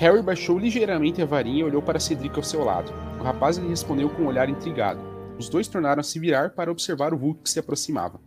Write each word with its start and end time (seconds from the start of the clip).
Harry 0.00 0.22
baixou 0.22 0.58
ligeiramente 0.58 1.20
a 1.20 1.26
varinha 1.26 1.58
e 1.60 1.64
olhou 1.64 1.82
para 1.82 2.00
Cedric 2.00 2.34
ao 2.34 2.42
seu 2.42 2.64
lado. 2.64 2.90
O 3.20 3.22
rapaz 3.22 3.58
lhe 3.58 3.68
respondeu 3.68 4.08
com 4.08 4.22
um 4.22 4.28
olhar 4.28 4.48
intrigado. 4.48 4.98
Os 5.38 5.46
dois 5.46 5.68
tornaram 5.68 6.00
a 6.00 6.02
se 6.02 6.18
virar 6.18 6.52
para 6.52 6.72
observar 6.72 7.12
o 7.12 7.18
vulto 7.18 7.42
que 7.42 7.50
se 7.50 7.58
aproximava. 7.58 8.18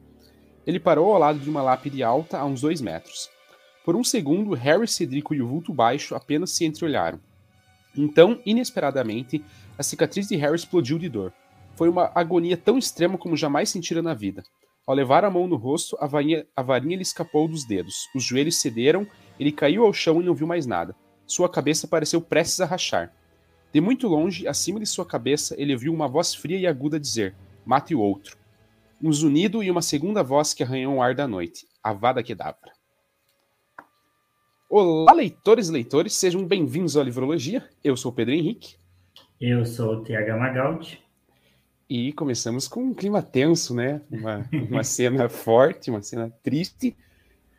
Ele 0.68 0.80
parou 0.80 1.12
ao 1.12 1.20
lado 1.20 1.40
de 1.40 1.50
uma 1.50 1.64
lápide 1.64 2.04
alta 2.04 2.38
a 2.38 2.46
uns 2.46 2.62
dois 2.62 2.80
metros. 2.80 3.28
Por 3.84 3.96
um 3.96 4.04
segundo, 4.04 4.54
Harry, 4.54 4.88
Cedrico 4.88 5.34
e 5.34 5.42
o 5.42 5.48
vulto 5.48 5.74
baixo 5.74 6.14
apenas 6.14 6.52
se 6.52 6.64
entreolharam. 6.64 7.20
Então, 7.98 8.40
inesperadamente, 8.46 9.44
a 9.76 9.82
cicatriz 9.82 10.28
de 10.28 10.36
Harry 10.36 10.56
explodiu 10.56 11.00
de 11.00 11.10
dor. 11.10 11.34
Foi 11.76 11.90
uma 11.90 12.12
agonia 12.14 12.56
tão 12.56 12.78
extrema 12.78 13.18
como 13.18 13.36
jamais 13.36 13.70
sentira 13.70 14.04
na 14.04 14.14
vida. 14.14 14.44
Ao 14.86 14.94
levar 14.94 15.26
a 15.26 15.32
mão 15.32 15.48
no 15.48 15.56
rosto, 15.56 15.98
a 16.00 16.06
varinha, 16.06 16.46
a 16.56 16.62
varinha 16.62 16.98
lhe 16.98 17.02
escapou 17.02 17.48
dos 17.48 17.66
dedos. 17.66 17.96
Os 18.16 18.24
joelhos 18.24 18.62
cederam, 18.62 19.08
ele 19.40 19.52
caiu 19.52 19.84
ao 19.88 19.92
chão 19.92 20.22
e 20.22 20.24
não 20.24 20.36
viu 20.36 20.46
mais 20.46 20.68
nada. 20.68 20.96
Sua 21.26 21.50
cabeça 21.50 21.88
pareceu 21.88 22.22
prestes 22.22 22.62
a 22.62 22.66
rachar. 22.66 23.14
De 23.74 23.82
muito 23.82 24.08
longe, 24.08 24.48
acima 24.48 24.80
de 24.80 24.86
sua 24.86 25.06
cabeça, 25.06 25.56
ele 25.60 25.74
ouviu 25.74 25.94
uma 25.94 26.08
voz 26.08 26.36
fria 26.36 26.58
e 26.58 26.68
aguda 26.68 27.00
dizer: 27.00 27.36
Mate 27.66 27.96
o 27.96 28.00
outro. 28.00 28.38
Um 29.02 29.12
zunido 29.12 29.64
e 29.64 29.72
uma 29.72 29.82
segunda 29.82 30.22
voz 30.22 30.54
que 30.54 30.64
arranhou 30.64 30.96
o 30.96 31.02
ar 31.02 31.16
da 31.16 31.28
noite: 31.28 31.66
Avada 31.84 32.22
Kedavra. 32.22 32.72
Olá, 34.70 35.14
leitores 35.14 35.70
e 35.70 35.72
leitores, 35.72 36.14
sejam 36.14 36.46
bem-vindos 36.46 36.98
à 36.98 37.04
Livrologia. 37.04 37.68
Eu 37.84 37.96
sou 37.96 38.12
o 38.12 38.16
Pedro 38.16 38.34
Henrique. 38.34 38.76
Eu 39.40 39.66
sou 39.66 39.96
o 39.96 40.04
TH 40.04 40.38
Magaldi. 40.38 41.02
E 41.90 42.12
começamos 42.14 42.68
com 42.68 42.82
um 42.86 42.94
clima 42.94 43.22
tenso, 43.22 43.76
né? 43.76 44.02
Uma, 44.10 44.50
uma 44.70 44.84
cena 44.86 45.30
forte, 45.30 45.90
uma 45.90 46.02
cena 46.02 46.32
triste, 46.42 46.96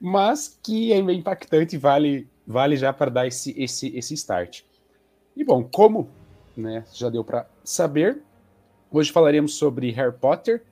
mas 0.00 0.58
que 0.62 0.92
é 0.92 0.98
impactante, 0.98 1.76
vale, 1.76 2.28
vale 2.46 2.76
já 2.76 2.92
para 2.92 3.10
dar 3.10 3.26
esse, 3.26 3.54
esse, 3.60 3.96
esse 3.96 4.14
start. 4.14 4.62
E 5.36 5.44
bom, 5.44 5.64
como 5.64 6.08
né, 6.56 6.84
já 6.92 7.08
deu 7.08 7.24
para 7.24 7.46
saber, 7.62 8.18
hoje 8.90 9.10
falaremos 9.10 9.54
sobre 9.54 9.90
Harry 9.90 10.12
Potter 10.12 10.62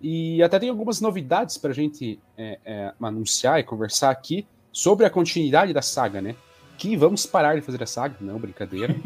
e 0.00 0.42
até 0.42 0.58
tem 0.58 0.70
algumas 0.70 1.00
novidades 1.00 1.58
para 1.58 1.70
a 1.70 1.74
gente 1.74 2.18
é, 2.36 2.58
é, 2.64 2.92
anunciar 3.00 3.60
e 3.60 3.62
conversar 3.62 4.10
aqui 4.10 4.46
sobre 4.72 5.04
a 5.04 5.10
continuidade 5.10 5.72
da 5.72 5.82
saga, 5.82 6.22
né? 6.22 6.34
Que 6.78 6.96
vamos 6.96 7.26
parar 7.26 7.54
de 7.54 7.60
fazer 7.60 7.82
a 7.82 7.86
saga, 7.86 8.16
não, 8.20 8.38
brincadeira. 8.38 8.96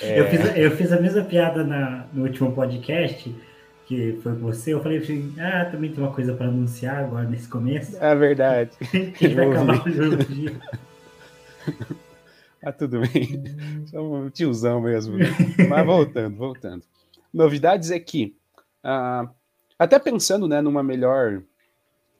É... 0.00 0.20
eu, 0.20 0.26
fiz, 0.26 0.56
eu 0.56 0.70
fiz 0.72 0.92
a 0.92 1.00
mesma 1.00 1.24
piada 1.24 1.64
na, 1.64 2.06
no 2.12 2.24
último 2.24 2.52
podcast, 2.52 3.34
que 3.86 4.18
foi 4.22 4.32
com 4.32 4.40
você. 4.40 4.74
Eu 4.74 4.82
falei 4.82 4.98
assim: 4.98 5.34
ah, 5.38 5.64
também 5.70 5.90
tem 5.90 6.04
uma 6.04 6.12
coisa 6.12 6.34
para 6.34 6.48
anunciar 6.48 7.04
agora 7.04 7.26
nesse 7.26 7.48
começo. 7.48 7.96
É 7.98 8.14
verdade. 8.14 8.72
que 9.16 9.28
vai 9.28 9.48
acabar 9.50 9.86
o 9.86 9.90
jogo 9.90 10.16
Ah, 12.64 12.70
tudo 12.70 13.00
bem. 13.00 13.42
Sou 13.90 14.14
um 14.14 14.30
tiozão 14.30 14.80
mesmo. 14.80 15.18
Né? 15.18 15.26
Mas 15.68 15.84
voltando, 15.84 16.36
voltando. 16.36 16.84
Novidades 17.34 17.90
é 17.90 17.98
que, 17.98 18.36
uh, 18.84 19.28
até 19.76 19.98
pensando 19.98 20.46
né, 20.46 20.60
numa 20.60 20.80
melhor 20.80 21.42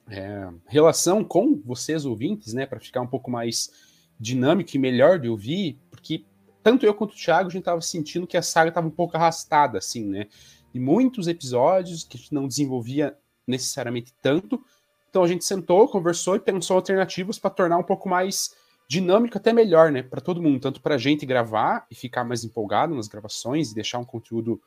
é, 0.09 0.49
relação 0.67 1.23
com 1.23 1.55
vocês 1.63 2.05
ouvintes, 2.05 2.53
né, 2.53 2.65
para 2.65 2.79
ficar 2.79 2.99
um 2.99 3.07
pouco 3.07 3.31
mais 3.31 3.71
dinâmico 4.19 4.71
e 4.75 4.79
melhor 4.79 5.17
de 5.17 5.29
ouvir, 5.29 5.79
porque 5.89 6.25
tanto 6.61 6.85
eu 6.85 6.93
quanto 6.93 7.13
o 7.13 7.15
Thiago 7.15 7.47
a 7.47 7.51
gente 7.51 7.61
estava 7.61 7.81
sentindo 7.81 8.27
que 8.27 8.37
a 8.37 8.41
saga 8.41 8.69
estava 8.69 8.87
um 8.87 8.91
pouco 8.91 9.15
arrastada, 9.15 9.77
assim, 9.77 10.05
né? 10.05 10.27
E 10.73 10.79
muitos 10.79 11.27
episódios 11.27 12.03
que 12.03 12.17
a 12.17 12.19
gente 12.19 12.33
não 12.33 12.47
desenvolvia 12.47 13.17
necessariamente 13.45 14.13
tanto. 14.21 14.63
Então 15.09 15.23
a 15.23 15.27
gente 15.27 15.45
sentou, 15.45 15.87
conversou 15.87 16.35
e 16.35 16.39
pensou 16.39 16.75
alternativas 16.77 17.37
para 17.37 17.51
tornar 17.51 17.77
um 17.77 17.83
pouco 17.83 18.09
mais 18.09 18.55
dinâmico, 18.93 19.37
até 19.37 19.51
melhor, 19.51 19.91
né, 19.91 20.03
para 20.03 20.21
todo 20.21 20.41
mundo, 20.41 20.59
tanto 20.59 20.79
para 20.79 20.95
a 20.95 20.97
gente 20.97 21.25
gravar 21.25 21.85
e 21.89 21.95
ficar 21.95 22.23
mais 22.23 22.43
empolgado 22.43 22.93
nas 22.93 23.07
gravações 23.07 23.71
e 23.71 23.75
deixar 23.75 23.97
um 23.97 24.05
conteúdo 24.05 24.61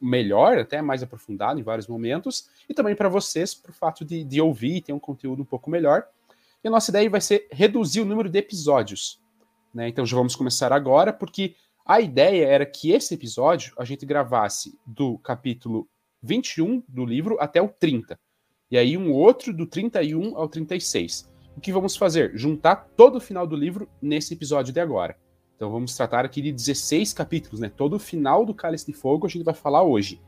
melhor, 0.00 0.58
até 0.58 0.82
mais 0.82 1.02
aprofundado 1.02 1.58
em 1.58 1.62
vários 1.62 1.86
momentos, 1.86 2.48
e 2.68 2.74
também 2.74 2.94
para 2.94 3.08
vocês, 3.08 3.54
por 3.54 3.72
fato 3.72 4.04
de, 4.04 4.24
de 4.24 4.40
ouvir 4.40 4.76
e 4.76 4.80
ter 4.80 4.92
um 4.92 4.98
conteúdo 4.98 5.42
um 5.42 5.44
pouco 5.44 5.70
melhor. 5.70 6.04
E 6.62 6.68
a 6.68 6.70
nossa 6.70 6.90
ideia 6.90 7.08
vai 7.08 7.20
ser 7.20 7.46
reduzir 7.50 8.00
o 8.00 8.04
número 8.04 8.28
de 8.28 8.38
episódios. 8.38 9.20
Né? 9.72 9.88
Então 9.88 10.04
já 10.04 10.16
vamos 10.16 10.34
começar 10.34 10.72
agora, 10.72 11.12
porque 11.12 11.54
a 11.84 12.00
ideia 12.00 12.46
era 12.46 12.66
que 12.66 12.90
esse 12.90 13.14
episódio 13.14 13.72
a 13.78 13.84
gente 13.84 14.04
gravasse 14.04 14.76
do 14.86 15.18
capítulo 15.18 15.88
21 16.22 16.82
do 16.88 17.04
livro 17.04 17.36
até 17.40 17.62
o 17.62 17.68
30. 17.68 18.18
E 18.70 18.76
aí 18.76 18.96
um 18.96 19.12
outro 19.12 19.52
do 19.52 19.66
31 19.66 20.36
ao 20.36 20.48
36. 20.48 21.37
O 21.58 21.60
que 21.60 21.72
vamos 21.72 21.96
fazer? 21.96 22.30
Juntar 22.36 22.88
todo 22.96 23.16
o 23.16 23.20
final 23.20 23.44
do 23.44 23.56
livro 23.56 23.88
nesse 24.00 24.32
episódio 24.32 24.72
de 24.72 24.78
agora. 24.78 25.18
Então 25.56 25.72
vamos 25.72 25.92
tratar 25.96 26.24
aqui 26.24 26.40
de 26.40 26.52
16 26.52 27.12
capítulos, 27.12 27.58
né? 27.58 27.68
Todo 27.68 27.94
o 27.94 27.98
final 27.98 28.46
do 28.46 28.54
Cálice 28.54 28.86
de 28.86 28.92
Fogo 28.92 29.26
a 29.26 29.28
gente 29.28 29.42
vai 29.42 29.54
falar 29.54 29.82
hoje. 29.82 30.22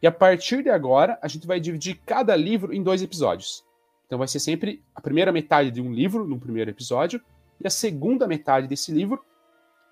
E 0.00 0.06
a 0.06 0.12
partir 0.12 0.62
de 0.62 0.70
agora, 0.70 1.18
a 1.20 1.26
gente 1.26 1.48
vai 1.48 1.58
dividir 1.58 2.00
cada 2.06 2.36
livro 2.36 2.72
em 2.72 2.80
dois 2.80 3.02
episódios. 3.02 3.64
Então 4.06 4.20
vai 4.20 4.28
ser 4.28 4.38
sempre 4.38 4.80
a 4.94 5.00
primeira 5.00 5.32
metade 5.32 5.68
de 5.72 5.82
um 5.82 5.92
livro 5.92 6.24
num 6.28 6.38
primeiro 6.38 6.70
episódio 6.70 7.20
e 7.60 7.66
a 7.66 7.70
segunda 7.70 8.28
metade 8.28 8.68
desse 8.68 8.92
livro 8.92 9.20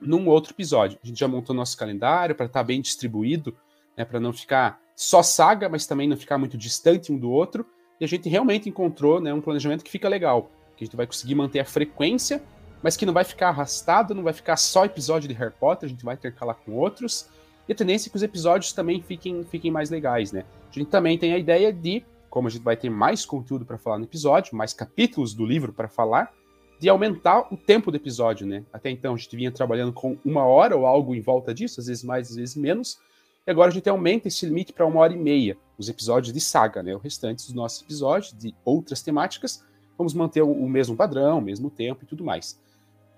num 0.01 0.29
outro 0.29 0.53
episódio. 0.53 1.01
A 1.03 1.07
gente 1.09 1.19
já 1.19 1.27
montou 1.27 1.53
nosso 1.53 1.77
calendário 1.77 2.37
para 2.37 2.47
estar 2.47 2.61
tá 2.61 2.65
bem 2.65 2.81
distribuído, 2.81 3.57
né, 3.99 4.05
para 4.05 4.21
não 4.21 4.33
ficar 4.33 4.81
só 4.95 5.21
saga, 5.21 5.69
mas 5.69 5.85
também 5.85 6.09
não 6.09 6.17
ficar 6.17 6.39
muito 6.39 6.57
distante 6.57 7.11
um 7.11 7.19
do 7.19 7.29
outro. 7.29 7.67
E 8.01 8.05
a 8.05 8.09
gente 8.09 8.29
realmente 8.29 8.69
encontrou 8.69 9.21
né, 9.21 9.35
um 9.35 9.41
planejamento 9.41 9.83
que 9.83 9.91
fica 9.91 10.09
legal, 10.09 10.49
que 10.81 10.85
a 10.85 10.87
gente 10.87 10.97
vai 10.97 11.07
conseguir 11.07 11.35
manter 11.35 11.61
a 11.61 11.65
frequência 11.65 12.43
mas 12.83 12.97
que 12.97 13.05
não 13.05 13.13
vai 13.13 13.25
ficar 13.25 13.49
arrastado, 13.49 14.15
não 14.15 14.23
vai 14.23 14.33
ficar 14.33 14.57
só 14.57 14.85
episódio 14.85 15.29
de 15.29 15.35
Harry 15.35 15.53
Potter, 15.59 15.87
a 15.87 15.91
gente 15.91 16.05
vai 16.05 16.15
intercalar 16.15 16.57
com 16.57 16.73
outros. 16.73 17.29
E 17.69 17.73
a 17.73 17.77
tendência 17.77 18.09
é 18.09 18.11
que 18.11 18.17
os 18.17 18.23
episódios 18.23 18.73
também 18.73 19.03
fiquem, 19.03 19.45
fiquem 19.45 19.71
mais 19.71 19.91
legais, 19.91 20.33
né? 20.33 20.45
A 20.71 20.73
gente 20.73 20.89
também 20.89 21.19
tem 21.19 21.35
a 21.35 21.39
ideia 21.39 21.73
de, 21.73 22.03
como 22.29 22.49
a 22.49 22.51
gente 22.51 22.63
vai 22.63 22.77
ter 22.77 22.91
mais 22.91 23.25
conteúdo 23.25 23.65
para 23.65 23.79
falar 23.79 23.99
no 23.99 24.05
episódio, 24.05 24.57
mais 24.57 24.73
capítulos 24.73 25.35
do 25.35 25.45
livro 25.45 25.73
para 25.73 25.89
falar, 25.89 26.33
de 26.81 26.89
aumentar 26.89 27.53
o 27.53 27.57
tempo 27.57 27.91
do 27.91 27.97
episódio, 27.97 28.47
né? 28.47 28.65
Até 28.73 28.91
então 28.91 29.15
a 29.15 29.17
gente 29.17 29.37
vinha 29.37 29.53
trabalhando 29.53 29.93
com 29.93 30.17
uma 30.25 30.45
hora 30.45 30.75
ou 30.77 30.87
algo 30.87 31.15
em 31.15 31.21
volta 31.21 31.53
disso, 31.53 31.81
às 31.81 31.87
vezes 31.87 32.03
mais, 32.03 32.31
às 32.31 32.37
vezes 32.37 32.57
menos. 32.57 32.99
E 33.47 33.51
agora 33.51 33.71
a 33.71 33.75
gente 33.75 33.89
aumenta 33.89 34.29
esse 34.29 34.47
limite 34.47 34.73
para 34.73 34.87
uma 34.87 35.01
hora 35.01 35.13
e 35.13 35.19
meia, 35.19 35.57
os 35.77 35.89
episódios 35.91 36.33
de 36.33 36.41
saga, 36.41 36.83
né? 36.83 36.95
O 36.95 36.99
restante 36.99 37.45
dos 37.45 37.53
nossos 37.53 37.83
episódios, 37.83 38.33
de 38.33 38.55
outras 38.65 39.03
temáticas, 39.03 39.63
vamos 40.01 40.15
manter 40.15 40.41
o 40.41 40.67
mesmo 40.67 40.97
padrão, 40.97 41.37
o 41.37 41.43
mesmo 41.43 41.69
tempo 41.69 42.05
e 42.05 42.07
tudo 42.07 42.25
mais. 42.25 42.59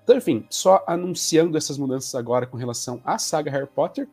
Então, 0.02 0.16
enfim, 0.16 0.44
só 0.50 0.82
anunciando 0.84 1.56
essas 1.56 1.78
mudanças 1.78 2.12
agora 2.16 2.44
com 2.44 2.56
relação 2.56 3.00
à 3.04 3.18
saga 3.18 3.52
Harry 3.52 3.68
Potter 3.68 4.08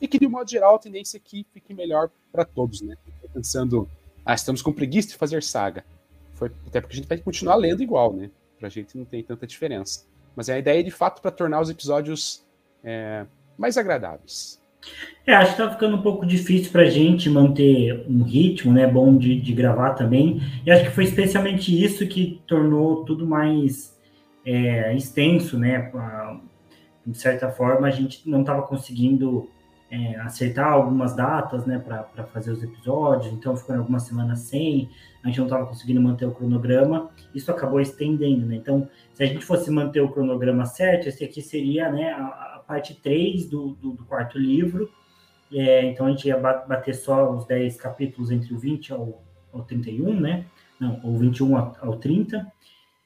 e 0.00 0.08
que, 0.08 0.18
de 0.18 0.26
um 0.26 0.30
modo 0.30 0.50
geral, 0.50 0.76
a 0.76 0.78
tendência 0.78 1.18
é 1.18 1.20
que 1.22 1.46
fique 1.52 1.74
melhor 1.74 2.08
para 2.32 2.42
todos, 2.46 2.80
né? 2.80 2.96
Pensando, 3.30 3.86
ah, 4.24 4.32
estamos 4.32 4.62
com 4.62 4.72
preguiça 4.72 5.08
de 5.08 5.16
fazer 5.16 5.42
saga. 5.42 5.84
Foi, 6.32 6.50
até 6.66 6.80
porque 6.80 6.94
a 6.94 6.96
gente 6.96 7.08
vai 7.08 7.18
continuar 7.18 7.56
lendo 7.56 7.82
igual, 7.82 8.14
né? 8.14 8.30
Pra 8.58 8.70
gente 8.70 8.96
não 8.96 9.04
tem 9.04 9.22
tanta 9.22 9.46
diferença. 9.46 10.06
Mas 10.34 10.48
é 10.48 10.54
a 10.54 10.58
ideia, 10.58 10.82
de 10.82 10.90
fato, 10.90 11.20
para 11.20 11.30
tornar 11.30 11.60
os 11.60 11.68
episódios 11.68 12.42
é, 12.82 13.26
mais 13.58 13.76
agradáveis. 13.76 14.58
É, 15.26 15.34
acho 15.34 15.52
que 15.52 15.62
tá 15.62 15.70
ficando 15.70 15.96
um 15.96 16.02
pouco 16.02 16.26
difícil 16.26 16.70
para 16.70 16.82
a 16.82 16.90
gente 16.90 17.30
manter 17.30 18.04
um 18.06 18.22
ritmo, 18.22 18.72
né, 18.72 18.86
bom 18.86 19.16
de, 19.16 19.40
de 19.40 19.52
gravar 19.54 19.94
também. 19.94 20.42
E 20.66 20.70
acho 20.70 20.84
que 20.84 20.90
foi 20.90 21.04
especialmente 21.04 21.82
isso 21.82 22.06
que 22.06 22.42
tornou 22.46 23.04
tudo 23.04 23.26
mais 23.26 23.98
é, 24.44 24.94
extenso, 24.94 25.58
né? 25.58 25.90
De 27.06 27.16
certa 27.16 27.50
forma, 27.50 27.86
a 27.86 27.90
gente 27.90 28.28
não 28.28 28.40
estava 28.42 28.62
conseguindo 28.62 29.48
é, 29.90 30.16
acertar 30.20 30.72
algumas 30.72 31.14
datas, 31.14 31.64
né, 31.64 31.78
para 31.78 32.24
fazer 32.24 32.50
os 32.50 32.62
episódios, 32.62 33.32
então 33.32 33.56
ficou 33.56 33.76
algumas 33.76 34.02
semanas 34.02 34.40
sem, 34.40 34.88
a 35.22 35.28
gente 35.28 35.38
não 35.38 35.46
estava 35.46 35.66
conseguindo 35.66 36.00
manter 36.00 36.26
o 36.26 36.32
cronograma, 36.32 37.10
isso 37.34 37.50
acabou 37.50 37.80
estendendo, 37.80 38.44
né? 38.46 38.56
Então, 38.56 38.88
se 39.12 39.22
a 39.22 39.26
gente 39.26 39.44
fosse 39.44 39.70
manter 39.70 40.00
o 40.00 40.08
cronograma 40.08 40.66
certo, 40.66 41.08
esse 41.08 41.24
aqui 41.24 41.40
seria, 41.40 41.90
né, 41.90 42.10
a 42.10 42.53
parte 42.66 42.94
3 42.94 43.48
do, 43.48 43.74
do, 43.74 43.92
do 43.92 44.04
quarto 44.04 44.38
livro, 44.38 44.90
é, 45.52 45.84
então 45.86 46.06
a 46.06 46.10
gente 46.10 46.26
ia 46.26 46.36
bater 46.36 46.94
só 46.94 47.32
os 47.32 47.46
10 47.46 47.76
capítulos 47.76 48.30
entre 48.30 48.52
o 48.52 48.58
20 48.58 48.92
ao, 48.92 49.22
ao 49.52 49.62
31, 49.62 50.20
né? 50.20 50.46
Não, 50.80 51.00
ou 51.04 51.16
21 51.16 51.56
ao, 51.56 51.76
ao 51.80 51.96
30, 51.98 52.44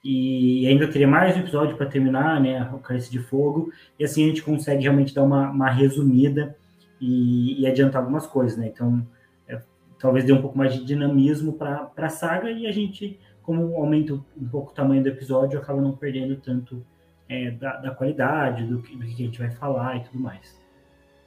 e 0.02 0.66
ainda 0.66 0.88
teria 0.88 1.08
mais 1.08 1.36
um 1.36 1.40
episódio 1.40 1.76
para 1.76 1.86
terminar, 1.86 2.40
né? 2.40 2.70
O 2.72 2.78
Cálice 2.78 3.10
de 3.10 3.18
Fogo. 3.18 3.70
E 3.98 4.04
assim 4.04 4.24
a 4.24 4.28
gente 4.28 4.42
consegue 4.42 4.82
realmente 4.82 5.14
dar 5.14 5.24
uma, 5.24 5.50
uma 5.50 5.70
resumida 5.70 6.56
e, 7.00 7.60
e, 7.60 7.66
adiantar 7.66 8.00
algumas 8.00 8.26
coisas, 8.26 8.56
né? 8.56 8.68
Então, 8.68 9.06
é, 9.46 9.60
talvez 9.98 10.24
dê 10.24 10.32
um 10.32 10.40
pouco 10.40 10.56
mais 10.56 10.72
de 10.72 10.84
dinamismo 10.84 11.52
para 11.52 11.90
a 11.96 12.08
saga 12.08 12.50
e 12.50 12.66
a 12.66 12.72
gente, 12.72 13.18
como 13.42 13.76
aumenta 13.76 14.14
um 14.14 14.48
pouco 14.50 14.70
o 14.70 14.74
tamanho 14.74 15.02
do 15.02 15.08
episódio, 15.08 15.58
acaba 15.58 15.82
não 15.82 15.92
perdendo 15.92 16.36
tanto 16.36 16.84
é, 17.28 17.50
da, 17.50 17.76
da, 17.76 17.90
qualidade, 17.90 18.64
do 18.64 18.82
que, 18.82 18.96
do 18.96 19.04
que 19.04 19.22
a 19.22 19.26
gente 19.26 19.38
vai 19.38 19.50
falar 19.50 19.96
e 19.96 20.04
tudo 20.04 20.18
mais. 20.18 20.58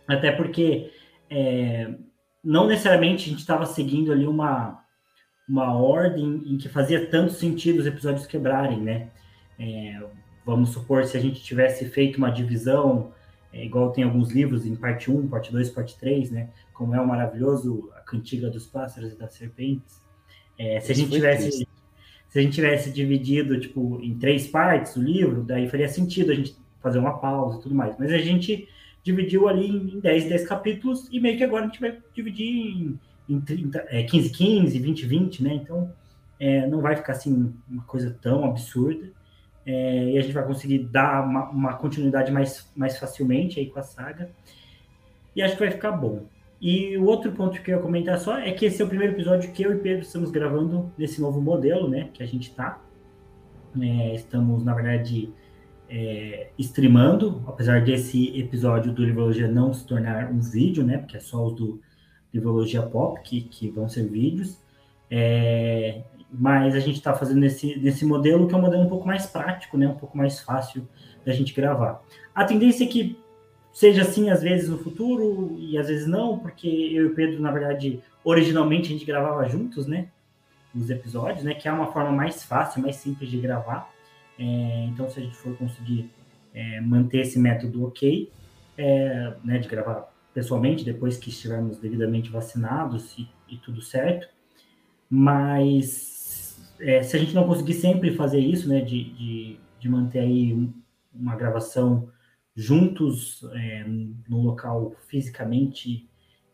Até 0.08 0.32
porque 0.32 0.92
é, 1.30 1.94
não 2.44 2.68
necessariamente 2.68 3.28
a 3.28 3.30
gente 3.30 3.40
estava 3.40 3.66
seguindo 3.66 4.12
ali 4.12 4.26
uma 4.26 4.82
uma 5.52 5.76
ordem 5.76 6.44
em 6.46 6.58
que 6.58 6.70
fazia 6.70 7.08
tanto 7.08 7.34
sentido 7.34 7.80
os 7.80 7.86
episódios 7.86 8.26
quebrarem, 8.26 8.80
né? 8.80 9.10
É, 9.60 10.02
vamos 10.46 10.70
supor, 10.70 11.04
se 11.04 11.18
a 11.18 11.20
gente 11.20 11.44
tivesse 11.44 11.90
feito 11.90 12.18
uma 12.18 12.32
divisão, 12.32 13.12
é, 13.52 13.66
igual 13.66 13.92
tem 13.92 14.06
alguns 14.06 14.32
livros 14.32 14.66
em 14.66 14.76
parte 14.78 15.12
1, 15.12 15.28
parte 15.28 15.52
2, 15.52 15.70
parte 15.72 16.00
3, 16.00 16.32
né? 16.32 16.50
Como 16.74 16.96
é 16.96 17.02
o 17.02 17.08
maravilhoso 17.08 17.92
A 17.98 18.00
Cantiga 18.00 18.50
dos 18.50 18.66
Pássaros 18.66 19.12
e 19.12 19.18
das 19.18 19.34
Serpentes. 19.34 20.02
É, 20.58 20.80
se 20.80 20.92
a 20.92 20.96
gente 20.96 21.12
tivesse 21.12 21.68
se 22.32 22.40
a 22.40 22.42
gente 22.42 22.56
tivesse 22.56 22.92
dividido 22.92 23.60
tipo 23.60 24.00
em 24.02 24.18
três 24.18 24.48
partes 24.48 24.96
o 24.96 25.02
livro, 25.02 25.44
daí 25.44 25.70
faria 25.70 25.90
sentido 25.90 26.32
a 26.32 26.36
gente 26.36 26.56
fazer 26.80 26.98
uma 26.98 27.20
pausa 27.20 27.60
e 27.60 27.62
tudo 27.62 27.76
mais. 27.76 27.96
Mas 28.00 28.10
a 28.10 28.18
gente 28.18 28.70
dividiu 29.04 29.50
ali 29.50 29.68
em 29.68 30.00
10, 30.00 30.30
10 30.30 30.48
capítulos 30.48 31.10
e 31.12 31.20
meio 31.20 31.38
que 31.38 31.44
agora 31.44 31.66
a 31.66 31.68
gente 31.68 31.82
vai 31.82 31.98
dividir 32.14 32.48
em, 32.48 33.00
em 33.28 33.42
30, 33.42 33.86
é, 33.90 34.04
15, 34.04 34.30
15, 34.30 34.80
20, 34.80 35.06
20, 35.06 35.44
né? 35.44 35.54
Então 35.56 35.92
é, 36.40 36.66
não 36.68 36.80
vai 36.80 36.96
ficar 36.96 37.12
assim 37.12 37.54
uma 37.70 37.84
coisa 37.84 38.18
tão 38.22 38.46
absurda. 38.46 39.12
É, 39.66 40.12
e 40.12 40.18
a 40.18 40.22
gente 40.22 40.34
vai 40.34 40.46
conseguir 40.46 40.80
dar 40.80 41.28
uma, 41.28 41.50
uma, 41.50 41.74
continuidade 41.74 42.32
mais, 42.32 42.72
mais 42.76 42.98
facilmente 42.98 43.60
aí 43.60 43.68
com 43.68 43.78
a 43.78 43.84
saga. 43.84 44.32
E 45.36 45.42
acho 45.42 45.56
que 45.56 45.60
vai 45.60 45.72
ficar 45.72 45.92
bom. 45.92 46.26
E 46.62 46.96
o 46.96 47.06
outro 47.06 47.32
ponto 47.32 47.60
que 47.60 47.72
eu 47.72 47.78
ia 47.78 47.82
comentar 47.82 48.20
só 48.20 48.38
é 48.38 48.52
que 48.52 48.66
esse 48.66 48.80
é 48.80 48.86
o 48.86 48.88
primeiro 48.88 49.14
episódio 49.14 49.52
que 49.52 49.64
eu 49.64 49.74
e 49.74 49.80
Pedro 49.80 50.04
estamos 50.04 50.30
gravando 50.30 50.92
nesse 50.96 51.20
novo 51.20 51.42
modelo, 51.42 51.90
né? 51.90 52.10
Que 52.14 52.22
a 52.22 52.26
gente 52.28 52.52
está. 52.52 52.80
É, 53.82 54.14
estamos, 54.14 54.64
na 54.64 54.76
verdade, 54.76 55.34
é, 55.90 56.50
streamando, 56.60 57.42
apesar 57.48 57.84
desse 57.84 58.40
episódio 58.40 58.94
do 58.94 59.04
Livrologia 59.04 59.48
não 59.48 59.74
se 59.74 59.88
tornar 59.88 60.32
um 60.32 60.40
vídeo, 60.40 60.84
né? 60.84 61.00
Porque 61.00 61.18
é 61.18 61.20
só 61.20 61.44
os 61.44 61.56
do 61.56 61.82
Livrologia 62.32 62.84
Pop 62.84 63.20
que, 63.24 63.42
que 63.42 63.68
vão 63.72 63.90
ser 63.90 64.08
vídeos. 64.08 64.62
É, 65.10 66.04
mas 66.32 66.76
a 66.76 66.80
gente 66.80 66.98
está 66.98 67.14
fazendo 67.16 67.40
nesse, 67.40 67.76
nesse 67.80 68.06
modelo 68.06 68.48
que 68.48 68.54
é 68.54 68.58
um 68.58 68.62
modelo 68.62 68.84
um 68.84 68.90
pouco 68.90 69.08
mais 69.08 69.26
prático, 69.26 69.78
né? 69.80 69.88
Um 69.88 69.98
pouco 69.98 70.16
mais 70.16 70.40
fácil 70.40 70.88
da 71.26 71.34
gente 71.34 71.56
gravar. 71.56 72.04
A 72.36 72.46
tendência 72.46 72.84
é 72.84 72.88
que 72.88 73.18
seja 73.74 74.02
assim 74.02 74.30
às 74.30 74.42
vezes 74.42 74.70
no 74.70 74.78
futuro 74.78 75.56
e 75.60 75.78
às 75.78 75.88
vezes 75.88 76.08
não, 76.08 76.38
porque 76.38 76.68
eu 76.68 77.06
e 77.06 77.08
o 77.08 77.16
Pedro, 77.16 77.42
na 77.42 77.52
verdade, 77.52 78.02
originalmente 78.24 78.90
a 78.90 78.92
gente 78.94 79.06
gravava 79.06 79.48
juntos, 79.48 79.88
né? 79.88 80.08
Os 80.76 80.90
episódios, 80.90 81.44
né? 81.44 81.54
Que 81.54 81.68
é 81.68 81.72
uma 81.72 81.92
forma 81.92 82.12
mais 82.12 82.44
fácil, 82.44 82.82
mais 82.82 82.96
simples 82.98 83.30
de 83.30 83.38
gravar. 83.38 83.90
É, 84.40 84.86
então, 84.90 85.10
se 85.10 85.20
a 85.20 85.24
gente 85.24 85.36
for 85.36 85.56
conseguir 85.58 86.10
é, 86.54 86.82
manter 86.82 87.22
esse 87.22 87.38
método 87.38 87.86
ok, 87.86 88.32
é, 88.78 89.34
né? 89.44 89.58
De 89.58 89.68
gravar 89.68 90.12
pessoalmente, 90.34 90.86
depois 90.86 91.18
que 91.18 91.30
estivermos 91.30 91.78
devidamente 91.78 92.30
vacinados 92.30 93.18
e, 93.18 93.28
e 93.50 93.58
tudo 93.58 93.82
certo. 93.82 94.28
Mas 95.10 96.12
é, 96.80 97.04
se 97.04 97.16
a 97.16 97.20
gente 97.20 97.36
não 97.36 97.46
conseguir 97.46 97.74
sempre 97.74 98.16
fazer 98.16 98.40
isso, 98.40 98.68
né, 98.68 98.82
de, 98.82 99.12
de, 99.14 99.60
de 99.80 99.90
manter 99.90 100.20
aí 100.20 100.70
uma 101.14 101.36
gravação 101.36 102.10
juntos 102.62 103.44
é, 103.54 103.84
no 104.30 104.42
local 104.42 104.96
fisicamente 105.08 106.08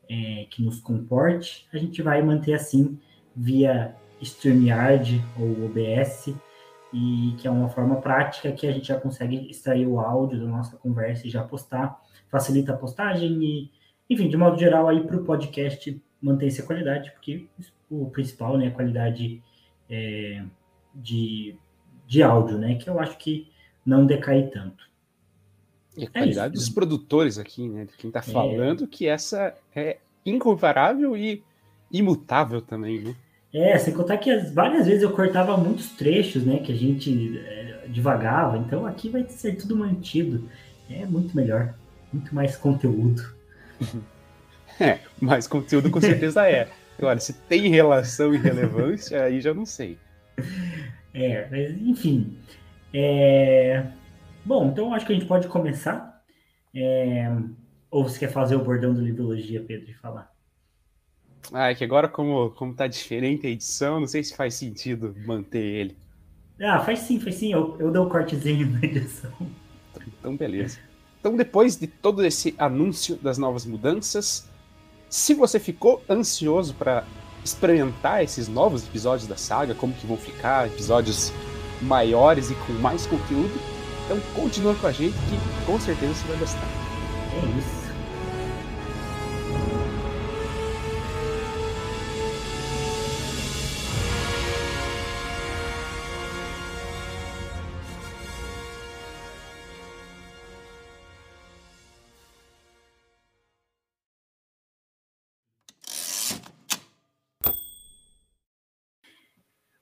é, 0.09 0.47
que 0.49 0.63
nos 0.63 0.79
comporte, 0.79 1.67
a 1.73 1.77
gente 1.77 2.01
vai 2.01 2.21
manter 2.21 2.53
assim 2.53 2.97
via 3.35 3.95
StreamYard 4.21 5.21
ou 5.37 5.65
OBS, 5.65 6.33
e 6.93 7.35
que 7.37 7.47
é 7.47 7.51
uma 7.51 7.69
forma 7.69 7.97
prática 7.97 8.51
que 8.51 8.65
a 8.65 8.71
gente 8.71 8.87
já 8.87 8.99
consegue 8.99 9.49
extrair 9.49 9.85
o 9.85 9.99
áudio 9.99 10.39
da 10.39 10.45
nossa 10.45 10.77
conversa 10.77 11.27
e 11.27 11.29
já 11.29 11.43
postar, 11.43 12.01
facilita 12.31 12.73
a 12.73 12.77
postagem 12.77 13.43
e, 13.43 13.71
enfim, 14.09 14.29
de 14.29 14.37
modo 14.37 14.57
geral 14.57 14.87
aí 14.87 15.05
para 15.05 15.17
o 15.17 15.23
podcast 15.25 16.01
manter 16.21 16.47
essa 16.47 16.63
qualidade, 16.63 17.11
porque 17.11 17.45
o 17.89 18.09
principal, 18.09 18.57
né, 18.57 18.67
a 18.67 18.71
qualidade 18.71 19.43
é, 19.89 20.43
de, 20.95 21.55
de 22.07 22.23
áudio, 22.23 22.57
né? 22.57 22.75
Que 22.75 22.89
eu 22.89 22.99
acho 22.99 23.17
que 23.17 23.51
não 23.85 24.05
decai 24.05 24.47
tanto. 24.47 24.86
E 25.97 26.05
a 26.05 26.09
qualidade 26.09 26.53
é 26.53 26.57
dos 26.57 26.69
produtores 26.69 27.39
aqui, 27.39 27.67
né? 27.67 27.85
De 27.85 27.97
quem 27.97 28.09
está 28.09 28.19
é. 28.19 28.23
falando 28.23 28.83
é... 28.83 28.87
que 28.87 29.07
essa 29.07 29.53
é 29.75 29.97
incomparável 30.25 31.17
e 31.17 31.41
imutável 31.91 32.61
também, 32.61 32.99
né? 32.99 33.15
É, 33.53 33.77
sem 33.77 33.93
contar 33.93 34.17
que 34.17 34.35
várias 34.53 34.85
vezes 34.85 35.01
eu 35.01 35.11
cortava 35.11 35.57
muitos 35.57 35.89
trechos, 35.91 36.45
né? 36.45 36.57
Que 36.57 36.71
a 36.71 36.75
gente 36.75 37.39
é, 37.39 37.85
divagava. 37.87 38.57
Então 38.57 38.85
aqui 38.85 39.09
vai 39.09 39.25
ser 39.27 39.55
tudo 39.55 39.75
mantido. 39.75 40.47
É 40.89 41.05
muito 41.05 41.35
melhor. 41.35 41.73
Muito 42.13 42.35
mais 42.35 42.55
conteúdo. 42.55 43.23
é, 44.79 44.99
mais 45.19 45.47
conteúdo 45.47 45.89
com 45.89 45.99
certeza 45.99 46.47
é. 46.47 46.69
Agora, 46.97 47.19
se 47.19 47.33
tem 47.33 47.69
relação 47.69 48.33
e 48.33 48.37
relevância, 48.37 49.23
aí 49.23 49.41
já 49.41 49.53
não 49.53 49.65
sei. 49.65 49.97
É, 51.19 51.47
mas 51.49 51.71
enfim. 51.81 52.37
É... 52.93 53.83
Bom, 54.47 54.69
então 54.69 54.93
acho 54.93 55.05
que 55.05 55.11
a 55.11 55.15
gente 55.15 55.27
pode 55.27 55.49
começar. 55.49 56.23
É... 56.73 57.29
Ou 57.91 58.07
você 58.07 58.17
quer 58.17 58.31
fazer 58.31 58.55
o 58.55 58.63
bordão 58.63 58.93
do 58.93 59.01
Livrologia, 59.01 59.61
Pedro, 59.61 59.91
e 59.91 59.93
falar? 59.93 60.31
Ah, 61.51 61.69
é 61.69 61.75
que 61.75 61.83
agora, 61.83 62.07
como, 62.07 62.51
como 62.51 62.73
tá 62.73 62.87
diferente 62.87 63.45
a 63.45 63.49
edição, 63.49 63.99
não 63.99 64.07
sei 64.07 64.23
se 64.23 64.35
faz 64.35 64.53
sentido 64.53 65.13
manter 65.25 65.59
ele. 65.59 65.97
Ah, 66.61 66.79
faz 66.79 66.99
sim, 66.99 67.19
faz 67.19 67.35
sim. 67.35 67.51
Eu, 67.51 67.75
eu 67.77 67.91
dou 67.91 68.05
um 68.05 68.09
cortezinho 68.09 68.69
na 68.71 68.79
edição. 68.83 69.31
Então, 70.07 70.37
beleza. 70.37 70.79
Então, 71.19 71.35
depois 71.35 71.75
de 71.75 71.85
todo 71.85 72.25
esse 72.25 72.55
anúncio 72.57 73.17
das 73.17 73.37
novas 73.37 73.65
mudanças, 73.65 74.49
se 75.09 75.33
você 75.33 75.59
ficou 75.59 76.01
ansioso 76.09 76.73
para 76.73 77.03
experimentar 77.43 78.23
esses 78.23 78.47
novos 78.47 78.87
episódios 78.87 79.27
da 79.27 79.35
saga, 79.35 79.75
como 79.75 79.93
que 79.93 80.07
vão 80.07 80.15
ficar, 80.15 80.67
episódios 80.67 81.33
maiores 81.81 82.49
e 82.49 82.55
com 82.55 82.73
mais 82.73 83.05
conteúdo, 83.05 83.76
então 84.07 84.17
continua 84.33 84.73
com 84.73 84.87
a 84.87 84.91
gente 84.93 85.13
que 85.13 85.65
com 85.65 85.77
certeza 85.79 86.13
você 86.13 86.27
vai 86.27 86.37
gostar. 86.37 86.67
É 87.33 87.59
isso. 87.59 87.87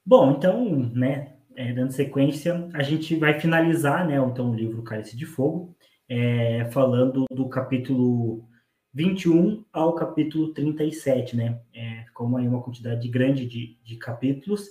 Bom, 0.04 0.32
então, 0.32 0.64
né, 0.94 1.35
é, 1.56 1.74
dando 1.74 1.92
sequência, 1.92 2.70
a 2.74 2.84
gente 2.84 3.16
vai 3.16 3.40
finalizar, 3.40 4.08
né, 4.08 4.18
então, 4.18 4.52
o 4.52 4.56
livro 4.56 4.84
Cálice 4.84 5.16
de 5.16 5.26
Fogo, 5.26 5.76
é, 6.08 6.66
falando 6.72 7.26
do 7.32 7.50
capítulo 7.50 8.48
21 8.94 9.66
ao 9.74 9.96
capítulo 9.96 10.54
37, 10.54 11.36
né? 11.36 11.60
É, 11.74 12.06
como 12.14 12.38
aí 12.38 12.48
uma 12.48 12.62
quantidade 12.62 13.08
grande 13.10 13.46
de, 13.46 13.78
de 13.84 13.98
capítulos, 13.98 14.70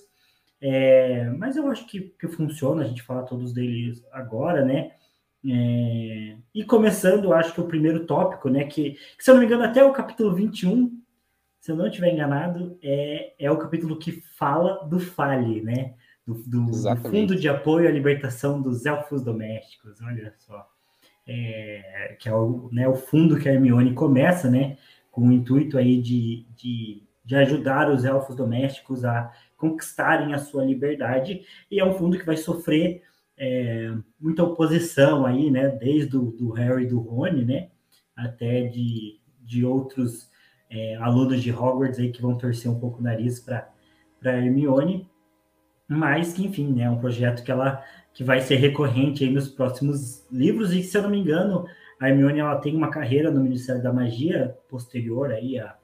é, 0.61 1.29
mas 1.31 1.57
eu 1.57 1.67
acho 1.67 1.85
que, 1.85 2.01
que 2.19 2.27
funciona 2.27 2.83
a 2.83 2.87
gente 2.87 3.03
falar 3.03 3.23
todos 3.23 3.53
deles 3.53 4.03
agora, 4.11 4.63
né? 4.63 4.91
É, 5.47 6.37
e 6.55 6.63
começando, 6.63 7.33
acho 7.33 7.53
que 7.53 7.61
o 7.61 7.67
primeiro 7.67 8.05
tópico, 8.05 8.49
né? 8.49 8.63
Que, 8.63 8.91
que, 8.91 9.23
se 9.23 9.29
eu 9.29 9.35
não 9.35 9.41
me 9.41 9.47
engano, 9.47 9.63
até 9.63 9.83
o 9.83 9.93
capítulo 9.93 10.33
21 10.33 11.05
se 11.65 11.71
eu 11.71 11.75
não 11.75 11.87
estiver 11.87 12.13
enganado, 12.13 12.77
é, 12.79 13.33
é 13.39 13.49
o 13.49 13.57
capítulo 13.57 13.97
que 13.97 14.21
fala 14.37 14.85
do 14.87 14.99
FALE, 14.99 15.63
né? 15.63 15.95
Do, 16.25 16.33
do, 16.33 16.65
do, 16.65 17.09
Fundo 17.09 17.35
de 17.35 17.47
Apoio 17.47 17.87
à 17.87 17.91
Libertação 17.91 18.59
dos 18.61 18.85
Elfos 18.85 19.23
Domésticos, 19.23 20.01
olha 20.01 20.33
só. 20.39 20.67
É, 21.27 22.17
que 22.19 22.29
é 22.29 22.33
o, 22.33 22.69
né, 22.71 22.87
o 22.87 22.95
fundo 22.95 23.39
que 23.39 23.49
a 23.49 23.53
Hermione 23.53 23.93
começa, 23.93 24.49
né? 24.49 24.77
Com 25.11 25.27
o 25.27 25.31
intuito 25.31 25.77
aí 25.77 26.01
de, 26.01 26.45
de, 26.55 27.03
de 27.23 27.35
ajudar 27.35 27.89
os 27.91 28.05
elfos 28.05 28.35
domésticos 28.35 29.03
a 29.05 29.31
conquistarem 29.55 30.33
a 30.33 30.39
sua 30.39 30.63
liberdade, 30.65 31.41
e 31.71 31.79
é 31.79 31.85
um 31.85 31.93
fundo 31.93 32.17
que 32.17 32.25
vai 32.25 32.37
sofrer 32.37 33.01
é, 33.37 33.93
muita 34.19 34.43
oposição 34.43 35.25
aí, 35.25 35.51
né? 35.51 35.69
Desde 35.69 36.17
o 36.17 36.31
do 36.31 36.51
Harry 36.51 36.83
e 36.83 36.87
do 36.87 36.99
Rony, 36.99 37.45
né? 37.45 37.69
Até 38.15 38.63
de, 38.63 39.19
de 39.41 39.65
outros 39.65 40.29
é, 40.69 40.95
alunos 40.95 41.41
de 41.41 41.51
Hogwarts 41.51 41.99
aí 41.99 42.11
que 42.11 42.21
vão 42.21 42.37
torcer 42.37 42.69
um 42.69 42.79
pouco 42.79 42.99
o 42.99 43.03
nariz 43.03 43.39
para 43.39 43.67
Hermione, 44.23 45.09
mas 45.87 46.33
que, 46.33 46.45
enfim, 46.45 46.71
né, 46.73 46.83
é 46.83 46.89
um 46.89 46.99
projeto 46.99 47.43
que 47.43 47.51
ela 47.51 47.83
que 48.13 48.23
vai 48.23 48.39
ser 48.39 48.55
recorrente 48.55 49.29
nos 49.29 49.49
próximos 49.49 50.25
livros, 50.31 50.71
e 50.71 50.81
se 50.81 50.97
eu 50.97 51.03
não 51.03 51.09
me 51.09 51.19
engano, 51.19 51.67
a 51.99 52.09
Hermione 52.09 52.39
ela 52.39 52.55
tem 52.55 52.73
uma 52.73 52.89
carreira 52.89 53.29
no 53.29 53.41
Ministério 53.41 53.83
da 53.83 53.91
Magia 53.91 54.57
posterior 54.69 55.31
aí 55.31 55.59
a, 55.59 55.75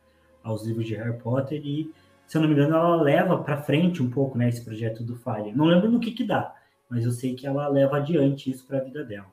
aos 0.41 0.65
livros 0.65 0.85
de 0.85 0.95
Harry 0.95 1.17
Potter, 1.17 1.61
e 1.61 1.91
se 2.25 2.37
eu 2.37 2.41
não 2.41 2.47
me 2.47 2.55
engano, 2.55 2.73
ela 2.73 3.01
leva 3.01 3.43
para 3.43 3.61
frente 3.61 4.01
um 4.01 4.09
pouco 4.09 4.37
né, 4.37 4.47
esse 4.47 4.63
projeto 4.63 5.03
do 5.03 5.17
Falha. 5.17 5.51
Não 5.53 5.65
lembro 5.65 5.91
no 5.91 5.99
que 5.99 6.11
que 6.11 6.23
dá, 6.23 6.55
mas 6.89 7.03
eu 7.03 7.11
sei 7.11 7.35
que 7.35 7.45
ela 7.45 7.67
leva 7.67 7.97
adiante 7.97 8.49
isso 8.49 8.65
para 8.65 8.77
a 8.77 8.83
vida 8.83 9.03
dela. 9.03 9.27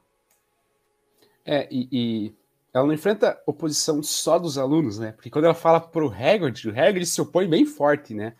É, 1.44 1.68
e, 1.70 1.88
e 1.92 2.34
ela 2.74 2.84
não 2.84 2.92
enfrenta 2.92 3.40
oposição 3.46 4.02
só 4.02 4.38
dos 4.38 4.58
alunos, 4.58 4.98
né? 4.98 5.12
Porque 5.12 5.30
quando 5.30 5.44
ela 5.44 5.54
fala 5.54 5.80
pro 5.80 6.12
Hagrid, 6.12 6.68
o 6.68 6.70
Hagrid 6.70 7.06
se 7.06 7.20
opõe 7.20 7.48
bem 7.48 7.64
forte, 7.64 8.12
né? 8.12 8.34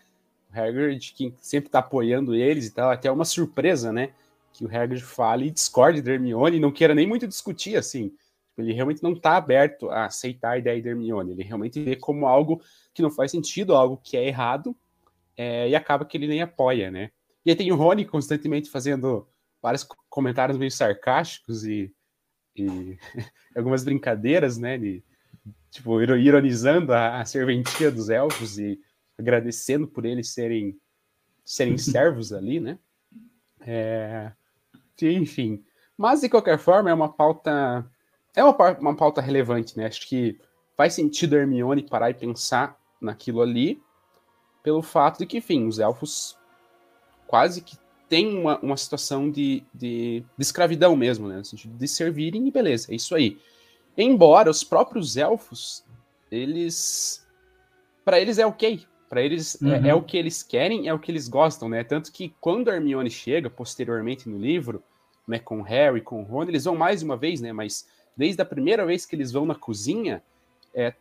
O 0.53 0.59
Hagrid, 0.59 1.13
que 1.15 1.35
sempre 1.41 1.71
tá 1.71 1.81
apoiando 1.81 2.35
eles 2.35 2.67
e 2.67 2.75
tal, 2.75 2.91
até 2.91 3.11
uma 3.11 3.25
surpresa, 3.25 3.93
né? 3.93 4.13
que 4.59 4.65
o 4.65 4.69
Hagrid 4.69 5.03
fale 5.03 5.47
e 5.47 5.51
discorde 5.53 6.03
de 6.03 6.11
Hermione 6.11 6.57
e 6.57 6.61
não 6.61 6.73
queira 6.73 6.93
nem 6.93 7.07
muito 7.07 7.29
discutir, 7.29 7.77
assim. 7.77 8.13
Ele 8.57 8.73
realmente 8.73 9.05
não 9.05 9.13
está 9.13 9.37
aberto 9.37 9.89
a 9.89 10.07
aceitar 10.07 10.51
a 10.53 10.59
ideia 10.59 10.83
de 10.83 10.89
Hermione. 10.89 11.31
Ele 11.31 11.45
realmente 11.45 11.81
vê 11.81 11.95
como 11.95 12.27
algo 12.27 12.61
que 12.93 13.01
não 13.01 13.09
faz 13.09 13.31
sentido, 13.31 13.77
algo 13.77 13.97
que 14.03 14.17
é 14.17 14.27
errado, 14.27 14.75
é, 15.37 15.69
e 15.69 15.77
acaba 15.77 16.05
que 16.05 16.17
ele 16.17 16.27
nem 16.27 16.43
apoia, 16.43 16.91
né? 16.91 17.13
E 17.47 17.51
aí 17.51 17.57
tem 17.57 17.71
o 17.71 17.77
Rony 17.77 18.05
constantemente 18.05 18.69
fazendo 18.69 19.29
vários 19.63 19.87
comentários 20.09 20.59
meio 20.59 20.73
sarcásticos 20.73 21.65
e, 21.65 21.93
e 22.57 22.99
algumas 23.55 23.85
brincadeiras, 23.85 24.59
né? 24.59 24.77
De, 24.77 25.05
tipo, 25.71 26.03
ironizando 26.03 26.93
a, 26.93 27.21
a 27.21 27.25
serventia 27.25 27.93
dos 27.93 28.11
elfos 28.11 28.59
e 28.59 28.81
agradecendo 29.19 29.87
por 29.87 30.05
eles 30.05 30.31
serem, 30.31 30.79
serem 31.45 31.77
servos 31.77 32.33
ali, 32.33 32.61
né? 32.61 32.79
É, 33.61 34.33
enfim. 35.03 35.65
Mas, 35.97 36.21
de 36.21 36.29
qualquer 36.29 36.59
forma, 36.59 36.91
é 36.91 36.95
uma 36.95 37.13
pauta. 37.13 37.85
É 38.35 38.45
uma, 38.45 38.57
uma 38.79 38.97
pauta 38.97 39.21
relevante, 39.21 39.77
né? 39.77 39.87
Acho 39.87 40.07
que 40.07 40.39
faz 40.77 40.95
sentido 40.95 41.35
a 41.35 41.39
Hermione 41.41 41.83
parar 41.83 42.11
e 42.11 42.15
pensar 42.15 42.79
naquilo 43.01 43.43
ali, 43.43 43.83
pelo 44.63 44.81
fato 44.81 45.19
de 45.19 45.27
que, 45.27 45.39
enfim, 45.39 45.67
os 45.67 45.81
elfos 45.81 46.39
quase 47.27 47.61
que 47.61 47.77
têm 48.09 48.39
uma, 48.39 48.59
uma 48.61 48.77
situação 48.77 49.31
de, 49.31 49.65
de, 49.75 50.21
de 50.21 50.43
escravidão 50.43 50.95
mesmo, 50.95 51.29
né? 51.29 51.39
No 51.39 51.45
sentido 51.45 51.77
de 51.77 51.89
servirem 51.89 52.47
e 52.47 52.51
beleza, 52.51 52.93
é 52.93 52.95
isso 52.95 53.15
aí. 53.15 53.39
Embora 53.97 54.51
os 54.51 54.63
próprios 54.63 55.17
elfos, 55.17 55.85
eles. 56.31 57.27
para 58.05 58.21
eles 58.21 58.39
é 58.39 58.47
ok. 58.47 58.87
Para 59.09 59.23
eles 59.23 59.59
uhum. 59.61 59.73
é, 59.73 59.89
é, 59.89 59.95
o 59.95 60.03
que 60.03 60.17
eles 60.17 60.43
querem, 60.43 60.89
é 60.89 60.93
o 60.93 60.99
que 60.99 61.11
eles 61.11 61.29
gostam, 61.29 61.69
né? 61.69 61.83
Tanto 61.83 62.13
que 62.13 62.35
quando 62.41 62.69
a 62.69 62.75
Hermione 62.75 63.11
chega 63.11 63.49
posteriormente 63.49 64.29
no 64.29 64.39
livro, 64.39 64.83
né, 65.27 65.39
com 65.39 65.63
Harry, 65.63 66.01
com 66.01 66.23
Ron, 66.23 66.45
eles 66.45 66.65
vão 66.65 66.77
mais 66.77 67.03
uma 67.03 67.17
vez, 67.17 67.41
né? 67.41 67.53
Mas 67.53 67.87
desde 68.17 68.41
a 68.43 68.45
primeira 68.45 68.85
vez 68.85 69.07
que 69.07 69.17
eles 69.17 69.33
vão 69.33 69.47
na 69.47 69.55
cozinha, 69.55 70.23
é, 70.75 70.93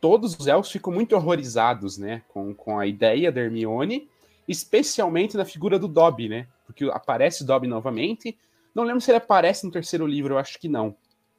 todos 0.00 0.36
os 0.36 0.46
elfos 0.46 0.72
ficam 0.72 0.92
muito 0.92 1.14
horrorizados, 1.14 1.98
né? 1.98 2.22
Com, 2.28 2.52
com 2.54 2.78
a 2.78 2.86
ideia 2.86 3.30
da 3.30 3.40
Hermione, 3.40 4.08
especialmente 4.48 5.36
na 5.36 5.44
figura 5.44 5.78
do 5.78 5.86
Dobby, 5.86 6.28
né? 6.28 6.48
Porque 6.66 6.84
aparece 6.86 7.42
o 7.42 7.46
Dobby 7.46 7.68
novamente. 7.68 8.36
Não 8.74 8.84
lembro 8.84 9.00
se 9.00 9.10
ele 9.10 9.18
aparece 9.18 9.64
no 9.64 9.72
terceiro 9.72 10.06
livro, 10.06 10.34
eu 10.34 10.38
acho 10.38 10.58
que 10.58 10.68
não. 10.68 10.96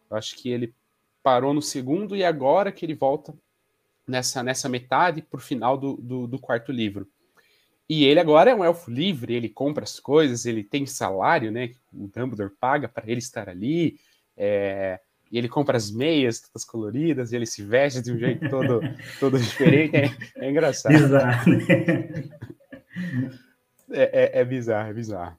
Eu 0.10 0.18
acho 0.18 0.36
que 0.38 0.50
ele 0.50 0.74
parou 1.22 1.54
no 1.54 1.62
segundo 1.62 2.16
e 2.16 2.24
agora 2.24 2.72
que 2.72 2.86
ele 2.86 2.94
volta 2.94 3.34
nessa, 4.08 4.44
nessa 4.44 4.70
metade 4.70 5.22
pro 5.22 5.40
final 5.40 5.78
do, 5.78 5.96
do, 5.98 6.28
do 6.28 6.40
quarto 6.40 6.72
livro. 6.72 7.08
E 7.88 8.06
ele 8.06 8.20
agora 8.20 8.52
é 8.52 8.56
um 8.56 8.64
elfo 8.64 8.90
livre, 8.90 9.34
ele 9.34 9.50
compra 9.50 9.84
as 9.84 10.00
coisas, 10.00 10.46
ele 10.46 10.64
tem 10.64 10.86
salário, 10.86 11.52
né? 11.52 11.72
O 11.92 12.08
Dumbledore 12.08 12.52
paga 12.60 12.88
para 12.88 13.10
ele 13.10 13.20
estar 13.20 13.50
ali. 13.50 13.98
É, 14.38 15.00
e 15.32 15.38
ele 15.38 15.50
compra 15.50 15.76
as 15.76 15.92
meias 15.92 16.40
todas 16.42 16.64
coloridas, 16.64 17.32
e 17.32 17.36
ele 17.36 17.46
se 17.46 17.64
veste 17.64 18.02
de 18.02 18.12
um 18.12 18.18
jeito 18.18 18.48
todo, 18.50 18.82
todo 19.20 19.40
diferente. 19.40 19.96
É, 19.96 20.46
é 20.46 20.50
engraçado. 20.50 20.94
Bizarro, 20.94 21.52
né? 21.52 22.30
é, 23.92 24.38
é, 24.38 24.40
é, 24.40 24.46
bizarro, 24.46 24.90
é 24.90 24.94
bizarro. 24.94 25.38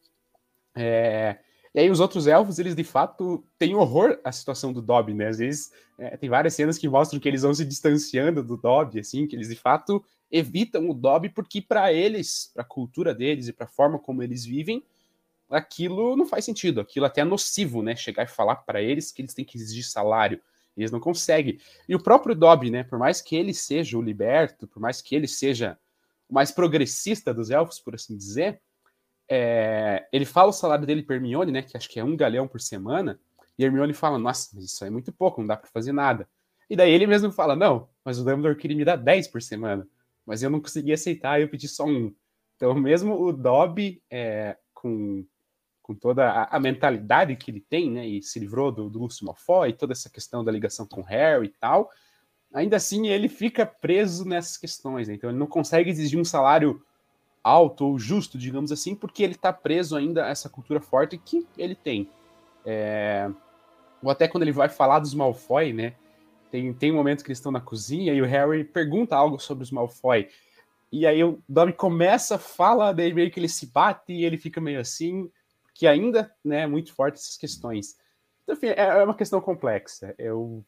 É, 0.76 1.38
e 1.74 1.80
aí 1.80 1.90
os 1.90 1.98
outros 1.98 2.28
elfos, 2.28 2.60
eles 2.60 2.76
de 2.76 2.84
fato 2.84 3.44
têm 3.58 3.74
horror 3.74 4.20
à 4.22 4.30
situação 4.30 4.72
do 4.72 4.80
Dobby, 4.80 5.12
né? 5.12 5.26
Às 5.26 5.38
vezes 5.38 5.72
é, 5.98 6.16
tem 6.16 6.30
várias 6.30 6.54
cenas 6.54 6.78
que 6.78 6.88
mostram 6.88 7.18
que 7.18 7.28
eles 7.28 7.42
vão 7.42 7.52
se 7.52 7.64
distanciando 7.64 8.44
do 8.44 8.56
Dobby, 8.56 9.00
assim, 9.00 9.26
que 9.26 9.34
eles 9.34 9.48
de 9.48 9.56
fato 9.56 10.04
evitam 10.30 10.88
o 10.88 10.94
Dobby 10.94 11.30
porque 11.30 11.60
para 11.60 11.92
eles, 11.92 12.50
para 12.54 12.62
a 12.62 12.66
cultura 12.66 13.12
deles 13.12 13.48
e 13.48 13.52
para 13.52 13.66
a 13.66 13.68
forma 13.68 13.98
como 13.98 14.22
eles 14.22 14.44
vivem, 14.44 14.84
aquilo 15.50 16.16
não 16.16 16.26
faz 16.26 16.44
sentido, 16.44 16.80
aquilo 16.80 17.06
até 17.06 17.22
é 17.22 17.24
nocivo, 17.24 17.82
né? 17.82 17.96
Chegar 17.96 18.22
e 18.22 18.28
falar 18.28 18.56
para 18.56 18.80
eles 18.80 19.10
que 19.10 19.22
eles 19.22 19.34
têm 19.34 19.44
que 19.44 19.58
exigir 19.58 19.84
salário, 19.84 20.40
eles 20.76 20.92
não 20.92 21.00
conseguem. 21.00 21.58
E 21.88 21.94
o 21.96 22.02
próprio 22.02 22.36
Dobby, 22.36 22.70
né? 22.70 22.84
Por 22.84 23.00
mais 23.00 23.20
que 23.20 23.34
ele 23.34 23.52
seja 23.52 23.98
o 23.98 24.02
liberto, 24.02 24.68
por 24.68 24.80
mais 24.80 25.02
que 25.02 25.16
ele 25.16 25.26
seja 25.26 25.76
o 26.28 26.34
mais 26.34 26.52
progressista 26.52 27.34
dos 27.34 27.50
elfos, 27.50 27.80
por 27.80 27.96
assim 27.96 28.16
dizer, 28.16 28.60
é... 29.28 30.06
ele 30.12 30.24
fala 30.24 30.50
o 30.50 30.52
salário 30.52 30.86
dele 30.86 31.02
para 31.02 31.16
Hermione, 31.16 31.52
né? 31.52 31.62
Que 31.62 31.76
acho 31.76 31.88
que 31.88 32.00
é 32.00 32.04
um 32.04 32.16
galhão 32.16 32.48
por 32.48 32.60
semana. 32.60 33.18
E 33.58 33.64
Hermione 33.64 33.94
fala: 33.94 34.18
Nossa, 34.18 34.58
isso 34.58 34.84
é 34.84 34.90
muito 34.90 35.12
pouco, 35.12 35.40
não 35.40 35.48
dá 35.48 35.56
para 35.56 35.70
fazer 35.70 35.92
nada. 35.92 36.28
E 36.68 36.76
daí 36.76 36.92
ele 36.92 37.06
mesmo 37.06 37.30
fala: 37.30 37.54
Não, 37.54 37.88
mas 38.04 38.18
o 38.18 38.24
Dumbledore 38.24 38.56
queria 38.56 38.76
me 38.76 38.84
dar 38.84 38.96
10 38.96 39.28
por 39.28 39.42
semana 39.42 39.86
mas 40.26 40.42
eu 40.42 40.50
não 40.50 40.60
consegui 40.60 40.92
aceitar, 40.92 41.40
eu 41.40 41.48
pedi 41.48 41.68
só 41.68 41.84
um. 41.84 42.14
Então, 42.56 42.74
mesmo 42.74 43.20
o 43.20 43.32
Dobby, 43.32 44.02
é, 44.10 44.56
com, 44.72 45.24
com 45.82 45.94
toda 45.94 46.30
a, 46.30 46.56
a, 46.56 46.60
mentalidade 46.60 47.36
que 47.36 47.50
ele 47.50 47.60
tem, 47.60 47.90
né, 47.90 48.06
e 48.06 48.22
se 48.22 48.38
livrou 48.38 48.72
do, 48.72 48.88
do 48.88 49.00
Lúcio 49.00 49.26
Malfoy, 49.26 49.72
toda 49.72 49.92
essa 49.92 50.08
questão 50.08 50.44
da 50.44 50.52
ligação 50.52 50.86
com 50.86 51.02
Harry 51.02 51.46
e 51.46 51.50
tal, 51.60 51.90
ainda 52.52 52.76
assim 52.76 53.08
ele 53.08 53.28
fica 53.28 53.66
preso 53.66 54.24
nessas 54.24 54.56
questões, 54.56 55.08
né? 55.08 55.14
então 55.14 55.28
ele 55.28 55.38
não 55.38 55.46
consegue 55.46 55.90
exigir 55.90 56.18
um 56.18 56.24
salário 56.24 56.80
alto 57.44 57.84
ou 57.84 57.98
justo, 57.98 58.38
digamos 58.38 58.72
assim, 58.72 58.94
porque 58.94 59.22
ele 59.22 59.34
está 59.34 59.52
preso 59.52 59.94
ainda 59.94 60.24
a 60.24 60.30
essa 60.30 60.48
cultura 60.48 60.80
forte 60.80 61.18
que 61.18 61.46
ele 61.58 61.74
tem. 61.74 62.08
É... 62.64 63.30
Ou 64.02 64.10
até 64.10 64.26
quando 64.26 64.42
ele 64.42 64.52
vai 64.52 64.70
falar 64.70 64.98
dos 64.98 65.14
Malfoy, 65.14 65.72
né, 65.74 65.94
tem, 66.50 66.72
tem 66.72 66.90
um 66.90 66.96
momento 66.96 67.22
que 67.22 67.28
eles 67.28 67.38
estão 67.38 67.52
na 67.52 67.60
cozinha 67.60 68.14
e 68.14 68.22
o 68.22 68.26
Harry 68.26 68.64
pergunta 68.64 69.14
algo 69.14 69.38
sobre 69.38 69.62
os 69.62 69.70
Malfoy. 69.70 70.28
E 70.90 71.06
aí 71.06 71.22
o 71.22 71.42
Dobby 71.48 71.72
começa, 71.72 72.38
fala, 72.38 72.92
daí 72.92 73.12
meio 73.12 73.30
que 73.30 73.40
ele 73.40 73.48
se 73.48 73.66
bate 73.66 74.12
e 74.12 74.24
ele 74.24 74.38
fica 74.38 74.60
meio 74.60 74.80
assim, 74.80 75.30
que 75.74 75.86
ainda 75.86 76.32
né, 76.44 76.60
é 76.60 76.66
muito 76.66 76.94
forte 76.94 77.16
essas 77.16 77.36
questões. 77.36 77.98
Então, 78.42 78.54
enfim, 78.54 78.68
é, 78.68 78.80
é 78.80 79.04
uma 79.04 79.16
questão 79.16 79.40
complexa. 79.40 80.14
Eu... 80.16 80.64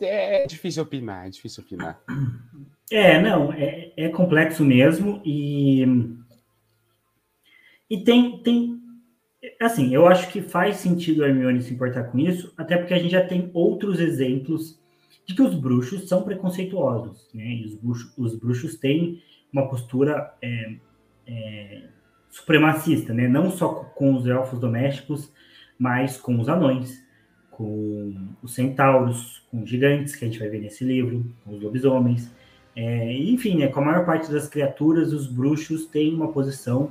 É 0.00 0.46
difícil 0.46 0.82
opinar, 0.82 1.26
é 1.26 1.30
difícil 1.30 1.62
opinar. 1.62 2.00
É, 2.90 3.20
não, 3.20 3.52
é, 3.52 3.92
é 3.96 4.08
complexo 4.08 4.64
mesmo 4.64 5.20
e... 5.24 5.84
E 7.88 8.02
tem, 8.02 8.42
tem, 8.42 8.80
assim, 9.60 9.94
eu 9.94 10.08
acho 10.08 10.32
que 10.32 10.42
faz 10.42 10.76
sentido 10.76 11.22
a 11.22 11.28
Hermione 11.28 11.62
se 11.62 11.72
importar 11.72 12.04
com 12.04 12.18
isso, 12.18 12.52
até 12.56 12.76
porque 12.76 12.94
a 12.94 12.98
gente 12.98 13.12
já 13.12 13.24
tem 13.24 13.48
outros 13.54 14.00
exemplos 14.00 14.80
de 15.24 15.34
que 15.34 15.42
os 15.42 15.54
bruxos 15.54 16.08
são 16.08 16.22
preconceituosos, 16.22 17.28
né? 17.32 17.44
E 17.44 17.64
os 17.64 17.74
bruxos, 17.74 18.12
os 18.16 18.34
bruxos 18.36 18.76
têm 18.76 19.22
uma 19.52 19.68
postura 19.68 20.34
é, 20.42 20.74
é, 21.26 21.82
supremacista, 22.28 23.14
né? 23.14 23.28
Não 23.28 23.50
só 23.50 23.68
com 23.68 24.14
os 24.14 24.26
elfos 24.26 24.58
domésticos, 24.58 25.32
mas 25.78 26.16
com 26.16 26.38
os 26.40 26.48
anões, 26.48 27.04
com 27.50 28.34
os 28.42 28.54
centauros, 28.54 29.44
com 29.50 29.62
os 29.62 29.70
gigantes, 29.70 30.14
que 30.14 30.24
a 30.24 30.28
gente 30.28 30.38
vai 30.38 30.48
ver 30.48 30.60
nesse 30.60 30.84
livro, 30.84 31.24
com 31.44 31.54
os 31.54 31.62
lobisomens. 31.62 32.30
É, 32.76 33.12
enfim, 33.12 33.56
né, 33.56 33.68
com 33.68 33.80
a 33.80 33.84
maior 33.84 34.04
parte 34.04 34.30
das 34.30 34.46
criaturas, 34.46 35.10
os 35.10 35.26
bruxos 35.26 35.86
têm 35.86 36.14
uma 36.14 36.30
posição 36.30 36.90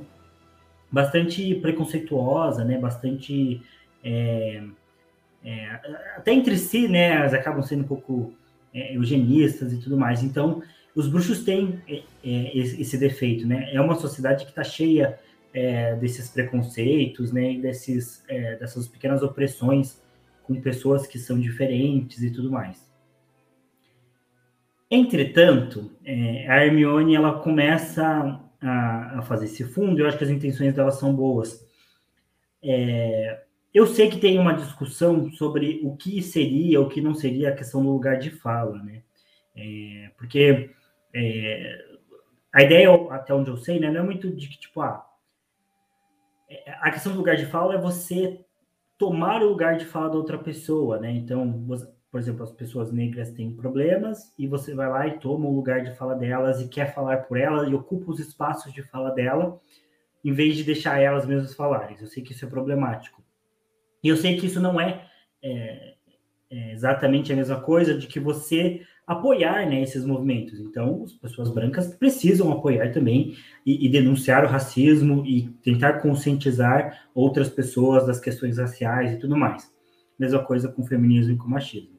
bastante 0.90 1.54
preconceituosa, 1.56 2.64
né? 2.64 2.78
Bastante 2.78 3.62
é, 4.02 4.62
é, 5.44 5.66
até 6.16 6.32
entre 6.32 6.56
si, 6.56 6.88
né? 6.88 7.16
Elas 7.16 7.34
acabam 7.34 7.62
sendo 7.62 7.84
um 7.84 7.86
pouco 7.86 8.34
é, 8.74 8.96
eugenistas 8.96 9.72
e 9.72 9.78
tudo 9.78 9.96
mais. 9.96 10.22
Então, 10.22 10.62
os 10.94 11.08
bruxos 11.08 11.44
têm 11.44 11.80
é, 11.88 12.02
é, 12.24 12.58
esse 12.58 12.96
defeito, 12.98 13.46
né? 13.46 13.72
É 13.72 13.80
uma 13.80 13.94
sociedade 13.94 14.44
que 14.44 14.50
está 14.50 14.64
cheia 14.64 15.18
desses 16.00 16.28
preconceitos, 16.28 17.32
né? 17.32 17.52
E 17.52 17.60
desses, 17.62 18.22
dessas 18.60 18.86
pequenas 18.86 19.22
opressões 19.22 20.02
com 20.42 20.60
pessoas 20.60 21.06
que 21.06 21.18
são 21.18 21.40
diferentes 21.40 22.22
e 22.22 22.30
tudo 22.30 22.50
mais. 22.50 22.85
Entretanto, 24.90 25.90
a 26.48 26.64
Hermione 26.64 27.16
ela 27.16 27.40
começa 27.40 28.40
a, 28.60 29.18
a 29.18 29.22
fazer 29.22 29.46
esse 29.46 29.64
fundo, 29.64 30.00
eu 30.00 30.06
acho 30.06 30.16
que 30.16 30.24
as 30.24 30.30
intenções 30.30 30.74
dela 30.74 30.90
são 30.90 31.14
boas. 31.14 31.66
É, 32.62 33.42
eu 33.74 33.86
sei 33.86 34.08
que 34.08 34.18
tem 34.18 34.38
uma 34.38 34.54
discussão 34.54 35.30
sobre 35.32 35.80
o 35.84 35.96
que 35.96 36.22
seria, 36.22 36.80
o 36.80 36.88
que 36.88 37.00
não 37.00 37.14
seria 37.14 37.50
a 37.50 37.54
questão 37.56 37.82
do 37.82 37.92
lugar 37.92 38.18
de 38.18 38.30
fala, 38.30 38.82
né? 38.82 39.02
É, 39.54 40.10
porque 40.16 40.70
é, 41.14 41.84
a 42.52 42.62
ideia, 42.62 42.88
até 43.10 43.34
onde 43.34 43.50
eu 43.50 43.56
sei, 43.56 43.78
né, 43.78 43.90
não 43.90 44.00
é 44.00 44.04
muito 44.04 44.30
de 44.30 44.48
que, 44.48 44.58
tipo, 44.58 44.80
ah, 44.80 45.06
é, 46.48 46.70
a 46.80 46.90
questão 46.90 47.12
do 47.12 47.18
lugar 47.18 47.36
de 47.36 47.46
fala 47.46 47.74
é 47.74 47.78
você 47.78 48.44
tomar 48.96 49.42
o 49.42 49.48
lugar 49.48 49.76
de 49.76 49.84
fala 49.84 50.10
da 50.10 50.16
outra 50.16 50.38
pessoa, 50.38 50.98
né? 50.98 51.10
Então, 51.10 51.64
você, 51.66 51.86
por 52.16 52.20
exemplo, 52.20 52.44
as 52.44 52.50
pessoas 52.50 52.90
negras 52.90 53.30
têm 53.32 53.52
problemas 53.52 54.32
e 54.38 54.46
você 54.46 54.74
vai 54.74 54.88
lá 54.88 55.06
e 55.06 55.18
toma 55.18 55.46
o 55.46 55.54
lugar 55.54 55.84
de 55.84 55.94
fala 55.94 56.14
delas 56.14 56.62
e 56.62 56.66
quer 56.66 56.94
falar 56.94 57.24
por 57.24 57.36
elas 57.36 57.68
e 57.68 57.74
ocupa 57.74 58.10
os 58.10 58.18
espaços 58.18 58.72
de 58.72 58.82
fala 58.82 59.10
dela, 59.10 59.60
em 60.24 60.32
vez 60.32 60.56
de 60.56 60.64
deixar 60.64 60.98
elas 60.98 61.26
mesmas 61.26 61.52
falarem. 61.52 61.94
Eu 62.00 62.06
sei 62.06 62.22
que 62.22 62.32
isso 62.32 62.46
é 62.46 62.48
problemático. 62.48 63.22
E 64.02 64.08
eu 64.08 64.16
sei 64.16 64.34
que 64.38 64.46
isso 64.46 64.58
não 64.58 64.80
é, 64.80 65.06
é, 65.42 65.94
é 66.50 66.72
exatamente 66.72 67.34
a 67.34 67.36
mesma 67.36 67.60
coisa 67.60 67.92
de 67.98 68.06
que 68.06 68.18
você 68.18 68.80
apoiar 69.06 69.68
né, 69.68 69.82
esses 69.82 70.02
movimentos. 70.02 70.58
Então, 70.58 71.04
as 71.04 71.12
pessoas 71.12 71.50
brancas 71.50 71.94
precisam 71.96 72.50
apoiar 72.50 72.92
também 72.92 73.36
e, 73.66 73.84
e, 73.84 73.90
denunciar 73.90 74.42
o 74.42 74.48
racismo 74.48 75.22
e 75.26 75.50
tentar 75.62 76.00
conscientizar 76.00 76.98
outras 77.14 77.50
pessoas 77.50 78.06
das 78.06 78.18
questões 78.18 78.56
raciais 78.56 79.12
e 79.12 79.18
tudo 79.18 79.36
mais. 79.36 79.70
Mesma 80.18 80.42
coisa 80.42 80.66
com 80.66 80.80
o 80.80 80.86
feminismo 80.86 81.34
e 81.34 81.36
com 81.36 81.44
o 81.44 81.50
machismo. 81.50 81.95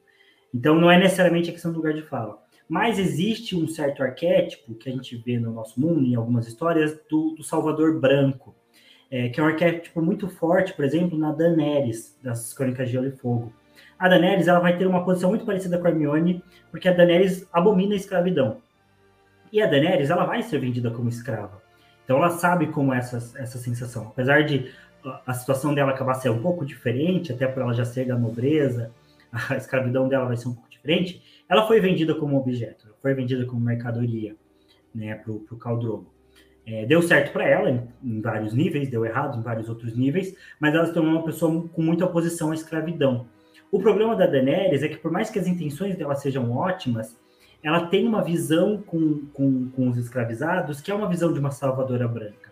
Então, 0.54 0.76
não 0.76 0.90
é 0.90 0.98
necessariamente 0.98 1.50
a 1.50 1.54
questão 1.54 1.72
do 1.72 1.78
lugar 1.78 1.94
de 1.94 2.02
fala. 2.04 2.42
Mas 2.68 3.00
existe 3.00 3.56
um 3.56 3.68
certo 3.68 4.04
arquétipo 4.04 4.76
que 4.76 4.90
a 4.90 4.92
gente 4.92 5.16
vê 5.16 5.40
no 5.40 5.52
nosso 5.52 5.80
mundo, 5.80 6.06
em 6.06 6.16
algumas 6.16 6.48
histórias, 6.48 6.98
do, 7.10 7.32
do 7.32 7.44
Salvador 7.44 8.00
Branco, 8.00 8.56
é, 9.10 9.30
que 9.30 9.40
é 9.40 9.44
um 9.44 9.48
arquétipo 9.48 10.02
muito 10.02 10.28
forte, 10.28 10.74
por 10.74 10.84
exemplo, 10.84 11.18
na 11.18 11.32
Daenerys, 11.32 12.18
das 12.22 12.54
Crônicas 12.54 12.88
de 12.88 12.94
Gelo 12.94 13.08
e 13.08 13.12
Fogo 13.12 13.54
a 13.98 14.08
Daenerys 14.08 14.48
ela 14.48 14.60
vai 14.60 14.78
ter 14.78 14.86
uma 14.86 15.04
posição 15.04 15.30
muito 15.30 15.46
parecida 15.46 15.78
com 15.78 15.88
a 15.88 15.90
Hermione, 15.90 16.44
porque 16.70 16.88
a 16.88 16.94
Daenerys 16.94 17.48
abomina 17.52 17.94
a 17.94 17.98
escravidão. 17.98 18.58
E 19.52 19.62
a 19.62 19.66
Daenerys 19.66 20.10
ela 20.10 20.26
vai 20.26 20.44
ser 20.44 20.60
vendida 20.60 20.92
como 20.92 21.10
escrava. 21.10 21.62
Então 22.04 22.18
ela 22.18 22.30
sabe 22.30 22.68
como 22.68 22.94
é 22.94 23.00
essa, 23.00 23.18
essa 23.40 23.58
sensação. 23.58 24.08
Apesar 24.08 24.44
de 24.44 24.72
a 25.26 25.34
situação 25.34 25.74
dela 25.74 25.92
acabar 25.92 26.16
sendo 26.16 26.36
um 26.36 26.42
pouco 26.42 26.66
diferente, 26.66 27.32
até 27.32 27.48
por 27.48 27.64
ela 27.64 27.74
já 27.74 27.86
ser 27.86 28.06
da 28.06 28.18
nobreza, 28.18 28.92
a 29.50 29.56
escravidão 29.56 30.08
dela 30.08 30.26
vai 30.26 30.38
ser 30.38 30.50
um 30.50 30.54
pouco 30.54 30.70
diferente, 30.70 31.22
ela 31.50 31.68
foi 31.68 31.80
vendida 31.80 32.16
como 32.16 32.38
objeto, 32.38 32.94
foi 33.02 33.14
vendida 33.14 33.46
como 33.46 33.62
mercadoria 33.62 34.36
né, 34.94 35.16
para 35.16 35.32
o 35.32 35.58
Caldrogo. 35.58 36.14
É, 36.66 36.86
deu 36.86 37.02
certo 37.02 37.32
para 37.32 37.48
ela 37.48 37.70
em, 37.70 37.88
em, 38.04 38.22
vários 38.22 38.54
níveis, 38.54 38.90
deu 38.90 39.06
errado 39.06 39.40
em 39.40 39.42
vários 39.42 39.70
outros 39.70 39.96
níveis, 39.96 40.36
mas 40.60 40.76
ela 40.76 40.86
se 40.86 40.94
tornou 40.94 41.14
uma 41.14 41.24
pessoa 41.24 41.68
com 41.70 41.82
muita 41.82 42.04
oposição 42.04 42.52
à 42.52 42.54
escravidão. 42.54 43.26
O 43.72 43.80
problema 43.80 44.16
da 44.16 44.28
Daenerys 44.28 44.84
é 44.84 44.90
que, 44.90 44.98
por 44.98 45.12
mais 45.12 45.30
que 45.30 45.40
as 45.40 45.48
intenções 45.48 45.96
dela 45.96 46.16
sejam 46.16 46.52
ótimas, 46.52 47.18
ela 47.64 47.88
tem 47.88 48.06
uma 48.06 48.22
visão 48.22 48.82
com, 48.82 49.26
com, 49.34 49.70
com 49.70 49.90
os 49.90 49.98
escravizados 49.98 50.82
que 50.82 50.92
é 50.92 50.96
uma 50.96 51.08
visão 51.08 51.32
de 51.32 51.40
uma 51.40 51.52
salvadora 51.52 52.08
branca. 52.08 52.47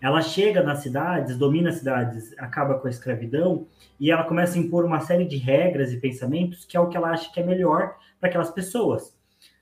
Ela 0.00 0.20
chega 0.20 0.62
nas 0.62 0.80
cidades, 0.80 1.36
domina 1.36 1.70
as 1.70 1.76
cidades, 1.76 2.34
acaba 2.38 2.78
com 2.78 2.86
a 2.86 2.90
escravidão 2.90 3.66
e 3.98 4.10
ela 4.10 4.24
começa 4.24 4.58
a 4.58 4.60
impor 4.60 4.84
uma 4.84 5.00
série 5.00 5.24
de 5.24 5.36
regras 5.36 5.92
e 5.92 6.00
pensamentos 6.00 6.64
que 6.64 6.76
é 6.76 6.80
o 6.80 6.88
que 6.88 6.96
ela 6.96 7.10
acha 7.10 7.32
que 7.32 7.40
é 7.40 7.44
melhor 7.44 7.96
para 8.20 8.28
aquelas 8.28 8.50
pessoas. 8.50 9.16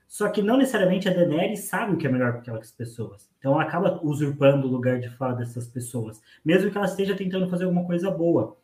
Só 0.07 0.29
que 0.29 0.41
não 0.41 0.57
necessariamente 0.57 1.09
a 1.09 1.13
Daenerys 1.13 1.65
sabe 1.65 1.93
o 1.93 1.97
que 1.97 2.07
é 2.07 2.09
melhor 2.09 2.31
para 2.31 2.41
aquelas 2.41 2.71
pessoas. 2.71 3.29
Então 3.39 3.53
ela 3.53 3.63
acaba 3.63 3.99
usurpando 4.03 4.67
o 4.67 4.71
lugar 4.71 4.99
de 4.99 5.09
fala 5.09 5.33
dessas 5.33 5.67
pessoas, 5.67 6.21
mesmo 6.43 6.69
que 6.69 6.77
ela 6.77 6.85
esteja 6.85 7.15
tentando 7.15 7.49
fazer 7.49 7.65
alguma 7.65 7.85
coisa 7.85 8.11
boa. 8.11 8.57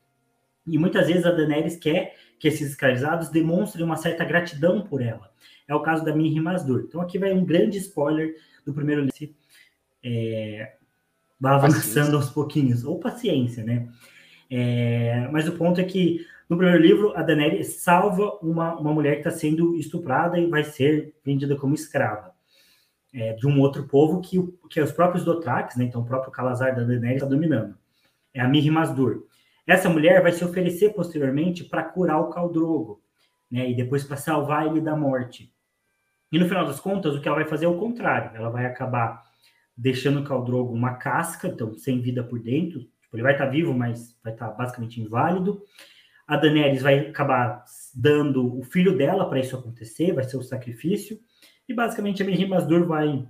E 0.68 0.78
muitas 0.78 1.08
vezes 1.08 1.26
a 1.26 1.32
Daenerys 1.32 1.76
quer 1.76 2.16
que 2.40 2.48
esses 2.48 2.70
escravizados 2.70 3.30
demonstrem 3.30 3.84
uma 3.84 3.96
certa 3.96 4.24
gratidão 4.24 4.82
por 4.82 5.02
ela. 5.02 5.32
É 5.68 5.76
o 5.76 5.82
caso 5.82 6.04
da 6.04 6.16
Mirri 6.16 6.40
Masdur. 6.40 6.86
Então 6.88 7.02
aqui 7.02 7.18
vai 7.18 7.34
um 7.34 7.46
grande 7.46 7.78
spoiler 7.78 8.36
do 8.66 8.74
primeiro 8.74 9.02
livro. 9.02 9.36
É, 10.04 10.74
vai 11.42 11.54
avançando 11.56 12.16
aos 12.16 12.30
pouquinhos, 12.30 12.86
ou 12.86 13.00
paciência, 13.00 13.64
né? 13.64 13.90
É, 14.50 15.28
mas 15.32 15.48
o 15.48 15.54
ponto 15.54 15.82
é 15.82 15.84
que 15.84 16.24
no 16.48 16.56
primeiro 16.56 16.82
livro 16.82 17.18
a 17.18 17.24
Daenerys 17.24 17.82
salva 17.82 18.38
uma, 18.42 18.76
uma 18.76 18.94
mulher 18.94 19.14
que 19.14 19.28
está 19.28 19.32
sendo 19.32 19.76
estuprada 19.76 20.38
e 20.38 20.48
vai 20.48 20.64
ser 20.64 21.16
vendida 21.26 21.56
como 21.56 21.74
escrava. 21.74 22.32
É, 23.14 23.34
de 23.34 23.46
um 23.46 23.60
outro 23.60 23.88
povo 23.88 24.22
que, 24.22 24.38
que 24.70 24.80
é 24.80 24.84
os 24.84 24.92
próprios 24.92 25.26
Dothraques, 25.26 25.76
né? 25.76 25.86
Então 25.86 26.02
o 26.02 26.06
próprio 26.06 26.32
Calazar 26.32 26.76
da 26.76 26.84
Daenerys 26.84 27.16
está 27.16 27.26
dominando. 27.26 27.76
É 28.34 28.40
a 28.40 28.48
Mirri 28.48 28.70
Masdur. 28.70 29.26
Essa 29.66 29.90
mulher 29.90 30.22
vai 30.22 30.32
se 30.32 30.46
oferecer 30.46 30.94
posteriormente 30.94 31.64
para 31.64 31.84
curar 31.84 32.20
o 32.22 32.30
Caldrogo, 32.30 33.02
né? 33.50 33.70
E 33.70 33.76
depois 33.76 34.04
para 34.04 34.16
salvar 34.16 34.68
ele 34.68 34.80
da 34.80 34.96
morte. 34.96 35.52
E 36.32 36.40
no 36.40 36.48
final 36.48 36.66
das 36.66 36.80
contas, 36.80 37.16
o 37.16 37.22
que 37.22 37.28
ela 37.28 37.38
vai 37.38 37.48
fazer 37.48 37.66
é 37.66 37.70
o 37.70 37.78
contrário. 37.78 38.32
Ela 38.36 38.50
vai 38.50 38.66
acabar 38.66 39.31
deixando 39.82 40.20
o 40.20 40.24
Caldrogo 40.24 40.74
uma 40.74 40.94
casca, 40.94 41.48
então 41.48 41.74
sem 41.74 42.00
vida 42.00 42.24
por 42.24 42.40
dentro. 42.40 42.82
Tipo, 43.02 43.16
ele 43.16 43.24
vai 43.24 43.32
estar 43.32 43.46
tá 43.46 43.52
vivo, 43.52 43.74
mas 43.74 44.16
vai 44.24 44.32
estar 44.32 44.50
tá 44.50 44.54
basicamente 44.54 45.02
inválido. 45.02 45.64
A 46.28 46.38
Daenerys 46.38 46.84
vai 46.84 47.00
acabar 47.00 47.66
dando 47.96 48.60
o 48.60 48.64
filho 48.64 48.96
dela 48.96 49.28
para 49.28 49.40
isso 49.40 49.56
acontecer, 49.56 50.14
vai 50.14 50.24
ser 50.24 50.38
o 50.38 50.44
sacrifício. 50.44 51.20
E 51.68 51.74
basicamente 51.74 52.22
a 52.22 52.26
Mirri 52.26 52.48
Masdur 52.48 52.86
vai 52.86 53.28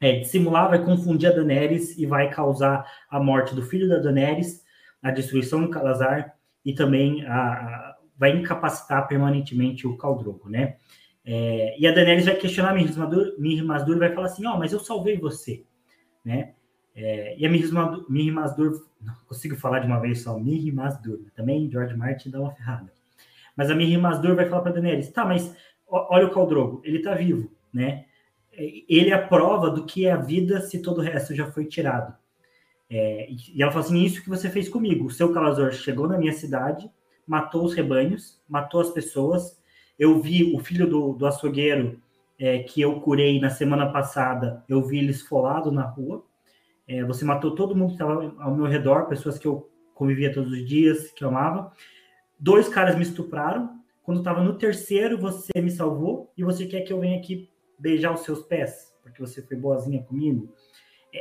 é, 0.00 0.20
dissimular, 0.20 0.70
vai 0.70 0.84
confundir 0.84 1.30
a 1.30 1.32
Daenerys 1.32 1.98
e 1.98 2.06
vai 2.06 2.30
causar 2.30 2.86
a 3.10 3.18
morte 3.18 3.52
do 3.52 3.62
filho 3.62 3.88
da 3.88 3.98
Daenerys 3.98 4.64
a 5.02 5.10
destruição 5.10 5.62
do 5.62 5.70
Calazar 5.70 6.34
e 6.64 6.72
também 6.72 7.24
a, 7.26 7.34
a, 7.34 7.96
vai 8.16 8.30
incapacitar 8.30 9.06
permanentemente 9.08 9.86
o 9.86 9.96
Caldrogo, 9.96 10.48
né? 10.48 10.76
É, 11.28 11.76
e 11.76 11.86
a 11.88 11.92
Daenerys 11.92 12.24
vai 12.24 12.36
questionar 12.36 12.72
Mir 12.72 12.96
Masdur 12.96 13.96
e 13.96 13.98
vai 13.98 14.14
falar 14.14 14.26
assim, 14.28 14.46
ó, 14.46 14.54
oh, 14.54 14.58
mas 14.58 14.72
eu 14.72 14.78
salvei 14.78 15.18
você, 15.18 15.64
né? 16.24 16.54
É, 16.94 17.36
e 17.36 17.44
a 17.44 17.50
Mir 17.50 18.32
Masdur, 18.32 18.86
não 19.02 19.14
consigo 19.26 19.56
falar 19.56 19.80
de 19.80 19.88
uma 19.88 19.98
vez 19.98 20.22
só, 20.22 20.38
Mir 20.38 20.72
Masdur, 20.72 21.18
também 21.34 21.68
George 21.68 21.96
Martin 21.96 22.30
dá 22.30 22.40
uma 22.40 22.52
ferrada. 22.52 22.92
Mas 23.56 23.70
a 23.70 23.74
Mir 23.74 23.98
Masdur 23.98 24.36
vai 24.36 24.48
falar 24.48 24.62
para 24.62 24.72
Daenerys, 24.72 25.10
tá, 25.10 25.24
mas 25.24 25.52
olha 25.88 26.26
o 26.26 26.30
Caldrogo, 26.30 26.80
ele 26.84 27.00
tá 27.00 27.12
vivo, 27.14 27.50
né? 27.74 28.04
Ele 28.52 29.10
é 29.10 29.14
a 29.14 29.26
prova 29.26 29.68
do 29.68 29.84
que 29.84 30.06
é 30.06 30.12
a 30.12 30.16
vida 30.16 30.60
se 30.60 30.80
todo 30.80 30.98
o 30.98 31.02
resto 31.02 31.34
já 31.34 31.50
foi 31.50 31.66
tirado. 31.66 32.14
É, 32.88 33.28
e 33.30 33.62
ela 33.62 33.70
fala 33.70 33.84
assim: 33.84 34.02
Isso 34.02 34.22
que 34.22 34.28
você 34.28 34.48
fez 34.48 34.68
comigo. 34.68 35.06
O 35.06 35.10
seu 35.10 35.32
Calazor 35.32 35.72
chegou 35.72 36.08
na 36.08 36.16
minha 36.16 36.32
cidade, 36.32 36.90
matou 37.26 37.64
os 37.64 37.74
rebanhos, 37.74 38.40
matou 38.48 38.80
as 38.80 38.90
pessoas. 38.90 39.60
Eu 39.98 40.20
vi 40.20 40.54
o 40.54 40.58
filho 40.58 40.88
do, 40.88 41.12
do 41.12 41.26
açougueiro 41.26 42.00
é, 42.38 42.58
que 42.60 42.80
eu 42.80 43.00
curei 43.00 43.40
na 43.40 43.50
semana 43.50 43.90
passada, 43.90 44.62
eu 44.68 44.82
vi 44.82 44.98
ele 44.98 45.10
esfolado 45.10 45.72
na 45.72 45.82
rua. 45.82 46.24
É, 46.86 47.02
você 47.04 47.24
matou 47.24 47.54
todo 47.54 47.74
mundo 47.74 47.88
que 47.88 47.94
estava 47.94 48.34
ao 48.38 48.54
meu 48.54 48.66
redor, 48.66 49.06
pessoas 49.06 49.38
que 49.38 49.46
eu 49.46 49.70
convivia 49.94 50.32
todos 50.32 50.52
os 50.52 50.64
dias, 50.66 51.10
que 51.12 51.24
eu 51.24 51.28
amava. 51.28 51.72
Dois 52.38 52.68
caras 52.68 52.94
me 52.96 53.02
estupraram. 53.02 53.76
Quando 54.02 54.18
estava 54.18 54.42
no 54.42 54.56
terceiro, 54.56 55.18
você 55.18 55.50
me 55.60 55.70
salvou 55.70 56.32
e 56.36 56.44
você 56.44 56.66
quer 56.66 56.82
que 56.82 56.92
eu 56.92 57.00
venha 57.00 57.18
aqui 57.18 57.50
beijar 57.78 58.12
os 58.14 58.20
seus 58.20 58.42
pés, 58.42 58.94
porque 59.02 59.20
você 59.20 59.42
foi 59.42 59.56
boazinha 59.56 60.02
comigo. 60.02 60.54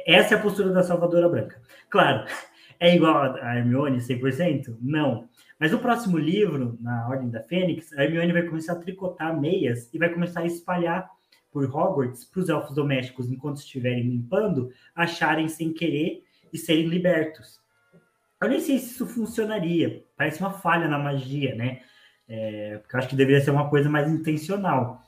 Essa 0.05 0.35
é 0.35 0.37
a 0.37 0.41
postura 0.41 0.69
da 0.69 0.83
salvadora 0.83 1.29
branca. 1.29 1.61
Claro, 1.89 2.27
é 2.79 2.95
igual 2.95 3.35
a 3.41 3.57
Hermione 3.57 3.97
100%? 3.97 4.77
Não. 4.81 5.27
Mas 5.59 5.73
o 5.73 5.79
próximo 5.79 6.17
livro, 6.17 6.77
na 6.81 7.07
Ordem 7.07 7.29
da 7.29 7.41
Fênix, 7.41 7.93
a 7.93 8.03
Hermione 8.03 8.33
vai 8.33 8.43
começar 8.43 8.73
a 8.73 8.79
tricotar 8.79 9.39
meias 9.39 9.89
e 9.93 9.97
vai 9.97 10.09
começar 10.09 10.41
a 10.41 10.45
espalhar 10.45 11.09
por 11.51 11.63
Hogwarts 11.63 12.25
para 12.25 12.41
os 12.41 12.49
elfos 12.49 12.75
domésticos, 12.75 13.31
enquanto 13.31 13.57
estiverem 13.57 14.03
limpando, 14.03 14.69
acharem 14.93 15.47
sem 15.47 15.71
querer 15.71 16.23
e 16.51 16.57
serem 16.57 16.87
libertos. 16.87 17.61
Eu 18.41 18.49
nem 18.49 18.59
sei 18.59 18.77
se 18.77 18.91
isso 18.91 19.07
funcionaria. 19.07 20.03
Parece 20.17 20.41
uma 20.41 20.51
falha 20.51 20.87
na 20.87 20.99
magia, 20.99 21.55
né? 21.55 21.81
É, 22.27 22.77
porque 22.79 22.95
eu 22.95 22.99
acho 22.99 23.09
que 23.09 23.15
deveria 23.15 23.39
ser 23.39 23.51
uma 23.51 23.69
coisa 23.69 23.89
mais 23.89 24.11
intencional. 24.11 25.01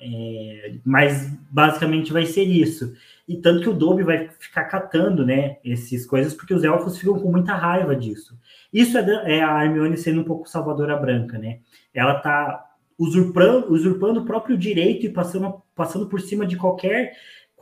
É, 0.00 0.74
mas 0.84 1.28
basicamente 1.48 2.12
vai 2.12 2.26
ser 2.26 2.42
isso. 2.42 2.96
E 3.28 3.36
tanto 3.36 3.62
que 3.62 3.68
o 3.68 3.74
Dobby 3.74 4.02
vai 4.02 4.28
ficar 4.28 4.64
catando, 4.64 5.24
né, 5.24 5.58
essas 5.64 6.04
coisas, 6.04 6.34
porque 6.34 6.52
os 6.52 6.64
elfos 6.64 6.98
ficam 6.98 7.18
com 7.18 7.30
muita 7.30 7.54
raiva 7.54 7.94
disso. 7.94 8.36
Isso 8.72 8.98
é, 8.98 9.38
é 9.38 9.42
a 9.42 9.64
Hermione 9.64 9.96
sendo 9.96 10.22
um 10.22 10.24
pouco 10.24 10.48
salvadora 10.48 10.96
branca, 10.96 11.38
né? 11.38 11.60
Ela 11.94 12.14
tá 12.14 12.72
usurpando, 12.98 13.72
usurpando 13.72 14.20
o 14.20 14.24
próprio 14.24 14.56
direito 14.56 15.06
e 15.06 15.10
passando, 15.10 15.62
passando 15.74 16.06
por 16.06 16.20
cima 16.20 16.46
de 16.46 16.56
qualquer 16.56 17.12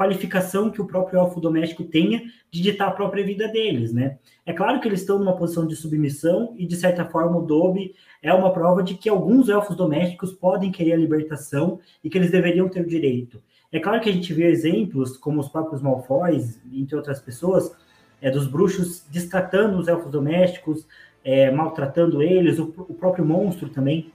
qualificação 0.01 0.71
que 0.71 0.81
o 0.81 0.87
próprio 0.87 1.19
elfo 1.19 1.43
doméstico 1.43 1.85
tenha 1.85 2.23
de 2.51 2.63
ditar 2.63 2.89
a 2.89 2.93
própria 2.93 3.23
vida 3.23 3.47
deles, 3.49 3.93
né? 3.93 4.19
É 4.47 4.53
claro 4.53 4.81
que 4.81 4.89
eles 4.89 5.01
estão 5.01 5.19
numa 5.19 5.37
posição 5.37 5.67
de 5.67 5.77
submissão 5.77 6.55
e, 6.57 6.67
de 6.67 6.75
certa 6.75 7.05
forma, 7.05 7.37
o 7.37 7.43
Dobby 7.43 7.95
é 8.23 8.33
uma 8.33 8.51
prova 8.51 8.83
de 8.83 8.95
que 8.95 9.11
alguns 9.11 9.51
elfos 9.51 9.77
domésticos 9.77 10.33
podem 10.33 10.73
querer 10.73 10.95
a 10.95 10.97
libertação 10.97 11.81
e 12.03 12.09
que 12.09 12.17
eles 12.17 12.31
deveriam 12.31 12.67
ter 12.67 12.81
o 12.81 12.89
direito. 12.89 13.43
É 13.73 13.79
claro 13.79 14.01
que 14.01 14.09
a 14.09 14.13
gente 14.13 14.33
vê 14.35 14.47
exemplos, 14.47 15.17
como 15.17 15.41
os 15.41 15.49
próprios 15.49 15.81
Malfoys, 15.81 16.61
entre 16.73 16.97
outras 16.97 17.21
pessoas, 17.21 17.75
é, 18.21 18.31
dos 18.31 18.47
bruxos 18.47 19.05
destratando 19.11 19.79
os 19.79 19.89
elfos 19.89 20.11
domésticos, 20.11 20.87
é, 21.25 21.51
maltratando 21.51 22.23
eles, 22.23 22.59
o, 22.59 22.75
o 22.89 22.95
próprio 22.95 23.25
monstro 23.25 23.69
também 23.69 24.13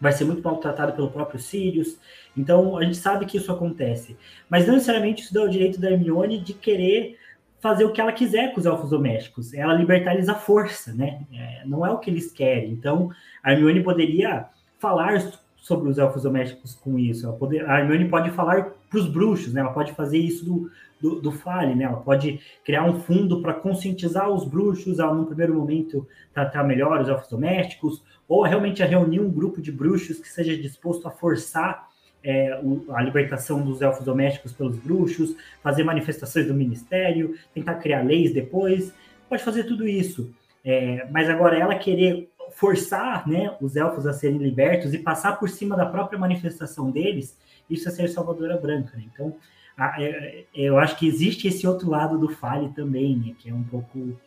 vai 0.00 0.12
ser 0.12 0.24
muito 0.24 0.42
maltratado 0.42 0.92
pelo 0.92 1.10
próprio 1.10 1.40
Sirius. 1.40 1.98
Então, 2.36 2.76
a 2.76 2.84
gente 2.84 2.96
sabe 2.96 3.26
que 3.26 3.38
isso 3.38 3.50
acontece. 3.50 4.16
Mas 4.48 4.66
não 4.66 4.74
necessariamente 4.74 5.22
isso 5.22 5.34
dá 5.34 5.42
o 5.42 5.48
direito 5.48 5.80
da 5.80 5.90
Hermione 5.90 6.38
de 6.38 6.52
querer 6.52 7.18
fazer 7.58 7.84
o 7.84 7.92
que 7.92 8.00
ela 8.00 8.12
quiser 8.12 8.52
com 8.52 8.60
os 8.60 8.66
elfos 8.66 8.90
domésticos. 8.90 9.54
Ela 9.54 9.72
libertar 9.72 10.14
eles 10.14 10.28
à 10.28 10.34
força, 10.34 10.92
né? 10.92 11.22
É, 11.32 11.64
não 11.64 11.84
é 11.84 11.90
o 11.90 11.98
que 11.98 12.10
eles 12.10 12.30
querem. 12.30 12.70
Então, 12.70 13.10
a 13.42 13.52
Hermione 13.52 13.82
poderia 13.82 14.46
falar 14.78 15.18
sobre 15.66 15.88
os 15.88 15.98
elfos 15.98 16.22
domésticos 16.22 16.76
com 16.76 16.96
isso. 16.96 17.26
Ela 17.26 17.34
poder, 17.34 17.68
a 17.68 17.80
Hermione 17.80 18.08
pode 18.08 18.30
falar 18.30 18.70
para 18.88 19.00
os 19.00 19.08
bruxos, 19.08 19.52
né? 19.52 19.62
Ela 19.62 19.72
pode 19.72 19.92
fazer 19.94 20.16
isso 20.16 20.44
do, 20.44 20.70
do, 21.00 21.20
do 21.20 21.32
Fale, 21.32 21.74
né? 21.74 21.86
Ela 21.86 21.96
pode 21.96 22.38
criar 22.64 22.84
um 22.84 23.00
fundo 23.00 23.42
para 23.42 23.52
conscientizar 23.52 24.30
os 24.30 24.44
bruxos 24.44 25.00
a, 25.00 25.12
num 25.12 25.24
primeiro 25.24 25.54
momento, 25.54 26.06
tratar 26.32 26.62
melhor 26.62 27.00
os 27.00 27.08
elfos 27.08 27.28
domésticos, 27.28 28.04
ou 28.28 28.44
realmente 28.44 28.80
a 28.80 28.86
reunir 28.86 29.18
um 29.18 29.28
grupo 29.28 29.60
de 29.60 29.72
bruxos 29.72 30.20
que 30.20 30.28
seja 30.28 30.56
disposto 30.56 31.08
a 31.08 31.10
forçar 31.10 31.88
é, 32.22 32.60
a 32.90 33.02
libertação 33.02 33.60
dos 33.60 33.82
elfos 33.82 34.04
domésticos 34.04 34.52
pelos 34.52 34.78
bruxos, 34.78 35.34
fazer 35.64 35.82
manifestações 35.82 36.46
do 36.46 36.54
ministério, 36.54 37.34
tentar 37.52 37.74
criar 37.74 38.04
leis 38.04 38.32
depois, 38.32 38.94
pode 39.28 39.42
fazer 39.42 39.64
tudo 39.64 39.84
isso. 39.84 40.32
É, 40.64 41.08
mas 41.10 41.28
agora 41.28 41.58
ela 41.58 41.74
querer 41.74 42.28
forçar 42.52 43.28
né, 43.28 43.56
os 43.60 43.76
elfos 43.76 44.06
a 44.06 44.12
serem 44.12 44.38
libertos 44.38 44.94
e 44.94 44.98
passar 44.98 45.38
por 45.38 45.48
cima 45.48 45.76
da 45.76 45.86
própria 45.86 46.18
manifestação 46.18 46.90
deles, 46.90 47.38
isso 47.68 47.88
é 47.88 47.92
ser 47.92 48.08
salvadora 48.08 48.56
branca. 48.56 48.96
Né? 48.96 49.04
Então, 49.12 49.34
a, 49.76 50.02
é, 50.02 50.44
eu 50.54 50.78
acho 50.78 50.96
que 50.96 51.06
existe 51.06 51.48
esse 51.48 51.66
outro 51.66 51.90
lado 51.90 52.18
do 52.18 52.28
Fale 52.28 52.70
também, 52.70 53.16
né, 53.16 53.34
que 53.38 53.50
é 53.50 53.54
um 53.54 53.64
pouco 53.64 54.18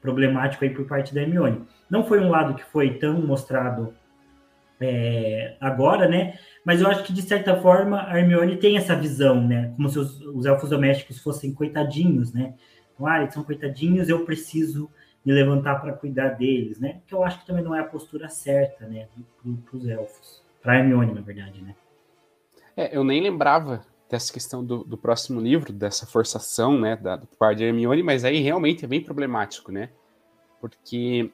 problemático 0.00 0.64
aí 0.64 0.70
por 0.70 0.86
parte 0.86 1.14
da 1.14 1.22
Hermione. 1.22 1.62
Não 1.90 2.04
foi 2.04 2.20
um 2.20 2.28
lado 2.28 2.54
que 2.54 2.64
foi 2.64 2.94
tão 2.94 3.20
mostrado 3.20 3.94
é, 4.80 5.56
agora, 5.60 6.06
né? 6.08 6.38
Mas 6.64 6.80
eu 6.80 6.88
acho 6.88 7.02
que, 7.02 7.12
de 7.12 7.22
certa 7.22 7.56
forma, 7.56 8.06
a 8.06 8.18
Hermione 8.18 8.56
tem 8.56 8.76
essa 8.76 8.94
visão, 8.94 9.42
né? 9.42 9.72
Como 9.74 9.88
se 9.88 9.98
os, 9.98 10.20
os 10.20 10.46
elfos 10.46 10.70
domésticos 10.70 11.18
fossem 11.18 11.52
coitadinhos, 11.52 12.32
né? 12.32 12.54
Então, 12.94 13.06
ah, 13.06 13.20
eles 13.20 13.34
são 13.34 13.42
coitadinhos, 13.42 14.08
eu 14.08 14.24
preciso 14.24 14.90
me 15.26 15.32
levantar 15.32 15.80
para 15.80 15.92
cuidar 15.92 16.30
deles, 16.30 16.78
né? 16.78 17.00
Que 17.04 17.12
eu 17.12 17.24
acho 17.24 17.40
que 17.40 17.46
também 17.46 17.64
não 17.64 17.74
é 17.74 17.80
a 17.80 17.84
postura 17.84 18.28
certa, 18.28 18.86
né? 18.86 19.08
Para 19.42 19.76
os 19.76 19.88
elfos. 19.88 20.40
Para 20.62 20.74
a 20.74 20.78
Hermione, 20.78 21.12
na 21.12 21.20
verdade, 21.20 21.60
né? 21.60 21.74
É, 22.76 22.96
eu 22.96 23.02
nem 23.02 23.20
lembrava 23.20 23.84
dessa 24.08 24.32
questão 24.32 24.64
do, 24.64 24.84
do 24.84 24.96
próximo 24.96 25.40
livro, 25.40 25.72
dessa 25.72 26.06
forçação, 26.06 26.78
né, 26.78 26.94
da, 26.94 27.16
do 27.16 27.26
par 27.26 27.56
de 27.56 27.64
Hermione, 27.64 28.04
mas 28.04 28.24
aí 28.24 28.38
realmente 28.38 28.84
é 28.84 28.88
bem 28.88 29.02
problemático, 29.02 29.72
né? 29.72 29.88
Porque 30.60 31.28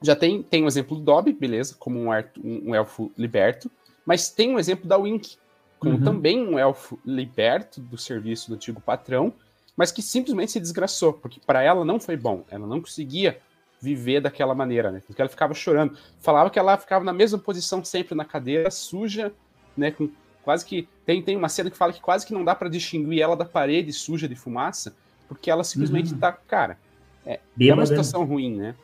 já 0.00 0.14
tem, 0.14 0.40
tem 0.40 0.62
um 0.62 0.68
exemplo 0.68 0.96
do 0.96 1.02
Dobby, 1.02 1.32
beleza, 1.32 1.74
como 1.76 1.98
um, 1.98 2.10
um, 2.12 2.70
um 2.70 2.74
elfo 2.76 3.10
liberto, 3.18 3.68
mas 4.04 4.30
tem 4.30 4.54
um 4.54 4.58
exemplo 4.58 4.86
da 4.86 4.96
Wink, 4.96 5.36
como 5.80 5.96
uhum. 5.96 6.04
também 6.04 6.46
um 6.46 6.56
elfo 6.56 6.96
liberto 7.04 7.80
do 7.80 7.98
serviço 7.98 8.50
do 8.50 8.54
antigo 8.54 8.80
patrão, 8.80 9.32
mas 9.76 9.92
que 9.92 10.00
simplesmente 10.00 10.52
se 10.52 10.60
desgraçou, 10.60 11.12
porque 11.12 11.40
para 11.44 11.62
ela 11.62 11.84
não 11.84 12.00
foi 12.00 12.16
bom, 12.16 12.44
ela 12.50 12.66
não 12.66 12.80
conseguia 12.80 13.38
viver 13.80 14.20
daquela 14.20 14.54
maneira, 14.54 14.90
né? 14.90 15.02
Porque 15.06 15.20
ela 15.20 15.28
ficava 15.28 15.52
chorando, 15.52 15.96
falava 16.20 16.48
que 16.48 16.58
ela 16.58 16.76
ficava 16.78 17.04
na 17.04 17.12
mesma 17.12 17.38
posição 17.38 17.84
sempre 17.84 18.14
na 18.14 18.24
cadeira, 18.24 18.70
suja, 18.70 19.32
né, 19.76 19.90
com 19.90 20.08
quase 20.42 20.64
que 20.64 20.88
tem 21.04 21.20
tem 21.20 21.36
uma 21.36 21.48
cena 21.48 21.70
que 21.70 21.76
fala 21.76 21.92
que 21.92 22.00
quase 22.00 22.24
que 22.24 22.32
não 22.32 22.44
dá 22.44 22.54
para 22.54 22.68
distinguir 22.68 23.20
ela 23.20 23.36
da 23.36 23.44
parede 23.44 23.92
suja 23.92 24.26
de 24.26 24.34
fumaça, 24.34 24.96
porque 25.28 25.50
ela 25.50 25.62
simplesmente 25.62 26.14
uhum. 26.14 26.18
tá, 26.18 26.32
cara, 26.32 26.78
é, 27.26 27.40
é 27.60 27.74
uma 27.74 27.84
situação 27.84 28.24
ruim, 28.24 28.56
né? 28.56 28.74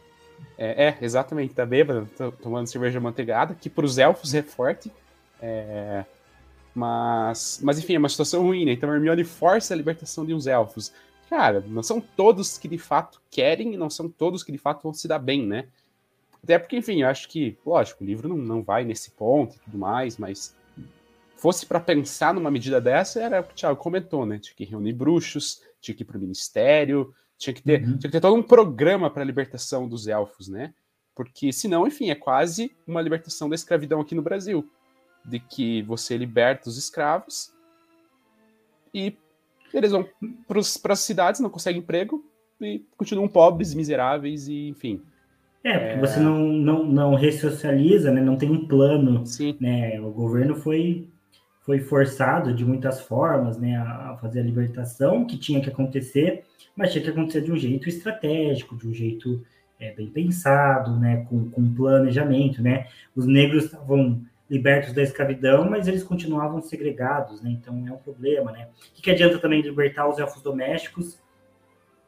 É, 0.59 0.89
é, 0.89 0.99
exatamente, 1.01 1.55
tá 1.55 1.65
bêbado, 1.65 2.09
tomando 2.43 2.67
cerveja 2.67 3.01
manteigada, 3.01 3.55
que 3.55 3.71
para 3.71 3.87
os 3.87 3.97
elfos 3.97 4.35
é 4.35 4.43
forte. 4.43 4.93
É, 5.41 6.05
mas, 6.75 7.61
mas 7.63 7.79
enfim, 7.79 7.95
é 7.95 7.99
uma 7.99 8.09
situação 8.09 8.43
ruim, 8.43 8.65
né? 8.65 8.73
Então 8.73 8.91
a 8.91 8.95
Hermione 8.95 9.25
força 9.25 9.75
a 9.75 9.77
libertação 9.77 10.25
de 10.25 10.35
uns 10.35 10.47
elfos. 10.47 10.93
Cara, 11.29 11.65
não 11.67 11.83
são 11.83 12.01
todos 12.01 12.59
que 12.59 12.69
de 12.69 12.79
fato 12.79 13.21
querem 13.31 13.75
e 13.75 13.77
não 13.77 13.89
são 13.89 14.09
todos 14.09 14.43
que 14.43 14.53
de 14.53 14.59
fato 14.59 14.83
vão 14.83 14.93
se 14.93 15.09
dar 15.09 15.19
bem, 15.19 15.47
né? 15.47 15.67
Até 16.43 16.59
porque, 16.59 16.77
enfim, 16.77 17.03
eu 17.03 17.09
acho 17.09 17.29
que, 17.29 17.57
lógico, 17.65 18.03
o 18.03 18.07
livro 18.07 18.29
não, 18.29 18.37
não 18.37 18.63
vai 18.63 18.85
nesse 18.85 19.13
ponto 19.13 19.55
e 19.55 19.59
tudo 19.61 19.79
mais, 19.79 20.19
mas 20.19 20.57
fosse 21.37 21.65
para 21.67 21.81
pensar 21.81 22.35
numa 22.35 22.51
medida 22.51 22.81
dessa, 22.81 23.21
era 23.21 23.41
o 23.41 23.45
que 23.45 23.53
o 23.53 23.55
Thiago 23.55 23.77
comentou, 23.81 24.27
né? 24.27 24.39
Tinha 24.39 24.55
que 24.55 24.65
reunir 24.65 24.93
bruxos, 24.93 25.63
tinha 25.81 25.95
que 25.95 26.03
ir 26.03 26.07
para 26.07 26.17
o 26.17 26.21
ministério, 26.21 27.15
tinha 27.39 27.55
que 27.55 27.63
ter, 27.63 27.81
uhum. 27.83 27.99
tinha 27.99 27.99
que 27.99 28.11
ter 28.11 28.21
todo 28.21 28.37
um 28.37 28.43
programa 28.43 29.11
para 29.11 29.23
a 29.23 29.27
libertação 29.27 29.89
dos 29.89 30.07
elfos, 30.07 30.49
né? 30.49 30.75
Porque 31.15 31.53
senão, 31.53 31.87
enfim, 31.87 32.11
é 32.11 32.15
quase 32.15 32.75
uma 32.87 33.03
libertação 33.03 33.49
da 33.49 33.55
escravidão 33.55 34.01
aqui 34.01 34.15
no 34.15 34.23
Brasil. 34.23 34.69
De 35.25 35.39
que 35.39 35.83
você 35.83 36.17
liberta 36.17 36.69
os 36.69 36.77
escravos 36.77 37.53
e 38.93 39.17
eles 39.73 39.93
vão 39.93 40.07
para 40.47 40.93
as 40.93 41.01
cidades, 41.01 41.41
não 41.41 41.49
conseguem 41.49 41.81
emprego 41.81 42.25
e 42.61 42.85
continuam 42.97 43.29
pobres, 43.29 43.75
miseráveis 43.75 44.49
e 44.49 44.69
enfim. 44.69 45.01
É, 45.65 45.79
porque 45.79 45.95
é... 45.95 46.01
você 46.01 46.21
não, 46.21 46.39
não, 46.39 46.85
não 46.85 47.15
ressocializa, 47.15 48.11
né? 48.11 48.21
não 48.21 48.37
tem 48.37 48.51
um 48.51 48.67
plano. 48.67 49.25
Sim. 49.27 49.57
Né? 49.61 50.01
O 50.01 50.11
governo 50.11 50.57
foi, 50.57 51.09
foi 51.61 51.79
forçado 51.79 52.53
de 52.53 52.65
muitas 52.65 53.01
formas 53.01 53.57
né, 53.59 53.77
a 53.77 54.19
fazer 54.21 54.41
a 54.41 54.45
libertação 54.45 55.25
que 55.25 55.39
tinha 55.39 55.61
que 55.61 55.71
acontecer 55.71 56.45
mas 56.77 56.93
tinha 56.93 57.05
que 57.05 57.11
acontecer 57.11 57.43
de 57.43 57.53
um 57.53 57.57
jeito 57.57 57.89
estratégico, 57.89 58.77
de 58.77 58.89
um 58.89 58.95
jeito 58.95 59.45
é, 59.79 59.93
bem 59.93 60.09
pensado, 60.09 60.99
né, 60.99 61.27
com, 61.29 61.51
com 61.51 61.75
planejamento, 61.75 62.63
né? 62.63 62.87
Os 63.15 63.27
negros 63.27 63.65
estavam 63.65 64.23
libertos 64.53 64.93
da 64.93 65.03
escravidão, 65.03 65.69
mas 65.69 65.89
eles 65.89 66.05
continuavam 66.05 66.61
segregados, 66.61 67.41
né? 67.41 67.51
Então 67.51 67.89
é 67.89 67.91
um 67.91 67.97
problema, 67.97 68.53
né? 68.53 68.69
O 68.91 68.95
que, 68.95 69.01
que 69.01 69.11
adianta 69.11 69.39
também 69.39 69.63
libertar 69.63 70.07
os 70.07 70.19
elfos 70.19 70.43
domésticos, 70.43 71.19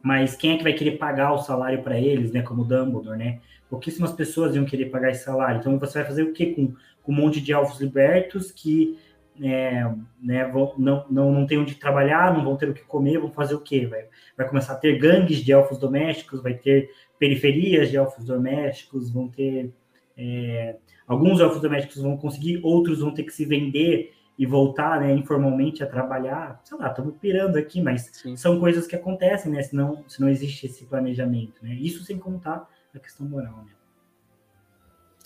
mas 0.03 0.37
quem 0.37 0.53
é 0.53 0.59
que 0.59 0.63
vai 0.63 0.75
querer 0.75 0.99
pagar 0.99 1.33
o 1.33 1.39
salário 1.39 1.83
para 1.83 1.99
eles, 1.99 2.31
né? 2.31 2.43
Como 2.43 2.63
Dumbledore, 2.63 3.17
né? 3.17 3.41
Pouquíssimas 3.71 4.13
pessoas 4.13 4.55
iam 4.55 4.67
querer 4.67 4.91
pagar 4.91 5.11
esse 5.11 5.25
salário. 5.25 5.59
Então 5.59 5.79
você 5.79 6.01
vai 6.01 6.07
fazer 6.07 6.23
o 6.23 6.35
quê 6.35 6.53
com, 6.53 6.75
com 7.03 7.13
um 7.13 7.15
monte 7.15 7.41
de 7.41 7.51
elfos 7.51 7.81
libertos 7.81 8.53
que 8.53 8.99
é, 9.43 9.91
né, 10.23 10.45
vão, 10.45 10.75
não, 10.79 11.07
não, 11.11 11.33
não 11.33 11.47
tem 11.47 11.59
onde 11.59 11.75
trabalhar, 11.75 12.33
não 12.33 12.45
vão 12.45 12.57
ter 12.57 12.69
o 12.69 12.75
que 12.75 12.85
comer, 12.85 13.19
vão 13.19 13.33
fazer 13.33 13.55
o 13.55 13.61
quê? 13.61 13.87
Vai, 13.87 14.05
vai 14.37 14.47
começar 14.47 14.75
a 14.75 14.77
ter 14.77 14.99
gangues 14.99 15.39
de 15.39 15.51
elfos 15.51 15.79
domésticos, 15.79 16.43
vai 16.43 16.55
ter 16.55 16.91
periferias 17.19 17.91
de 17.91 17.97
elfos 17.97 18.25
domésticos, 18.25 19.11
vão 19.11 19.29
ter. 19.29 19.73
É, 20.17 20.77
alguns 21.07 21.41
elfos 21.41 21.61
domésticos 21.61 22.03
vão 22.03 22.17
conseguir, 22.17 22.61
outros 22.63 23.01
vão 23.01 23.13
ter 23.13 23.25
que 23.25 23.33
se 23.33 23.45
vender 23.45 24.15
e 24.39 24.47
voltar 24.47 25.01
né, 25.01 25.13
informalmente 25.15 25.83
a 25.83 25.87
trabalhar. 25.87 26.61
Sei 26.65 26.77
lá, 26.77 26.89
estamos 26.89 27.17
pirando 27.21 27.57
aqui, 27.57 27.81
mas 27.81 28.11
Sim. 28.13 28.37
são 28.37 28.59
coisas 28.59 28.87
que 28.87 28.97
acontecem, 28.97 29.53
né? 29.53 29.63
Se 29.63 29.75
não, 29.75 30.05
se 30.09 30.21
não 30.21 30.29
existe 30.29 30.67
esse 30.67 30.85
planejamento, 30.85 31.63
né? 31.63 31.75
Isso 31.75 32.05
sem 32.05 32.19
contar 32.19 32.69
a 32.95 32.99
questão 32.99 33.27
moral, 33.27 33.65
né? 33.65 33.73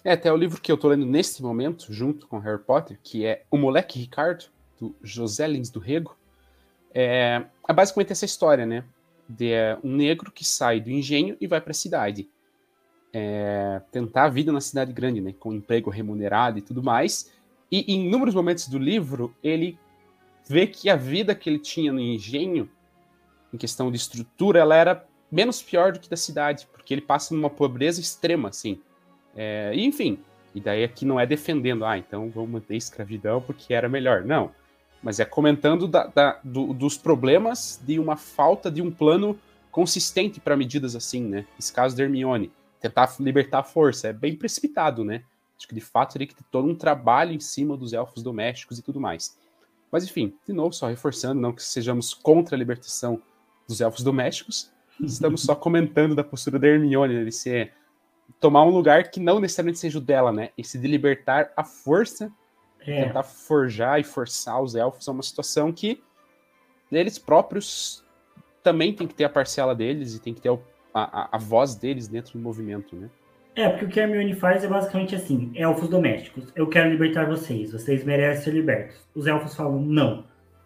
É, 0.05 0.12
até 0.12 0.33
o 0.33 0.37
livro 0.37 0.61
que 0.61 0.70
eu 0.70 0.77
tô 0.77 0.88
lendo 0.88 1.05
neste 1.05 1.42
momento, 1.42 1.92
junto 1.92 2.27
com 2.27 2.38
Harry 2.38 2.62
Potter, 2.62 2.98
que 3.03 3.27
é 3.27 3.44
O 3.51 3.57
Moleque 3.59 3.98
Ricardo, 3.98 4.46
do 4.79 4.94
José 5.03 5.46
Lins 5.46 5.70
do 5.70 5.81
Rego, 5.81 6.16
é, 6.94 7.44
é 7.68 7.72
basicamente 7.72 8.12
essa 8.12 8.24
história, 8.24 8.64
né? 8.64 8.85
De 9.29 9.53
é, 9.53 9.79
um 9.83 9.94
negro 9.94 10.31
que 10.31 10.44
sai 10.44 10.81
do 10.81 10.90
engenho 10.90 11.37
e 11.40 11.46
vai 11.46 11.61
para 11.61 11.72
a 11.72 11.74
cidade. 11.74 12.29
É, 13.12 13.80
tentar 13.90 14.24
a 14.24 14.28
vida 14.28 14.52
na 14.52 14.60
cidade 14.60 14.92
grande, 14.92 15.20
né? 15.20 15.34
Com 15.38 15.52
emprego 15.52 15.90
remunerado 15.90 16.58
e 16.58 16.62
tudo 16.62 16.82
mais. 16.82 17.32
E 17.70 17.92
em 17.92 18.06
inúmeros 18.06 18.34
momentos 18.34 18.68
do 18.68 18.78
livro, 18.78 19.34
ele 19.42 19.78
vê 20.48 20.66
que 20.66 20.88
a 20.88 20.96
vida 20.96 21.34
que 21.34 21.48
ele 21.48 21.58
tinha 21.58 21.92
no 21.92 22.00
engenho, 22.00 22.68
em 23.52 23.58
questão 23.58 23.90
de 23.90 23.96
estrutura, 23.96 24.60
ela 24.60 24.74
era 24.74 25.06
menos 25.30 25.62
pior 25.62 25.92
do 25.92 26.00
que 26.00 26.08
da 26.08 26.16
cidade, 26.16 26.66
porque 26.72 26.94
ele 26.94 27.02
passa 27.02 27.34
numa 27.34 27.50
pobreza 27.50 28.00
extrema, 28.00 28.48
assim. 28.48 28.80
É, 29.36 29.72
enfim, 29.74 30.18
e 30.54 30.60
daí 30.60 30.82
aqui 30.82 31.04
não 31.04 31.20
é 31.20 31.26
defendendo, 31.26 31.84
ah, 31.84 31.98
então 31.98 32.30
vamos 32.30 32.50
manter 32.50 32.76
escravidão 32.76 33.40
porque 33.40 33.74
era 33.74 33.88
melhor. 33.88 34.24
Não. 34.24 34.50
Mas 35.02 35.20
é 35.20 35.24
comentando 35.24 35.86
da, 35.86 36.06
da, 36.06 36.40
do, 36.42 36.72
dos 36.72 36.96
problemas 36.96 37.80
de 37.84 37.98
uma 37.98 38.16
falta 38.16 38.70
de 38.70 38.82
um 38.82 38.90
plano 38.90 39.38
consistente 39.70 40.40
para 40.40 40.56
medidas 40.56 40.96
assim, 40.96 41.22
né? 41.22 41.46
Esse 41.58 41.72
caso 41.72 41.96
da 41.96 42.02
Hermione. 42.02 42.50
Tentar 42.80 43.14
libertar 43.20 43.60
a 43.60 43.64
força. 43.64 44.08
É 44.08 44.12
bem 44.12 44.36
precipitado, 44.36 45.04
né? 45.04 45.24
Acho 45.56 45.66
que 45.66 45.74
de 45.74 45.80
fato 45.80 46.12
teria 46.12 46.26
que 46.26 46.34
ter 46.34 46.44
todo 46.50 46.68
um 46.68 46.74
trabalho 46.74 47.32
em 47.32 47.40
cima 47.40 47.76
dos 47.76 47.92
elfos 47.92 48.22
domésticos 48.22 48.78
e 48.78 48.82
tudo 48.82 49.00
mais. 49.00 49.36
Mas 49.90 50.04
enfim, 50.04 50.34
de 50.46 50.52
novo, 50.52 50.72
só 50.72 50.86
reforçando, 50.86 51.40
não 51.40 51.52
que 51.52 51.62
sejamos 51.62 52.14
contra 52.14 52.54
a 52.54 52.58
libertação 52.58 53.20
dos 53.66 53.80
elfos 53.80 54.04
domésticos, 54.04 54.70
estamos 55.00 55.42
só 55.42 55.54
comentando 55.56 56.14
da 56.14 56.22
postura 56.22 56.58
da 56.58 56.68
Hermione, 56.68 57.14
né, 57.14 57.24
de 57.24 57.32
ser 57.32 57.72
tomar 58.38 58.64
um 58.64 58.70
lugar 58.70 59.10
que 59.10 59.18
não 59.18 59.40
necessariamente 59.40 59.78
seja 59.78 59.98
o 59.98 60.02
dela, 60.02 60.30
né? 60.30 60.50
Esse 60.56 60.78
de 60.78 60.86
libertar 60.86 61.52
a 61.56 61.64
força, 61.64 62.30
é. 62.80 63.04
tentar 63.04 63.22
forjar 63.22 63.98
e 63.98 64.04
forçar 64.04 64.62
os 64.62 64.74
elfos 64.74 65.08
é 65.08 65.10
uma 65.10 65.22
situação 65.22 65.72
que 65.72 66.02
eles 66.92 67.18
próprios 67.18 68.04
também 68.62 68.94
tem 68.94 69.06
que 69.06 69.14
ter 69.14 69.24
a 69.24 69.28
parcela 69.28 69.74
deles 69.74 70.14
e 70.14 70.20
tem 70.20 70.34
que 70.34 70.40
ter 70.40 70.50
a, 70.50 70.58
a, 70.92 71.37
a 71.37 71.38
voz 71.38 71.74
deles 71.74 72.09
dentro 72.09 72.33
do 72.33 72.38
movimento, 72.38 72.96
né? 72.96 73.09
É, 73.55 73.68
porque 73.68 73.85
o 73.85 73.88
que 73.88 74.01
a 74.01 74.05
Hermione 74.05 74.35
faz 74.35 74.62
é 74.62 74.68
basicamente 74.68 75.14
assim: 75.14 75.51
elfos 75.55 75.88
domésticos, 75.88 76.53
eu 76.55 76.66
quero 76.68 76.90
libertar 76.90 77.27
vocês, 77.27 77.72
vocês 77.72 78.05
merecem 78.05 78.44
ser 78.44 78.51
libertos. 78.53 79.09
Os 79.14 79.27
elfos 79.27 79.55
falam, 79.55 79.81
não. 79.81 80.24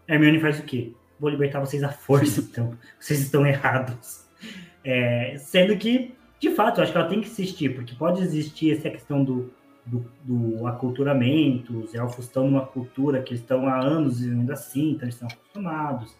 A 0.08 0.14
Hermione 0.14 0.40
faz 0.40 0.58
o 0.58 0.62
quê? 0.62 0.92
Vou 1.18 1.30
libertar 1.30 1.60
vocês 1.60 1.82
à 1.82 1.88
força, 1.88 2.40
então. 2.42 2.76
Vocês 2.98 3.20
estão 3.20 3.46
errados. 3.46 4.26
É, 4.84 5.36
sendo 5.38 5.76
que 5.76 6.14
de 6.42 6.50
fato, 6.50 6.78
eu 6.78 6.82
acho 6.82 6.90
que 6.90 6.98
ela 6.98 7.08
tem 7.08 7.20
que 7.20 7.28
existir, 7.28 7.72
porque 7.72 7.94
pode 7.94 8.20
existir 8.20 8.76
essa 8.76 8.90
questão 8.90 9.22
do, 9.22 9.54
do, 9.86 10.04
do 10.24 10.66
aculturamento, 10.66 11.78
os 11.78 11.94
elfos 11.94 12.24
estão 12.24 12.50
numa 12.50 12.66
cultura 12.66 13.22
que 13.22 13.32
estão 13.32 13.68
há 13.68 13.78
anos 13.78 14.18
vivendo 14.18 14.50
assim, 14.50 14.90
então 14.90 15.04
eles 15.04 15.14
estão 15.14 15.28
acostumados. 15.28 16.16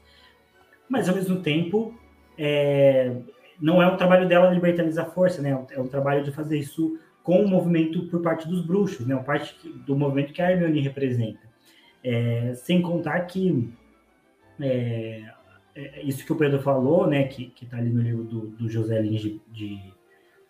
Mas, 0.89 1.09
ao 1.09 1.17
mesmo 1.17 1.41
tempo, 1.41 1.93
é, 2.39 3.17
não 3.61 3.83
é 3.83 3.87
o 3.87 3.97
trabalho 3.97 4.29
dela 4.29 4.51
liberalizar 4.51 5.07
a 5.07 5.11
força, 5.11 5.41
né? 5.41 5.51
É 5.71 5.81
o 5.81 5.89
trabalho 5.89 6.25
de 6.25 6.33
fazer 6.33 6.59
isso 6.59 6.99
com 7.23 7.43
o 7.43 7.49
movimento 7.49 8.07
por 8.09 8.21
parte 8.21 8.49
dos 8.49 8.65
bruxos, 8.65 9.07
né? 9.07 9.15
A 9.15 9.19
parte 9.19 9.57
do 9.87 9.97
movimento 9.97 10.33
que 10.33 10.43
a 10.43 10.51
Hermione 10.51 10.81
representa. 10.81 11.41
É, 12.05 12.55
sem 12.55 12.83
contar 12.83 13.21
que 13.23 13.73
é, 14.61 15.33
é, 15.75 16.03
isso 16.03 16.25
que 16.25 16.33
o 16.33 16.37
Pedro 16.37 16.61
falou, 16.61 17.07
né, 17.07 17.25
que 17.25 17.53
está 17.63 17.77
ali 17.77 17.91
no 17.91 18.03
livro 18.03 18.25
do, 18.25 18.41
do 18.49 18.69
José 18.69 19.01
Lins 19.01 19.23
de, 19.23 19.41
de 19.49 19.93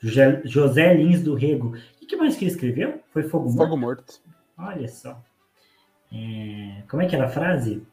José, 0.01 0.43
José 0.45 0.95
Lins 0.95 1.23
do 1.23 1.35
Rego. 1.35 1.77
O 2.03 2.07
que 2.07 2.17
mais 2.17 2.37
que 2.37 2.45
ele 2.45 2.51
escreveu? 2.51 3.01
Foi 3.11 3.23
Fogo 3.23 3.45
Morto? 3.45 3.59
Fogo 3.59 3.77
Morto. 3.77 4.21
Olha 4.59 4.89
só. 4.89 5.23
É, 6.13 6.83
como 6.89 7.03
é 7.03 7.07
que 7.07 7.15
era 7.15 7.27
a 7.27 7.31
frase? 7.31 7.87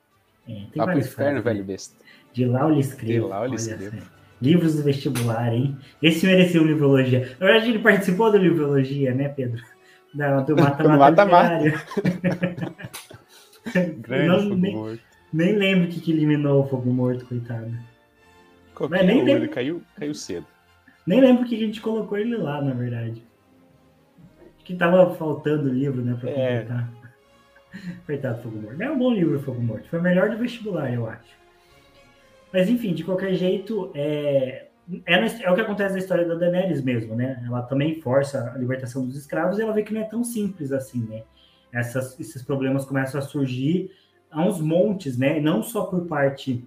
É, 0.47 0.53
tem 0.71 0.83
várias 0.83 1.07
inferno, 1.07 1.41
velho 1.41 1.63
besta. 1.63 1.95
De 2.33 2.45
lá 2.45 2.61
eu 2.61 2.71
lhe 2.71 2.79
escrevo. 2.79 3.25
De 3.25 3.29
lá 3.29 3.45
eu 3.45 3.49
lhe 3.49 3.55
escrevo. 3.55 4.18
Livros 4.41 4.75
do 4.75 4.83
vestibular, 4.83 5.53
hein? 5.53 5.77
Esse 6.01 6.25
mereceu 6.25 6.65
livrologia. 6.65 7.35
Na 7.39 7.47
verdade, 7.47 7.69
ele 7.71 7.79
participou 7.79 8.31
do 8.31 8.37
livrologia, 8.37 9.13
né, 9.13 9.29
Pedro? 9.29 9.61
Da, 10.13 10.39
do 10.41 10.55
mata-mata. 10.55 11.25
mata 11.27 12.73
Grande 13.99 14.55
nem, 14.55 14.75
morto. 14.75 15.01
nem 15.31 15.55
lembro 15.55 15.87
o 15.87 15.91
que, 15.91 15.99
que 15.99 16.11
eliminou 16.11 16.63
o 16.63 16.67
fogo 16.67 16.91
morto, 16.91 17.25
coitado. 17.25 17.71
Mas 18.89 19.05
nem 19.05 19.23
lembro. 19.23 19.43
Ele 19.43 19.47
caiu, 19.49 19.81
caiu 19.97 20.13
cedo. 20.13 20.45
Nem 21.05 21.19
lembro 21.19 21.45
que 21.45 21.55
a 21.55 21.59
gente 21.59 21.81
colocou 21.81 22.17
ele 22.17 22.37
lá, 22.37 22.61
na 22.61 22.73
verdade. 22.73 23.21
Acho 24.55 24.65
que 24.65 24.75
tava 24.75 25.13
faltando 25.15 25.69
o 25.69 25.73
livro, 25.73 26.01
né, 26.01 26.17
pra 26.19 26.29
é. 26.29 26.59
completar. 26.61 26.89
Coitado 28.05 28.41
Fogo 28.41 28.61
Morto. 28.61 28.81
É 28.81 28.89
um 28.89 28.97
bom 28.97 29.13
livro, 29.13 29.39
Fogo 29.39 29.61
Morto. 29.61 29.87
Foi 29.89 29.99
o 29.99 30.01
melhor 30.01 30.29
do 30.29 30.37
vestibular, 30.37 30.91
eu 30.93 31.07
acho. 31.07 31.38
Mas, 32.51 32.69
enfim, 32.69 32.93
de 32.93 33.03
qualquer 33.03 33.33
jeito, 33.33 33.91
é, 33.93 34.67
é, 35.05 35.43
é, 35.43 35.51
o 35.51 35.55
que 35.55 35.61
acontece 35.61 35.93
na 35.93 35.99
história 35.99 36.27
da 36.27 36.35
Daenerys 36.35 36.81
mesmo, 36.81 37.15
né? 37.15 37.43
Ela 37.45 37.61
também 37.61 38.01
força 38.01 38.51
a 38.53 38.57
libertação 38.57 39.05
dos 39.05 39.15
escravos 39.15 39.59
e 39.59 39.61
ela 39.61 39.73
vê 39.73 39.83
que 39.83 39.93
não 39.93 40.01
é 40.01 40.05
tão 40.05 40.23
simples 40.23 40.71
assim, 40.71 41.05
né? 41.07 41.23
Essas, 41.71 42.19
esses 42.19 42.41
problemas 42.41 42.85
começam 42.85 43.19
a 43.19 43.23
surgir 43.23 43.91
a 44.31 44.43
uns 44.43 44.59
montes, 44.59 45.17
né? 45.17 45.39
Não 45.39 45.61
só 45.61 45.85
por 45.85 46.07
parte 46.07 46.65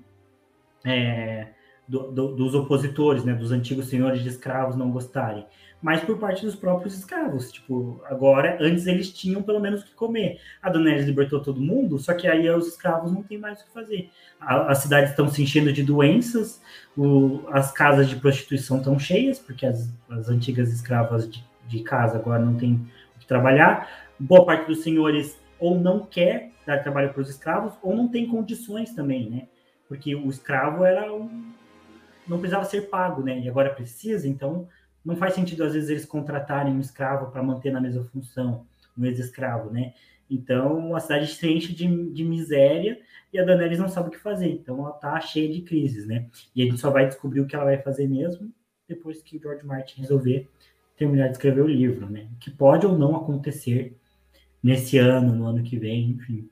é, 0.85 1.49
do, 1.87 2.11
do, 2.11 2.29
dos 2.35 2.55
opositores, 2.55 3.25
né? 3.25 3.35
Dos 3.35 3.53
antigos 3.53 3.87
senhores 3.87 4.23
de 4.23 4.29
escravos 4.29 4.77
não 4.77 4.91
gostarem, 4.91 5.45
mas 5.81 6.01
por 6.01 6.19
parte 6.19 6.45
dos 6.45 6.55
próprios 6.55 6.97
escravos. 6.97 7.51
Tipo, 7.51 8.01
agora, 8.05 8.57
antes 8.61 8.87
eles 8.87 9.13
tinham 9.13 9.43
pelo 9.43 9.61
menos 9.61 9.83
o 9.83 9.85
que 9.85 9.95
comer. 9.95 10.39
A 10.63 10.71
Daenerys 10.71 11.07
libertou 11.07 11.41
todo 11.41 11.61
mundo, 11.61 11.99
só 11.99 12.15
que 12.15 12.29
aí 12.29 12.49
os 12.51 12.69
escravos 12.69 13.13
não 13.13 13.23
têm 13.23 13.39
mais 13.39 13.61
o 13.61 13.65
que 13.67 13.73
fazer. 13.73 14.11
A, 14.41 14.71
as 14.71 14.79
cidades 14.79 15.11
estão 15.11 15.29
se 15.29 15.43
enchendo 15.43 15.73
de 15.73 15.83
doenças, 15.83 16.63
o, 16.97 17.43
as 17.51 17.73
casas 17.73 18.09
de 18.09 18.17
prostituição 18.17 18.79
estão 18.79 18.99
cheias, 18.99 19.39
porque 19.39 19.67
as, 19.67 19.93
as 20.11 20.29
antigas 20.29 20.73
escravas 20.73 21.29
de, 21.29 21.45
de, 21.67 21.81
casa 21.81 22.19
agora 22.19 22.45
não 22.45 22.55
têm 22.55 22.75
o 23.17 23.19
que 23.19 23.27
trabalhar. 23.27 24.09
Boa 24.19 24.45
parte 24.47 24.67
dos 24.67 24.83
senhores 24.83 25.37
ou 25.59 25.79
não 25.79 26.01
quer 26.01 26.53
dar 26.67 26.83
trabalho 26.83 27.13
para 27.13 27.23
os 27.23 27.31
escravos, 27.31 27.73
ou 27.83 27.95
não 27.95 28.09
tem 28.09 28.27
condições 28.27 28.95
também, 28.95 29.29
né? 29.29 29.43
Porque 29.89 30.15
o 30.15 30.29
escravo 30.29 30.85
era 30.85 31.13
um. 31.13 31.53
Não 32.27 32.39
precisava 32.39 32.65
ser 32.65 32.89
pago, 32.89 33.23
né? 33.23 33.41
E 33.41 33.49
agora 33.49 33.71
precisa, 33.71 34.29
então 34.29 34.69
não 35.05 35.17
faz 35.17 35.35
sentido, 35.35 35.65
às 35.65 35.75
vezes, 35.75 35.91
eles 35.91 36.05
contratarem 36.05 36.73
um 36.73 36.81
escravo 36.81 37.31
para 37.31 37.43
manter 37.43 37.73
na 37.73 37.81
mesma 37.81 38.05
função, 38.05 38.67
um 38.97 39.05
ex-escravo, 39.05 39.71
né? 39.71 39.95
Então, 40.31 40.95
a 40.95 41.01
cidade 41.01 41.27
se 41.27 41.47
enche 41.47 41.75
de, 41.75 41.87
de 42.11 42.25
miséria 42.25 43.01
e 43.33 43.39
a 43.39 43.45
Daenerys 43.45 43.79
não 43.79 43.89
sabe 43.89 44.09
o 44.09 44.11
que 44.11 44.19
fazer. 44.19 44.49
Então, 44.49 44.79
ela 44.79 44.93
tá 44.93 45.21
cheia 45.21 45.53
de 45.53 45.61
crises, 45.63 46.07
né? 46.07 46.29
E 46.55 46.63
a 46.63 46.65
gente 46.65 46.79
só 46.79 46.91
vai 46.91 47.07
descobrir 47.07 47.41
o 47.41 47.47
que 47.47 47.55
ela 47.55 47.67
vai 47.67 47.79
fazer 47.83 48.09
mesmo 48.09 48.51
depois 48.89 49.23
que 49.23 49.37
o 49.37 49.41
George 49.41 49.67
Martin 49.67 50.01
resolver 50.01 50.49
terminar 50.97 51.27
de 51.27 51.33
escrever 51.33 51.63
o 51.63 51.67
livro, 51.67 52.09
né? 52.09 52.29
Que 52.41 52.51
pode 52.51 52.87
ou 52.87 52.97
não 52.97 53.17
acontecer 53.17 53.97
nesse 54.63 54.97
ano, 54.99 55.35
no 55.35 55.47
ano 55.47 55.63
que 55.63 55.77
vem, 55.77 56.11
enfim. 56.11 56.49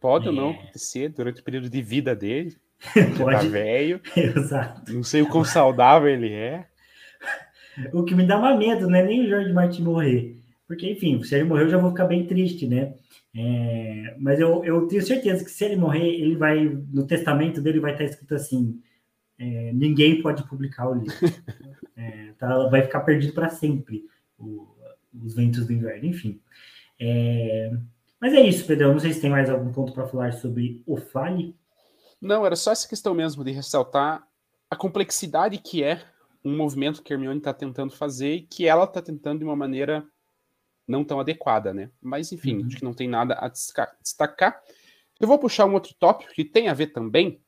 Pode 0.00 0.26
é... 0.26 0.30
ou 0.30 0.34
não 0.34 0.50
acontecer 0.50 1.10
durante 1.10 1.40
o 1.40 1.44
período 1.44 1.68
de 1.68 1.82
vida 1.82 2.16
dele. 2.16 2.56
pode. 3.18 3.36
Tá 3.36 3.42
velho. 3.42 4.00
Exato. 4.16 4.92
Não 4.92 5.02
sei 5.02 5.22
o 5.22 5.28
quão 5.28 5.44
saudável 5.44 6.08
ele 6.08 6.32
é. 6.32 6.66
O 7.92 8.02
que 8.02 8.14
me 8.14 8.26
dá 8.26 8.38
mais 8.38 8.58
medo 8.58 8.88
não 8.88 8.98
é 8.98 9.04
nem 9.04 9.24
o 9.24 9.28
Jorge 9.28 9.52
Martin 9.52 9.82
morrer. 9.82 10.36
Porque, 10.66 10.90
enfim, 10.90 11.22
se 11.22 11.34
ele 11.34 11.44
morrer, 11.44 11.64
eu 11.64 11.70
já 11.70 11.78
vou 11.78 11.90
ficar 11.90 12.06
bem 12.06 12.26
triste, 12.26 12.66
né? 12.66 12.94
É, 13.34 14.16
mas 14.18 14.40
eu, 14.40 14.64
eu 14.64 14.86
tenho 14.86 15.02
certeza 15.02 15.44
que 15.44 15.50
se 15.50 15.64
ele 15.64 15.76
morrer, 15.76 16.06
ele 16.06 16.36
vai. 16.36 16.64
No 16.92 17.06
testamento 17.06 17.60
dele 17.60 17.80
vai 17.80 17.92
estar 17.92 18.04
escrito 18.04 18.34
assim: 18.34 18.80
é, 19.38 19.72
ninguém 19.72 20.20
pode 20.20 20.46
publicar 20.48 20.88
o 20.88 20.94
livro. 20.94 21.14
É, 22.00 22.32
tá, 22.38 22.68
vai 22.68 22.82
ficar 22.82 23.00
perdido 23.00 23.32
para 23.32 23.48
sempre 23.48 24.04
o, 24.38 24.68
os 25.20 25.34
ventos 25.34 25.66
do 25.66 25.72
inverno, 25.72 26.06
enfim. 26.06 26.40
É, 26.96 27.72
mas 28.20 28.32
é 28.34 28.40
isso, 28.40 28.64
Pedro. 28.68 28.92
Não 28.92 29.00
sei 29.00 29.12
se 29.12 29.20
tem 29.20 29.28
mais 29.28 29.50
algum 29.50 29.72
ponto 29.72 29.92
para 29.92 30.06
falar 30.06 30.32
sobre 30.32 30.80
o 30.86 30.96
Fale. 30.96 31.56
Não, 32.20 32.44
era 32.44 32.56
só 32.56 32.72
essa 32.72 32.88
questão 32.88 33.14
mesmo 33.14 33.44
de 33.44 33.52
ressaltar 33.52 34.26
a 34.70 34.76
complexidade 34.76 35.58
que 35.58 35.82
é 35.82 36.04
um 36.44 36.56
movimento 36.56 37.02
que 37.02 37.12
a 37.12 37.16
Hermione 37.16 37.38
está 37.38 37.52
tentando 37.52 37.94
fazer 37.94 38.34
e 38.34 38.42
que 38.42 38.66
ela 38.66 38.84
está 38.84 39.00
tentando 39.02 39.40
de 39.40 39.44
uma 39.44 39.56
maneira 39.56 40.06
não 40.86 41.04
tão 41.04 41.20
adequada, 41.20 41.74
né? 41.74 41.90
Mas 42.00 42.32
enfim, 42.32 42.58
uhum. 42.58 42.66
acho 42.66 42.76
que 42.76 42.84
não 42.84 42.94
tem 42.94 43.08
nada 43.08 43.34
a 43.34 43.48
destacar. 43.48 44.60
Eu 45.20 45.28
vou 45.28 45.38
puxar 45.38 45.66
um 45.66 45.74
outro 45.74 45.94
tópico 45.94 46.32
que 46.32 46.44
tem 46.44 46.68
a 46.68 46.74
ver 46.74 46.88
também 46.88 47.40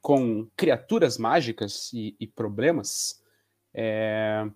com 0.00 0.46
criaturas 0.56 1.16
mágicas 1.16 1.90
e, 1.92 2.14
e 2.20 2.26
problemas, 2.26 3.22
é... 3.72 4.46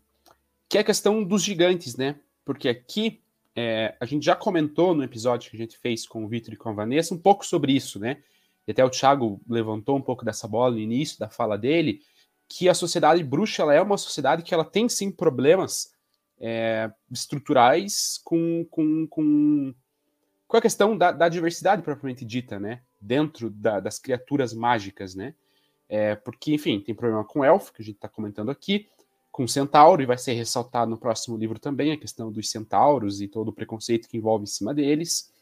que 0.68 0.76
é 0.76 0.81
a 0.83 0.85
questão 0.85 1.24
dos 1.24 1.42
gigantes, 1.42 1.96
né? 1.96 2.20
Porque 2.44 2.68
aqui 2.68 3.22
é, 3.55 3.94
a 4.00 4.05
gente 4.05 4.24
já 4.24 4.35
comentou 4.35 4.94
no 4.94 5.05
episódio 5.05 5.50
que 5.50 5.57
a 5.57 5.61
gente 5.61 5.78
fez 5.78 6.07
com 6.07 6.24
o 6.24 6.28
Victor 6.28 6.55
e 6.55 6.57
com 6.57 6.68
a 6.68 6.72
Vanessa 6.72 7.14
um 7.14 7.18
pouco 7.18 7.44
sobre 7.46 7.72
isso, 7.72 7.98
né? 7.98 8.22
E 8.66 8.72
até 8.72 8.85
o 8.85 8.90
Thiago 8.90 9.40
levantou 9.48 9.96
um 9.96 10.03
pouco 10.03 10.25
dessa 10.25 10.46
bola 10.46 10.72
no 10.72 10.79
início 10.79 11.18
da 11.18 11.29
fala 11.29 11.59
dele, 11.59 12.01
que 12.48 12.68
a 12.68 12.75
sociedade 12.75 13.22
bruxa 13.25 13.62
ela 13.62 13.75
é 13.75 13.81
uma 13.81 13.96
sociedade 13.96 14.42
que 14.42 14.53
ela 14.53 14.64
tem 14.64 14.88
sim 14.88 15.11
problemas 15.11 15.92
é, 16.38 16.90
estruturais 17.11 18.20
com, 18.25 18.66
com, 18.70 19.07
com, 19.07 19.75
com, 20.46 20.57
a 20.57 20.61
questão 20.61 20.98
da, 20.98 21.12
da 21.12 21.29
diversidade 21.29 21.83
propriamente 21.83 22.25
dita, 22.25 22.59
né? 22.59 22.83
Dentro 23.01 23.48
da, 23.48 23.81
das 23.81 23.98
criaturas 23.98 24.53
mágicas, 24.53 25.14
né? 25.14 25.35
É, 25.88 26.14
porque, 26.14 26.55
enfim, 26.55 26.81
tem 26.81 26.94
problema 26.94 27.25
com 27.25 27.44
elfo, 27.44 27.72
que 27.72 27.83
a 27.83 27.85
gente 27.85 27.96
está 27.96 28.09
comentando 28.09 28.51
aqui, 28.51 28.88
com 29.31 29.46
centauro, 29.46 30.03
e 30.03 30.07
vai 30.07 30.18
ser 30.18 30.33
ressaltado 30.33 30.90
no 30.90 30.98
próximo 30.98 31.37
livro 31.37 31.59
também 31.59 31.92
a 31.92 31.96
questão 31.96 32.31
dos 32.31 32.51
centauros 32.51 33.20
e 33.20 33.29
todo 33.29 33.48
o 33.48 33.53
preconceito 33.53 34.09
que 34.09 34.16
envolve 34.16 34.44
em 34.44 34.46
cima 34.46 34.75
deles. 34.75 35.33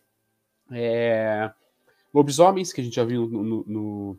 É, 0.70 1.50
lobisomens, 2.12 2.72
que 2.72 2.80
a 2.80 2.84
gente 2.84 2.96
já 2.96 3.04
viu 3.04 3.28
no, 3.28 3.42
no, 3.42 3.64
no, 3.66 4.18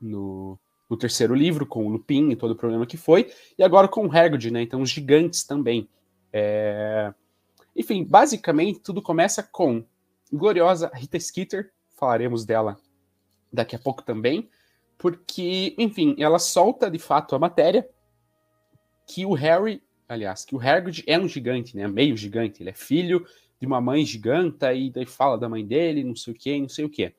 no 0.00 0.58
no 0.88 0.96
terceiro 0.96 1.34
livro, 1.34 1.66
com 1.66 1.86
o 1.86 1.88
Lupin 1.88 2.30
e 2.30 2.36
todo 2.36 2.52
o 2.52 2.56
problema 2.56 2.86
que 2.86 2.96
foi, 2.96 3.32
e 3.58 3.62
agora 3.62 3.88
com 3.88 4.06
o 4.06 4.12
Hagrid, 4.12 4.50
né? 4.50 4.62
Então, 4.62 4.80
os 4.80 4.90
gigantes 4.90 5.44
também. 5.44 5.88
É... 6.32 7.12
Enfim, 7.74 8.04
basicamente, 8.04 8.80
tudo 8.80 9.02
começa 9.02 9.42
com 9.42 9.84
gloriosa 10.32 10.90
Rita 10.94 11.18
Skeeter, 11.18 11.72
falaremos 11.96 12.44
dela 12.44 12.76
daqui 13.52 13.74
a 13.74 13.78
pouco 13.78 14.02
também, 14.02 14.48
porque, 14.98 15.74
enfim, 15.78 16.14
ela 16.18 16.38
solta 16.38 16.90
de 16.90 16.98
fato 16.98 17.34
a 17.34 17.38
matéria 17.38 17.88
que 19.06 19.26
o 19.26 19.32
Harry, 19.32 19.82
aliás, 20.08 20.44
que 20.44 20.54
o 20.54 20.60
Hagrid 20.60 21.02
é 21.06 21.18
um 21.18 21.28
gigante, 21.28 21.76
né? 21.76 21.86
Meio 21.88 22.16
gigante, 22.16 22.62
ele 22.62 22.70
é 22.70 22.74
filho 22.74 23.26
de 23.60 23.66
uma 23.66 23.80
mãe 23.80 24.04
giganta 24.04 24.72
e 24.72 24.90
daí 24.90 25.06
fala 25.06 25.38
da 25.38 25.48
mãe 25.48 25.64
dele, 25.64 26.04
não 26.04 26.16
sei 26.16 26.32
o 26.32 26.36
que, 26.36 26.60
não 26.60 26.68
sei 26.68 26.84
o 26.84 26.90
que. 26.90 27.12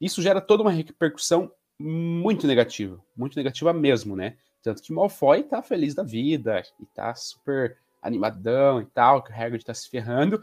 Isso 0.00 0.22
gera 0.22 0.40
toda 0.40 0.62
uma 0.62 0.70
repercussão 0.70 1.50
muito 1.78 2.46
negativa, 2.46 3.00
muito 3.16 3.36
negativa 3.36 3.72
mesmo, 3.72 4.14
né? 4.14 4.36
Tanto 4.62 4.82
que 4.82 4.92
Malfoy 4.92 5.42
tá 5.42 5.60
feliz 5.62 5.94
da 5.94 6.02
vida 6.02 6.62
e 6.80 6.86
tá 6.86 7.14
super 7.14 7.76
animadão 8.02 8.80
e 8.80 8.86
tal, 8.86 9.22
que 9.22 9.30
o 9.30 9.34
Hagrid 9.34 9.64
tá 9.64 9.74
se 9.74 9.88
ferrando. 9.88 10.42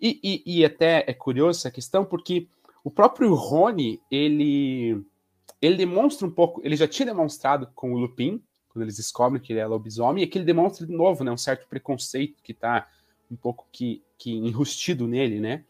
E, 0.00 0.18
e, 0.22 0.58
e, 0.58 0.64
até 0.64 1.04
é 1.06 1.14
curioso 1.14 1.60
essa 1.60 1.70
questão, 1.70 2.04
porque 2.04 2.48
o 2.82 2.90
próprio 2.90 3.34
Rony, 3.34 4.00
ele, 4.10 5.00
ele 5.60 5.76
demonstra 5.76 6.26
um 6.26 6.30
pouco, 6.30 6.60
ele 6.64 6.74
já 6.74 6.88
tinha 6.88 7.06
demonstrado 7.06 7.68
com 7.74 7.92
o 7.92 7.98
Lupin, 7.98 8.42
quando 8.68 8.82
eles 8.82 8.96
descobrem 8.96 9.40
que 9.40 9.52
ele 9.52 9.60
é 9.60 9.66
lobisomem, 9.66 10.24
e 10.24 10.26
aqui 10.26 10.38
ele 10.38 10.44
demonstra 10.44 10.86
de 10.86 10.92
novo, 10.92 11.22
né, 11.22 11.30
um 11.30 11.36
certo 11.36 11.68
preconceito 11.68 12.42
que 12.42 12.52
tá 12.52 12.88
um 13.32 13.36
pouco 13.36 13.66
que, 13.72 14.02
que 14.18 14.30
enrustido 14.30 15.08
nele, 15.08 15.40
né? 15.40 15.64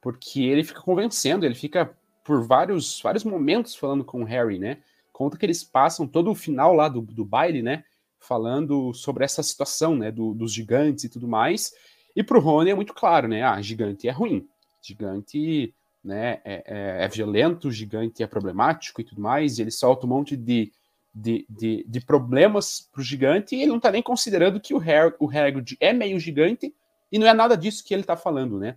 Porque 0.00 0.42
ele 0.42 0.64
fica 0.64 0.80
convencendo, 0.80 1.46
ele 1.46 1.54
fica 1.54 1.96
por 2.24 2.44
vários, 2.44 3.00
vários 3.00 3.22
momentos 3.22 3.76
falando 3.76 4.04
com 4.04 4.22
o 4.22 4.24
Harry, 4.24 4.58
né? 4.58 4.78
Conta 5.12 5.38
que 5.38 5.46
eles 5.46 5.62
passam 5.62 6.06
todo 6.06 6.30
o 6.30 6.34
final 6.34 6.74
lá 6.74 6.88
do, 6.88 7.00
do 7.00 7.24
baile, 7.24 7.62
né? 7.62 7.84
Falando 8.18 8.92
sobre 8.92 9.24
essa 9.24 9.42
situação, 9.42 9.94
né? 9.96 10.10
Do, 10.10 10.34
dos 10.34 10.52
gigantes 10.52 11.04
e 11.04 11.08
tudo 11.08 11.28
mais. 11.28 11.72
E 12.14 12.22
pro 12.22 12.40
Rony 12.40 12.70
é 12.70 12.74
muito 12.74 12.92
claro, 12.92 13.28
né? 13.28 13.42
Ah, 13.42 13.60
gigante 13.62 14.08
é 14.08 14.10
ruim. 14.10 14.48
Gigante 14.82 15.72
né, 16.02 16.40
é, 16.44 16.62
é, 16.66 17.04
é 17.04 17.08
violento, 17.08 17.70
gigante 17.70 18.22
é 18.22 18.26
problemático 18.26 19.00
e 19.00 19.04
tudo 19.04 19.20
mais. 19.20 19.58
E 19.58 19.62
ele 19.62 19.70
solta 19.70 20.06
um 20.06 20.08
monte 20.08 20.36
de, 20.36 20.72
de, 21.14 21.46
de, 21.48 21.84
de 21.86 22.00
problemas 22.00 22.88
pro 22.92 23.02
gigante 23.02 23.54
e 23.54 23.62
ele 23.62 23.72
não 23.72 23.80
tá 23.80 23.90
nem 23.90 24.02
considerando 24.02 24.60
que 24.60 24.74
o, 24.74 24.78
Harry, 24.78 25.14
o 25.18 25.28
Hagrid 25.28 25.76
é 25.80 25.92
meio 25.92 26.18
gigante 26.18 26.74
e 27.10 27.18
não 27.18 27.26
é 27.26 27.34
nada 27.34 27.56
disso 27.56 27.84
que 27.84 27.94
ele 27.94 28.04
tá 28.04 28.16
falando, 28.16 28.58
né? 28.58 28.76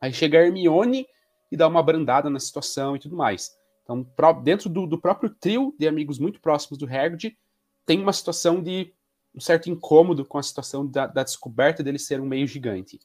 Aí 0.00 0.12
chega 0.12 0.38
a 0.38 0.42
Hermione 0.42 1.06
e 1.50 1.56
dar 1.56 1.68
uma 1.68 1.80
abrandada 1.80 2.28
na 2.28 2.40
situação 2.40 2.96
e 2.96 2.98
tudo 2.98 3.16
mais. 3.16 3.56
Então, 3.82 4.06
dentro 4.42 4.68
do, 4.68 4.86
do 4.86 4.98
próprio 4.98 5.30
trio 5.30 5.74
de 5.78 5.86
amigos 5.86 6.18
muito 6.18 6.40
próximos 6.40 6.78
do 6.78 6.86
Hagrid, 6.86 7.36
tem 7.84 8.00
uma 8.00 8.12
situação 8.12 8.62
de 8.62 8.92
um 9.34 9.40
certo 9.40 9.70
incômodo 9.70 10.24
com 10.24 10.38
a 10.38 10.42
situação 10.42 10.86
da, 10.86 11.06
da 11.06 11.22
descoberta 11.22 11.82
dele 11.82 11.98
ser 11.98 12.20
um 12.20 12.26
meio 12.26 12.46
gigante. 12.46 13.00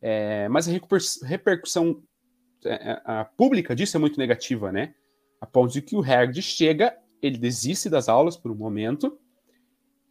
É, 0.00 0.48
mas 0.48 0.68
a 0.68 0.72
repercussão 1.24 2.02
é, 2.64 2.92
é, 2.92 3.02
a 3.04 3.24
pública 3.24 3.74
disso 3.74 3.96
é 3.96 4.00
muito 4.00 4.18
negativa, 4.18 4.72
né? 4.72 4.94
A 5.40 5.46
ponto 5.46 5.72
de 5.72 5.82
que 5.82 5.96
o 5.96 6.00
Hagrid 6.02 6.42
chega, 6.42 6.96
ele 7.22 7.38
desiste 7.38 7.88
das 7.88 8.08
aulas 8.08 8.36
por 8.36 8.50
um 8.50 8.54
momento 8.54 9.18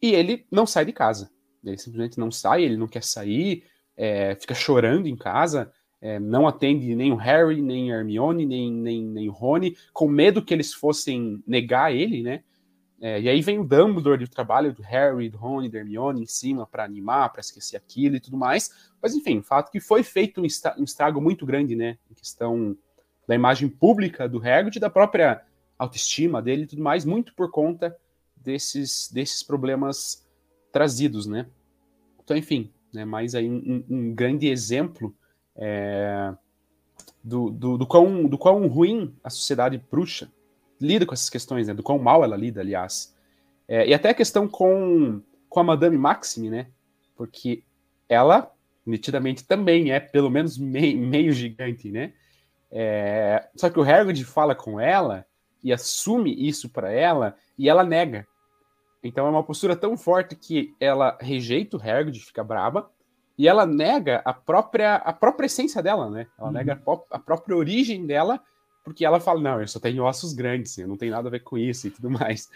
e 0.00 0.14
ele 0.14 0.46
não 0.50 0.66
sai 0.66 0.84
de 0.84 0.92
casa. 0.92 1.30
Ele 1.66 1.78
simplesmente 1.78 2.18
não 2.18 2.30
sai, 2.30 2.64
ele 2.64 2.76
não 2.76 2.86
quer 2.86 3.02
sair, 3.02 3.64
é, 3.96 4.34
fica 4.34 4.54
chorando 4.54 5.06
em 5.06 5.16
casa, 5.16 5.72
é, 6.00 6.18
não 6.20 6.46
atende 6.46 6.94
nem 6.94 7.12
o 7.12 7.16
Harry, 7.16 7.60
nem 7.60 7.92
a 7.92 7.96
Hermione, 7.96 8.46
nem, 8.46 8.72
nem, 8.72 9.02
nem 9.04 9.28
o 9.28 9.32
Rony, 9.32 9.76
com 9.92 10.06
medo 10.06 10.44
que 10.44 10.52
eles 10.52 10.72
fossem 10.72 11.42
negar 11.46 11.94
ele, 11.94 12.22
né? 12.22 12.42
É, 13.00 13.20
e 13.20 13.28
aí 13.28 13.42
vem 13.42 13.58
o 13.58 13.64
Dumbledore 13.64 14.24
o 14.24 14.28
trabalho 14.28 14.72
do 14.72 14.82
Harry, 14.82 15.28
do 15.28 15.36
Rony, 15.36 15.68
da 15.68 15.78
Hermione 15.78 16.22
em 16.22 16.26
cima 16.26 16.66
para 16.66 16.84
animar, 16.84 17.30
para 17.30 17.40
esquecer 17.40 17.76
aquilo 17.76 18.16
e 18.16 18.20
tudo 18.20 18.36
mais. 18.36 18.90
Mas 19.02 19.14
enfim, 19.14 19.38
o 19.38 19.42
fato 19.42 19.70
que 19.70 19.80
foi 19.80 20.02
feito 20.02 20.40
um 20.40 20.84
estrago 20.84 21.20
muito 21.20 21.44
grande, 21.44 21.76
né, 21.76 21.98
em 22.10 22.14
questão 22.14 22.76
da 23.28 23.34
imagem 23.34 23.68
pública 23.68 24.28
do 24.28 24.38
Hagrid, 24.38 24.78
da 24.78 24.88
própria 24.88 25.42
autoestima 25.78 26.40
dele 26.40 26.62
e 26.62 26.66
tudo 26.66 26.82
mais, 26.82 27.04
muito 27.04 27.34
por 27.34 27.50
conta 27.50 27.94
desses, 28.34 29.10
desses 29.12 29.42
problemas 29.42 30.25
trazidos, 30.76 31.26
né. 31.26 31.46
Então, 32.22 32.36
enfim, 32.36 32.70
né, 32.92 33.02
mais 33.06 33.34
aí 33.34 33.48
um, 33.48 33.82
um 33.88 34.14
grande 34.14 34.46
exemplo 34.46 35.16
é, 35.56 36.34
do, 37.24 37.48
do, 37.48 37.78
do, 37.78 37.86
quão, 37.86 38.28
do 38.28 38.36
quão 38.36 38.66
ruim 38.66 39.14
a 39.24 39.30
sociedade 39.30 39.82
bruxa 39.90 40.30
lida 40.78 41.06
com 41.06 41.14
essas 41.14 41.30
questões, 41.30 41.66
né? 41.66 41.72
Do 41.72 41.82
quão 41.82 41.98
mal 41.98 42.22
ela 42.22 42.36
lida, 42.36 42.60
aliás. 42.60 43.16
É, 43.66 43.88
e 43.88 43.94
até 43.94 44.10
a 44.10 44.14
questão 44.14 44.46
com, 44.46 45.22
com 45.48 45.60
a 45.60 45.64
Madame 45.64 45.96
Maxime, 45.96 46.50
né? 46.50 46.66
Porque 47.16 47.62
ela, 48.06 48.52
nitidamente, 48.84 49.44
também 49.44 49.92
é 49.92 49.98
pelo 49.98 50.28
menos 50.28 50.58
meio, 50.58 50.98
meio 50.98 51.32
gigante, 51.32 51.90
né? 51.90 52.12
É, 52.70 53.48
só 53.56 53.70
que 53.70 53.80
o 53.80 53.82
Hagrid 53.82 54.22
fala 54.26 54.54
com 54.54 54.78
ela 54.78 55.24
e 55.64 55.72
assume 55.72 56.34
isso 56.46 56.68
para 56.68 56.92
ela 56.92 57.34
e 57.56 57.66
ela 57.66 57.82
nega. 57.82 58.26
Então 59.02 59.26
é 59.26 59.30
uma 59.30 59.42
postura 59.42 59.76
tão 59.76 59.96
forte 59.96 60.34
que 60.34 60.74
ela 60.80 61.16
rejeita 61.20 61.76
o 61.76 61.80
Hagrid, 61.80 62.18
fica 62.20 62.42
braba, 62.42 62.90
e 63.38 63.46
ela 63.46 63.66
nega 63.66 64.22
a 64.24 64.32
própria, 64.32 64.96
a 64.96 65.12
própria 65.12 65.46
essência 65.46 65.82
dela, 65.82 66.10
né? 66.10 66.26
Ela 66.38 66.48
uhum. 66.48 66.54
nega 66.54 66.82
a, 66.86 67.16
a 67.16 67.18
própria 67.18 67.56
origem 67.56 68.06
dela 68.06 68.40
porque 68.86 69.04
ela 69.04 69.18
fala, 69.18 69.40
não, 69.40 69.60
eu 69.60 69.66
só 69.66 69.80
tenho 69.80 70.04
ossos 70.04 70.32
grandes, 70.32 70.78
eu 70.78 70.86
não 70.86 70.96
tenho 70.96 71.10
nada 71.10 71.26
a 71.26 71.30
ver 71.30 71.40
com 71.40 71.58
isso 71.58 71.88
e 71.88 71.90
tudo 71.90 72.08
mais. 72.08 72.48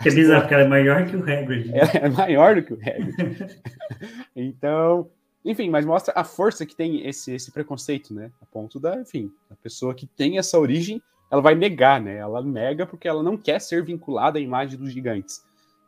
Que 0.00 0.10
é 0.10 0.14
bizarro, 0.14 0.42
porque 0.42 0.54
ela 0.54 0.62
é 0.62 0.68
maior 0.68 1.04
que 1.04 1.16
o 1.16 1.22
Hagrid. 1.22 1.72
Ela 1.74 1.90
é 1.94 2.08
maior 2.08 2.54
do 2.54 2.62
que 2.62 2.72
o 2.72 2.76
Hagrid. 2.76 3.60
então, 4.36 5.10
enfim, 5.44 5.68
mas 5.68 5.84
mostra 5.84 6.14
a 6.16 6.22
força 6.22 6.64
que 6.64 6.76
tem 6.76 7.04
esse, 7.04 7.34
esse 7.34 7.50
preconceito, 7.50 8.14
né? 8.14 8.30
A 8.40 8.46
ponto 8.46 8.78
da, 8.78 9.00
enfim, 9.00 9.32
a 9.50 9.56
pessoa 9.56 9.92
que 9.92 10.06
tem 10.06 10.38
essa 10.38 10.56
origem, 10.56 11.02
ela 11.28 11.42
vai 11.42 11.56
negar, 11.56 12.00
né? 12.00 12.16
Ela 12.16 12.40
nega 12.44 12.86
porque 12.86 13.08
ela 13.08 13.20
não 13.20 13.36
quer 13.36 13.60
ser 13.60 13.84
vinculada 13.84 14.38
à 14.38 14.40
imagem 14.40 14.78
dos 14.78 14.92
gigantes. 14.92 15.44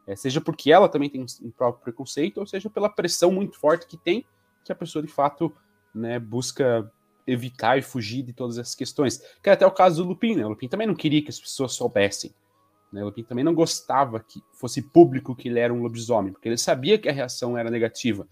É, 0.07 0.15
seja 0.15 0.41
porque 0.41 0.71
ela 0.71 0.89
também 0.89 1.09
tem 1.09 1.25
um 1.43 1.51
próprio 1.51 1.83
preconceito, 1.83 2.39
ou 2.39 2.47
seja 2.47 2.69
pela 2.69 2.89
pressão 2.89 3.31
muito 3.33 3.59
forte 3.59 3.87
que 3.87 3.97
tem, 3.97 4.25
que 4.65 4.73
a 4.73 4.75
pessoa 4.75 5.03
de 5.03 5.11
fato 5.11 5.55
né, 5.95 6.19
busca 6.19 6.91
evitar 7.27 7.79
e 7.79 7.83
fugir 7.83 8.23
de 8.23 8.33
todas 8.33 8.59
essas 8.59 8.75
questões. 8.75 9.19
Que 9.43 9.49
é 9.49 9.53
até 9.53 9.67
o 9.67 9.71
caso 9.71 10.03
do 10.03 10.09
Lupin, 10.11 10.37
né? 10.37 10.45
O 10.45 10.51
Lupin 10.51 10.69
também 10.69 10.87
não 10.87 10.95
queria 10.95 11.23
que 11.23 11.31
as 11.31 11.41
pessoas 11.41 11.73
soubessem. 11.73 12.35
Né? 12.93 13.03
O 13.03 13.07
Lupin 13.07 13.25
também 13.25 13.45
não 13.45 13.55
gostava 13.55 14.21
que 14.21 14.43
fosse 14.53 14.83
público 14.83 15.35
que 15.35 15.49
ele 15.49 15.59
era 15.59 15.73
um 15.73 15.83
lobisomem, 15.83 16.33
porque 16.33 16.49
ele 16.49 16.59
sabia 16.59 16.99
que 16.99 17.09
a 17.09 17.13
reação 17.13 17.57
era 17.57 17.71
negativa. 17.71 18.29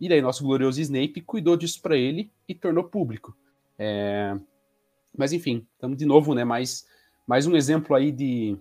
E 0.00 0.08
daí 0.08 0.20
nosso 0.20 0.44
glorioso 0.44 0.80
Snape 0.80 1.22
cuidou 1.22 1.56
disso 1.56 1.80
para 1.80 1.96
ele 1.96 2.30
e 2.48 2.54
tornou 2.54 2.84
público. 2.84 3.36
É... 3.78 4.36
Mas 5.16 5.32
enfim, 5.32 5.66
estamos 5.74 5.96
de 5.96 6.04
novo, 6.04 6.34
né? 6.34 6.44
Mais, 6.44 6.86
mais 7.26 7.46
um 7.46 7.56
exemplo 7.56 7.94
aí 7.94 8.10
de, 8.10 8.58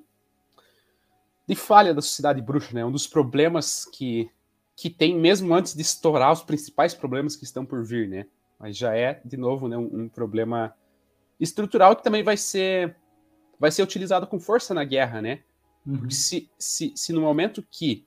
de 1.48 1.56
falha 1.56 1.94
da 1.94 2.02
sociedade 2.02 2.42
bruxa, 2.42 2.74
né? 2.74 2.84
Um 2.84 2.92
dos 2.92 3.08
problemas 3.08 3.86
que, 3.86 4.30
que 4.76 4.90
tem 4.90 5.16
mesmo 5.16 5.54
antes 5.54 5.76
de 5.76 5.82
estourar 5.82 6.32
os 6.32 6.42
principais 6.42 6.94
problemas 6.94 7.36
que 7.36 7.44
estão 7.44 7.66
por 7.66 7.84
vir, 7.84 8.08
né? 8.08 8.26
Mas 8.60 8.78
já 8.78 8.96
é, 8.96 9.22
de 9.24 9.38
novo, 9.38 9.68
né, 9.68 9.78
um, 9.78 10.04
um 10.04 10.10
problema 10.10 10.74
estrutural 11.40 11.96
que 11.96 12.04
também 12.04 12.24
vai 12.24 12.38
ser 12.38 12.96
vai 13.60 13.72
ser 13.72 13.84
utilizado 13.84 14.28
com 14.28 14.40
força 14.40 14.74
na 14.74 14.84
guerra, 14.84 15.22
né? 15.22 15.42
Uhum. 15.86 16.00
Porque 16.00 16.16
se, 16.16 16.50
se, 16.58 16.94
se 16.96 17.14
no 17.14 17.22
momento 17.22 17.64
que 17.70 18.06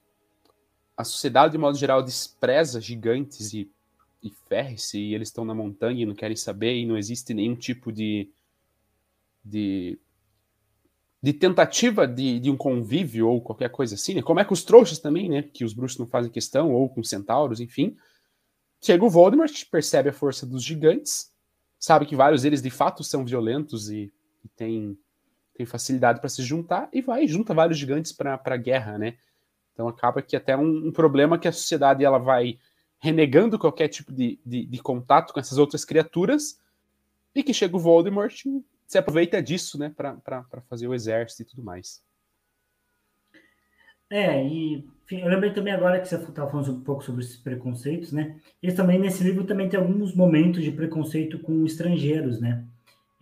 a 0.95 1.03
sociedade, 1.03 1.53
de 1.53 1.57
modo 1.57 1.77
geral, 1.77 2.03
despreza 2.03 2.81
gigantes 2.81 3.53
e, 3.53 3.71
e 4.21 4.29
ferre-se, 4.47 4.99
e 4.99 5.15
eles 5.15 5.29
estão 5.29 5.45
na 5.45 5.55
montanha 5.55 6.03
e 6.03 6.05
não 6.05 6.13
querem 6.13 6.35
saber, 6.35 6.75
e 6.75 6.85
não 6.85 6.97
existe 6.97 7.33
nenhum 7.33 7.55
tipo 7.55 7.91
de, 7.91 8.29
de, 9.43 9.97
de 11.21 11.33
tentativa 11.33 12.07
de, 12.07 12.39
de 12.39 12.49
um 12.49 12.55
convívio 12.55 13.27
ou 13.27 13.41
qualquer 13.41 13.69
coisa 13.69 13.95
assim, 13.95 14.13
né? 14.15 14.21
Como 14.21 14.39
é 14.39 14.45
com 14.45 14.53
os 14.53 14.63
trouxas 14.63 14.99
também, 14.99 15.27
né? 15.29 15.43
Que 15.43 15.65
os 15.65 15.73
bruxos 15.73 15.97
não 15.97 16.07
fazem 16.07 16.31
questão, 16.31 16.71
ou 16.71 16.89
com 16.89 17.03
centauros, 17.03 17.59
enfim. 17.59 17.97
Chega 18.81 19.03
o 19.03 19.09
Voldemort, 19.09 19.51
percebe 19.69 20.09
a 20.09 20.13
força 20.13 20.45
dos 20.45 20.63
gigantes, 20.63 21.33
sabe 21.77 22.05
que 22.05 22.15
vários 22.15 22.43
deles 22.43 22.61
de 22.61 22.69
fato 22.69 23.03
são 23.03 23.25
violentos 23.25 23.89
e, 23.89 24.11
e 24.43 24.47
têm, 24.55 24.97
têm 25.53 25.65
facilidade 25.65 26.21
para 26.21 26.29
se 26.29 26.41
juntar, 26.41 26.89
e 26.93 27.01
vai 27.01 27.27
junta 27.27 27.53
vários 27.53 27.77
gigantes 27.77 28.13
para 28.13 28.39
a 28.41 28.57
guerra, 28.57 28.97
né? 28.97 29.17
Então 29.73 29.87
acaba 29.89 30.21
que 30.21 30.35
até 30.35 30.55
um, 30.55 30.87
um, 30.87 30.91
problema 30.91 31.37
que 31.37 31.47
a 31.47 31.51
sociedade 31.51 32.05
ela 32.05 32.17
vai 32.17 32.57
renegando 32.97 33.59
qualquer 33.59 33.89
tipo 33.89 34.13
de, 34.13 34.39
de, 34.45 34.65
de 34.65 34.81
contato 34.81 35.33
com 35.33 35.39
essas 35.39 35.57
outras 35.57 35.83
criaturas, 35.83 36.59
e 37.35 37.43
que 37.43 37.53
chega 37.53 37.75
o 37.75 37.79
Voldemort 37.79 38.45
se 38.89 38.97
aproveita 38.97 39.41
disso, 39.41 39.77
né, 39.77 39.93
para 39.95 40.43
fazer 40.67 40.87
o 40.87 40.95
exército 40.95 41.43
e 41.43 41.45
tudo 41.45 41.63
mais. 41.63 42.01
É, 44.09 44.43
e 44.43 44.83
enfim, 45.05 45.21
eu 45.21 45.27
lembrei 45.27 45.53
também 45.53 45.71
agora 45.71 45.99
que 45.99 46.07
você 46.07 46.15
estava 46.15 46.49
falando 46.49 46.71
um 46.71 46.81
pouco 46.81 47.03
sobre 47.03 47.23
esses 47.23 47.37
preconceitos, 47.37 48.11
né? 48.11 48.39
Eles 48.61 48.75
também, 48.75 48.97
nesse 48.97 49.23
livro, 49.23 49.43
também 49.43 49.69
tem 49.69 49.79
alguns 49.79 50.15
momentos 50.15 50.63
de 50.63 50.71
preconceito 50.71 51.37
com 51.37 51.63
estrangeiros, 51.65 52.41
né? 52.41 52.65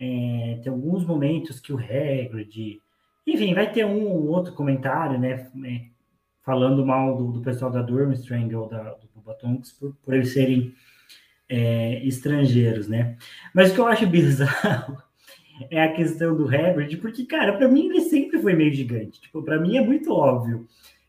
É, 0.00 0.58
tem 0.62 0.72
alguns 0.72 1.04
momentos 1.04 1.60
que 1.60 1.72
o 1.72 1.78
Hagrid... 1.78 2.80
Enfim, 3.26 3.52
vai 3.52 3.70
ter 3.70 3.84
um 3.84 4.06
ou 4.06 4.28
outro 4.28 4.54
comentário, 4.54 5.18
né? 5.18 5.50
É, 5.66 5.84
falando 6.42 6.86
mal 6.86 7.14
do, 7.14 7.32
do 7.32 7.42
pessoal 7.42 7.70
da 7.70 7.82
Durmstrang 7.82 8.54
ou 8.54 8.66
da, 8.66 8.94
do 8.94 9.20
Batonks 9.20 9.72
por, 9.72 9.94
por 9.96 10.14
eles 10.14 10.32
serem 10.32 10.74
é, 11.46 12.02
estrangeiros, 12.06 12.88
né? 12.88 13.18
Mas 13.54 13.70
o 13.70 13.74
que 13.74 13.80
eu 13.80 13.86
acho 13.86 14.06
bizarro 14.08 15.07
é 15.70 15.82
a 15.82 15.92
questão 15.92 16.36
do 16.36 16.48
Hagrid, 16.48 16.96
porque, 16.98 17.24
cara, 17.24 17.52
para 17.56 17.68
mim 17.68 17.88
ele 17.88 18.00
sempre 18.02 18.40
foi 18.40 18.54
meio 18.54 18.72
gigante. 18.72 19.20
Tipo, 19.20 19.42
para 19.42 19.60
mim 19.60 19.76
é 19.76 19.80
muito 19.80 20.12
óbvio. 20.12 20.66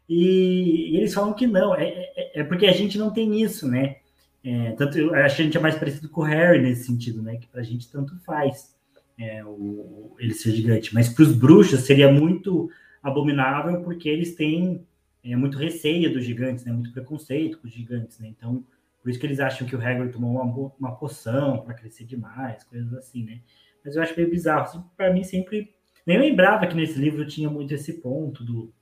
E, 0.08 0.94
e, 0.94 0.98
eles 0.98 1.14
falam 1.14 1.34
que 1.34 1.46
não, 1.46 1.76
é, 1.76 1.88
é, 2.16 2.40
é, 2.40 2.44
porque 2.44 2.66
a 2.66 2.72
gente 2.72 2.98
não 2.98 3.12
tem 3.12 3.42
isso, 3.42 3.68
né? 3.68 3.98
É, 4.44 4.72
tanto 4.72 5.14
a 5.14 5.28
gente 5.28 5.56
é 5.58 5.60
mais 5.60 5.76
parecido 5.76 6.10
com 6.10 6.22
o 6.22 6.24
Harry 6.24 6.62
nesse 6.62 6.86
sentido, 6.86 7.22
né? 7.22 7.38
Que 7.38 7.48
pra 7.48 7.62
gente 7.62 7.92
tanto 7.92 8.18
faz 8.24 8.76
é, 9.20 9.44
o, 9.46 10.16
ele 10.18 10.34
ser 10.34 10.52
gigante. 10.52 10.94
Mas 10.94 11.10
para 11.10 11.24
os 11.24 11.34
bruxos 11.36 11.82
seria 11.82 12.12
muito 12.12 12.70
abominável 13.04 13.82
porque 13.82 14.10
eles 14.10 14.36
têm 14.36 14.84
é, 15.24 15.36
muito 15.36 15.58
receio 15.58 16.12
dos 16.12 16.26
gigantes, 16.26 16.66
né? 16.66 16.72
Muito 16.72 16.92
preconceito 16.92 17.60
com 17.60 17.68
os 17.68 17.74
gigantes, 17.74 18.20
né? 18.20 18.30
Então, 18.30 18.66
por 19.04 19.10
isso 19.10 19.20
que 19.20 19.28
eles 19.28 19.40
acham 19.40 19.68
que 19.68 19.76
o 19.76 19.82
Hagrid 19.82 20.12
tomou 20.12 20.32
uma, 20.32 20.72
uma 20.80 20.96
poção 20.96 21.62
para 21.62 21.74
crescer 21.74 22.06
demais, 22.06 22.64
coisas 22.64 22.94
assim, 22.94 23.24
né? 23.24 23.42
Mas 23.84 23.96
eu 23.96 24.02
acho 24.02 24.16
meio 24.16 24.30
bizarro. 24.30 24.90
Para 24.96 25.14
mim, 25.14 25.24
sempre. 25.24 25.74
Nem 26.06 26.18
lembrava 26.18 26.66
que 26.66 26.76
nesse 26.76 26.98
livro 26.98 27.26
tinha 27.26 27.50
muito 27.50 27.74
esse 27.74 28.02
ponto 28.02 28.44
do, 28.44 28.74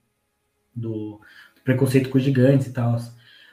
do, 0.74 1.20
do 1.54 1.62
preconceito 1.62 2.08
com 2.08 2.18
gigantes 2.18 2.68
e 2.68 2.72
tal. 2.72 2.96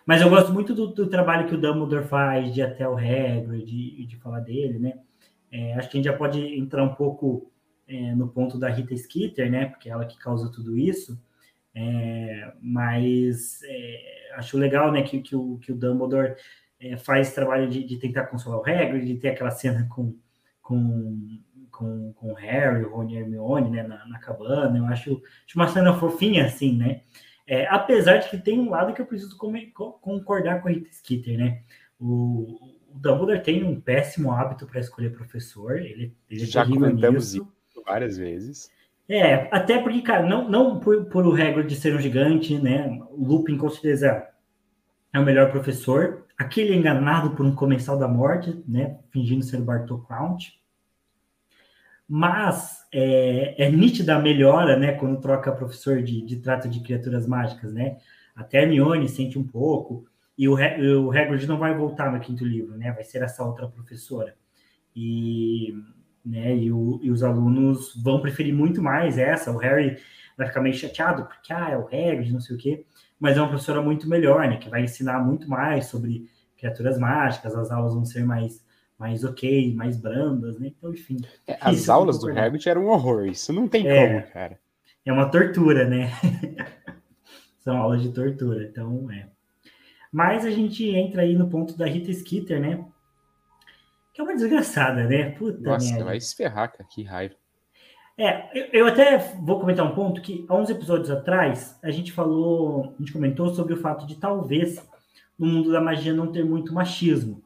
Mas 0.05 0.21
eu 0.21 0.29
gosto 0.29 0.53
muito 0.53 0.73
do, 0.73 0.87
do, 0.87 1.07
trabalho 1.07 1.47
que 1.47 1.55
o 1.55 1.57
Dumbledore 1.57 2.07
faz 2.07 2.53
de 2.53 2.61
até 2.61 2.87
o 2.87 2.95
Hagrid, 2.95 3.65
de, 3.65 4.05
de 4.05 4.15
falar 4.17 4.39
dele, 4.39 4.79
né? 4.79 4.99
É, 5.51 5.73
acho 5.73 5.89
que 5.89 5.97
a 5.97 5.99
gente 5.99 6.11
já 6.11 6.17
pode 6.17 6.39
entrar 6.39 6.83
um 6.83 6.93
pouco 6.93 7.51
é, 7.87 8.13
no 8.15 8.27
ponto 8.27 8.57
da 8.57 8.69
Rita 8.69 8.95
Skeeter, 8.95 9.49
né? 9.49 9.65
Porque 9.65 9.89
é 9.89 9.91
ela 9.91 10.05
que 10.05 10.17
causa 10.17 10.51
tudo 10.51 10.77
isso. 10.77 11.19
É, 11.73 12.53
mas 12.61 13.59
é, 13.63 14.31
acho 14.35 14.57
legal, 14.57 14.93
né, 14.93 15.01
que, 15.01 15.19
que, 15.21 15.35
o, 15.35 15.57
que 15.57 15.73
o 15.73 15.75
Dumbledore 15.75 16.35
é, 16.79 16.95
faz 16.95 17.33
trabalho 17.33 17.67
de, 17.67 17.83
de, 17.83 17.97
tentar 17.97 18.27
consolar 18.27 18.59
o 18.59 18.63
Hagrid, 18.63 19.05
de 19.05 19.19
ter 19.19 19.29
aquela 19.29 19.51
cena 19.51 19.85
com, 19.89 20.15
com, 20.66 21.39
com, 21.72 22.11
com 22.13 22.34
Harry, 22.34 22.82
Rony 22.82 23.13
e 23.13 23.18
Hermione, 23.20 23.70
né, 23.70 23.84
na, 23.84 24.03
na 24.07 24.18
cabana. 24.18 24.76
Eu 24.76 24.86
acho, 24.86 25.22
acho 25.45 25.55
uma 25.55 25.68
cena 25.68 25.93
fofinha, 25.93 26.43
assim, 26.43 26.76
né? 26.76 27.01
É, 27.45 27.68
apesar 27.68 28.18
de 28.18 28.30
que 28.32 28.38
tem 28.39 28.59
um 28.59 28.72
lado 28.72 28.91
que 28.91 28.99
eu 28.99 29.05
preciso 29.05 29.38
concordar 29.38 30.61
com 30.61 30.68
a 30.68 30.72
Rita 30.72 30.91
Skeeter, 30.91 31.38
né? 31.38 31.61
O, 31.99 32.74
o 32.89 32.97
Dumbledore 32.97 33.43
tem 33.43 33.63
um 33.63 33.80
péssimo 33.80 34.32
hábito 34.32 34.66
para 34.66 34.80
escolher 34.80 35.11
professor. 35.11 35.78
Ele, 35.78 36.18
ele 36.28 36.43
é 36.43 36.45
Já 36.47 36.66
comentamos 36.66 37.36
nisso. 37.36 37.47
isso 37.70 37.84
várias 37.86 38.18
vezes. 38.18 38.72
É, 39.07 39.47
até 39.55 39.78
porque, 39.78 40.01
cara, 40.01 40.28
não, 40.28 40.49
não 40.49 40.80
por, 40.80 41.05
por 41.05 41.28
o 41.28 41.63
de 41.63 41.76
ser 41.76 41.95
um 41.95 42.01
gigante, 42.01 42.57
né? 42.57 42.89
O 43.11 43.24
Lupin 43.24 43.55
com 43.55 43.70
certeza 43.70 44.28
é 45.13 45.20
o 45.20 45.24
melhor 45.24 45.51
professor. 45.51 46.24
Aquele 46.38 46.75
enganado 46.75 47.31
por 47.31 47.45
um 47.45 47.55
comensal 47.55 47.97
da 47.97 48.07
morte, 48.07 48.61
né? 48.67 48.99
Fingindo 49.09 49.43
ser 49.43 49.57
o 49.57 49.63
Bartol 49.63 50.01
Crouch. 50.01 50.59
Mas 52.07 52.86
é, 52.91 53.65
é 53.65 53.71
nítida 53.71 54.15
a 54.15 54.19
melhora, 54.19 54.77
né? 54.77 54.93
Quando 54.93 55.21
troca 55.21 55.51
professor 55.51 56.03
de, 56.03 56.21
de 56.21 56.38
trato 56.38 56.67
de 56.67 56.81
criaturas 56.81 57.25
mágicas, 57.25 57.73
né? 57.73 57.97
Até 58.36 58.63
Hermione 58.63 59.07
sente 59.07 59.39
um 59.39 59.47
pouco. 59.47 60.05
E 60.38 60.47
o, 60.47 60.55
o 60.55 61.11
Hagrid 61.11 61.47
não 61.47 61.57
vai 61.57 61.73
voltar 61.73 62.11
no 62.11 62.19
quinto 62.19 62.43
livro, 62.43 62.77
né? 62.77 62.91
Vai 62.91 63.03
ser 63.03 63.23
essa 63.23 63.43
outra 63.43 63.67
professora. 63.67 64.36
E, 64.95 65.73
né, 66.25 66.55
e, 66.55 66.71
o, 66.71 66.99
e 67.01 67.11
os 67.11 67.23
alunos 67.23 67.93
vão 68.01 68.21
preferir 68.21 68.53
muito 68.53 68.81
mais 68.81 69.17
essa. 69.17 69.51
O 69.51 69.57
Harry 69.57 69.97
vai 70.38 70.47
ficar 70.47 70.61
meio 70.61 70.75
chateado, 70.75 71.25
porque 71.25 71.53
ah, 71.53 71.69
é 71.69 71.77
o 71.77 71.86
Hagrid, 71.86 72.31
não 72.31 72.39
sei 72.39 72.55
o 72.55 72.59
quê. 72.59 72.86
Mas 73.20 73.38
é 73.38 73.41
uma 73.41 73.49
professora 73.49 73.82
muito 73.82 74.07
melhor, 74.09 74.47
né? 74.47 74.57
Que 74.57 74.70
vai 74.70 74.84
ensinar 74.84 75.20
muito 75.20 75.49
mais 75.49 75.88
sobre 75.88 76.30
criaturas 76.57 76.97
mágicas. 76.97 77.55
As 77.55 77.72
aulas 77.72 77.93
vão 77.93 78.05
ser 78.05 78.26
mais, 78.26 78.63
mais 78.97 79.24
ok, 79.24 79.74
mais 79.74 79.97
brandas, 79.97 80.59
né? 80.59 80.72
Então, 80.78 80.91
enfim. 80.91 81.18
É, 81.47 81.57
as 81.61 81.89
aulas 81.89 82.20
do 82.20 82.30
Hagrid 82.30 82.68
eram 82.68 82.86
um 82.86 82.89
horror. 82.89 83.26
Isso 83.26 83.53
não 83.53 83.68
tem 83.68 83.88
é, 83.88 84.20
como, 84.20 84.34
cara. 84.34 84.59
É 85.05 85.13
uma 85.13 85.30
tortura, 85.30 85.88
né? 85.88 86.11
São 87.59 87.78
aulas 87.78 88.01
de 88.01 88.11
tortura. 88.11 88.63
Então, 88.63 89.09
é. 89.11 89.28
Mas 90.11 90.45
a 90.45 90.51
gente 90.51 90.88
entra 90.89 91.24
aí 91.24 91.36
no 91.36 91.49
ponto 91.49 91.78
da 91.78 91.86
Rita 91.86 92.11
Skeeter, 92.13 92.59
né? 92.59 92.86
Que 94.13 94.22
é 94.22 94.24
uma 94.24 94.36
desgraçada, 94.36 95.03
né? 95.05 95.32
Puta 95.32 95.59
Nossa, 95.59 96.03
vai 96.03 96.20
se 96.22 96.36
ferrar, 96.36 96.72
cara, 96.72 96.88
que 96.89 97.03
raiva. 97.03 97.36
É, 98.18 98.49
eu, 98.72 98.88
até 98.88 99.18
vou 99.41 99.59
comentar 99.59 99.86
um 99.86 99.93
ponto 99.93 100.22
que 100.22 100.45
há 100.47 100.55
uns 100.55 100.70
episódios 100.70 101.11
atrás 101.11 101.78
a 101.84 101.91
gente 101.91 102.13
falou, 102.13 102.93
a 102.95 102.99
gente 102.99 103.11
comentou 103.11 103.53
sobre 103.53 103.74
o 103.74 103.78
fato 103.78 104.07
de 104.07 104.16
talvez 104.16 104.82
no 105.38 105.45
mundo 105.45 105.72
da 105.72 105.82
magia 105.82 106.13
não 106.13 106.32
ter 106.32 106.45
muito 106.45 106.74
machismo. 106.74 107.43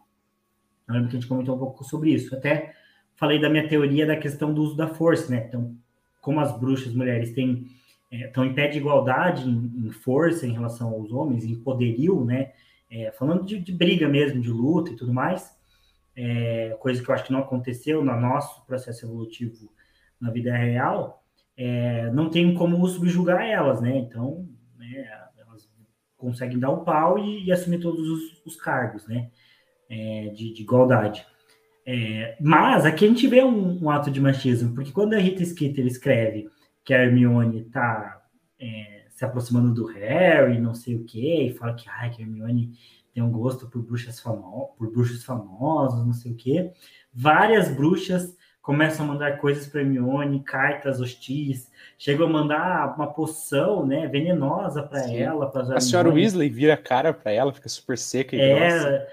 Eu 0.87 0.93
lembro 0.93 1.09
que 1.09 1.17
a 1.17 1.19
gente 1.19 1.27
comentou 1.27 1.55
um 1.55 1.59
pouco 1.59 1.83
sobre 1.83 2.11
isso. 2.11 2.35
Até 2.35 2.75
falei 3.15 3.41
da 3.41 3.49
minha 3.49 3.67
teoria 3.67 4.05
da 4.05 4.15
questão 4.15 4.53
do 4.53 4.61
uso 4.61 4.77
da 4.77 4.87
força, 4.87 5.31
né? 5.31 5.45
Então, 5.47 5.75
como 6.21 6.39
as 6.39 6.55
bruxas 6.57 6.93
mulheres 6.93 7.33
têm 7.33 7.67
é, 8.11 8.27
estão 8.27 8.45
em 8.45 8.53
pé 8.53 8.67
de 8.67 8.77
igualdade 8.77 9.49
em, 9.49 9.87
em, 9.87 9.91
força 9.91 10.45
em 10.45 10.53
relação 10.53 10.89
aos 10.89 11.11
homens, 11.11 11.45
em 11.45 11.55
poderio, 11.55 12.23
né? 12.23 12.51
É, 12.91 13.11
falando 13.11 13.43
de, 13.43 13.59
de, 13.59 13.71
briga 13.71 14.07
mesmo, 14.07 14.41
de 14.41 14.49
luta 14.49 14.91
e 14.91 14.95
tudo 14.95 15.13
mais, 15.13 15.51
é, 16.15 16.75
coisa 16.79 17.03
que 17.03 17.09
eu 17.09 17.13
acho 17.13 17.25
que 17.25 17.31
não 17.31 17.39
aconteceu 17.39 18.03
no 18.03 18.19
nosso 18.19 18.65
processo 18.65 19.05
evolutivo 19.05 19.69
na 20.19 20.31
vida 20.31 20.55
real, 20.55 21.23
é, 21.55 22.09
não 22.11 22.29
tem 22.29 22.53
como 22.53 22.85
subjugar 22.87 23.41
elas, 23.41 23.81
né? 23.81 23.97
Então, 23.97 24.47
né, 24.77 25.05
elas 25.37 25.69
conseguem 26.17 26.59
dar 26.59 26.69
o 26.69 26.81
um 26.81 26.83
pau 26.83 27.19
e, 27.19 27.45
e, 27.45 27.51
assumir 27.51 27.79
todos 27.79 28.07
os, 28.07 28.41
os 28.45 28.55
cargos, 28.55 29.05
né? 29.07 29.29
É, 29.89 30.31
de, 30.35 30.53
de, 30.53 30.61
igualdade. 30.61 31.25
É, 31.85 32.37
mas 32.39 32.85
aqui 32.85 33.05
a 33.05 33.07
gente 33.07 33.27
vê 33.27 33.43
um, 33.43 33.83
um, 33.83 33.89
ato 33.89 34.11
de 34.11 34.21
machismo, 34.21 34.75
porque 34.75 34.91
quando 34.91 35.15
a 35.15 35.17
Rita 35.17 35.43
Skeeter 35.43 35.85
escreve 35.87 36.47
que 36.85 36.93
a 36.93 37.03
Hermione 37.03 37.65
tá 37.65 38.21
é, 38.59 39.05
se 39.09 39.25
aproximando 39.25 39.73
do 39.73 39.85
Harry, 39.87 40.59
não 40.59 40.75
sei 40.75 40.95
o 40.95 41.03
quê, 41.03 41.49
e 41.49 41.53
fala 41.53 41.73
que, 41.73 41.89
ai, 41.89 42.11
que 42.11 42.21
a 42.21 42.25
Hermione 42.25 42.71
tem 43.13 43.23
um 43.23 43.31
gosto 43.31 43.67
por 43.67 43.81
bruxas 43.81 44.19
famo 44.19 44.73
por 44.77 44.91
bruxos 44.91 45.25
famosos, 45.25 46.05
não 46.05 46.13
sei 46.13 46.31
o 46.31 46.35
quê. 46.35 46.71
Várias 47.13 47.67
bruxas 47.75 48.37
começam 48.61 49.05
a 49.05 49.07
mandar 49.09 49.37
coisas 49.37 49.67
para 49.67 49.81
Hermione, 49.81 50.43
cartas 50.43 50.99
hostis, 50.99 51.71
chegam 51.97 52.27
a 52.27 52.29
mandar 52.29 52.95
uma 52.95 53.07
poção, 53.07 53.85
né, 53.85 54.07
venenosa 54.07 54.83
para 54.83 55.09
ela, 55.11 55.49
para 55.49 55.75
A 55.75 55.79
senhora 55.79 56.09
Weasley 56.09 56.49
vira 56.49 56.73
a 56.73 56.77
cara 56.77 57.13
para 57.13 57.31
ela, 57.31 57.53
fica 57.53 57.69
super 57.69 57.97
seca 57.97 58.35
e 58.35 58.41
é, 58.41 58.55
grossa. 58.55 59.07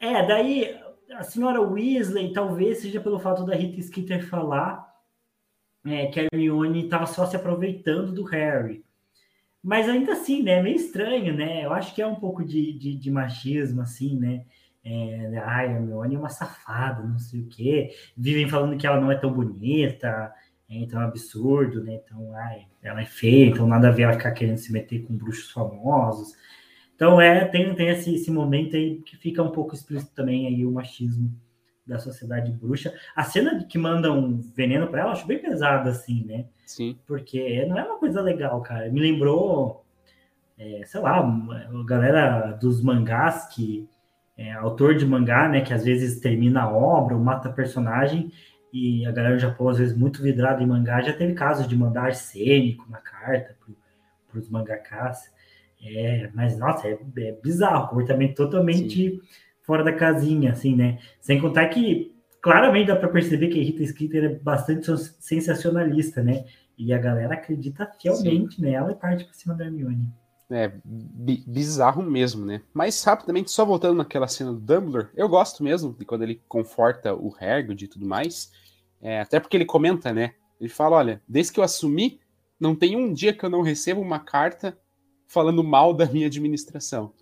É, 0.00 0.26
daí 0.26 0.80
a 1.12 1.22
senhora 1.22 1.60
Weasley, 1.60 2.32
talvez 2.32 2.78
seja 2.78 3.00
pelo 3.00 3.18
fato 3.18 3.44
da 3.44 3.54
Rita 3.54 3.80
Skeeter 3.80 4.26
falar 4.28 4.86
é, 5.84 6.06
que 6.06 6.20
a 6.20 6.24
Hermione 6.24 6.84
estava 6.84 7.06
só 7.06 7.26
se 7.26 7.36
aproveitando 7.36 8.12
do 8.12 8.24
Harry. 8.24 8.84
Mas 9.62 9.88
ainda 9.88 10.12
assim, 10.12 10.42
né? 10.42 10.52
É 10.52 10.62
meio 10.62 10.76
estranho, 10.76 11.34
né? 11.34 11.64
Eu 11.64 11.72
acho 11.72 11.94
que 11.94 12.02
é 12.02 12.06
um 12.06 12.14
pouco 12.14 12.44
de, 12.44 12.72
de, 12.72 12.94
de 12.94 13.10
machismo, 13.10 13.82
assim, 13.82 14.16
né? 14.16 14.44
É, 14.88 15.38
ai, 15.38 15.66
a 15.66 15.72
Hermione 15.72 16.14
é 16.14 16.18
uma 16.18 16.28
safada, 16.28 17.02
não 17.02 17.18
sei 17.18 17.40
o 17.40 17.46
quê. 17.48 17.90
Vivem 18.16 18.48
falando 18.48 18.78
que 18.78 18.86
ela 18.86 19.00
não 19.00 19.10
é 19.10 19.16
tão 19.16 19.32
bonita, 19.32 20.32
é, 20.70 20.76
então 20.76 21.00
é 21.00 21.04
um 21.04 21.08
absurdo, 21.08 21.82
né? 21.82 21.94
Então, 22.04 22.32
ai, 22.36 22.66
ela 22.80 23.00
é 23.00 23.04
feia, 23.04 23.46
então 23.46 23.66
nada 23.66 23.88
a 23.88 23.90
ver 23.90 24.02
ela 24.02 24.12
ficar 24.12 24.30
querendo 24.30 24.58
se 24.58 24.72
meter 24.72 25.02
com 25.02 25.16
bruxos 25.16 25.50
famosos. 25.50 26.34
Então, 26.94 27.20
é, 27.20 27.44
tem, 27.46 27.74
tem 27.74 27.88
esse, 27.88 28.14
esse 28.14 28.30
momento 28.30 28.76
aí 28.76 29.00
que 29.02 29.16
fica 29.16 29.42
um 29.42 29.50
pouco 29.50 29.74
explícito 29.74 30.14
também 30.14 30.46
aí 30.46 30.64
o 30.64 30.70
machismo 30.70 31.34
da 31.84 31.98
sociedade 31.98 32.52
bruxa. 32.52 32.94
A 33.14 33.24
cena 33.24 33.64
que 33.64 33.78
mandam 33.78 34.18
um 34.18 34.40
veneno 34.40 34.86
para 34.86 35.02
ela, 35.02 35.12
acho 35.12 35.26
bem 35.26 35.40
pesada, 35.40 35.90
assim, 35.90 36.24
né? 36.24 36.46
Sim. 36.64 36.96
Porque 37.06 37.66
não 37.66 37.76
é 37.76 37.84
uma 37.84 37.98
coisa 37.98 38.20
legal, 38.20 38.60
cara. 38.62 38.88
Me 38.88 39.00
lembrou, 39.00 39.84
é, 40.56 40.82
sei 40.84 41.00
lá, 41.00 41.18
a 41.18 41.84
galera 41.84 42.52
dos 42.52 42.80
mangás 42.82 43.46
que. 43.48 43.88
É, 44.36 44.52
autor 44.52 44.94
de 44.94 45.06
mangá, 45.06 45.48
né? 45.48 45.60
Que 45.60 45.72
às 45.72 45.84
vezes 45.84 46.20
termina 46.20 46.62
a 46.62 46.70
obra 46.70 47.16
ou 47.16 47.22
mata 47.22 47.50
personagem. 47.50 48.30
E 48.72 49.06
a 49.06 49.12
galera 49.12 49.36
do 49.36 49.40
Japão, 49.40 49.68
às 49.68 49.78
vezes, 49.78 49.96
muito 49.96 50.22
vidrada 50.22 50.62
em 50.62 50.66
mangá, 50.66 51.00
já 51.00 51.12
teve 51.12 51.32
casos 51.34 51.66
de 51.66 51.74
mandar 51.76 52.04
arsênico 52.04 52.84
na 52.90 52.98
carta 52.98 53.56
para 54.28 54.38
os 54.38 54.48
mangakas. 54.50 55.34
É, 55.82 56.30
mas, 56.34 56.58
nossa, 56.58 56.86
é, 56.86 56.98
é 57.18 57.32
bizarro, 57.32 57.88
comportamento 57.88 58.34
totalmente 58.34 59.10
Sim 59.10 59.20
fora 59.66 59.82
da 59.82 59.92
casinha, 59.92 60.52
assim, 60.52 60.76
né? 60.76 60.98
Sem 61.20 61.40
contar 61.40 61.66
que 61.66 62.14
claramente 62.40 62.86
dá 62.86 62.96
para 62.96 63.08
perceber 63.08 63.48
que 63.48 63.60
a 63.60 63.62
Rita 63.62 63.84
Skeeter 63.84 64.24
é 64.24 64.28
bastante 64.28 64.96
sensacionalista, 65.18 66.22
né? 66.22 66.44
E 66.78 66.92
a 66.92 66.98
galera 66.98 67.34
acredita 67.34 67.90
fielmente 68.00 68.56
Sim. 68.56 68.62
nela 68.62 68.92
e 68.92 68.94
parte 68.94 69.24
por 69.24 69.34
cima 69.34 69.54
da 69.54 69.64
Hermione. 69.64 70.08
É, 70.48 70.72
bizarro 70.84 72.02
mesmo, 72.02 72.44
né? 72.46 72.62
Mas 72.72 73.02
rapidamente, 73.02 73.50
só 73.50 73.64
voltando 73.64 73.96
naquela 73.96 74.28
cena 74.28 74.52
do 74.52 74.60
Dumbledore, 74.60 75.08
eu 75.16 75.28
gosto 75.28 75.64
mesmo 75.64 75.92
de 75.92 76.04
quando 76.04 76.22
ele 76.22 76.40
conforta 76.48 77.14
o 77.14 77.34
Hagrid 77.40 77.84
e 77.84 77.88
tudo 77.88 78.06
mais, 78.06 78.52
é, 79.02 79.20
até 79.20 79.40
porque 79.40 79.56
ele 79.56 79.64
comenta, 79.64 80.12
né? 80.12 80.34
Ele 80.60 80.70
fala, 80.70 80.96
olha, 80.96 81.22
desde 81.26 81.52
que 81.52 81.58
eu 81.58 81.64
assumi, 81.64 82.20
não 82.60 82.76
tem 82.76 82.96
um 82.96 83.12
dia 83.12 83.32
que 83.32 83.44
eu 83.44 83.50
não 83.50 83.60
recebo 83.60 84.00
uma 84.00 84.20
carta 84.20 84.78
falando 85.26 85.64
mal 85.64 85.92
da 85.92 86.06
minha 86.06 86.28
administração 86.28 87.12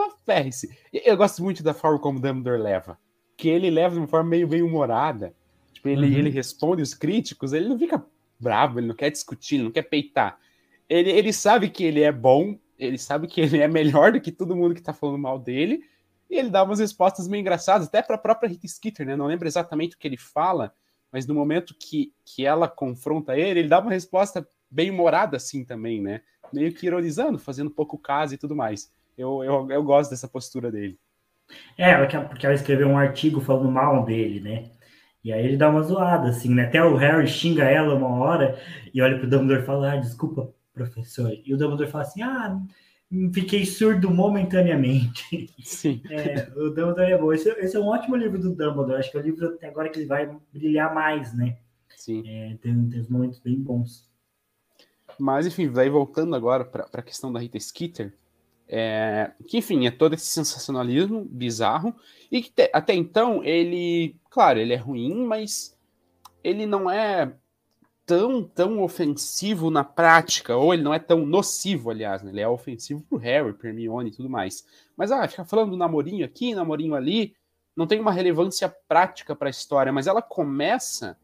uma 0.00 0.10
ferre-se. 0.24 0.70
Eu 0.92 1.16
gosto 1.16 1.42
muito 1.42 1.62
da 1.62 1.74
forma 1.74 1.98
como 1.98 2.18
o 2.18 2.22
Dumbledore 2.22 2.60
leva. 2.60 2.98
Que 3.36 3.48
ele 3.48 3.70
leva 3.70 3.94
de 3.94 4.00
uma 4.00 4.08
forma 4.08 4.30
meio 4.30 4.48
bem 4.48 4.62
humorada. 4.62 5.34
Tipo, 5.72 5.88
ele, 5.88 6.06
uhum. 6.06 6.18
ele 6.18 6.30
responde 6.30 6.82
os 6.82 6.94
críticos, 6.94 7.52
ele 7.52 7.68
não 7.68 7.78
fica 7.78 8.04
bravo, 8.38 8.78
ele 8.78 8.86
não 8.86 8.94
quer 8.94 9.10
discutir, 9.10 9.56
ele 9.56 9.64
não 9.64 9.70
quer 9.70 9.82
peitar. 9.82 10.38
Ele, 10.90 11.10
ele 11.10 11.32
sabe 11.32 11.70
que 11.70 11.84
ele 11.84 12.02
é 12.02 12.12
bom, 12.12 12.58
ele 12.78 12.98
sabe 12.98 13.26
que 13.26 13.40
ele 13.40 13.60
é 13.60 13.68
melhor 13.68 14.12
do 14.12 14.20
que 14.20 14.30
todo 14.30 14.56
mundo 14.56 14.74
que 14.74 14.82
tá 14.82 14.92
falando 14.92 15.18
mal 15.18 15.38
dele, 15.38 15.82
e 16.28 16.36
ele 16.36 16.50
dá 16.50 16.62
umas 16.62 16.80
respostas 16.80 17.26
meio 17.26 17.40
engraçadas, 17.40 17.86
até 17.86 18.02
para 18.02 18.16
a 18.16 18.18
própria 18.18 18.48
Rita 18.48 18.68
Skeeter, 18.68 19.06
né? 19.06 19.16
Não 19.16 19.26
lembro 19.26 19.48
exatamente 19.48 19.96
o 19.96 19.98
que 19.98 20.06
ele 20.06 20.18
fala, 20.18 20.74
mas 21.10 21.26
no 21.26 21.34
momento 21.34 21.74
que, 21.78 22.12
que 22.24 22.44
ela 22.44 22.68
confronta 22.68 23.36
ele, 23.36 23.60
ele 23.60 23.68
dá 23.68 23.78
uma 23.78 23.90
resposta 23.90 24.46
bem 24.70 24.90
humorada 24.90 25.36
assim 25.36 25.64
também, 25.64 26.02
né? 26.02 26.20
Meio 26.52 26.72
que 26.74 26.86
ironizando, 26.86 27.38
fazendo 27.38 27.70
pouco 27.70 27.96
caso 27.96 28.34
e 28.34 28.36
tudo 28.36 28.54
mais 28.54 28.92
eu, 29.20 29.44
eu, 29.44 29.70
eu 29.70 29.82
gosto 29.82 30.10
dessa 30.10 30.26
postura 30.26 30.70
dele. 30.70 30.98
É, 31.76 31.94
porque 32.28 32.46
ela 32.46 32.54
escreveu 32.54 32.88
um 32.88 32.96
artigo 32.96 33.40
falando 33.40 33.70
mal 33.70 34.04
dele, 34.04 34.40
né? 34.40 34.70
E 35.22 35.32
aí 35.32 35.44
ele 35.44 35.56
dá 35.56 35.68
uma 35.68 35.82
zoada, 35.82 36.30
assim, 36.30 36.54
né? 36.54 36.64
Até 36.64 36.82
o 36.82 36.96
Harry 36.96 37.26
xinga 37.26 37.64
ela 37.64 37.94
uma 37.94 38.08
hora 38.08 38.58
e 38.94 39.02
olha 39.02 39.18
pro 39.18 39.28
Dumbledore 39.28 39.62
e 39.62 39.66
fala, 39.66 39.92
ah, 39.92 39.96
desculpa, 39.96 40.52
professor. 40.72 41.32
E 41.44 41.52
o 41.52 41.56
Dumbledore 41.56 41.90
fala 41.90 42.04
assim, 42.04 42.22
ah, 42.22 42.60
fiquei 43.32 43.66
surdo 43.66 44.10
momentaneamente. 44.10 45.52
Sim. 45.62 46.02
É, 46.10 46.48
o 46.56 46.70
Dumbledore 46.70 47.12
é 47.12 47.18
bom. 47.18 47.32
Esse, 47.32 47.48
esse, 47.50 47.76
é 47.76 47.80
um 47.80 47.88
ótimo 47.88 48.16
livro 48.16 48.38
do 48.38 48.50
Dumbledore. 48.50 48.98
Acho 48.98 49.10
que 49.10 49.16
é 49.16 49.20
o 49.20 49.24
livro 49.24 49.46
até 49.48 49.68
agora 49.68 49.88
que 49.88 49.98
ele 49.98 50.06
vai 50.06 50.36
brilhar 50.52 50.94
mais, 50.94 51.34
né? 51.34 51.58
Sim. 51.96 52.22
É, 52.26 52.56
tem, 52.60 52.88
tem 52.88 53.00
uns 53.00 53.08
momentos 53.08 53.38
bem 53.40 53.56
bons. 53.56 54.08
Mas, 55.18 55.46
enfim, 55.46 55.68
vai 55.68 55.90
voltando 55.90 56.34
agora 56.34 56.64
para 56.64 56.86
a 56.92 57.02
questão 57.02 57.32
da 57.32 57.40
Rita 57.40 57.58
Skeeter. 57.58 58.14
É, 58.66 59.32
que, 59.48 59.58
enfim, 59.58 59.86
é 59.86 59.90
todo 59.90 60.14
esse 60.14 60.26
sensacionalismo 60.26 61.24
bizarro. 61.24 61.94
E 62.30 62.40
que 62.40 62.50
te, 62.50 62.70
até 62.72 62.94
então 62.94 63.44
ele, 63.44 64.16
claro, 64.30 64.58
ele 64.58 64.72
é 64.72 64.76
ruim, 64.76 65.26
mas 65.26 65.76
ele 66.42 66.64
não 66.66 66.90
é 66.90 67.34
tão, 68.10 68.42
tão 68.42 68.82
ofensivo 68.82 69.70
na 69.70 69.84
prática, 69.84 70.56
ou 70.56 70.74
ele 70.74 70.82
não 70.82 70.92
é 70.92 70.98
tão 70.98 71.24
nocivo, 71.24 71.90
aliás, 71.90 72.22
né? 72.22 72.32
ele 72.32 72.40
é 72.40 72.48
ofensivo 72.48 73.02
pro 73.08 73.18
Harry, 73.18 73.52
pro 73.52 73.68
Hermione 73.68 74.10
e 74.10 74.12
tudo 74.12 74.28
mais. 74.28 74.66
Mas, 74.96 75.12
ah, 75.12 75.28
ficar 75.28 75.44
falando 75.44 75.70
do 75.70 75.76
namorinho 75.76 76.24
aqui, 76.24 76.52
namorinho 76.52 76.96
ali, 76.96 77.36
não 77.76 77.86
tem 77.86 78.00
uma 78.00 78.10
relevância 78.10 78.68
prática 78.88 79.36
para 79.36 79.48
a 79.48 79.50
história, 79.50 79.92
mas 79.92 80.08
ela 80.08 80.20
começa, 80.20 81.16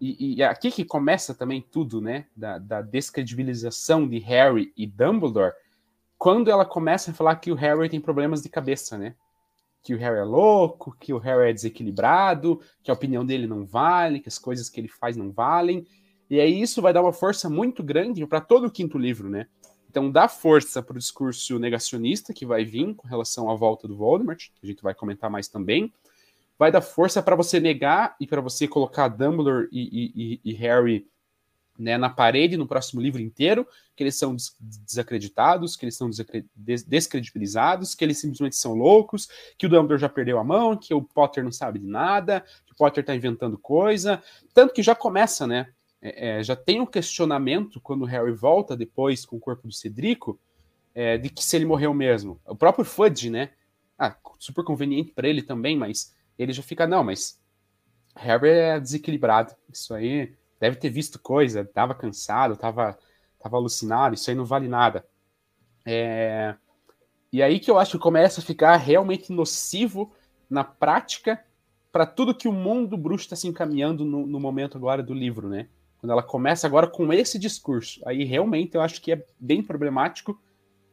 e, 0.00 0.36
e, 0.36 0.42
aqui 0.44 0.70
que 0.70 0.84
começa 0.84 1.34
também 1.34 1.60
tudo, 1.60 2.00
né, 2.00 2.26
da, 2.36 2.58
da 2.58 2.80
descredibilização 2.80 4.08
de 4.08 4.20
Harry 4.20 4.72
e 4.76 4.86
Dumbledore, 4.86 5.54
quando 6.16 6.52
ela 6.52 6.64
começa 6.64 7.10
a 7.10 7.14
falar 7.14 7.34
que 7.34 7.50
o 7.50 7.56
Harry 7.56 7.88
tem 7.88 8.00
problemas 8.00 8.42
de 8.42 8.48
cabeça, 8.48 8.96
né? 8.96 9.16
Que 9.82 9.94
o 9.94 9.98
Harry 9.98 10.18
é 10.18 10.24
louco, 10.24 10.96
que 11.00 11.12
o 11.12 11.18
Harry 11.18 11.50
é 11.50 11.52
desequilibrado, 11.52 12.60
que 12.82 12.90
a 12.90 12.94
opinião 12.94 13.24
dele 13.24 13.46
não 13.46 13.64
vale, 13.64 14.20
que 14.20 14.28
as 14.28 14.38
coisas 14.38 14.68
que 14.68 14.80
ele 14.80 14.88
faz 14.88 15.16
não 15.16 15.30
valem. 15.30 15.86
E 16.28 16.38
aí 16.38 16.60
isso 16.60 16.80
vai 16.80 16.92
dar 16.92 17.02
uma 17.02 17.12
força 17.12 17.48
muito 17.48 17.82
grande 17.82 18.24
para 18.26 18.40
todo 18.40 18.66
o 18.66 18.70
quinto 18.70 18.98
livro, 18.98 19.28
né? 19.28 19.46
Então 19.88 20.08
dá 20.08 20.28
força 20.28 20.80
para 20.80 20.94
o 20.94 20.98
discurso 20.98 21.58
negacionista 21.58 22.32
que 22.32 22.46
vai 22.46 22.64
vir 22.64 22.94
com 22.94 23.08
relação 23.08 23.50
à 23.50 23.56
volta 23.56 23.88
do 23.88 23.96
Voldemort, 23.96 24.38
que 24.38 24.60
a 24.62 24.66
gente 24.66 24.82
vai 24.82 24.94
comentar 24.94 25.28
mais 25.28 25.48
também. 25.48 25.92
Vai 26.56 26.70
dar 26.70 26.80
força 26.80 27.20
para 27.20 27.34
você 27.34 27.58
negar 27.58 28.14
e 28.20 28.26
para 28.26 28.40
você 28.40 28.68
colocar 28.68 29.08
Dumbledore 29.08 29.68
e, 29.72 30.40
e, 30.44 30.52
e 30.52 30.52
Harry 30.54 31.08
né, 31.80 31.96
na 31.96 32.10
parede 32.10 32.58
no 32.58 32.66
próximo 32.66 33.00
livro 33.00 33.22
inteiro, 33.22 33.66
que 33.96 34.02
eles 34.02 34.16
são 34.16 34.36
desacreditados, 34.60 35.76
que 35.76 35.84
eles 35.84 35.96
são 35.96 36.10
descredibilizados, 36.86 37.94
que 37.94 38.04
eles 38.04 38.18
simplesmente 38.18 38.56
são 38.56 38.74
loucos, 38.74 39.28
que 39.56 39.66
o 39.66 39.68
Dumbledore 39.68 40.00
já 40.00 40.08
perdeu 40.08 40.38
a 40.38 40.44
mão, 40.44 40.76
que 40.76 40.92
o 40.92 41.02
Potter 41.02 41.42
não 41.42 41.50
sabe 41.50 41.78
de 41.78 41.86
nada, 41.86 42.44
que 42.66 42.72
o 42.72 42.76
Potter 42.76 43.00
está 43.00 43.14
inventando 43.14 43.56
coisa. 43.56 44.22
Tanto 44.52 44.74
que 44.74 44.82
já 44.82 44.94
começa, 44.94 45.46
né? 45.46 45.72
É, 46.02 46.38
é, 46.38 46.42
já 46.42 46.54
tem 46.54 46.80
um 46.80 46.86
questionamento 46.86 47.80
quando 47.80 48.02
o 48.02 48.06
Harry 48.06 48.32
volta 48.32 48.76
depois 48.76 49.24
com 49.24 49.36
o 49.36 49.40
corpo 49.40 49.66
do 49.66 49.72
Cedrico, 49.72 50.38
é, 50.94 51.16
de 51.16 51.30
que 51.30 51.42
se 51.42 51.56
ele 51.56 51.64
morreu 51.64 51.94
mesmo. 51.94 52.38
O 52.46 52.54
próprio 52.54 52.84
Fudge, 52.84 53.30
né? 53.30 53.50
Ah, 53.98 54.16
super 54.38 54.64
conveniente 54.64 55.12
para 55.12 55.28
ele 55.28 55.42
também, 55.42 55.76
mas 55.76 56.14
ele 56.38 56.52
já 56.52 56.62
fica, 56.62 56.86
não, 56.86 57.04
mas 57.04 57.38
Harry 58.16 58.48
é 58.48 58.80
desequilibrado. 58.80 59.54
Isso 59.70 59.94
aí 59.94 60.34
deve 60.60 60.76
ter 60.76 60.90
visto 60.90 61.18
coisa, 61.18 61.64
tava 61.64 61.94
cansado, 61.94 62.56
tava, 62.56 62.96
tava 63.38 63.56
alucinado, 63.56 64.14
isso 64.14 64.28
aí 64.28 64.36
não 64.36 64.44
vale 64.44 64.68
nada. 64.68 65.04
É... 65.86 66.54
E 67.32 67.42
aí 67.42 67.58
que 67.58 67.70
eu 67.70 67.78
acho 67.78 67.92
que 67.92 68.02
começa 68.02 68.40
a 68.40 68.44
ficar 68.44 68.76
realmente 68.76 69.32
nocivo 69.32 70.12
na 70.48 70.62
prática 70.62 71.42
para 71.90 72.04
tudo 72.04 72.34
que 72.34 72.46
o 72.46 72.52
mundo 72.52 72.96
bruxo 72.96 73.24
está 73.24 73.36
se 73.36 73.48
encaminhando 73.48 74.04
no, 74.04 74.26
no, 74.26 74.38
momento 74.38 74.76
agora 74.76 75.02
do 75.02 75.14
livro, 75.14 75.48
né? 75.48 75.68
Quando 75.98 76.12
ela 76.12 76.22
começa 76.22 76.66
agora 76.66 76.86
com 76.86 77.12
esse 77.12 77.38
discurso, 77.38 78.00
aí 78.06 78.24
realmente 78.24 78.74
eu 78.74 78.80
acho 78.80 79.00
que 79.00 79.12
é 79.12 79.24
bem 79.38 79.62
problemático 79.62 80.40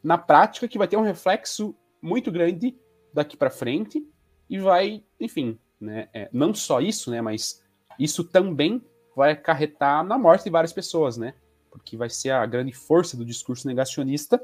na 0.03 0.17
prática, 0.17 0.67
que 0.67 0.77
vai 0.77 0.87
ter 0.87 0.97
um 0.97 1.01
reflexo 1.01 1.75
muito 2.01 2.31
grande 2.31 2.75
daqui 3.13 3.35
para 3.35 3.49
frente 3.49 4.05
e 4.49 4.59
vai, 4.59 5.03
enfim, 5.19 5.57
né? 5.79 6.07
É, 6.13 6.29
não 6.31 6.53
só 6.53 6.79
isso, 6.79 7.11
né? 7.11 7.21
Mas 7.21 7.63
isso 7.99 8.23
também 8.23 8.81
vai 9.17 9.31
acarretar 9.31 10.03
na 10.03 10.15
morte 10.15 10.43
de 10.43 10.51
várias 10.51 10.71
pessoas, 10.71 11.17
né? 11.17 11.33
Porque 11.71 11.97
vai 11.97 12.09
ser 12.09 12.29
a 12.29 12.45
grande 12.45 12.71
força 12.71 13.17
do 13.17 13.25
discurso 13.25 13.67
negacionista 13.67 14.39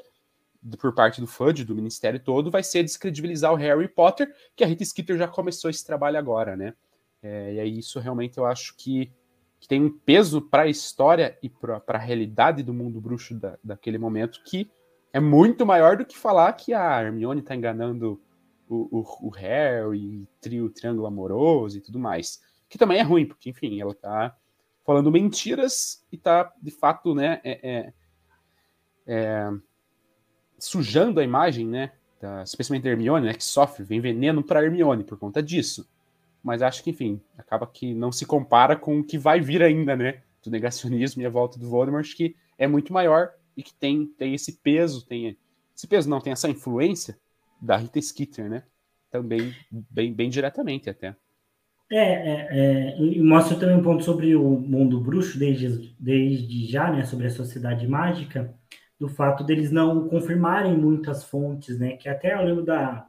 por 0.80 0.96
parte 0.96 1.22
do 1.22 1.28
FUD, 1.28 1.64
do 1.64 1.76
ministério 1.76 2.20
todo, 2.20 2.50
vai 2.50 2.64
ser 2.64 2.84
descredibilizar 2.84 3.54
o 3.54 3.56
Harry 3.56 3.88
Potter, 3.88 4.34
que 4.56 4.64
a 4.64 4.68
Rita 4.68 4.84
Skeeter 4.84 5.18
já 5.18 5.28
começou 5.28 5.70
esse 5.70 5.86
trabalho 5.86 6.18
agora, 6.18 6.56
né? 6.56 6.74
É, 7.22 7.54
e 7.54 7.60
aí 7.60 7.80
isso 7.80 8.00
realmente 8.00 8.38
eu 8.38 8.46
acho 8.46 8.76
que, 8.78 9.12
que 9.60 9.68
tem 9.68 9.82
um 9.82 9.92
peso 9.92 10.42
para 10.42 10.64
a 10.64 10.68
história 10.68 11.38
e 11.44 11.50
para 11.50 11.82
a 11.88 11.98
realidade 11.98 12.64
do 12.64 12.74
mundo 12.74 13.00
bruxo 13.00 13.36
da, 13.36 13.58
daquele 13.64 13.98
momento 13.98 14.42
que 14.44 14.72
é 15.12 15.20
muito 15.20 15.66
maior 15.66 15.98
do 15.98 16.06
que 16.06 16.18
falar 16.18 16.52
que 16.54 16.74
a 16.74 17.02
Hermione 17.02 17.42
está 17.42 17.56
enganando 17.56 18.20
o, 18.68 19.00
o, 19.00 19.28
o 19.28 19.30
Harry, 19.30 20.28
trio, 20.42 20.70
triângulo 20.70 21.06
amoroso 21.06 21.78
e 21.78 21.82
tudo 21.82 22.00
mais. 22.00 22.42
Que 22.68 22.78
também 22.78 22.98
é 22.98 23.04
ruim, 23.04 23.26
porque, 23.26 23.52
enfim, 23.52 23.80
ela 23.80 23.92
está 23.92 24.36
falando 24.86 25.12
mentiras 25.12 26.04
e 26.12 26.18
tá, 26.18 26.54
de 26.62 26.72
fato, 26.72 27.16
né, 27.16 27.40
é, 27.44 27.60
é, 27.64 27.94
é, 29.08 29.52
sujando 30.58 31.20
a 31.20 31.24
imagem, 31.24 31.68
né, 31.68 31.92
da, 32.20 32.44
especialmente 32.44 32.84
da 32.84 32.90
Hermione, 32.90 33.28
né, 33.28 33.34
que 33.34 33.44
sofre, 33.44 33.84
vem 33.84 34.02
veneno 34.02 34.44
para 34.44 34.64
Hermione 34.64 35.04
por 35.04 35.18
conta 35.18 35.42
disso. 35.42 35.90
Mas 36.44 36.62
acho 36.62 36.84
que, 36.84 36.90
enfim, 36.90 37.22
acaba 37.38 37.66
que 37.66 37.94
não 37.94 38.12
se 38.12 38.26
compara 38.26 38.76
com 38.76 39.00
o 39.00 39.04
que 39.04 39.18
vai 39.18 39.40
vir 39.40 39.64
ainda, 39.64 39.96
né, 39.96 40.22
do 40.44 40.52
negacionismo 40.52 41.22
e 41.22 41.26
a 41.26 41.30
volta 41.30 41.58
do 41.58 41.70
Voldemort, 41.70 42.14
que 42.16 42.36
é 42.58 42.68
muito 42.68 42.92
maior 42.92 43.32
e 43.56 43.64
que 43.64 43.74
tem, 43.74 44.06
tem 44.06 44.34
esse 44.34 44.54
peso, 44.58 45.06
tem 45.06 45.38
esse 45.76 45.88
peso 45.88 46.10
não, 46.10 46.20
tem 46.20 46.34
essa 46.34 46.50
influência 46.50 47.18
da 47.62 47.78
Rita 47.78 48.02
Skeeter, 48.02 48.50
né, 48.50 48.64
também 49.10 49.56
bem, 49.72 50.14
bem 50.14 50.30
diretamente 50.30 50.90
até. 50.90 51.16
É, 51.92 51.98
é, 51.98 52.48
é, 52.50 52.98
e 52.98 53.22
mostra 53.22 53.56
também 53.58 53.76
um 53.76 53.84
ponto 53.84 54.04
sobre 54.04 54.36
o 54.36 54.44
mundo 54.44 55.00
bruxo, 55.00 55.38
desde, 55.38 55.96
desde 56.00 56.66
já, 56.66 56.92
né, 56.92 57.06
sobre 57.06 57.28
a 57.28 57.30
sociedade 57.30 57.88
mágica, 57.88 58.54
do 59.00 59.08
fato 59.08 59.44
deles 59.44 59.72
não 59.72 60.08
confirmarem 60.08 60.76
muitas 60.78 61.24
fontes, 61.24 61.78
né, 61.78 61.98
que 61.98 62.10
até 62.10 62.34
eu 62.34 62.44
lembro 62.44 62.64
da, 62.64 63.08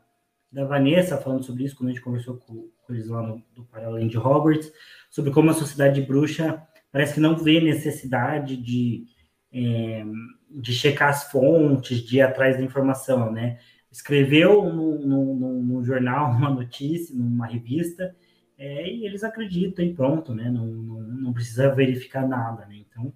da 0.53 0.65
Vanessa 0.65 1.17
falando 1.17 1.45
sobre 1.45 1.65
isso, 1.65 1.77
quando 1.77 1.91
a 1.91 1.93
gente 1.93 2.03
conversou 2.03 2.37
com, 2.37 2.69
com 2.83 2.93
eles 2.93 3.09
lá 3.09 3.23
no, 3.23 3.43
do 3.55 3.65
Paralelo 3.65 4.07
de 4.09 4.19
Hogwarts, 4.19 4.71
sobre 5.09 5.31
como 5.31 5.51
a 5.51 5.55
sociedade 5.55 6.03
bruxa 6.03 6.63
parece 6.93 7.15
que 7.15 7.21
não 7.21 7.37
vê 7.37 7.61
necessidade 7.61 8.57
de, 8.57 9.07
é, 9.53 10.05
de 10.51 10.73
checar 10.73 11.09
as 11.09 11.31
fontes, 11.31 11.99
de 12.01 12.19
ir 12.19 12.23
atrás 12.23 12.57
da 12.57 12.63
informação, 12.63 13.33
né, 13.33 13.59
escreveu 13.91 14.65
no, 14.65 15.63
no 15.63 15.85
jornal 15.85 16.31
uma 16.37 16.51
notícia, 16.51 17.17
numa 17.17 17.47
revista, 17.47 18.15
é, 18.59 18.89
e 18.89 19.07
eles 19.07 19.25
acreditam 19.25 19.85
e 19.85 19.95
pronto, 19.95 20.35
né? 20.35 20.51
Não, 20.51 20.67
não, 20.67 21.01
não 21.01 21.33
precisa 21.33 21.75
verificar 21.75 22.27
nada, 22.27 22.67
né? 22.67 22.77
Então, 22.89 23.13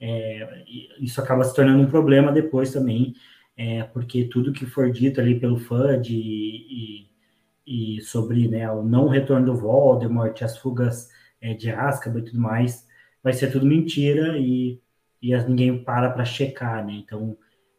é, 0.00 0.64
isso 1.00 1.20
acaba 1.20 1.44
se 1.44 1.54
tornando 1.54 1.82
um 1.82 1.90
problema 1.90 2.32
depois 2.32 2.72
também, 2.72 3.14
é, 3.56 3.82
porque 3.84 4.24
tudo 4.24 4.52
que 4.52 4.66
for 4.66 4.90
dito 4.90 5.20
ali 5.20 5.38
pelo 5.40 5.58
FUD 5.58 6.14
e, 6.14 7.06
e, 7.66 7.96
e, 7.98 8.00
sobre 8.02 8.48
né, 8.48 8.70
o 8.70 8.82
não 8.82 9.08
retorno 9.08 9.46
do 9.46 9.56
Voldemort, 9.56 10.40
as 10.42 10.58
fugas 10.58 11.08
é, 11.40 11.54
de 11.54 11.70
Azkaban 11.70 12.20
e 12.20 12.24
tudo 12.24 12.40
mais, 12.40 12.86
vai 13.22 13.32
ser 13.32 13.50
tudo 13.50 13.66
mentira 13.66 14.38
e, 14.38 14.80
e 15.22 15.36
ninguém 15.44 15.82
para 15.82 16.10
para 16.10 16.24
checar, 16.24 16.84
né? 16.86 16.92
Então, 16.94 17.36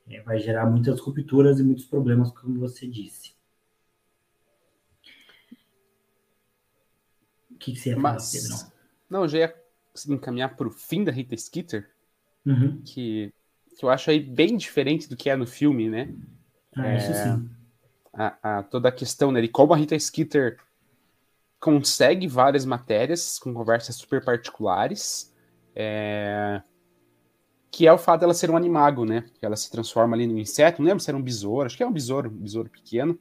é, 0.09 0.21
vai 0.21 0.39
gerar 0.39 0.65
muitas 0.65 0.99
rupturas 0.99 1.59
e 1.59 1.63
muitos 1.63 1.85
problemas, 1.85 2.31
como 2.31 2.59
você 2.59 2.87
disse. 2.87 3.36
O 7.57 7.59
que, 7.59 7.73
que 7.73 7.79
você 7.79 7.89
ia 7.89 7.95
falar, 7.95 8.13
Mas, 8.13 8.31
Pedrão? 8.31 8.71
Não, 9.09 9.21
eu 9.23 9.27
já 9.27 9.37
ia 9.39 9.55
encaminhar 10.09 10.55
para 10.55 10.67
o 10.67 10.71
fim 10.71 11.03
da 11.03 11.11
Rita 11.11 11.35
Skeeter, 11.35 11.89
uhum. 12.45 12.79
que, 12.85 13.33
que 13.75 13.83
eu 13.83 13.89
acho 13.89 14.11
aí 14.11 14.19
bem 14.19 14.55
diferente 14.55 15.09
do 15.09 15.17
que 15.17 15.27
é 15.27 15.35
no 15.35 15.47
filme, 15.47 15.89
né? 15.89 16.13
Ah, 16.75 16.87
é, 16.87 16.97
isso 16.97 17.13
sim. 17.13 17.49
A, 18.13 18.59
a, 18.59 18.63
toda 18.63 18.89
a 18.89 18.91
questão 18.91 19.31
né, 19.31 19.41
de 19.41 19.47
como 19.47 19.73
a 19.73 19.77
Rita 19.77 19.97
Skeeter 19.97 20.59
consegue 21.59 22.27
várias 22.27 22.63
matérias 22.63 23.39
com 23.39 23.51
conversas 23.51 23.95
super 23.95 24.23
particulares, 24.23 25.33
é, 25.75 26.61
que 27.71 27.87
é 27.87 27.91
o 27.91 27.97
fato 27.97 28.19
dela 28.19 28.35
ser 28.35 28.51
um 28.51 28.57
animago, 28.57 29.03
né? 29.03 29.25
Que 29.39 29.45
ela 29.47 29.55
se 29.55 29.71
transforma 29.71 30.15
ali 30.15 30.27
no 30.27 30.37
inseto, 30.37 30.79
não 30.79 30.87
lembro 30.87 31.03
se 31.03 31.09
era 31.09 31.17
um 31.17 31.23
besouro, 31.23 31.65
acho 31.65 31.75
que 31.75 31.81
é 31.81 31.87
um 31.87 31.91
besouro, 31.91 32.29
um 32.29 32.37
besouro 32.37 32.69
pequeno, 32.69 33.17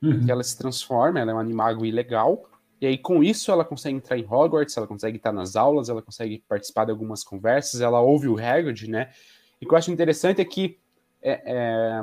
uhum. 0.00 0.24
que 0.24 0.30
ela 0.30 0.44
se 0.44 0.56
transforma, 0.56 1.18
ela 1.18 1.32
é 1.32 1.34
um 1.34 1.40
animago 1.40 1.84
ilegal, 1.84 2.48
e 2.82 2.86
aí, 2.86 2.98
com 2.98 3.22
isso, 3.22 3.52
ela 3.52 3.64
consegue 3.64 3.96
entrar 3.96 4.18
em 4.18 4.26
Hogwarts, 4.28 4.76
ela 4.76 4.88
consegue 4.88 5.16
estar 5.16 5.30
nas 5.30 5.54
aulas, 5.54 5.88
ela 5.88 6.02
consegue 6.02 6.42
participar 6.48 6.84
de 6.84 6.90
algumas 6.90 7.22
conversas, 7.22 7.80
ela 7.80 8.00
ouve 8.00 8.26
o 8.26 8.36
Hagrid, 8.36 8.90
né? 8.90 9.12
E 9.60 9.64
o 9.64 9.68
que 9.68 9.72
eu 9.72 9.78
acho 9.78 9.92
interessante 9.92 10.40
é 10.40 10.44
que. 10.44 10.80
É, 11.22 11.42
é... 11.46 12.02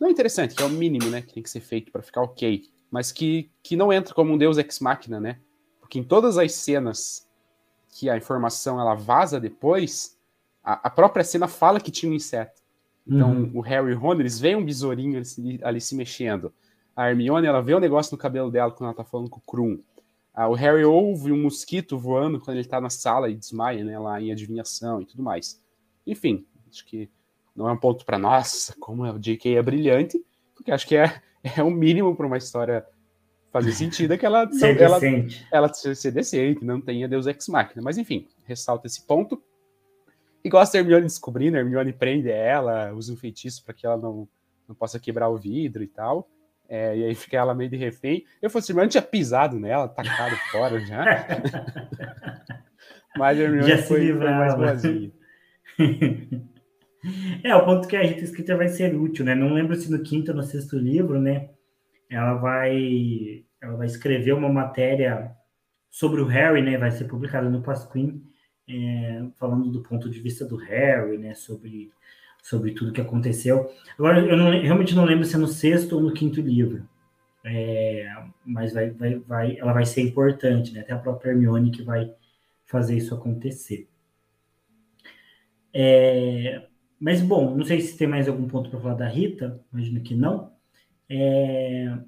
Não 0.00 0.08
é 0.08 0.10
interessante, 0.10 0.54
que 0.54 0.62
é 0.62 0.64
o 0.64 0.70
mínimo, 0.70 1.10
né? 1.10 1.20
Que 1.20 1.34
tem 1.34 1.42
que 1.42 1.50
ser 1.50 1.60
feito 1.60 1.92
para 1.92 2.00
ficar 2.00 2.22
ok. 2.22 2.64
Mas 2.90 3.12
que, 3.12 3.50
que 3.62 3.76
não 3.76 3.92
entra 3.92 4.14
como 4.14 4.32
um 4.32 4.38
deus 4.38 4.56
ex-máquina, 4.56 5.20
né? 5.20 5.38
Porque 5.80 5.98
em 5.98 6.02
todas 6.02 6.38
as 6.38 6.54
cenas 6.54 7.28
que 7.90 8.08
a 8.08 8.16
informação 8.16 8.80
ela 8.80 8.94
vaza 8.94 9.38
depois, 9.38 10.18
a, 10.64 10.88
a 10.88 10.90
própria 10.90 11.22
cena 11.22 11.46
fala 11.46 11.78
que 11.78 11.90
tinha 11.90 12.10
um 12.10 12.14
inseto. 12.14 12.62
Então, 13.06 13.32
uhum. 13.32 13.50
o 13.52 13.60
Harry 13.60 13.90
e 13.90 13.94
o 13.94 13.98
Ron, 13.98 14.14
eles 14.14 14.40
veem 14.40 14.56
um 14.56 14.64
besourinho 14.64 15.20
ali, 15.20 15.60
ali 15.62 15.80
se 15.80 15.94
mexendo. 15.94 16.54
A 16.94 17.08
Hermione, 17.08 17.46
ela 17.46 17.62
vê 17.62 17.74
o 17.74 17.78
um 17.78 17.80
negócio 17.80 18.12
no 18.12 18.18
cabelo 18.18 18.50
dela 18.50 18.70
quando 18.70 18.88
ela 18.88 18.96
tá 18.96 19.04
falando 19.04 19.30
com 19.30 19.38
o 19.38 19.42
Krum. 19.42 19.80
Ah, 20.34 20.48
o 20.48 20.54
Harry 20.54 20.84
ouve 20.84 21.30
um 21.30 21.42
mosquito 21.42 21.98
voando 21.98 22.40
quando 22.40 22.56
ele 22.56 22.68
tá 22.68 22.80
na 22.80 22.90
sala 22.90 23.28
e 23.28 23.34
desmaia, 23.34 23.84
né, 23.84 23.98
lá 23.98 24.20
em 24.20 24.32
adivinhação 24.32 25.02
e 25.02 25.06
tudo 25.06 25.22
mais. 25.22 25.62
Enfim, 26.06 26.46
acho 26.70 26.84
que 26.86 27.10
não 27.54 27.68
é 27.68 27.72
um 27.72 27.76
ponto 27.76 28.04
para 28.04 28.18
nossa, 28.18 28.74
como 28.80 29.04
o 29.04 29.18
J.K. 29.18 29.56
é 29.56 29.62
brilhante, 29.62 30.22
porque 30.54 30.72
acho 30.72 30.86
que 30.86 30.96
é, 30.96 31.20
é 31.56 31.62
o 31.62 31.70
mínimo 31.70 32.16
para 32.16 32.26
uma 32.26 32.38
história 32.38 32.86
fazer 33.52 33.72
sentido 33.72 34.14
é 34.14 34.18
que 34.18 34.24
ela 34.24 34.48
ser 34.52 34.80
ela, 34.80 34.98
decente. 34.98 35.46
ela, 35.52 35.66
ela 35.66 35.94
ser 35.94 36.10
decente, 36.10 36.64
não 36.64 36.80
tenha 36.80 37.06
Deus 37.06 37.26
Ex 37.26 37.46
Machina. 37.48 37.82
Mas 37.82 37.98
enfim, 37.98 38.26
ressalta 38.44 38.86
esse 38.86 39.06
ponto. 39.06 39.40
E 40.42 40.48
gosta 40.48 40.72
da 40.72 40.80
Hermione 40.80 41.04
descobrindo, 41.04 41.56
a 41.56 41.60
Hermione 41.60 41.92
prende 41.92 42.30
ela, 42.30 42.92
usa 42.94 43.12
um 43.12 43.16
feitiço 43.16 43.62
para 43.62 43.74
que 43.74 43.86
ela 43.86 43.96
não, 43.96 44.26
não 44.66 44.74
possa 44.74 44.98
quebrar 44.98 45.28
o 45.28 45.36
vidro 45.36 45.82
e 45.82 45.86
tal. 45.86 46.28
É, 46.68 46.96
e 46.96 47.04
aí 47.04 47.14
fica 47.14 47.36
ela 47.36 47.54
meio 47.54 47.68
de 47.68 47.76
refém. 47.76 48.24
Eu 48.40 48.48
fosse 48.48 48.72
Hermione 48.72 48.90
tinha 48.90 49.02
pisado 49.02 49.58
nela, 49.58 49.88
tacado 49.88 50.36
fora 50.50 50.80
já. 50.80 51.04
Mas 53.16 53.38
a 53.38 53.42
Hermione 53.42 53.68
Já 53.68 53.78
se 53.78 53.88
foi, 53.88 54.08
foi 54.08 54.30
mais 54.30 54.54
boazinha. 54.54 55.12
É, 57.42 57.54
o 57.56 57.64
ponto 57.64 57.88
que 57.88 57.96
a 57.96 58.02
Rita 58.02 58.22
Escrita 58.22 58.56
vai 58.56 58.68
ser 58.68 58.94
útil, 58.94 59.24
né? 59.24 59.34
Não 59.34 59.52
lembro 59.52 59.74
se 59.74 59.90
no 59.90 60.02
quinto 60.02 60.30
ou 60.30 60.36
no 60.36 60.42
sexto 60.42 60.78
livro, 60.78 61.20
né? 61.20 61.50
Ela 62.08 62.34
vai, 62.34 63.44
ela 63.60 63.76
vai 63.76 63.86
escrever 63.86 64.32
uma 64.32 64.48
matéria 64.48 65.32
sobre 65.90 66.20
o 66.20 66.26
Harry, 66.26 66.62
né? 66.62 66.78
Vai 66.78 66.92
ser 66.92 67.06
publicada 67.06 67.50
no 67.50 67.60
Pasquim, 67.60 68.22
é, 68.68 69.24
falando 69.36 69.70
do 69.70 69.82
ponto 69.82 70.08
de 70.08 70.20
vista 70.20 70.44
do 70.44 70.56
Harry, 70.56 71.18
né? 71.18 71.34
Sobre, 71.34 71.90
sobre 72.42 72.72
tudo 72.74 72.92
que 72.92 73.00
aconteceu. 73.00 73.70
Agora, 73.98 74.20
eu 74.20 74.36
não- 74.36 74.50
realmente 74.62 74.94
não 74.94 75.04
lembro 75.06 75.24
se 75.26 75.36
é 75.36 75.38
no 75.38 75.48
sexto 75.48 75.94
ou 75.96 76.02
no 76.02 76.12
quinto 76.14 76.40
livro. 76.40 76.88
É, 77.44 78.06
mas 78.46 78.72
vai, 78.74 78.90
vai, 78.90 79.16
vai, 79.20 79.58
ela 79.58 79.72
vai 79.72 79.86
ser 79.86 80.02
importante, 80.02 80.72
né? 80.74 80.80
Até 80.80 80.92
a 80.94 80.98
própria 80.98 81.30
Hermione 81.32 81.70
que 81.72 81.82
vai 81.82 82.12
fazer 82.66 82.96
isso 82.98 83.14
acontecer. 83.14 83.88
É, 85.74 86.68
mas, 87.00 87.20
bom, 87.22 87.56
não 87.56 87.64
sei 87.64 87.80
se 87.80 87.96
tem 87.96 88.06
mais 88.06 88.28
algum 88.28 88.46
ponto 88.48 88.70
para 88.70 88.80
falar 88.80 88.94
da 88.94 89.08
Rita, 89.08 89.60
imagino 89.72 90.02
que 90.02 90.14
não. 90.14 90.52
É, 91.10 91.98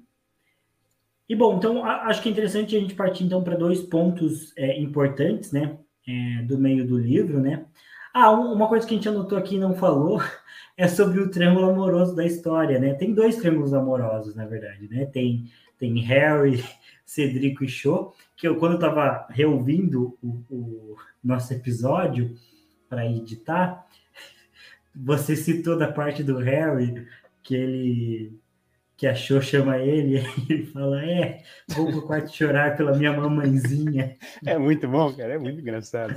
E, 1.27 1.35
bom, 1.35 1.57
então, 1.57 1.83
a- 1.83 2.03
acho 2.07 2.21
que 2.21 2.29
é 2.29 2.31
interessante 2.31 2.75
a 2.75 2.79
gente 2.79 2.93
partir, 2.95 3.23
então, 3.23 3.43
para 3.43 3.55
dois 3.57 3.81
pontos 3.81 4.53
é, 4.57 4.79
importantes, 4.79 5.51
né, 5.51 5.77
é, 6.07 6.43
do 6.43 6.57
meio 6.59 6.85
do 6.85 6.97
livro, 6.97 7.39
né. 7.41 7.65
Ah, 8.17 8.31
um- 8.31 8.53
uma 8.53 8.69
coisa 8.69 8.87
que 8.87 8.93
a 8.93 8.97
gente 8.97 9.09
anotou 9.09 9.37
aqui 9.37 9.55
e 9.55 9.59
não 9.59 9.75
falou 9.75 10.19
é 10.77 10.87
sobre 10.87 11.19
o 11.19 11.29
triângulo 11.29 11.69
amoroso 11.69 12.15
da 12.15 12.25
história, 12.25 12.79
né. 12.79 12.93
Tem 12.93 13.13
dois 13.13 13.35
triângulos 13.35 13.73
amorosos, 13.73 14.33
na 14.35 14.45
verdade, 14.45 14.87
né. 14.87 15.05
Tem, 15.05 15.51
tem 15.77 15.99
Harry, 15.99 16.63
Cedrico 17.05 17.63
e 17.65 17.67
Cho, 17.67 18.13
que 18.37 18.47
eu, 18.47 18.55
quando 18.57 18.73
eu 18.73 18.77
estava 18.79 19.27
reouvindo 19.29 20.17
o, 20.23 20.29
o 20.49 20.95
nosso 21.23 21.53
episódio 21.53 22.33
para 22.87 23.05
editar, 23.05 23.85
você 24.95 25.35
citou 25.35 25.77
da 25.77 25.91
parte 25.91 26.23
do 26.23 26.37
Harry 26.37 27.05
que 27.43 27.53
ele 27.55 28.39
que 28.97 29.05
a 29.07 29.13
Cho 29.15 29.41
chama 29.41 29.77
ele 29.77 30.19
e 30.49 30.53
ele 30.53 30.65
fala 30.67 31.03
é 31.03 31.41
vou 31.69 31.87
pro 31.91 32.01
quarto 32.03 32.33
chorar 32.33 32.75
pela 32.77 32.95
minha 32.97 33.11
mamãezinha 33.13 34.15
É 34.45 34.57
muito 34.57 34.87
bom, 34.87 35.11
cara, 35.13 35.33
é 35.33 35.37
muito 35.37 35.59
engraçado. 35.59 36.15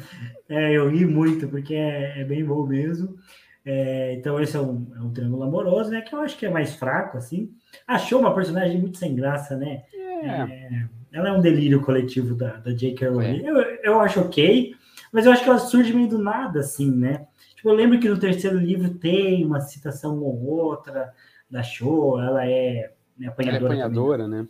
é 0.48 0.72
eu 0.72 0.88
ri 0.88 1.04
muito 1.04 1.48
porque 1.48 1.74
é, 1.74 2.20
é 2.20 2.24
bem 2.24 2.44
bom 2.44 2.66
mesmo 2.66 3.16
É, 3.64 4.14
então 4.14 4.40
esse 4.40 4.56
é 4.56 4.60
um, 4.60 4.86
é 4.96 5.00
um 5.00 5.12
triângulo 5.12 5.42
amoroso 5.42 5.90
né 5.90 6.00
que 6.00 6.14
eu 6.14 6.20
acho 6.20 6.36
que 6.38 6.46
é 6.46 6.50
mais 6.50 6.74
fraco 6.74 7.18
assim 7.18 7.50
achou 7.86 8.20
uma 8.20 8.34
personagem 8.34 8.80
muito 8.80 8.96
sem 8.98 9.14
graça 9.14 9.56
né 9.56 9.82
É, 9.92 10.86
ela 11.12 11.28
é 11.30 11.32
um 11.32 11.40
delírio 11.40 11.80
coletivo 11.80 12.34
da, 12.34 12.56
da 12.58 12.70
J.K. 12.72 13.08
Rowling. 13.08 13.44
É. 13.46 13.50
Eu, 13.50 13.56
eu 13.82 14.00
acho 14.00 14.20
ok, 14.20 14.74
mas 15.12 15.24
eu 15.24 15.32
acho 15.32 15.42
que 15.42 15.48
ela 15.48 15.58
surge 15.58 15.92
meio 15.94 16.06
do 16.08 16.18
nada, 16.18 16.60
assim, 16.60 16.90
né? 16.90 17.26
Tipo, 17.56 17.70
eu 17.70 17.74
lembro 17.74 17.98
que 17.98 18.08
no 18.08 18.18
terceiro 18.18 18.58
livro 18.58 18.90
tem 18.90 19.42
uma 19.44 19.58
citação 19.60 20.18
ou 20.22 20.38
outra 20.46 21.12
da 21.50 21.62
Show, 21.62 22.20
ela 22.20 22.46
é 22.46 22.92
né, 23.16 23.26
ela 23.26 23.26
é 23.26 23.28
apanhadora, 23.28 23.60
também 23.60 23.82
apanhadora, 23.82 24.28
né? 24.28 24.48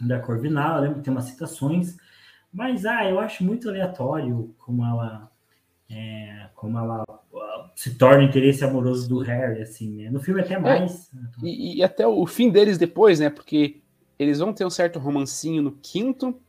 da 0.00 0.20
Corvinal, 0.20 0.76
eu 0.76 0.82
lembro 0.82 0.98
que 0.98 1.04
tem 1.04 1.12
umas 1.12 1.24
citações, 1.24 1.96
mas 2.52 2.86
ah, 2.86 3.08
eu 3.08 3.18
acho 3.18 3.44
muito 3.44 3.68
aleatório 3.68 4.54
como 4.58 4.84
ela 4.84 5.30
é, 5.90 6.48
como 6.54 6.78
ela 6.78 7.04
ah, 7.08 7.70
se 7.74 7.94
torna 7.96 8.22
o 8.22 8.26
interesse 8.26 8.64
amoroso 8.64 9.08
do 9.08 9.18
Harry, 9.20 9.62
assim, 9.62 9.96
né? 9.96 10.10
No 10.10 10.20
filme 10.20 10.40
até 10.40 10.58
mais. 10.58 11.10
né? 11.12 11.30
E, 11.42 11.78
e 11.78 11.82
até 11.82 12.06
o 12.06 12.26
fim 12.26 12.50
deles 12.50 12.78
depois, 12.78 13.18
né? 13.20 13.30
Porque 13.30 13.80
eles 14.18 14.38
vão 14.38 14.52
ter 14.52 14.64
um 14.64 14.70
certo 14.70 14.98
romancinho 14.98 15.62
no 15.62 15.72
quinto, 15.72 16.40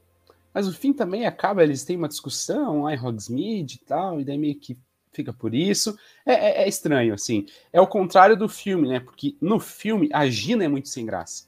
mas 0.54 0.68
o 0.68 0.74
fim 0.74 0.94
também 0.94 1.26
acaba, 1.26 1.64
eles 1.64 1.84
têm 1.84 1.98
uma 1.98 2.08
discussão 2.08 2.84
lá 2.84 2.94
em 2.94 3.00
Hogsmeade 3.00 3.80
e 3.82 3.86
tal, 3.86 4.20
e 4.20 4.26
daí 4.26 4.38
meio 4.38 4.60
que 4.60 4.78
fica 5.20 5.34
por 5.34 5.54
isso. 5.54 5.98
É, 6.26 6.34
é- 6.34 6.64
é 6.64 6.68
estranho, 6.68 7.14
assim. 7.14 7.46
É 7.74 7.82
o 7.82 7.88
contrário 7.88 8.38
do 8.38 8.48
filme, 8.48 8.88
né? 8.88 9.00
Porque 9.02 9.36
no 9.42 9.60
filme 9.60 10.10
a 10.14 10.26
Gina 10.28 10.64
é 10.64 10.68
muito 10.68 10.88
sem 10.88 11.06
graça. 11.06 11.46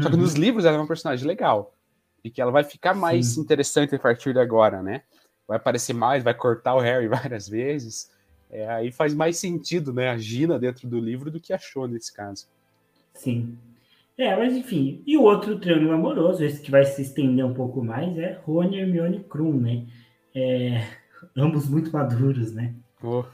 Só 0.00 0.08
que 0.08 0.14
Uhum. 0.14 0.22
nos 0.22 0.34
livros 0.34 0.64
ela 0.64 0.76
é 0.76 0.80
uma 0.80 0.86
personagem 0.86 1.26
legal. 1.26 1.74
E 2.22 2.30
que 2.30 2.40
ela 2.40 2.52
vai 2.52 2.62
ficar 2.62 2.94
mais 2.94 3.26
Sim. 3.34 3.40
interessante 3.40 3.94
a 3.94 3.98
partir 3.98 4.32
de 4.32 4.38
agora, 4.38 4.82
né? 4.82 5.02
Vai 5.46 5.56
aparecer 5.56 5.94
mais, 5.94 6.22
vai 6.22 6.34
cortar 6.34 6.74
o 6.74 6.80
Harry 6.80 7.08
várias 7.32 7.48
vezes. 7.48 8.10
É, 8.50 8.68
aí 8.68 8.92
faz 8.92 9.14
mais 9.14 9.36
sentido, 9.36 9.92
né? 9.92 10.08
A 10.10 10.16
Gina 10.18 10.58
dentro 10.58 10.86
do 10.88 11.00
livro 11.00 11.30
do 11.30 11.40
que 11.40 11.52
a 11.52 11.58
Cho 11.58 11.86
nesse 11.86 12.12
caso. 12.14 12.46
Sim. 13.14 13.56
É, 14.16 14.36
mas 14.36 14.54
enfim. 14.54 15.02
E 15.06 15.16
o 15.16 15.22
outro 15.22 15.58
triângulo 15.58 15.92
amoroso, 15.92 16.44
esse 16.44 16.60
que 16.60 16.70
vai 16.70 16.84
se 16.84 17.02
estender 17.02 17.44
um 17.44 17.54
pouco 17.54 17.82
mais, 17.84 18.16
é 18.18 18.38
Rony, 18.44 18.78
Hermione 18.78 19.18
e 19.18 19.24
Krum, 19.24 19.60
né? 19.60 19.86
É, 20.34 20.84
ambos 21.36 21.68
muito 21.68 21.90
maduros, 21.92 22.52
né? 22.52 22.74
Oh, 23.02 23.24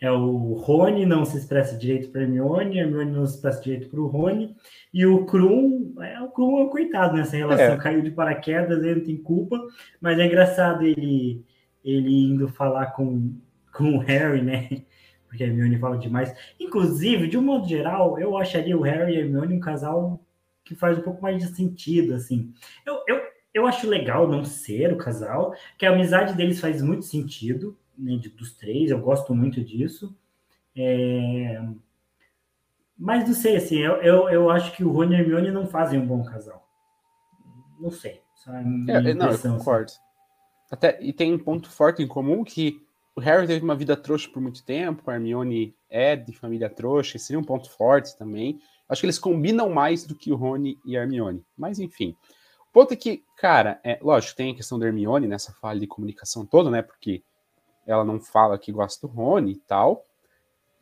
É 0.00 0.10
o 0.10 0.54
Rony 0.54 1.06
não 1.06 1.24
se 1.24 1.38
expressa 1.38 1.76
direito 1.78 2.10
para 2.10 2.22
Hermione, 2.22 2.78
a 2.78 2.82
Hermione 2.82 3.10
não 3.12 3.26
se 3.26 3.36
expressa 3.36 3.62
direito 3.62 3.88
para 3.88 4.00
o 4.00 4.06
Rony, 4.06 4.54
e 4.92 5.06
o 5.06 5.24
Krum, 5.24 5.94
é, 6.00 6.20
o 6.20 6.28
Krum 6.28 6.58
é 6.58 6.64
um 6.64 6.68
coitado 6.68 7.16
nessa 7.16 7.36
relação, 7.36 7.74
É. 7.74 7.76
caiu 7.78 8.02
de 8.02 8.10
paraquedas, 8.10 8.82
ele 8.82 8.96
não 8.96 9.04
tem 9.04 9.16
culpa, 9.16 9.58
mas 10.00 10.18
é 10.18 10.26
engraçado 10.26 10.82
ele, 10.84 11.44
ele 11.84 12.26
indo 12.26 12.48
falar 12.48 12.86
com, 12.88 13.32
com 13.72 13.96
o 13.96 13.98
Harry, 13.98 14.42
né? 14.42 14.68
Porque 15.26 15.42
a 15.42 15.46
Hermione 15.46 15.78
fala 15.78 15.96
demais. 15.98 16.32
Inclusive, 16.60 17.26
de 17.26 17.36
um 17.38 17.42
modo 17.42 17.66
geral, 17.66 18.18
eu 18.20 18.36
acharia 18.36 18.76
o 18.76 18.82
Harry 18.82 19.14
e 19.14 19.16
a 19.16 19.20
Hermione 19.20 19.54
um 19.56 19.60
casal 19.60 20.20
que 20.64 20.74
faz 20.74 20.98
um 20.98 21.02
pouco 21.02 21.22
mais 21.22 21.38
de 21.42 21.54
sentido, 21.56 22.14
assim. 22.14 22.52
Eu, 22.86 23.02
eu, 23.08 23.20
eu 23.52 23.66
acho 23.66 23.88
legal 23.88 24.28
não 24.28 24.44
ser 24.44 24.92
o 24.92 24.96
casal, 24.96 25.54
que 25.78 25.84
a 25.86 25.92
amizade 25.92 26.34
deles 26.34 26.60
faz 26.60 26.80
muito 26.82 27.04
sentido, 27.04 27.76
né, 27.96 28.16
de- 28.16 28.28
dos 28.30 28.52
três, 28.52 28.90
eu 28.90 29.00
gosto 29.00 29.34
muito 29.34 29.62
disso. 29.62 30.16
É, 30.76 31.62
Mas 32.96 33.26
não 33.26 33.34
sei, 33.34 33.56
assim, 33.56 33.76
eu, 33.78 33.94
eu, 34.02 34.28
eu 34.28 34.50
acho 34.50 34.72
que 34.76 34.84
o 34.84 34.90
Rony 34.90 35.14
e 35.16 35.18
Hermione 35.20 35.50
não 35.50 35.66
fazem 35.66 35.98
um 36.00 36.06
bom 36.06 36.22
casal. 36.24 36.68
Não 37.78 37.90
sei. 37.90 38.22
Só 38.36 38.52
é 38.54 38.60
É, 38.88 39.10
é, 39.10 39.14
não, 39.14 39.26
eu 39.26 39.32
assim. 39.32 39.48
concordo. 39.50 39.92
Até, 40.70 40.98
e 41.02 41.12
tem 41.12 41.32
um 41.32 41.38
ponto 41.38 41.70
forte 41.70 42.02
em 42.02 42.06
comum 42.08 42.44
que 42.44 42.80
o 43.16 43.20
Harry 43.20 43.46
teve 43.46 43.64
uma 43.64 43.76
vida 43.76 43.96
trouxa 43.96 44.28
por 44.28 44.40
muito 44.40 44.64
tempo, 44.64 45.08
a 45.08 45.14
Hermione 45.14 45.74
é 45.88 46.16
de 46.16 46.32
família 46.32 46.68
trouxa, 46.68 47.18
seria 47.18 47.38
um 47.38 47.44
ponto 47.44 47.70
forte 47.70 48.16
também. 48.16 48.58
Acho 48.88 49.00
que 49.02 49.06
eles 49.06 49.18
combinam 49.18 49.68
mais 49.70 50.04
do 50.04 50.14
que 50.14 50.32
o 50.32 50.36
Rony 50.36 50.78
e 50.84 50.96
a 50.96 51.02
Hermione. 51.02 51.44
Mas 51.56 51.78
enfim. 51.78 52.16
O 52.70 52.72
ponto 52.72 52.92
é 52.92 52.96
que, 52.96 53.22
cara, 53.36 53.80
é, 53.84 53.98
lógico, 54.02 54.36
tem 54.36 54.52
a 54.52 54.56
questão 54.56 54.78
da 54.78 54.86
Hermione 54.86 55.28
nessa 55.28 55.52
falha 55.52 55.78
de 55.78 55.86
comunicação 55.86 56.44
toda, 56.44 56.70
né? 56.70 56.82
Porque 56.82 57.22
ela 57.86 58.04
não 58.04 58.20
fala 58.20 58.58
que 58.58 58.72
gosta 58.72 59.06
do 59.06 59.12
Rony 59.12 59.52
e 59.52 59.56
tal. 59.60 60.04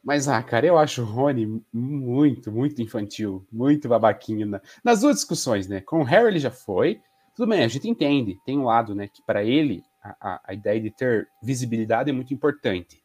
Mas, 0.05 0.29
ah, 0.29 0.43
cara, 0.43 0.67
eu 0.67 0.79
acho 0.79 1.03
o 1.03 1.05
Rony 1.07 1.63
muito, 1.73 2.51
muito 2.51 2.83
infantil, 2.83 3.47
muito 3.53 3.89
babaquinho. 3.89 4.47
na- 4.47 4.61
Nas 4.85 5.01
duas 5.01 5.17
discussões, 5.17 5.69
né? 5.69 5.81
Com 5.81 6.01
o 6.01 6.05
Harry 6.05 6.29
ele 6.29 6.39
já 6.41 6.51
foi, 6.51 7.01
tudo 7.37 7.49
bem, 7.49 7.63
a 7.65 7.69
gente 7.69 7.89
entende, 7.89 8.39
tem 8.45 8.59
um 8.59 8.65
lado, 8.65 8.95
né, 8.95 9.09
que 9.09 9.23
para 9.25 9.43
ele 9.45 9.83
a, 10.03 10.17
a, 10.35 10.41
a 10.49 10.55
ideia 10.55 10.81
de 10.81 10.91
ter 10.91 11.29
visibilidade 11.43 12.11
é 12.11 12.13
muito 12.13 12.35
importante. 12.35 13.03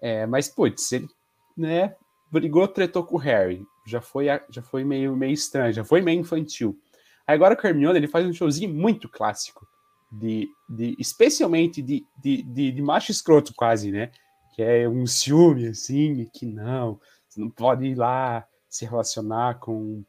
É, 0.00 0.26
mas, 0.26 0.48
putz, 0.48 0.92
ele, 0.92 1.08
né, 1.56 1.94
brigou, 2.30 2.68
tretou 2.68 3.04
com 3.04 3.16
o 3.16 3.18
Harry, 3.18 3.62
já 3.86 4.00
foi, 4.00 4.28
a- 4.28 4.44
já 4.50 4.62
foi 4.62 4.84
meio, 4.84 5.16
meio 5.16 5.32
estranho, 5.32 5.72
já 5.72 5.84
foi 5.84 6.00
meio 6.02 6.20
infantil. 6.20 6.78
Aí 7.26 7.34
agora 7.34 7.58
o 7.60 7.66
Hermione, 7.66 7.98
ele 7.98 8.08
faz 8.08 8.26
um 8.26 8.32
showzinho 8.32 8.72
muito 8.72 9.08
clássico, 9.08 9.66
de, 10.10 10.48
de 10.68 10.96
especialmente 10.98 11.82
de, 11.82 12.04
de, 12.22 12.42
de, 12.42 12.72
de 12.72 12.82
macho 12.82 13.10
escroto 13.10 13.52
quase, 13.54 13.90
né, 13.92 14.10
que 14.54 14.62
é 14.62 14.88
um 14.88 15.06
ciúme, 15.06 15.68
assim, 15.68 16.28
que 16.32 16.46
não, 16.46 16.98
você 17.28 17.40
não 17.40 17.50
pode 17.50 17.86
ir 17.86 17.94
lá 17.94 18.46
se 18.68 18.84
relacionar 18.84 19.58
com 19.58 20.04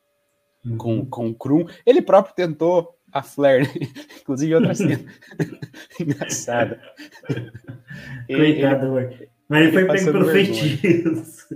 Uhum. 0.66 0.78
com, 0.78 1.06
com 1.06 1.28
o 1.30 1.34
Krum. 1.34 1.66
Ele 1.86 2.02
próprio 2.02 2.36
tentou 2.36 2.94
a 3.14 3.24
Flair, 3.24 3.62
né? 3.66 3.74
inclusive 4.22 4.54
outra 4.54 4.76
cena 4.76 5.00
engraçada. 5.98 6.82
Ele- 8.28 8.56
Coitado, 8.56 8.86
amor. 8.88 9.30
Mas 9.48 9.62
ele 9.64 9.72
foi 9.72 9.82
pego 9.86 9.94
passando 9.94 10.20
pelo 10.20 10.32
feitiço. 10.32 11.48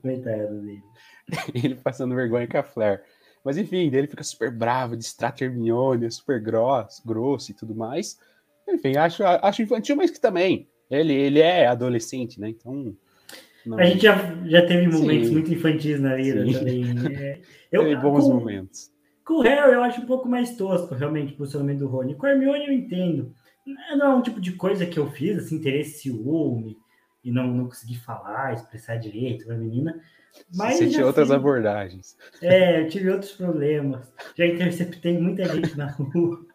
Coitado 0.00 0.60
dele. 0.62 0.82
ele, 1.54 1.66
ele 1.66 1.74
passando 1.74 2.14
vergonha 2.14 2.46
com 2.46 2.58
a 2.58 2.62
Flair. 2.62 3.02
Mas 3.44 3.56
enfim, 3.56 3.90
ele 3.92 4.06
fica 4.06 4.22
super 4.22 4.50
bravo, 4.50 4.96
distrata 4.96 5.44
a 5.44 5.46
Hermione, 5.46 6.06
é 6.06 6.10
super 6.10 6.40
grosso, 6.40 7.02
grosso 7.06 7.50
e 7.50 7.54
tudo 7.54 7.74
mais. 7.74 8.18
Enfim, 8.68 8.96
acho, 8.96 9.24
acho 9.24 9.62
infantil, 9.62 9.96
mas 9.96 10.10
que 10.10 10.20
também. 10.20 10.68
Ele, 10.90 11.12
ele 11.12 11.38
é 11.40 11.66
adolescente, 11.66 12.40
né? 12.40 12.50
Então. 12.50 12.94
não- 13.64 13.78
A 13.78 13.84
gente 13.84 14.02
já, 14.02 14.16
já 14.44 14.66
teve 14.66 14.88
momentos 14.88 15.28
Sim. 15.28 15.34
muito 15.34 15.52
infantis 15.52 16.00
na 16.00 16.16
vida 16.16 16.44
Sim. 16.44 16.52
também. 16.52 16.84
É, 17.16 17.40
eu, 17.70 17.82
teve 17.84 17.96
bons 17.96 18.24
com, 18.24 18.34
momentos. 18.34 18.90
Com 19.24 19.34
o 19.34 19.40
Harry 19.42 19.72
eu 19.72 19.82
acho 19.82 20.00
um 20.00 20.06
pouco 20.06 20.28
mais 20.28 20.56
tosco, 20.56 20.94
realmente, 20.94 21.32
o 21.32 21.36
posicionamento 21.36 21.78
do 21.78 21.86
Rony. 21.86 22.14
Com 22.14 22.26
o 22.26 22.28
Hermione 22.28 22.66
eu 22.66 22.72
entendo. 22.72 23.34
Não 23.96 24.06
é 24.06 24.14
um 24.16 24.22
tipo 24.22 24.40
de 24.40 24.52
coisa 24.52 24.84
que 24.84 24.98
eu 24.98 25.10
fiz, 25.10 25.38
assim, 25.38 25.56
interesse 25.56 26.00
ciúme, 26.00 26.76
e 27.22 27.30
não, 27.30 27.46
não 27.46 27.66
consegui 27.66 27.96
falar, 27.96 28.54
expressar 28.54 28.96
direito 28.96 29.44
para 29.44 29.54
a 29.54 29.58
menina. 29.58 30.00
Mas 30.54 30.76
Você 30.76 30.88
tinha 30.88 31.06
outras 31.06 31.28
fiz... 31.28 31.36
abordagens. 31.36 32.16
É, 32.42 32.82
eu 32.82 32.88
tive 32.88 33.10
outros 33.10 33.32
problemas. 33.32 34.12
Já 34.36 34.46
interceptei 34.46 35.18
muita 35.18 35.44
gente 35.44 35.76
na 35.76 35.90
rua. 35.90 36.46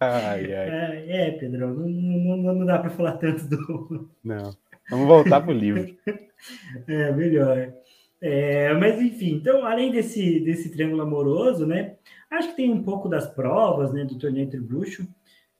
Ai, 0.00 0.52
ai. 0.52 0.68
É, 0.68 1.28
é 1.28 1.30
Pedro, 1.32 1.74
não, 1.74 1.86
não, 1.88 2.54
não 2.54 2.66
dá 2.66 2.78
para 2.78 2.90
falar 2.90 3.18
tanto 3.18 3.46
do. 3.46 4.10
Não. 4.24 4.56
Vamos 4.90 5.06
voltar 5.06 5.40
pro 5.40 5.52
livro. 5.52 5.96
é, 6.88 7.12
melhor. 7.12 7.72
É, 8.20 8.72
mas 8.74 9.00
enfim, 9.00 9.34
então, 9.34 9.64
além 9.64 9.90
desse, 9.90 10.40
desse 10.40 10.70
triângulo 10.70 11.02
amoroso, 11.02 11.66
né? 11.66 11.96
Acho 12.30 12.48
que 12.50 12.56
tem 12.56 12.70
um 12.70 12.82
pouco 12.82 13.08
das 13.08 13.26
provas, 13.26 13.92
né? 13.92 14.04
Do 14.04 14.18
torneio 14.18 14.44
entre 14.44 14.60
bruxo. 14.60 15.06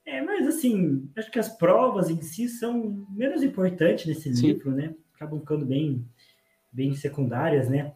É, 0.05 0.21
mas 0.21 0.47
assim, 0.47 1.09
acho 1.15 1.31
que 1.31 1.39
as 1.39 1.49
provas 1.57 2.09
em 2.09 2.21
si 2.21 2.49
são 2.49 3.05
menos 3.09 3.43
importantes 3.43 4.05
nesse 4.05 4.33
Sim. 4.35 4.47
livro, 4.47 4.71
né? 4.71 4.93
Acabam 5.15 5.39
ficando 5.39 5.65
bem, 5.65 6.05
bem 6.73 6.93
secundárias, 6.95 7.69
né? 7.69 7.93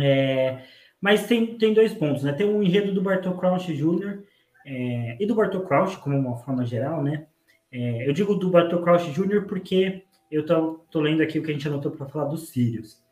É, 0.00 0.62
mas 1.00 1.26
tem, 1.26 1.58
tem 1.58 1.74
dois 1.74 1.92
pontos, 1.92 2.22
né? 2.22 2.32
Tem 2.32 2.46
um 2.46 2.62
enredo 2.62 2.92
do 2.92 3.02
Bartol 3.02 3.36
Crouch 3.36 3.72
Jr. 3.72 4.22
É, 4.66 5.16
e 5.20 5.26
do 5.26 5.34
Bartol 5.34 5.66
Crouch, 5.66 5.98
como 5.98 6.16
uma 6.16 6.38
forma 6.38 6.64
geral, 6.64 7.02
né? 7.02 7.26
É, 7.70 8.08
eu 8.08 8.12
digo 8.12 8.34
do 8.34 8.50
Bartol 8.50 8.82
Crouch 8.82 9.10
Jr. 9.12 9.46
porque 9.46 10.02
eu 10.30 10.46
tô, 10.46 10.80
tô 10.90 11.00
lendo 11.00 11.22
aqui 11.22 11.38
o 11.38 11.42
que 11.42 11.50
a 11.50 11.52
gente 11.52 11.68
anotou 11.68 11.92
para 11.92 12.06
falar 12.06 12.24
dos 12.26 12.48
Sirius. 12.48 13.02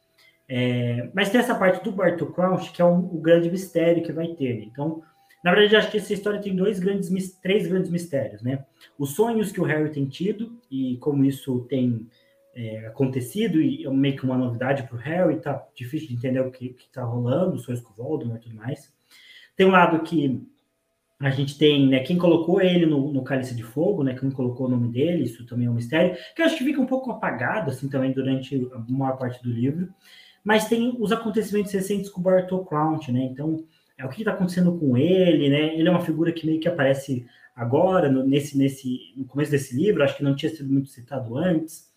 É, 0.49 1.11
mas 1.15 1.31
tem 1.31 1.41
essa 1.41 1.55
parte 1.55 1.85
do 1.85 1.93
Bartol 1.93 2.33
Crouch, 2.33 2.73
que 2.73 2.81
é 2.81 2.85
um, 2.85 2.99
o 2.99 3.21
grande 3.21 3.51
mistério 3.51 4.03
que 4.03 4.13
vai 4.13 4.29
ter. 4.29 4.55
Né? 4.55 4.65
Então, 4.65 5.03
na 5.45 5.53
verdade, 5.53 5.77
acho 5.77 5.91
que 5.91 5.99
essa 5.99 6.13
história 6.13 6.41
tem 6.41 6.55
dois 6.55 6.79
grandes, 6.79 7.11
três 7.41 7.67
grandes 7.67 7.91
mistérios, 7.91 8.43
né? 8.43 8.65
Os 8.99 9.11
sonhos 9.11 9.51
que 9.51 9.61
o 9.61 9.65
Harry 9.65 9.91
tem 9.91 10.07
tido 10.07 10.59
e 10.71 10.97
como 10.99 11.25
isso 11.25 11.61
tem 11.69 12.07
é, 12.55 12.87
acontecido 12.87 13.61
e 13.61 13.85
é 13.85 13.91
meio 13.91 14.17
que 14.17 14.25
uma 14.25 14.37
novidade 14.37 14.83
para 14.85 14.97
o 14.97 14.99
Harry, 14.99 15.41
tá 15.41 15.65
difícil 15.75 16.09
de 16.09 16.15
entender 16.15 16.41
o 16.41 16.51
que 16.51 16.77
está 16.79 17.03
rolando, 17.03 17.57
os 17.57 17.63
sonhos 17.63 17.81
com 17.81 17.93
o 17.93 18.05
Voldemort 18.05 18.41
e 18.41 18.43
tudo 18.43 18.57
mais. 18.57 18.93
Tem 19.57 19.67
um 19.67 19.71
lado 19.71 20.03
que 20.03 20.43
a 21.21 21.31
gente 21.31 21.57
tem, 21.57 21.89
né, 21.89 22.01
quem 22.01 22.19
colocou 22.19 22.61
ele 22.61 22.85
no, 22.85 23.13
no 23.13 23.23
Cálice 23.23 23.55
de 23.55 23.63
Fogo, 23.63 24.03
né, 24.03 24.15
quem 24.15 24.31
colocou 24.31 24.67
o 24.67 24.71
nome 24.71 24.89
dele, 24.89 25.23
isso 25.23 25.47
também 25.47 25.67
é 25.67 25.71
um 25.71 25.75
mistério, 25.75 26.17
que 26.35 26.43
eu 26.43 26.47
acho 26.47 26.59
que 26.59 26.65
fica 26.65 26.81
um 26.81 26.87
pouco 26.87 27.13
apagado, 27.13 27.71
assim, 27.71 27.89
também 27.89 28.13
durante 28.13 28.69
a 28.75 28.79
maior 28.93 29.17
parte 29.17 29.41
do 29.43 29.49
livro. 29.49 29.89
Mas 30.43 30.69
tem 30.69 30.97
os 30.99 31.13
acontecimentos 31.13 31.71
recentes 31.73 32.11
com 32.11 32.21
o 32.21 32.25
Bartol 32.25 32.65
Crouch, 32.65 33.13
né, 33.13 33.23
então 33.23 33.65
é, 33.97 34.05
o 34.05 34.09
que 34.09 34.23
está 34.23 34.33
acontecendo 34.33 34.77
com 34.79 34.97
ele, 34.97 35.49
né? 35.49 35.77
Ele 35.79 35.89
é 35.89 35.91
uma 35.91 36.01
figura 36.01 36.33
que 36.33 36.47
meio 36.47 36.61
que 36.61 36.69
aparece 36.69 37.25
agora, 37.55 38.11
no, 38.11 38.25
nesse, 38.25 38.59
nesse, 38.59 39.13
no 39.17 39.25
começo 39.25 39.51
desse 39.51 39.77
livro, 39.77 40.03
acho 40.03 40.17
que 40.17 40.25
não 40.25 40.35
tinha 40.35 40.51
sido 40.51 40.73
muito 40.73 40.89
citado 40.89 41.37
antes. 41.37 41.92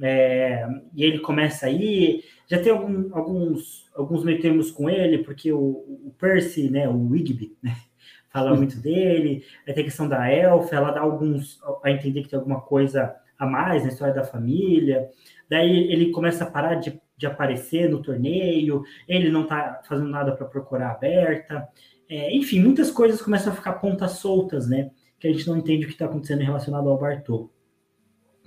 É, 0.00 0.66
e 0.94 1.04
ele 1.04 1.20
começa 1.20 1.66
aí, 1.66 2.22
já 2.46 2.60
tem 2.60 2.70
algum, 2.70 3.14
alguns, 3.16 3.90
alguns 3.94 4.24
meio 4.24 4.40
termos 4.40 4.70
com 4.70 4.90
ele, 4.90 5.24
porque 5.24 5.50
o, 5.52 5.58
o 5.58 6.14
Percy, 6.18 6.70
né, 6.70 6.86
o 6.88 7.08
Wigby, 7.08 7.56
né, 7.62 7.74
fala 8.30 8.54
muito 8.54 8.78
dele, 8.78 9.42
aí 9.66 9.72
tem 9.72 9.82
a 9.82 9.86
questão 9.86 10.06
da 10.08 10.30
elfa, 10.30 10.76
ela 10.76 10.90
dá 10.90 11.00
alguns 11.00 11.58
a 11.82 11.90
entender 11.90 12.22
que 12.22 12.28
tem 12.28 12.38
alguma 12.38 12.60
coisa 12.60 13.14
a 13.38 13.46
mais 13.46 13.82
na 13.82 13.88
história 13.88 14.14
da 14.14 14.24
família, 14.24 15.08
daí 15.48 15.90
ele 15.90 16.10
começa 16.10 16.44
a 16.44 16.50
parar 16.50 16.74
de 16.74 17.00
de 17.16 17.26
aparecer 17.26 17.88
no 17.88 18.02
torneio, 18.02 18.84
ele 19.08 19.30
não 19.30 19.42
está 19.42 19.80
fazendo 19.84 20.08
nada 20.10 20.32
para 20.32 20.46
procurar 20.46 20.90
aberta. 20.90 21.66
É, 22.08 22.34
enfim, 22.36 22.60
muitas 22.60 22.90
coisas 22.90 23.22
começam 23.22 23.52
a 23.52 23.56
ficar 23.56 23.74
pontas 23.74 24.12
soltas, 24.12 24.68
né? 24.68 24.90
Que 25.18 25.28
a 25.28 25.32
gente 25.32 25.46
não 25.48 25.56
entende 25.56 25.84
o 25.84 25.88
que 25.88 25.94
está 25.94 26.04
acontecendo 26.04 26.42
relacionado 26.42 26.88
ao 26.88 26.98
Bartô. 26.98 27.50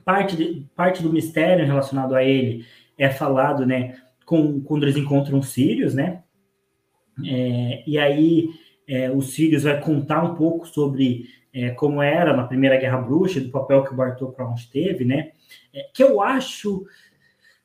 Parte, 0.09 0.35
de, 0.35 0.65
parte 0.75 1.03
do 1.03 1.13
mistério 1.13 1.67
relacionado 1.67 2.15
a 2.15 2.23
ele 2.23 2.65
é 2.97 3.11
falado, 3.11 3.63
né? 3.63 3.95
Com, 4.25 4.59
quando 4.59 4.81
eles 4.81 4.97
encontram 4.97 5.37
os 5.37 5.49
Sirius, 5.49 5.93
né? 5.93 6.23
É, 7.23 7.83
e 7.85 7.95
aí 7.99 8.49
é, 8.87 9.11
o 9.11 9.21
Sirius 9.21 9.65
vai 9.65 9.79
contar 9.79 10.23
um 10.23 10.33
pouco 10.33 10.67
sobre 10.67 11.27
é, 11.53 11.69
como 11.69 12.01
era 12.01 12.35
na 12.35 12.47
Primeira 12.47 12.77
Guerra 12.77 12.97
Bruxa, 12.97 13.39
do 13.39 13.51
papel 13.51 13.83
que 13.83 13.93
o 13.93 14.31
Crouch 14.31 14.71
teve, 14.71 15.05
né? 15.05 15.31
É, 15.71 15.85
que 15.93 16.01
eu 16.01 16.23
acho 16.23 16.87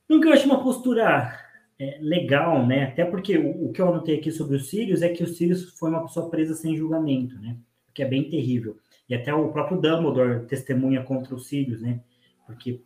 que 0.07 0.12
eu 0.12 0.32
acho 0.34 0.45
uma 0.45 0.62
postura 0.62 1.34
é, 1.78 1.97
legal, 1.99 2.66
né? 2.66 2.88
Até 2.88 3.07
porque 3.07 3.38
o, 3.38 3.68
o, 3.68 3.72
que 3.72 3.80
eu 3.80 3.88
anotei 3.88 4.18
aqui 4.18 4.30
sobre 4.30 4.57
os 4.57 4.68
Sirius 4.68 5.01
é 5.01 5.09
que 5.09 5.24
o 5.24 5.26
Sirius 5.26 5.70
foi 5.78 5.88
uma 5.88 6.03
pessoa 6.03 6.28
presa 6.28 6.53
sem 6.53 6.76
julgamento, 6.76 7.40
né? 7.40 7.57
Que 7.95 8.03
é 8.03 8.07
bem 8.07 8.28
terrível. 8.28 8.76
E 9.09 9.14
até 9.14 9.32
o 9.32 9.49
próprio 9.49 9.80
Dumbledore 9.80 10.45
testemunha 10.45 11.03
contra 11.03 11.34
os 11.34 11.47
Sirius, 11.47 11.80
né? 11.80 12.01
Porque 12.47 12.82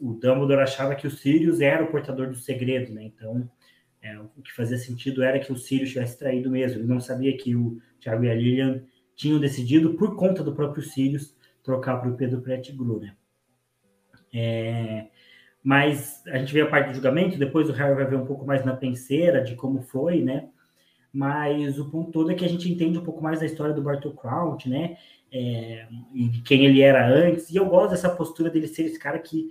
o 0.00 0.12
Dumbledore 0.12 0.62
achava 0.62 0.94
que 0.94 1.06
o 1.06 1.10
Sirius 1.10 1.60
era 1.60 1.82
o 1.82 1.90
portador 1.90 2.28
do 2.28 2.36
segredo, 2.36 2.92
né? 2.92 3.04
Então, 3.04 3.50
é, 4.00 4.18
o 4.18 4.42
que 4.42 4.52
fazia 4.52 4.76
sentido 4.76 5.22
era 5.22 5.38
que 5.38 5.52
o 5.52 5.56
Sirius 5.56 5.90
tivesse 5.90 6.18
traído 6.18 6.50
mesmo. 6.50 6.80
Ele 6.80 6.88
não 6.88 7.00
sabia 7.00 7.36
que 7.36 7.54
o 7.54 7.80
Thiago 8.00 8.24
e 8.24 8.30
a 8.30 8.34
Lilian 8.34 8.82
tinham 9.14 9.38
decidido, 9.38 9.94
por 9.94 10.16
conta 10.16 10.42
do 10.42 10.54
próprio 10.54 10.82
Sirius, 10.82 11.36
trocar 11.62 11.98
para 11.98 12.10
o 12.10 12.16
Pedro 12.16 12.40
Pettigrew, 12.40 13.00
né? 13.00 13.14
É, 14.34 15.06
mas 15.62 16.26
a 16.26 16.38
gente 16.38 16.52
vê 16.52 16.62
a 16.62 16.66
parte 16.66 16.88
do 16.88 16.94
julgamento, 16.94 17.38
depois 17.38 17.68
o 17.68 17.72
Harry 17.72 17.94
vai 17.94 18.06
ver 18.06 18.16
um 18.16 18.26
pouco 18.26 18.44
mais 18.44 18.64
na 18.64 18.74
penseira 18.74 19.42
de 19.42 19.54
como 19.54 19.82
foi, 19.82 20.22
né? 20.22 20.48
Mas 21.12 21.78
o 21.78 21.90
ponto 21.90 22.10
todo 22.10 22.32
é 22.32 22.34
que 22.34 22.44
a 22.44 22.48
gente 22.48 22.70
entende 22.70 22.98
um 22.98 23.04
pouco 23.04 23.22
mais 23.22 23.40
da 23.40 23.46
história 23.46 23.74
do 23.74 23.82
Bartol 23.82 24.14
Crouch, 24.14 24.68
né? 24.68 24.96
É, 25.32 25.86
e 26.12 26.28
quem 26.44 26.66
ele 26.66 26.82
era 26.82 27.08
antes. 27.08 27.50
E 27.50 27.56
eu 27.56 27.66
gosto 27.66 27.92
dessa 27.92 28.10
postura 28.10 28.50
dele 28.50 28.68
ser 28.68 28.84
esse 28.84 28.98
cara 28.98 29.18
que 29.18 29.50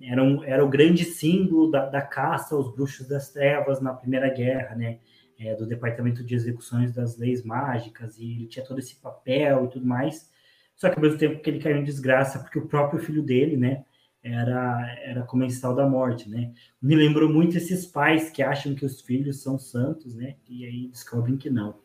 era, 0.00 0.22
um, 0.22 0.42
era 0.44 0.64
o 0.64 0.68
grande 0.68 1.04
símbolo 1.04 1.70
da, 1.70 1.86
da 1.86 2.00
caça 2.00 2.54
aos 2.54 2.74
bruxos 2.74 3.06
das 3.06 3.30
trevas 3.30 3.80
na 3.80 3.92
Primeira 3.92 4.28
Guerra, 4.30 4.74
né? 4.74 4.98
É, 5.38 5.54
do 5.54 5.66
Departamento 5.66 6.24
de 6.24 6.34
Execuções 6.34 6.92
das 6.92 7.16
Leis 7.16 7.44
Mágicas, 7.44 8.18
e 8.18 8.32
ele 8.32 8.46
tinha 8.46 8.64
todo 8.64 8.80
esse 8.80 8.96
papel 8.96 9.66
e 9.66 9.68
tudo 9.68 9.86
mais. 9.86 10.28
Só 10.74 10.88
que 10.88 10.96
ao 10.96 11.02
mesmo 11.02 11.16
tempo 11.16 11.40
que 11.40 11.48
ele 11.48 11.60
caiu 11.60 11.76
em 11.76 11.84
desgraça, 11.84 12.40
porque 12.40 12.58
o 12.58 12.66
próprio 12.66 12.98
filho 13.00 13.22
dele, 13.22 13.56
né? 13.56 13.84
era, 14.22 14.96
era 15.02 15.22
comensal 15.22 15.74
da 15.74 15.88
morte, 15.88 16.28
né? 16.28 16.52
Me 16.80 16.94
lembrou 16.94 17.28
muito 17.28 17.56
esses 17.56 17.86
pais 17.86 18.30
que 18.30 18.42
acham 18.42 18.74
que 18.74 18.84
os 18.84 19.00
filhos 19.00 19.42
são 19.42 19.58
santos, 19.58 20.14
né? 20.14 20.36
E 20.48 20.64
aí 20.64 20.88
descobrem 20.88 21.36
que 21.36 21.50
não. 21.50 21.76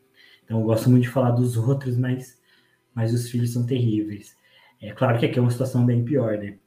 Então, 0.44 0.60
eu 0.60 0.66
gosto 0.66 0.90
muito 0.90 1.04
de 1.04 1.08
falar 1.08 1.30
dos 1.30 1.56
outros, 1.56 1.96
mas, 1.96 2.40
mas 2.94 3.12
os 3.12 3.30
filhos 3.30 3.52
são 3.52 3.66
terríveis. 3.66 4.36
É 4.80 4.92
claro 4.92 5.18
que 5.18 5.26
aqui 5.26 5.38
é 5.38 5.42
uma 5.42 5.50
situação 5.50 5.84
bem 5.84 6.04
pior, 6.04 6.38
né? 6.38 6.58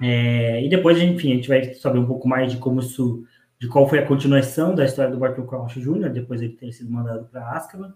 É, 0.00 0.64
e 0.64 0.68
depois, 0.68 1.00
enfim, 1.00 1.32
a 1.32 1.34
gente 1.34 1.48
vai 1.48 1.74
saber 1.74 1.98
um 1.98 2.06
pouco 2.06 2.28
mais 2.28 2.52
de 2.52 2.58
como 2.58 2.80
isso, 2.80 3.24
de 3.58 3.66
qual 3.68 3.88
foi 3.88 3.98
a 3.98 4.06
continuação 4.06 4.74
da 4.74 4.84
história 4.84 5.10
do 5.10 5.18
Bartol 5.18 5.46
Crouch 5.46 5.80
Jr., 5.80 6.10
depois 6.10 6.40
ele 6.40 6.52
ter 6.52 6.72
sido 6.72 6.90
mandado 6.90 7.26
para 7.26 7.50
Azkaban. 7.56 7.94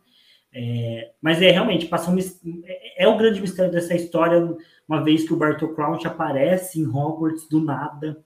É, 0.55 1.13
mas 1.23 1.41
é 1.41 1.51
realmente 1.51 1.87
passa 1.87 2.11
um, 2.11 2.19
é, 2.65 3.05
é, 3.05 3.09
o 3.09 3.17
grande 3.17 3.41
mistério 3.41 3.73
dessa 3.73 3.95
história, 3.95 4.55
uma 4.87 5.03
vez 5.03 5.25
que 5.25 5.33
o 5.33 5.37
Bartol 5.37 5.75
Crouch 5.75 6.07
aparece 6.07 6.81
em 6.81 6.87
Hogwarts 6.87 7.49
do 7.49 7.65
nada, 7.65 8.23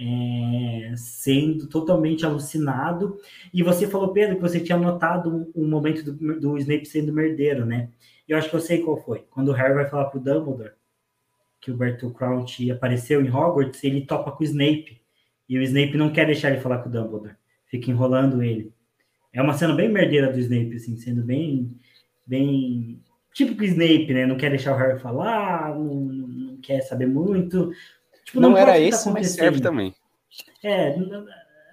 é, 0.00 0.94
sendo 0.96 1.66
totalmente 1.66 2.24
alucinado. 2.24 3.18
E 3.52 3.62
você 3.62 3.86
falou, 3.86 4.12
Pedro, 4.12 4.36
que 4.36 4.42
você 4.42 4.58
tinha 4.58 4.78
notado 4.78 5.52
um, 5.54 5.68
momento 5.68 6.02
do, 6.02 6.40
do, 6.40 6.58
Snape 6.58 6.86
sendo 6.86 7.12
merdeiro, 7.12 7.66
né? 7.66 7.90
Eu 8.26 8.38
acho 8.38 8.48
que 8.48 8.56
eu 8.56 8.60
sei 8.60 8.80
qual 8.82 8.96
foi. 8.96 9.26
Quando 9.30 9.48
o 9.48 9.52
Harry 9.52 9.74
vai 9.74 9.86
falar 9.86 10.06
pro 10.06 10.20
Dumbledore 10.20 10.72
que 11.60 11.70
o 11.70 11.76
Bartol 11.76 12.10
Crouch 12.12 12.70
apareceu 12.70 13.20
em 13.20 13.28
Hogwarts, 13.28 13.84
ele 13.84 14.06
topa 14.06 14.32
com 14.32 14.42
o 14.42 14.46
Snape. 14.46 15.02
E 15.46 15.58
o 15.58 15.62
Snape 15.62 15.98
não 15.98 16.10
quer 16.10 16.24
deixar 16.24 16.50
ele 16.50 16.60
falar 16.60 16.78
com 16.78 16.88
o 16.88 16.92
Dumbledore. 16.92 17.34
Fica 17.66 17.90
enrolando 17.90 18.42
ele. 18.42 18.72
É 19.30 19.42
uma 19.42 19.52
cena 19.52 19.74
bem 19.74 19.90
merdeira 19.90 20.32
do 20.32 20.38
Snape, 20.38 20.76
assim, 20.76 20.96
sendo 20.96 21.22
bem, 21.22 21.76
bem 22.26 23.02
típico 23.34 23.62
Snape, 23.62 24.14
né? 24.14 24.24
Não 24.24 24.38
quer 24.38 24.48
deixar 24.48 24.74
o 24.74 24.78
Harry 24.78 24.98
falar, 24.98 25.74
não, 25.74 25.94
não 25.94 26.56
quer 26.56 26.80
saber 26.80 27.06
muito. 27.06 27.70
Tipo, 28.30 28.40
não, 28.40 28.50
não 28.50 28.56
era 28.56 28.72
tá 28.72 28.78
esse, 28.78 29.04
tá 29.04 29.10
mas 29.10 29.30
serve 29.30 29.60
também. 29.60 29.92
É, 30.62 30.96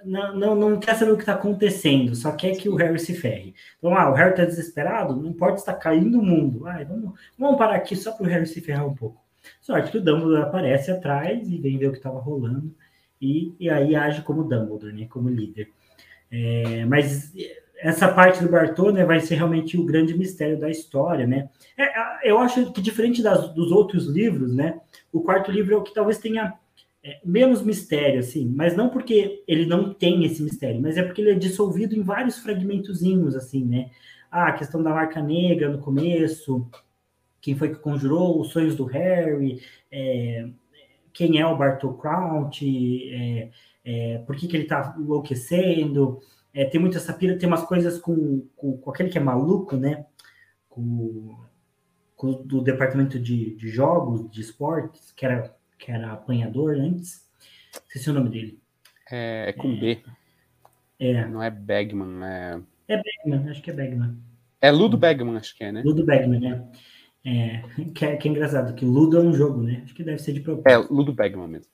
não, 0.03 0.36
não, 0.36 0.55
não 0.55 0.80
quer 0.80 0.95
saber 0.95 1.12
o 1.12 1.16
que 1.16 1.22
está 1.22 1.34
acontecendo, 1.34 2.16
só 2.16 2.32
quer 2.32 2.55
que 2.55 2.68
o 2.68 2.76
Harry 2.76 2.97
se 2.97 3.14
ferre. 3.14 3.53
Então, 3.78 3.95
ah, 3.95 4.10
o 4.10 4.14
Harry 4.16 4.32
está 4.32 4.43
desesperado, 4.43 5.16
não 5.16 5.30
importa 5.30 5.60
estar 5.60 5.76
caindo 5.76 6.20
o 6.20 6.26
mundo. 6.26 6.66
Ai, 6.66 6.84
vamos, 6.84 7.20
vamos 7.38 7.58
parar 7.60 7.76
aqui 7.76 7.95
só 7.95 8.12
para 8.12 8.26
o 8.26 8.30
Harry 8.30 8.47
se 8.47 8.60
ferrar 8.60 8.88
um 8.88 8.95
pouco. 8.95 9.22
Sorte 9.62 9.91
que 9.91 9.99
o 9.99 10.03
Dumbledore 10.03 10.41
aparece 10.41 10.89
atrás 10.89 11.47
e 11.47 11.60
vem 11.60 11.78
ver 11.78 11.88
o 11.88 11.91
que 11.91 11.97
estava 11.97 12.20
rolando. 12.20 12.74
E, 13.22 13.53
e 13.60 13.70
aí 13.70 13.95
age 13.95 14.24
como 14.24 14.43
Dumbledore, 14.43 14.93
né? 14.93 15.05
Como 15.08 15.30
líder. 15.30 15.70
É, 16.32 16.86
mas 16.86 17.34
essa 17.80 18.07
parte 18.07 18.43
do 18.43 18.49
Bartô 18.49 18.91
né, 18.91 19.05
vai 19.05 19.19
ser 19.19 19.36
realmente 19.36 19.78
o 19.78 19.86
grande 19.86 20.17
mistério 20.17 20.59
da 20.59 20.69
história, 20.69 21.28
né? 21.28 21.49
É, 21.78 22.30
eu 22.30 22.39
acho 22.39 22.71
que 22.71 22.82
diferente 22.82 23.21
das, 23.21 23.53
dos 23.53 23.71
outros 23.71 24.07
livros, 24.07 24.53
né? 24.53 24.80
O 25.11 25.21
quarto 25.21 25.51
livro 25.51 25.73
é 25.73 25.78
o 25.78 25.84
que 25.84 25.93
talvez 25.93 26.17
tenha 26.17 26.53
é, 27.03 27.19
menos 27.23 27.61
mistério, 27.61 28.19
assim, 28.19 28.51
mas 28.55 28.75
não 28.75 28.89
porque 28.89 29.43
ele 29.47 29.65
não 29.65 29.93
tem 29.93 30.25
esse 30.25 30.41
mistério, 30.41 30.82
mas 30.82 30.97
é 30.97 31.03
porque 31.03 31.21
ele 31.21 31.32
é 31.32 31.36
dissolvido 31.36 31.95
em 31.95 32.01
vários 32.01 32.38
fragmentozinhos, 32.39 33.36
assim, 33.36 33.63
né? 33.63 33.89
Ah, 34.30 34.47
a 34.47 34.53
questão 34.53 34.84
da 34.84 34.89
marca 34.89 35.21
negra 35.21 35.69
no 35.69 35.80
começo, 35.80 36.67
quem 37.39 37.55
foi 37.55 37.69
que 37.69 37.80
conjurou 37.80 38.41
os 38.41 38.49
sonhos 38.49 38.75
do 38.75 38.86
Harry, 38.86 39.61
é, 39.91 40.49
quem 41.13 41.39
é 41.39 41.45
o 41.45 41.57
Bartol 41.57 41.93
Crouch, 41.93 43.09
é, 43.09 43.49
é, 43.86 44.17
por 44.19 44.36
que, 44.36 44.47
que 44.47 44.55
ele 44.57 44.63
está 44.63 44.95
enlouquecendo. 44.99 46.19
É, 46.58 46.66
tem 46.66 46.82
muita 46.82 46.97
essa 46.97 47.14
pira, 47.14 47.38
tem 47.38 47.47
umas 47.47 47.64
coisas 47.64 47.99
com, 47.99 48.47
com, 48.55 48.80
com, 48.80 48.89
aquele 48.89 49.10
que 49.10 49.18
é 49.20 49.22
maluco, 49.22 49.78
né? 49.78 50.08
Com, 50.68 51.38
com 52.16 52.32
do 52.32 52.64
departamento 52.64 53.20
de, 53.20 53.55
de 53.55 53.70
jogos, 53.70 54.28
de 54.32 54.41
esportes, 54.41 55.12
que 55.12 55.24
era, 55.24 55.55
que 55.78 55.91
era 55.91 56.14
apanhador 56.14 56.74
antes. 56.74 57.30
Esqueci 57.86 58.10
o 58.10 58.14
nome 58.14 58.32
dele. 58.32 58.60
É, 59.12 59.49
é 59.49 59.53
com 59.53 59.80
B. 59.80 60.01
É. 60.99 61.28
Não 61.28 61.43
é 61.43 61.51
Bagman, 61.51 62.26
é. 62.26 62.60
É 62.88 63.03
Bagman, 63.03 63.51
acho 63.51 63.62
que 63.62 63.70
é 63.70 63.74
Bagman. 63.74 64.18
É 64.60 64.72
Ludo 64.72 64.97
Bagman, 64.97 65.38
acho 65.38 65.55
que 65.55 65.64
é, 65.64 65.72
né? 65.72 65.84
Ludo 65.86 66.03
Bagman, 66.03 66.39
né? 66.39 66.68
É, 67.24 67.62
que, 67.93 68.03
é, 68.03 68.18
que 68.18 68.28
é 68.28 68.32
engraçado, 68.32 68.74
que 68.74 68.84
Ludo 68.84 69.16
é 69.16 69.22
um 69.22 69.32
jogo, 69.32 69.62
né? 69.62 69.82
Acho 69.84 69.93
que 69.93 70.03
deve 70.03 70.18
ser 70.18 70.34
de 70.34 70.39
propósito. 70.39 70.70
É, 70.70 70.78
Ludo 70.91 71.14
Bagman 71.14 71.49
mesmo. 71.49 71.72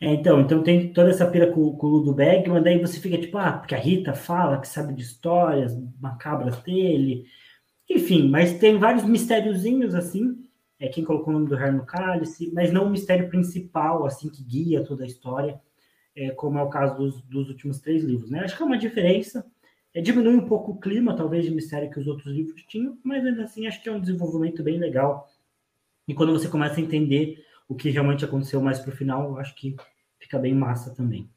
É, 0.00 0.14
então, 0.14 0.40
então 0.40 0.62
tem 0.62 0.92
toda 0.92 1.10
essa 1.10 1.26
pira 1.30 1.52
com, 1.52 1.76
com 1.76 1.86
o 1.86 1.90
Ludo 1.90 2.14
Bagman, 2.14 2.62
daí 2.62 2.80
você 2.80 2.98
fica 2.98 3.18
tipo, 3.18 3.36
ah, 3.36 3.52
porque 3.52 3.74
a 3.74 3.78
Rita 3.78 4.14
fala 4.14 4.58
que 4.58 4.66
sabe 4.66 4.94
de 4.94 5.02
histórias 5.02 5.76
macabras 6.00 6.56
dele, 6.62 7.26
enfim, 7.88 8.28
mas 8.30 8.58
tem 8.58 8.78
vários 8.78 9.04
mistériozinhos 9.04 9.94
assim, 9.94 10.38
é 10.78 10.88
quem 10.88 11.04
colocou 11.04 11.28
o 11.28 11.32
nome 11.34 11.48
do 11.48 11.56
Harry 11.56 11.76
no 11.76 11.84
cálice, 11.84 12.50
mas 12.54 12.72
não 12.72 12.86
o 12.86 12.90
mistério 12.90 13.28
principal, 13.28 14.06
assim, 14.06 14.30
que 14.30 14.42
guia 14.42 14.82
toda 14.82 15.04
a 15.04 15.06
história, 15.06 15.60
é, 16.16 16.30
como 16.30 16.58
é 16.58 16.62
o 16.62 16.70
caso 16.70 16.96
dos, 16.96 17.20
dos 17.22 17.48
últimos 17.50 17.80
três 17.80 18.02
livros, 18.02 18.30
né? 18.30 18.40
Acho 18.40 18.56
que 18.56 18.62
é 18.62 18.66
uma 18.66 18.78
diferença, 18.78 19.44
é, 19.92 20.00
diminui 20.00 20.34
um 20.34 20.46
pouco 20.46 20.72
o 20.72 20.80
clima, 20.80 21.14
talvez, 21.14 21.44
de 21.44 21.50
mistério 21.50 21.90
que 21.90 22.00
os 22.00 22.06
outros 22.06 22.32
livros 22.32 22.62
tinham, 22.62 22.96
mas 23.04 23.24
ainda 23.26 23.44
assim 23.44 23.66
acho 23.66 23.82
que 23.82 23.88
é 23.88 23.92
um 23.92 24.00
desenvolvimento 24.00 24.62
bem 24.62 24.78
legal. 24.78 25.28
E 26.08 26.14
quando 26.14 26.32
você 26.32 26.48
começa 26.48 26.80
a 26.80 26.82
entender 26.82 27.44
o 27.70 27.74
que 27.76 27.88
realmente 27.88 28.24
aconteceu 28.24 28.60
mais 28.60 28.80
para 28.80 28.92
o 28.92 28.96
final, 28.96 29.28
eu 29.28 29.38
acho 29.38 29.54
que 29.54 29.76
fica 30.18 30.36
bem 30.40 30.52
massa 30.52 30.92
também. 30.92 31.30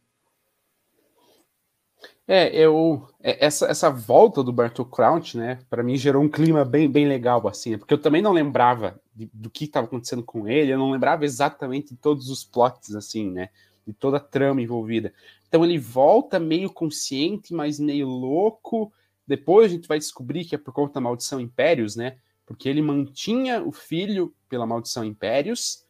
É, 2.27 2.55
eu 2.55 3.07
é, 3.21 3.45
essa, 3.45 3.67
essa 3.67 3.91
volta 3.91 4.41
do 4.41 4.51
Bartol 4.51 4.85
Crouch, 4.85 5.37
né, 5.37 5.59
para 5.69 5.83
mim 5.83 5.95
gerou 5.95 6.23
um 6.23 6.29
clima 6.29 6.65
bem, 6.65 6.89
bem 6.89 7.07
legal 7.07 7.47
assim, 7.47 7.71
né, 7.71 7.77
porque 7.77 7.93
eu 7.93 8.01
também 8.01 8.21
não 8.21 8.31
lembrava 8.31 8.99
de, 9.13 9.29
do 9.31 9.47
que 9.47 9.65
estava 9.65 9.85
acontecendo 9.85 10.23
com 10.23 10.47
ele, 10.47 10.73
eu 10.73 10.77
não 10.77 10.89
lembrava 10.89 11.23
exatamente 11.23 11.95
todos 11.95 12.29
os 12.29 12.43
plots 12.43 12.95
assim, 12.95 13.29
né, 13.29 13.49
de 13.85 13.93
toda 13.93 14.17
a 14.17 14.21
trama 14.21 14.59
envolvida. 14.59 15.13
Então 15.47 15.63
ele 15.63 15.77
volta 15.77 16.39
meio 16.39 16.71
consciente, 16.71 17.53
mas 17.53 17.79
meio 17.79 18.07
louco. 18.07 18.91
Depois 19.27 19.67
a 19.67 19.75
gente 19.75 19.87
vai 19.87 19.99
descobrir 19.99 20.45
que 20.45 20.55
é 20.55 20.57
por 20.57 20.73
conta 20.73 20.95
da 20.95 21.01
maldição 21.01 21.39
Impérios, 21.39 21.95
né? 21.95 22.17
Porque 22.43 22.67
ele 22.67 22.81
mantinha 22.81 23.61
o 23.63 23.71
filho 23.71 24.33
pela 24.49 24.65
maldição 24.65 25.03
Impérios 25.03 25.83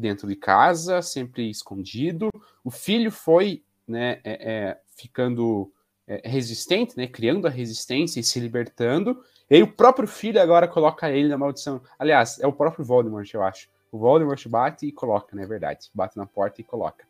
dentro 0.00 0.26
de 0.26 0.36
casa, 0.36 1.02
sempre 1.02 1.48
escondido. 1.50 2.30
O 2.64 2.70
filho 2.70 3.10
foi, 3.10 3.62
né, 3.86 4.20
é, 4.24 4.52
é, 4.52 4.80
ficando 4.96 5.72
é, 6.06 6.28
resistente, 6.28 6.96
né, 6.96 7.06
criando 7.06 7.46
a 7.46 7.50
resistência 7.50 8.18
e 8.18 8.24
se 8.24 8.40
libertando. 8.40 9.22
E 9.48 9.56
aí 9.56 9.62
o 9.62 9.72
próprio 9.72 10.08
filho 10.08 10.40
agora 10.40 10.66
coloca 10.66 11.10
ele 11.10 11.28
na 11.28 11.38
maldição. 11.38 11.80
Aliás, 11.98 12.38
é 12.40 12.46
o 12.46 12.52
próprio 12.52 12.84
Voldemort, 12.84 13.32
eu 13.32 13.42
acho. 13.42 13.68
O 13.92 13.98
Voldemort 13.98 14.46
bate 14.48 14.86
e 14.86 14.92
coloca, 14.92 15.34
não 15.36 15.42
é 15.42 15.46
verdade? 15.46 15.90
Bate 15.94 16.16
na 16.16 16.26
porta 16.26 16.60
e 16.60 16.64
coloca. 16.64 17.04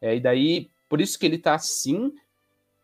É, 0.00 0.16
e 0.16 0.20
daí, 0.20 0.70
por 0.88 1.00
isso 1.00 1.18
que 1.18 1.26
ele 1.26 1.38
tá 1.38 1.54
assim, 1.54 2.12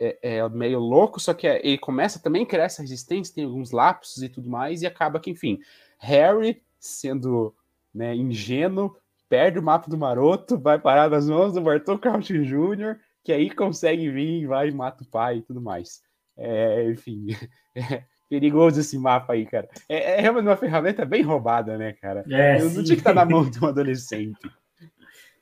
é, 0.00 0.18
é, 0.22 0.48
meio 0.48 0.78
louco, 0.78 1.18
só 1.18 1.34
que 1.34 1.46
ele 1.46 1.78
começa 1.78 2.20
também 2.20 2.44
a 2.44 2.46
criar 2.46 2.64
essa 2.64 2.82
resistência, 2.82 3.34
tem 3.34 3.44
alguns 3.44 3.72
lapsos 3.72 4.22
e 4.22 4.28
tudo 4.28 4.48
mais, 4.48 4.82
e 4.82 4.86
acaba 4.86 5.18
que, 5.18 5.30
enfim, 5.30 5.60
Harry, 5.98 6.62
sendo 6.78 7.54
né, 7.92 8.14
ingênuo, 8.14 8.96
perde 9.28 9.58
o 9.58 9.62
mapa 9.62 9.90
do 9.90 9.98
maroto, 9.98 10.58
vai 10.58 10.78
parar 10.78 11.10
nas 11.10 11.28
mãos 11.28 11.52
do 11.52 11.60
Bartol 11.60 11.98
Crouch 11.98 12.32
Jr., 12.32 12.96
que 13.22 13.32
aí 13.32 13.50
consegue 13.50 14.10
vir, 14.10 14.46
vai 14.46 14.68
e 14.68 14.72
mata 14.72 15.04
o 15.04 15.06
pai 15.06 15.38
e 15.38 15.42
tudo 15.42 15.60
mais. 15.60 16.00
É, 16.36 16.90
enfim, 16.90 17.26
é 17.74 18.04
perigoso 18.28 18.80
esse 18.80 18.98
mapa 18.98 19.32
aí, 19.32 19.44
cara. 19.44 19.68
É, 19.88 20.24
é 20.24 20.30
uma 20.30 20.56
ferramenta 20.56 21.04
bem 21.04 21.22
roubada, 21.22 21.76
né, 21.76 21.92
cara? 21.92 22.24
É, 22.30 22.60
Eu 22.60 22.70
não 22.70 22.82
tinha 22.84 22.96
que 22.96 23.00
estar 23.00 23.14
na 23.14 23.24
mão 23.24 23.48
de 23.48 23.62
um 23.62 23.66
adolescente. 23.68 24.48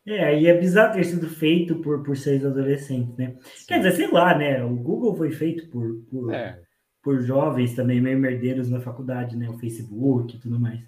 É, 0.07 0.41
e 0.41 0.47
é 0.47 0.57
bizarro 0.57 0.95
ter 0.95 1.05
sido 1.05 1.29
feito 1.29 1.77
por, 1.77 2.03
por 2.05 2.17
seis 2.17 2.45
adolescentes, 2.45 3.17
né? 3.17 3.37
Sim. 3.57 3.67
Quer 3.67 3.79
dizer, 3.79 3.93
sei 3.93 4.11
lá, 4.11 4.39
né? 4.39 4.63
O 4.65 4.75
Google 4.77 5.17
foi 5.17 5.33
feito 5.33 5.69
por, 5.69 5.97
por, 6.09 6.33
é. 6.33 6.61
por 7.03 7.21
jovens 7.21 7.75
também, 7.75 8.01
meio 8.01 8.19
merdeiros 8.19 8.71
na 8.71 8.81
faculdade, 8.81 9.37
né? 9.37 9.51
O 9.51 9.59
Facebook 9.59 10.37
e 10.37 10.39
tudo 10.39 10.61
mais. 10.61 10.81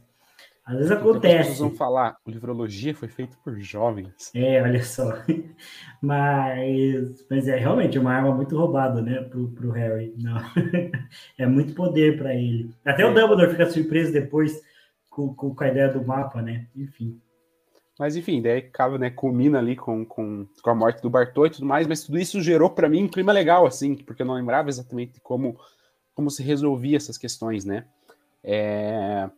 Às 0.69 0.77
vezes 0.77 0.91
acontece. 0.91 1.53
As 1.53 1.59
vão 1.59 1.71
falar, 1.71 2.19
o 2.27 2.31
livrologia 2.31 2.95
foi 2.95 3.09
feito 3.09 3.39
por 3.39 3.59
jovens. 3.59 4.31
É, 4.35 4.61
olha 4.63 4.85
só. 4.85 5.11
Mas, 6.01 7.27
mas 7.29 7.49
é 7.49 7.57
realmente 7.57 7.99
uma 7.99 8.13
arma 8.13 8.33
muito 8.33 8.57
roubada, 8.57 9.03
né, 9.03 9.21
pro, 9.23 9.49
pro 9.49 9.73
Harry. 9.73 10.15
Não. 10.17 10.39
é 11.37 11.45
muito 11.45 11.75
poder 11.75 12.17
para 12.17 12.33
ele. 12.33 12.71
Até 12.85 13.03
é. 13.03 13.05
o 13.05 13.13
Dumbledore 13.13 13.51
fica 13.51 13.69
surpreso 13.69 14.13
depois 14.13 14.63
com, 15.11 15.35
com 15.35 15.57
a 15.59 15.67
ideia 15.67 15.89
do 15.89 16.07
mapa, 16.07 16.41
né? 16.41 16.69
Enfim. 16.77 17.21
Mas 17.99 18.15
enfim, 18.15 18.41
daí 18.41 18.59
acaba, 18.59 18.97
né, 18.97 19.11
culmina 19.11 19.59
ali 19.59 19.75
com, 19.75 20.05
com, 20.05 20.47
com 20.63 20.71
a 20.71 20.75
morte 20.75 21.03
do 21.03 21.11
Bartô 21.11 21.47
e 21.47 21.51
tudo 21.51 21.67
mais, 21.67 21.89
mas 21.89 22.05
tudo 22.05 22.17
isso 22.17 22.41
gerou 22.41 22.71
para 22.71 22.89
mim 22.89 23.03
um 23.03 23.09
clima 23.09 23.33
legal, 23.33 23.67
assim, 23.67 23.97
porque 23.97 24.23
eu 24.23 24.27
não 24.27 24.35
lembrava 24.35 24.69
exatamente 24.69 25.19
como, 25.21 25.59
como 26.15 26.31
se 26.31 26.45
resolvia 26.45 26.97
essas 26.97 27.19
questões, 27.19 27.65
né. 27.65 27.85
É... 28.45 29.29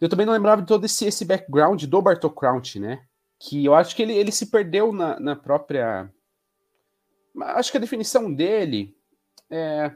Eu 0.00 0.08
também 0.08 0.24
não 0.24 0.32
lembrava 0.32 0.62
de 0.62 0.68
todo 0.68 0.84
esse, 0.86 1.04
esse 1.04 1.24
background 1.24 1.84
do 1.84 2.02
Bartô 2.02 2.30
Crouch, 2.30 2.78
né, 2.78 3.04
que 3.38 3.64
eu 3.64 3.74
acho 3.74 3.94
que 3.94 4.02
ele, 4.02 4.14
ele 4.14 4.32
se 4.32 4.46
perdeu 4.46 4.92
na, 4.92 5.18
na 5.20 5.36
própria... 5.36 6.10
Acho 7.40 7.70
que 7.70 7.76
a 7.76 7.80
definição 7.80 8.32
dele 8.32 8.94
é, 9.50 9.92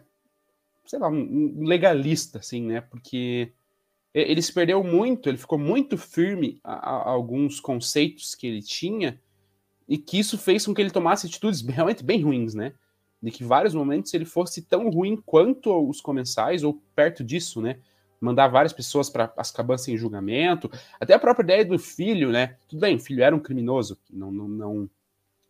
sei 0.87 0.99
lá, 0.99 1.09
um, 1.09 1.61
um 1.61 1.65
legalista, 1.65 2.39
assim, 2.39 2.63
né, 2.63 2.81
porque 2.81 3.53
ele 4.13 4.41
se 4.41 4.53
perdeu 4.53 4.83
muito, 4.85 5.29
ele 5.29 5.39
ficou 5.39 5.59
muito 5.59 5.99
firme 5.99 6.61
a, 6.63 6.75
a, 6.75 7.11
alguns 7.11 7.59
conceitos 7.59 8.35
que 8.35 8.47
ele 8.47 8.63
tinha, 8.63 9.21
e 9.89 9.99
que 9.99 10.19
isso 10.19 10.39
fez 10.39 10.65
com 10.65 10.75
que 10.75 10.81
ele 10.81 10.91
tomasse 10.91 11.27
atitudes 11.27 11.61
realmente 11.67 12.05
bem 12.05 12.23
ruins, 12.23 12.55
né? 12.55 12.75
De 13.21 13.31
que 13.31 13.43
vários 13.43 13.75
momentos 13.75 14.13
ele 14.15 14.25
fosse 14.25 14.63
tão 14.63 14.89
ruim 14.91 15.21
quanto 15.27 15.89
os 15.89 16.01
comensais, 16.01 16.63
ou 16.63 16.81
perto 16.95 17.25
disso, 17.25 17.61
né? 17.61 17.81
Mandar 18.25 18.49
várias 18.49 18.73
pessoas 18.73 19.11
para 19.11 19.33
Azkaban 19.37 19.77
sem 19.77 19.97
julgamento, 19.97 20.71
até 20.99 21.15
a 21.15 21.19
própria 21.19 21.45
ideia 21.45 21.65
do 21.65 21.79
filho, 21.79 22.31
né? 22.31 22.57
Tudo 22.69 22.81
bem, 22.81 22.97
o 22.97 23.01
filho 23.01 23.23
era 23.23 23.37
um 23.37 23.41
criminoso, 23.41 23.99
não, 24.11 24.33
não, 24.33 24.49
não, 24.49 24.91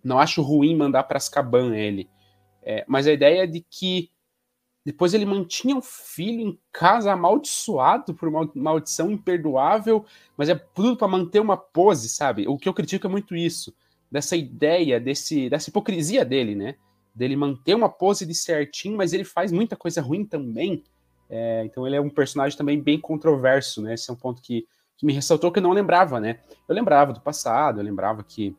não 0.02 0.18
acho 0.18 0.42
ruim 0.42 0.76
mandar 0.76 1.04
para 1.04 1.16
Azkaban 1.16 1.74
ele, 1.74 2.08
é, 2.62 2.84
mas 2.88 3.06
a 3.06 3.12
ideia 3.12 3.46
de 3.46 3.60
que 3.60 4.10
depois 4.84 5.14
ele 5.14 5.24
mantinha 5.24 5.76
o 5.76 5.82
filho 5.82 6.40
em 6.40 6.58
casa 6.70 7.10
amaldiçoado 7.10 8.12
por 8.12 8.28
uma 8.28 8.50
maldição 8.54 9.10
imperdoável, 9.10 10.04
mas 10.36 10.50
é 10.50 10.54
tudo 10.54 10.96
para 10.96 11.08
manter 11.08 11.40
uma 11.40 11.56
pose, 11.56 12.08
sabe? 12.08 12.46
O 12.46 12.58
que 12.58 12.68
eu 12.68 12.74
critico 12.74 13.06
é 13.06 13.10
muito 13.10 13.34
isso, 13.34 13.74
dessa 14.10 14.36
ideia, 14.36 15.00
desse, 15.00 15.48
dessa 15.48 15.70
hipocrisia 15.70 16.22
dele, 16.24 16.54
né? 16.54 16.74
Dele 17.14 17.34
manter 17.34 17.74
uma 17.74 17.88
pose 17.88 18.26
de 18.26 18.34
certinho, 18.34 18.96
mas 18.96 19.14
ele 19.14 19.24
faz 19.24 19.50
muita 19.50 19.74
coisa 19.74 20.02
ruim 20.02 20.24
também. 20.26 20.84
É, 21.28 21.64
então 21.64 21.86
ele 21.86 21.96
é 21.96 22.00
um 22.00 22.10
personagem 22.10 22.56
também 22.56 22.80
bem 22.80 23.00
controverso, 23.00 23.82
né? 23.82 23.94
Esse 23.94 24.10
é 24.10 24.12
um 24.12 24.16
ponto 24.16 24.42
que, 24.42 24.66
que 24.96 25.06
me 25.06 25.12
ressaltou 25.12 25.50
que 25.50 25.58
eu 25.58 25.62
não 25.62 25.72
lembrava, 25.72 26.20
né? 26.20 26.38
Eu 26.68 26.74
lembrava 26.74 27.12
do 27.12 27.20
passado, 27.20 27.80
eu 27.80 27.84
lembrava 27.84 28.22
que 28.22 28.56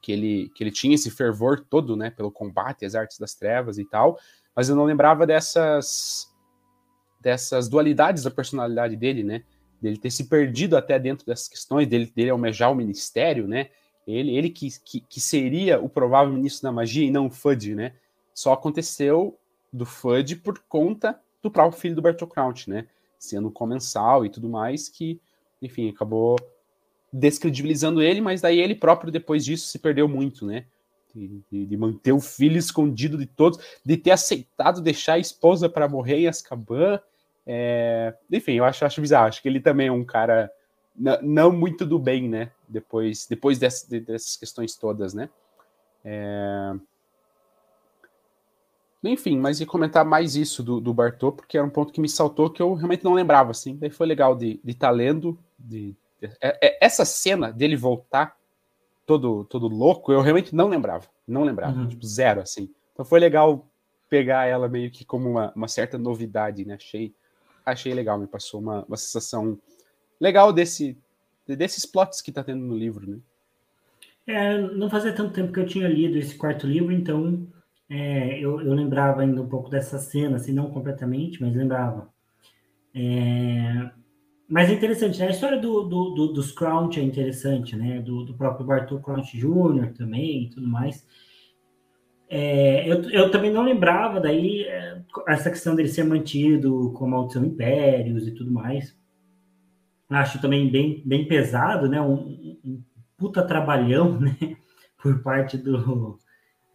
que 0.00 0.12
ele, 0.12 0.48
que 0.54 0.62
ele 0.62 0.70
tinha 0.70 0.94
esse 0.94 1.10
fervor 1.10 1.64
todo, 1.68 1.96
né, 1.96 2.08
pelo 2.08 2.30
combate 2.30 2.84
às 2.84 2.94
artes 2.94 3.18
das 3.18 3.34
trevas 3.34 3.78
e 3.78 3.84
tal, 3.84 4.18
mas 4.54 4.68
eu 4.68 4.76
não 4.76 4.84
lembrava 4.84 5.26
dessas 5.26 6.32
dessas 7.20 7.68
dualidades 7.68 8.22
da 8.22 8.30
personalidade 8.30 8.96
dele, 8.96 9.24
né? 9.24 9.42
Dele 9.82 9.98
ter 9.98 10.10
se 10.10 10.24
perdido 10.24 10.76
até 10.76 10.98
dentro 10.98 11.26
dessas 11.26 11.48
questões, 11.48 11.86
dele, 11.88 12.10
dele 12.14 12.30
almejar 12.30 12.70
o 12.70 12.74
ministério, 12.74 13.48
né? 13.48 13.70
Ele, 14.06 14.36
ele 14.36 14.50
que, 14.50 14.68
que, 14.84 15.00
que 15.00 15.20
seria 15.20 15.80
o 15.80 15.88
provável 15.88 16.32
ministro 16.32 16.62
da 16.62 16.72
magia 16.72 17.04
e 17.04 17.10
não 17.10 17.26
o 17.26 17.30
Fudge, 17.30 17.74
né? 17.74 17.92
Só 18.32 18.52
aconteceu 18.52 19.36
do 19.72 19.84
Fudge 19.84 20.36
por 20.36 20.60
conta 20.68 21.20
do 21.42 21.50
próprio 21.50 21.80
filho 21.80 21.94
do 21.94 22.02
Bertolt 22.02 22.30
Crouch, 22.30 22.70
né? 22.70 22.86
Sendo 23.18 23.50
comensal 23.50 24.24
e 24.24 24.30
tudo 24.30 24.48
mais, 24.48 24.88
que, 24.88 25.20
enfim, 25.60 25.88
acabou 25.90 26.36
descredibilizando 27.12 28.02
ele, 28.02 28.20
mas 28.20 28.40
daí 28.40 28.60
ele 28.60 28.74
próprio, 28.74 29.10
depois 29.10 29.44
disso, 29.44 29.66
se 29.66 29.78
perdeu 29.78 30.06
muito, 30.06 30.46
né? 30.46 30.66
de, 31.50 31.66
de, 31.66 31.76
manter 31.76 32.12
o 32.12 32.20
filho 32.20 32.56
escondido 32.56 33.16
de 33.16 33.26
todos, 33.26 33.58
de 33.84 33.96
ter 33.96 34.10
aceitado 34.10 34.80
deixar 34.80 35.14
a 35.14 35.18
esposa 35.18 35.68
para 35.68 35.88
morrer 35.88 36.18
em 36.18 36.28
Azkaban. 36.28 37.00
É... 37.46 38.14
Enfim, 38.30 38.52
eu 38.52 38.64
acho, 38.64 38.84
acho 38.84 39.00
bizarro. 39.00 39.28
Acho 39.28 39.42
que 39.42 39.48
ele 39.48 39.60
também 39.60 39.88
é 39.88 39.92
um 39.92 40.04
cara 40.04 40.50
não 41.22 41.52
muito 41.52 41.86
do 41.86 41.98
bem, 41.98 42.28
né? 42.28 42.50
Depois, 42.68 43.26
depois 43.26 43.58
dessas, 43.58 43.88
dessas 43.88 44.36
questões 44.36 44.76
todas, 44.76 45.14
né? 45.14 45.28
É... 46.04 46.74
Enfim, 49.02 49.38
mas 49.38 49.60
ia 49.60 49.66
comentar 49.66 50.04
mais 50.04 50.34
isso 50.34 50.62
do, 50.62 50.80
do 50.80 50.92
Bartô, 50.92 51.30
porque 51.30 51.56
era 51.56 51.66
um 51.66 51.70
ponto 51.70 51.92
que 51.92 52.00
me 52.00 52.08
saltou 52.08 52.50
que 52.50 52.60
eu 52.60 52.74
realmente 52.74 53.04
não 53.04 53.14
lembrava, 53.14 53.52
assim. 53.52 53.76
Daí 53.76 53.90
foi 53.90 54.06
legal 54.06 54.34
de 54.34 54.60
estar 54.64 54.88
tá 54.88 54.92
lendo, 54.92 55.38
de, 55.58 55.94
de, 56.20 56.26
é, 56.40 56.58
é, 56.60 56.78
essa 56.84 57.04
cena 57.04 57.52
dele 57.52 57.76
voltar 57.76 58.36
todo, 59.06 59.44
todo 59.44 59.68
louco, 59.68 60.12
eu 60.12 60.20
realmente 60.20 60.54
não 60.54 60.68
lembrava. 60.68 61.06
Não 61.26 61.44
lembrava, 61.44 61.78
uhum. 61.78 61.88
tipo, 61.88 62.04
zero, 62.04 62.40
assim. 62.40 62.68
Então 62.92 63.04
foi 63.04 63.20
legal 63.20 63.66
pegar 64.08 64.46
ela 64.46 64.68
meio 64.68 64.90
que 64.90 65.04
como 65.04 65.30
uma, 65.30 65.52
uma 65.54 65.68
certa 65.68 65.96
novidade, 65.96 66.64
né? 66.64 66.74
Achei, 66.74 67.14
achei 67.64 67.94
legal, 67.94 68.18
me 68.18 68.26
passou 68.26 68.60
uma, 68.60 68.84
uma 68.84 68.96
sensação 68.96 69.58
legal 70.20 70.52
desse, 70.52 70.98
desses 71.46 71.86
plots 71.86 72.20
que 72.20 72.32
tá 72.32 72.42
tendo 72.42 72.64
no 72.64 72.76
livro, 72.76 73.08
né? 73.08 73.18
É, 74.26 74.60
não 74.60 74.90
fazia 74.90 75.14
tanto 75.14 75.32
tempo 75.32 75.52
que 75.52 75.60
eu 75.60 75.66
tinha 75.66 75.88
lido 75.88 76.18
esse 76.18 76.34
quarto 76.34 76.66
livro, 76.66 76.92
então 76.92 77.46
é, 77.90 78.38
eu, 78.38 78.60
eu, 78.60 78.74
lembrava 78.74 79.22
ainda 79.22 79.40
um 79.40 79.48
pouco 79.48 79.70
dessa 79.70 79.98
cena, 79.98 80.36
assim, 80.36 80.52
não 80.52 80.70
completamente, 80.70 81.40
mas 81.40 81.54
lembrava. 81.54 82.12
É, 82.94 83.90
mas 84.48 84.68
é 84.68 84.74
interessante, 84.74 85.18
né? 85.18 85.28
A 85.28 85.30
história 85.30 85.58
do, 85.58 85.84
do, 85.84 86.10
do, 86.10 86.32
dos 86.32 86.52
Crouch 86.52 87.00
é 87.00 87.02
interessante, 87.02 87.76
né? 87.76 88.00
Do, 88.00 88.24
do 88.24 88.34
próprio 88.34 88.66
Bartol 88.66 89.00
Crouch 89.00 89.36
Jr. 89.38 89.92
também 89.94 90.44
e 90.44 90.50
tudo 90.50 90.66
mais. 90.68 91.06
É, 92.28 92.86
eu, 92.90 93.08
eu 93.10 93.30
também 93.30 93.50
não 93.50 93.62
lembrava 93.62 94.20
daí 94.20 94.64
é, 94.64 95.02
essa 95.28 95.50
questão 95.50 95.74
dele 95.74 95.88
ser 95.88 96.04
mantido 96.04 96.92
com 96.92 97.08
maldição 97.08 97.44
impérios 97.44 98.26
e 98.26 98.32
tudo 98.32 98.50
mais. 98.50 98.94
Acho 100.10 100.40
também 100.40 100.70
bem, 100.70 101.02
bem 101.06 101.26
pesado, 101.26 101.88
né? 101.88 102.00
Um, 102.00 102.58
um 102.64 102.82
puta 103.16 103.42
trabalhão, 103.42 104.16
né? 104.20 104.36
Por 105.02 105.22
parte 105.22 105.56
do, 105.56 106.18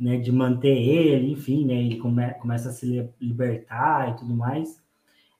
né, 0.03 0.17
de 0.17 0.33
manter 0.33 0.77
ele, 0.77 1.31
enfim, 1.31 1.65
né, 1.65 1.75
ele 1.75 1.97
come, 1.97 2.29
começa 2.33 2.67
a 2.67 2.71
se 2.73 3.09
libertar 3.21 4.09
e 4.11 4.17
tudo 4.17 4.35
mais. 4.35 4.83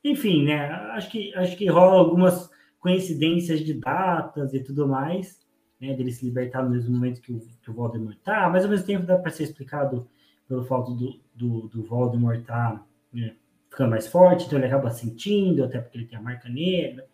Enfim, 0.02 0.46
né, 0.46 0.70
acho 0.94 1.12
que, 1.12 1.36
acho 1.36 1.58
que 1.58 1.68
rola 1.68 2.00
algumas 2.00 2.50
coincidências 2.80 3.60
de 3.60 3.74
datas 3.74 4.54
e 4.54 4.64
tudo 4.64 4.88
mais, 4.88 5.38
né, 5.82 5.94
dele 5.94 6.14
se 6.14 6.24
libertar 6.24 6.64
no 6.64 6.70
mesmo 6.70 6.96
momento 6.96 7.22
que 7.22 7.34
o, 7.34 7.42
que 7.62 7.70
o 7.70 7.74
Voldemort 7.74 8.16
tá, 8.24 8.50
mas 8.50 8.64
ao 8.64 8.72
mesmo 8.72 8.86
tempo 8.86 9.06
dá 9.06 9.18
para 9.18 9.32
ser 9.32 9.44
explicado 9.44 10.08
pelo 10.48 10.64
fato 10.64 10.94
do, 10.94 11.20
do, 11.36 11.68
do 11.68 11.84
Voldemort 11.84 12.42
tá 12.46 12.82
né, 13.12 13.36
ficando 13.70 13.90
mais 13.90 14.08
forte, 14.08 14.46
então 14.46 14.58
ele 14.58 14.68
acaba 14.68 14.92
sentindo, 14.92 15.66
até 15.66 15.82
porque 15.82 15.98
ele 15.98 16.08
tem 16.08 16.18
a 16.18 16.22
marca 16.22 16.48
negra. 16.48 17.06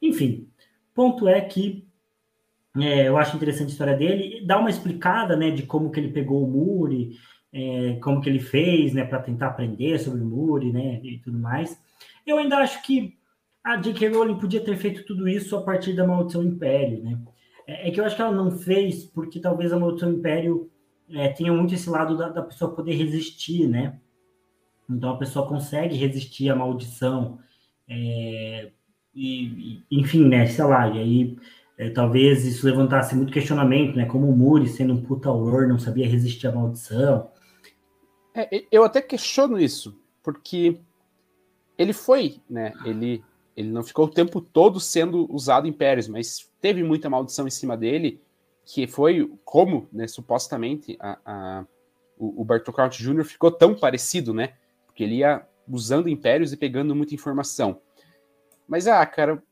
Enfim, 0.00 0.48
ponto 0.94 1.28
é 1.28 1.42
que 1.42 1.85
é, 2.80 3.08
eu 3.08 3.16
acho 3.16 3.36
interessante 3.36 3.68
a 3.68 3.72
história 3.72 3.96
dele. 3.96 4.44
Dá 4.44 4.58
uma 4.58 4.70
explicada, 4.70 5.36
né, 5.36 5.50
de 5.50 5.62
como 5.64 5.90
que 5.90 6.00
ele 6.00 6.12
pegou 6.12 6.44
o 6.44 6.50
Muri, 6.50 7.16
é, 7.52 7.98
como 8.02 8.20
que 8.20 8.28
ele 8.28 8.40
fez, 8.40 8.92
né, 8.92 9.04
para 9.04 9.20
tentar 9.20 9.48
aprender 9.48 9.98
sobre 9.98 10.22
o 10.22 10.26
Muri, 10.26 10.72
né, 10.72 11.00
e 11.02 11.18
tudo 11.18 11.38
mais. 11.38 11.80
Eu 12.26 12.38
ainda 12.38 12.58
acho 12.58 12.82
que 12.82 13.16
a 13.64 13.76
J.K. 13.76 14.08
Rowling 14.08 14.38
podia 14.38 14.60
ter 14.60 14.76
feito 14.76 15.04
tudo 15.04 15.28
isso 15.28 15.56
a 15.56 15.62
partir 15.62 15.92
da 15.92 16.06
Maldição 16.06 16.42
Império, 16.42 17.02
né? 17.02 17.18
É, 17.66 17.88
é 17.88 17.90
que 17.90 18.00
eu 18.00 18.04
acho 18.04 18.14
que 18.14 18.22
ela 18.22 18.30
não 18.30 18.50
fez 18.50 19.04
porque 19.04 19.40
talvez 19.40 19.72
a 19.72 19.78
Maldição 19.78 20.12
Império 20.12 20.70
é, 21.10 21.28
tenha 21.28 21.52
muito 21.52 21.74
esse 21.74 21.90
lado 21.90 22.16
da, 22.16 22.28
da 22.28 22.42
pessoa 22.42 22.74
poder 22.74 22.94
resistir, 22.94 23.66
né? 23.66 23.98
Então 24.88 25.10
a 25.10 25.18
pessoa 25.18 25.48
consegue 25.48 25.96
resistir 25.96 26.48
à 26.48 26.54
maldição. 26.54 27.38
É, 27.88 28.70
e, 29.14 29.82
enfim, 29.90 30.28
né? 30.28 30.46
Sei 30.46 30.64
lá, 30.64 30.88
e 30.88 30.98
aí 30.98 31.36
é, 31.78 31.90
talvez 31.90 32.44
isso 32.44 32.64
levantasse 32.64 33.14
muito 33.14 33.32
questionamento, 33.32 33.96
né? 33.96 34.06
Como 34.06 34.28
o 34.28 34.36
Muri, 34.36 34.66
sendo 34.68 34.94
um 34.94 35.02
puta 35.02 35.30
horror, 35.30 35.68
não 35.68 35.78
sabia 35.78 36.08
resistir 36.08 36.46
à 36.46 36.52
maldição. 36.52 37.30
É, 38.34 38.64
eu 38.70 38.82
até 38.82 39.02
questiono 39.02 39.58
isso, 39.58 39.98
porque 40.22 40.80
ele 41.76 41.92
foi, 41.92 42.40
né? 42.48 42.72
Ele, 42.84 43.22
ele 43.54 43.70
não 43.70 43.82
ficou 43.82 44.06
o 44.06 44.10
tempo 44.10 44.40
todo 44.40 44.80
sendo 44.80 45.30
usado 45.30 45.66
em 45.66 45.72
Pérez, 45.72 46.08
mas 46.08 46.50
teve 46.60 46.82
muita 46.82 47.10
maldição 47.10 47.46
em 47.46 47.50
cima 47.50 47.76
dele, 47.76 48.20
que 48.64 48.86
foi 48.86 49.30
como, 49.44 49.86
né, 49.92 50.08
supostamente, 50.08 50.96
a, 50.98 51.18
a, 51.24 51.66
o, 52.18 52.40
o 52.40 52.44
Bartol 52.44 52.74
Count 52.74 53.02
Jr. 53.02 53.24
ficou 53.24 53.50
tão 53.50 53.74
parecido, 53.74 54.32
né? 54.32 54.54
Porque 54.86 55.04
ele 55.04 55.16
ia 55.16 55.46
usando 55.68 56.08
impérios 56.08 56.52
e 56.52 56.56
pegando 56.56 56.96
muita 56.96 57.14
informação. 57.14 57.80
Mas, 58.66 58.86
ah, 58.86 59.04
cara, 59.04 59.42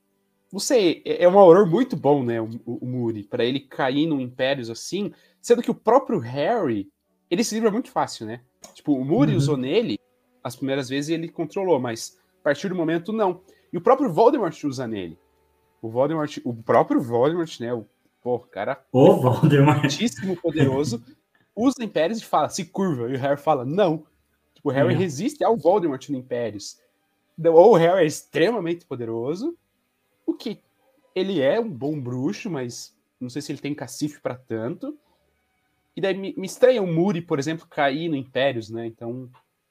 não 0.54 0.60
sei, 0.60 1.02
é, 1.04 1.24
é 1.24 1.28
um 1.28 1.36
horror 1.36 1.66
muito 1.66 1.96
bom, 1.96 2.22
né, 2.22 2.40
o, 2.40 2.48
o 2.64 2.86
Muri, 2.86 3.24
para 3.24 3.44
ele 3.44 3.58
cair 3.58 4.06
no 4.06 4.20
Impérios 4.20 4.70
assim, 4.70 5.12
sendo 5.42 5.60
que 5.60 5.70
o 5.70 5.74
próprio 5.74 6.20
Harry, 6.20 6.88
ele 7.28 7.42
se 7.42 7.56
livra 7.56 7.72
muito 7.72 7.90
fácil, 7.90 8.24
né? 8.24 8.40
Tipo, 8.72 8.94
o 8.94 9.04
Muri 9.04 9.32
uhum. 9.32 9.36
usou 9.36 9.56
nele 9.56 9.98
as 10.44 10.54
primeiras 10.54 10.88
vezes 10.88 11.08
e 11.08 11.14
ele 11.14 11.28
controlou, 11.28 11.80
mas 11.80 12.16
a 12.40 12.44
partir 12.44 12.68
do 12.68 12.74
momento 12.76 13.12
não. 13.12 13.40
E 13.72 13.76
o 13.76 13.80
próprio 13.80 14.12
Voldemort 14.12 14.62
usa 14.62 14.86
nele. 14.86 15.18
O 15.82 15.88
Voldemort, 15.88 16.38
o 16.44 16.54
próprio 16.54 17.00
Voldemort, 17.00 17.58
né, 17.58 17.74
o 17.74 17.84
pô, 18.22 18.38
cara, 18.38 18.80
o 18.92 19.16
Voldemort, 19.16 19.80
muitíssimo 19.80 20.36
poderoso, 20.40 21.02
usa 21.56 21.82
Impérios 21.82 22.20
e 22.20 22.24
fala, 22.24 22.48
se 22.48 22.64
curva, 22.66 23.10
e 23.10 23.16
o 23.16 23.18
Harry 23.18 23.40
fala, 23.40 23.64
não. 23.64 24.06
Tipo, 24.54 24.68
o 24.68 24.72
Harry 24.72 24.94
resiste 24.94 25.42
ao 25.42 25.56
Voldemort 25.56 26.08
no 26.10 26.16
Impérios. 26.16 26.78
Ou 27.44 27.72
o 27.72 27.76
Harry 27.76 28.04
é 28.04 28.06
extremamente 28.06 28.86
poderoso, 28.86 29.58
o 30.26 30.34
que 30.34 30.60
ele 31.14 31.40
é 31.40 31.60
um 31.60 31.70
bom 31.70 32.00
bruxo, 32.00 32.50
mas 32.50 32.94
não 33.20 33.28
sei 33.28 33.40
se 33.40 33.52
ele 33.52 33.60
tem 33.60 33.74
cacife 33.74 34.20
para 34.20 34.34
tanto. 34.34 34.98
E 35.96 36.00
daí 36.00 36.14
me, 36.14 36.34
me 36.36 36.46
estranha 36.46 36.82
o 36.82 36.86
Muri, 36.86 37.20
por 37.20 37.38
exemplo, 37.38 37.66
cair 37.68 38.08
no 38.08 38.16
Impérios, 38.16 38.68
né? 38.68 38.86
Então, 38.86 39.30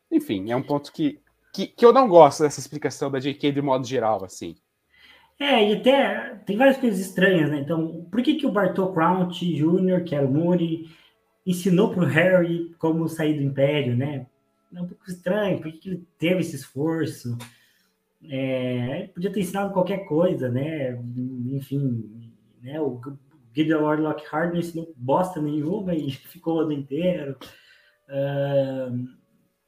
enfim, 0.10 0.52
é 0.52 0.56
um 0.56 0.64
ponto 0.64 0.92
que, 0.92 1.20
que, 1.54 1.68
que 1.68 1.86
eu 1.86 1.92
não 1.92 2.08
gosto 2.08 2.44
dessa 2.44 2.60
explicação 2.60 3.12
da 3.12 3.20
JK 3.20 3.52
de 3.52 3.62
modo 3.62 3.86
geral, 3.86 4.24
assim. 4.24 4.56
É, 5.40 5.70
e 5.70 5.74
até 5.74 6.36
tem 6.46 6.56
várias 6.56 6.78
coisas 6.78 7.00
estranhas, 7.00 7.50
né? 7.50 7.60
Então, 7.60 8.08
por 8.10 8.22
que, 8.22 8.36
que 8.36 8.46
o 8.46 8.52
Bartol 8.52 8.94
Crouch 8.94 9.46
Jr., 9.46 10.04
que 10.06 10.16
era 10.16 10.26
o 10.26 10.32
Muri, 10.32 10.90
ensinou 11.46 11.90
para 11.90 12.04
o 12.04 12.08
Harry 12.08 12.74
como 12.78 13.10
sair 13.10 13.34
do 13.34 13.44
Império, 13.44 13.96
né? 13.96 14.26
É 14.74 14.82
um 14.82 14.88
pouco 14.88 15.04
estranho, 15.10 15.60
por 15.60 15.72
que, 15.72 15.78
que 15.78 15.90
ele 15.90 16.08
teve 16.18 16.40
esse 16.40 16.56
esforço? 16.56 17.38
É, 18.30 19.10
podia 19.14 19.32
ter 19.32 19.42
ensinado 19.42 19.74
qualquer 19.74 20.06
coisa, 20.06 20.50
né? 20.50 20.98
Enfim, 21.52 22.32
né? 22.62 22.80
O 22.80 23.00
Gideon 23.54 24.02
Lockhart 24.02 24.52
não 24.52 24.60
ensinou 24.60 24.94
bosta 24.96 25.42
nenhuma 25.42 25.94
e 25.94 26.12
ficou 26.28 26.58
o 26.58 26.60
ano 26.62 26.72
inteiro. 26.72 27.38
Uh, 28.08 29.08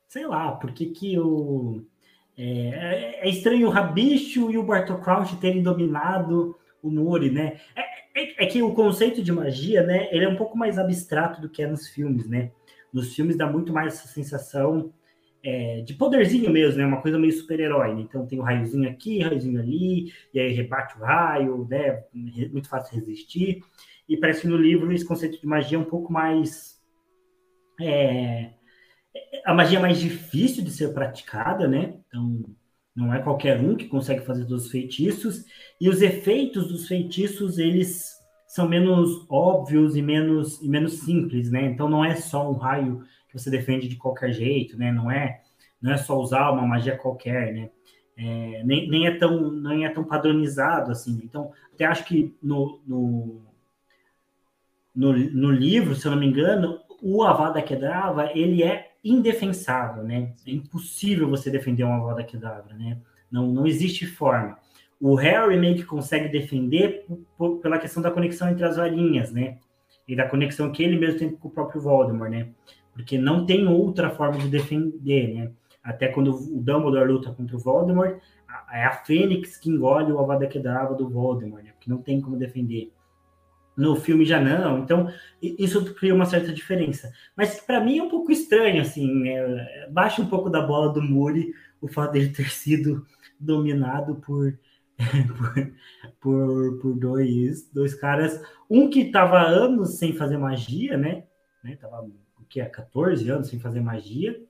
sei 0.07 0.25
lá, 0.27 0.51
por 0.51 0.71
que 0.71 0.87
que 0.87 1.19
o... 1.19 1.85
É, 2.37 3.21
é, 3.21 3.29
estranho 3.29 3.67
o 3.67 3.69
Rabicho 3.69 4.51
e 4.51 4.57
o 4.57 4.63
Bartol 4.63 4.99
Crouch 4.99 5.37
terem 5.37 5.63
dominado 5.63 6.57
o 6.81 6.91
Muri, 6.91 7.31
né? 7.31 7.59
É, 7.75 7.81
é, 8.21 8.43
é, 8.43 8.45
que 8.45 8.61
o 8.61 8.73
conceito 8.73 9.23
de 9.23 9.31
magia, 9.31 9.83
né? 9.83 10.09
Ele 10.11 10.25
é 10.25 10.29
um 10.29 10.35
pouco 10.35 10.57
mais 10.57 10.77
abstrato 10.77 11.41
do 11.41 11.49
que 11.49 11.63
é 11.63 11.67
nos 11.67 11.87
filmes, 11.87 12.27
né? 12.27 12.51
Nos 12.91 13.13
filmes 13.15 13.37
dá 13.37 13.49
muito 13.49 13.71
mais 13.71 13.93
essa 13.93 14.07
sensação 14.07 14.93
é, 15.45 15.81
de 15.81 15.93
poderzinho 15.93 16.49
mesmo, 16.49 16.79
né? 16.79 16.87
Uma 16.87 17.01
coisa 17.01 17.19
meio 17.19 17.31
super-herói. 17.31 17.93
Né? 17.93 18.01
Então 18.01 18.25
tem 18.25 18.39
o 18.39 18.41
um 18.41 18.45
raiozinho 18.45 18.89
aqui, 18.89 19.21
raiozinho 19.21 19.59
ali, 19.59 20.11
e 20.33 20.39
aí 20.39 20.51
rebate 20.51 20.97
o 20.97 21.01
raio, 21.01 21.67
né? 21.69 22.03
Muito 22.51 22.67
fácil 22.67 22.95
resistir. 22.95 23.61
E 24.09 24.17
parece 24.17 24.41
que 24.41 24.47
no 24.47 24.57
livro 24.57 24.91
esse 24.91 25.05
conceito 25.05 25.39
de 25.39 25.45
magia 25.45 25.77
é 25.77 25.81
um 25.81 25.85
pouco 25.85 26.11
mais. 26.11 26.81
É, 27.79 28.53
a 29.45 29.53
magia 29.53 29.77
é 29.77 29.81
mais 29.81 29.99
difícil 29.99 30.63
de 30.63 30.71
ser 30.71 30.93
praticada, 30.93 31.67
né? 31.67 31.93
Então 32.07 32.43
não 32.95 33.13
é 33.13 33.21
qualquer 33.21 33.59
um 33.59 33.75
que 33.75 33.85
consegue 33.85 34.25
fazer 34.25 34.45
todos 34.45 34.65
os 34.65 34.71
feitiços. 34.71 35.45
E 35.79 35.89
os 35.89 36.01
efeitos 36.01 36.69
dos 36.69 36.87
feitiços, 36.87 37.59
eles 37.59 38.15
são 38.47 38.67
menos 38.67 39.27
óbvios 39.29 39.95
e 39.95 40.01
menos, 40.01 40.59
e 40.63 40.67
menos 40.67 41.01
simples, 41.01 41.51
né? 41.51 41.65
Então 41.65 41.87
não 41.87 42.03
é 42.03 42.15
só 42.15 42.49
um 42.49 42.55
raio 42.55 43.03
você 43.35 43.49
defende 43.49 43.87
de 43.87 43.95
qualquer 43.95 44.31
jeito, 44.31 44.77
né? 44.77 44.91
Não 44.91 45.11
é, 45.11 45.41
não 45.81 45.91
é 45.91 45.97
só 45.97 46.17
usar 46.19 46.51
uma 46.51 46.65
magia 46.65 46.97
qualquer, 46.97 47.53
né? 47.53 47.69
É, 48.17 48.63
nem, 48.63 48.89
nem, 48.89 49.07
é 49.07 49.17
tão, 49.17 49.51
nem 49.51 49.85
é 49.85 49.89
tão 49.89 50.03
padronizado 50.03 50.91
assim. 50.91 51.19
Então, 51.23 51.51
até 51.73 51.85
acho 51.85 52.05
que 52.05 52.33
no, 52.41 52.81
no, 52.87 53.41
no, 54.95 55.13
no 55.13 55.51
livro, 55.51 55.95
se 55.95 56.07
eu 56.07 56.11
não 56.11 56.19
me 56.19 56.25
engano, 56.25 56.79
o 57.01 57.23
Avada 57.23 57.61
Kedavra, 57.61 58.31
ele 58.37 58.63
é 58.63 58.93
indefensável, 59.03 60.03
né? 60.03 60.33
É 60.47 60.51
impossível 60.51 61.29
você 61.29 61.51
defender 61.51 61.83
um 61.83 61.93
Avada 61.93 62.23
Kedavra, 62.23 62.73
né? 62.73 62.97
Não, 63.29 63.47
não 63.47 63.67
existe 63.67 64.05
forma. 64.05 64.57
O 64.99 65.15
Harry 65.15 65.57
meio 65.57 65.75
que 65.75 65.83
consegue 65.83 66.29
defender 66.29 67.05
pela 67.61 67.77
questão 67.77 68.01
da 68.01 68.09
conexão 68.09 68.49
entre 68.49 68.63
as 68.63 68.77
varinhas, 68.77 69.31
né? 69.31 69.57
E 70.07 70.15
da 70.15 70.27
conexão 70.27 70.71
que 70.71 70.81
ele 70.81 70.97
mesmo 70.97 71.19
tem 71.19 71.29
com 71.29 71.47
o 71.49 71.51
próprio 71.51 71.81
Voldemort, 71.81 72.31
né? 72.31 72.47
Porque 72.95 73.17
não 73.17 73.45
tem 73.45 73.67
outra 73.67 74.09
forma 74.09 74.39
de 74.39 74.47
defender, 74.47 75.33
né? 75.33 75.51
Até 75.83 76.07
quando 76.07 76.31
o 76.31 76.61
Dumbledore 76.63 77.11
luta 77.11 77.31
contra 77.31 77.55
o 77.55 77.59
Voldemort, 77.59 78.17
é 78.71 78.85
a 78.85 78.91
Fênix 78.91 79.57
que 79.57 79.69
engole 79.69 80.11
o 80.11 80.19
Avada 80.19 80.47
Kedavra 80.47 80.95
do 80.95 81.09
Voldemort, 81.09 81.63
né? 81.63 81.73
que 81.79 81.89
não 81.89 81.97
tem 81.97 82.21
como 82.21 82.37
defender. 82.37 82.91
No 83.77 83.97
filme 83.97 84.23
já 84.23 84.39
não, 84.39 84.79
então 84.79 85.11
isso 85.41 85.93
cria 85.93 86.15
uma 86.15 86.25
certa 86.25 86.53
diferença. 86.53 87.11
Mas 87.35 87.59
para 87.59 87.83
mim 87.83 87.97
é 87.97 88.03
um 88.03 88.09
pouco 88.09 88.31
estranho, 88.31 88.81
assim, 88.81 89.27
é, 89.27 89.89
baixa 89.91 90.21
um 90.21 90.27
pouco 90.27 90.49
da 90.49 90.61
bola 90.61 90.93
do 90.93 91.01
Muri 91.01 91.53
o 91.81 91.87
fato 91.89 92.13
dele 92.13 92.29
ter 92.29 92.49
sido 92.49 93.05
dominado 93.37 94.15
por, 94.25 94.57
por, 96.21 96.79
por, 96.79 96.97
dois, 96.97 97.69
dois 97.69 97.93
caras, 97.93 98.41
um 98.69 98.89
que 98.89 99.01
estava 99.01 99.41
anos 99.41 99.97
sem 99.97 100.13
fazer 100.13 100.37
magia, 100.37 100.97
né? 100.97 101.25
né? 101.61 101.75
Tava 101.75 102.01
que 102.55 102.61
é 102.61 102.65
14 102.65 103.29
anos 103.29 103.49
sem 103.49 103.59
fazer 103.59 103.81
magia, 103.81 104.41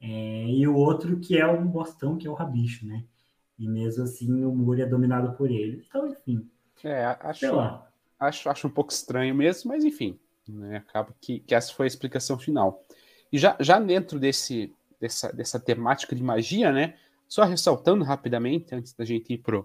é, 0.00 0.46
e 0.48 0.66
o 0.66 0.74
outro 0.74 1.20
que 1.20 1.38
é 1.38 1.46
um 1.46 1.64
bostão, 1.64 2.18
que 2.18 2.26
é 2.26 2.30
o 2.30 2.34
Rabicho, 2.34 2.84
né? 2.84 3.04
E 3.56 3.68
mesmo 3.68 4.02
assim 4.02 4.44
o 4.44 4.52
Muri 4.52 4.82
é 4.82 4.86
dominado 4.86 5.36
por 5.36 5.48
ele. 5.48 5.84
Então, 5.86 6.08
enfim. 6.08 6.50
É, 6.82 7.04
acho, 7.20 7.46
acho, 8.18 8.50
acho 8.50 8.66
um 8.66 8.70
pouco 8.70 8.90
estranho 8.90 9.32
mesmo, 9.32 9.70
mas 9.70 9.84
enfim, 9.84 10.18
né? 10.48 10.78
acaba 10.78 11.14
que, 11.20 11.38
que 11.38 11.54
essa 11.54 11.72
foi 11.72 11.86
a 11.86 11.86
explicação 11.86 12.36
final. 12.36 12.82
E 13.32 13.38
já, 13.38 13.56
já 13.60 13.78
dentro 13.78 14.18
desse, 14.18 14.74
dessa, 15.00 15.32
dessa 15.32 15.60
temática 15.60 16.16
de 16.16 16.22
magia, 16.22 16.72
né? 16.72 16.96
Só 17.28 17.44
ressaltando 17.44 18.02
rapidamente, 18.02 18.74
antes 18.74 18.92
da 18.92 19.04
gente 19.04 19.34
ir 19.34 19.38
para 19.38 19.62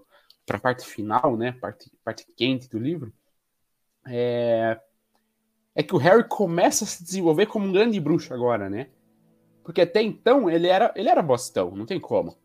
a 0.50 0.60
parte 0.60 0.86
final, 0.86 1.36
né? 1.36 1.50
Parte, 1.50 1.90
parte 2.04 2.24
quente 2.36 2.70
do 2.70 2.78
livro, 2.78 3.12
é, 4.06 4.80
é 5.78 5.82
que 5.84 5.94
o 5.94 5.98
Harry 5.98 6.24
começa 6.24 6.82
a 6.82 6.88
se 6.88 7.04
desenvolver 7.04 7.46
como 7.46 7.64
um 7.64 7.70
grande 7.70 8.00
bruxo 8.00 8.34
agora, 8.34 8.68
né? 8.68 8.88
Porque 9.62 9.82
até 9.82 10.02
então 10.02 10.50
ele 10.50 10.66
era, 10.66 10.92
ele 10.96 11.08
era 11.08 11.22
bostão, 11.22 11.70
não 11.70 11.86
tem 11.86 12.00
como. 12.00 12.36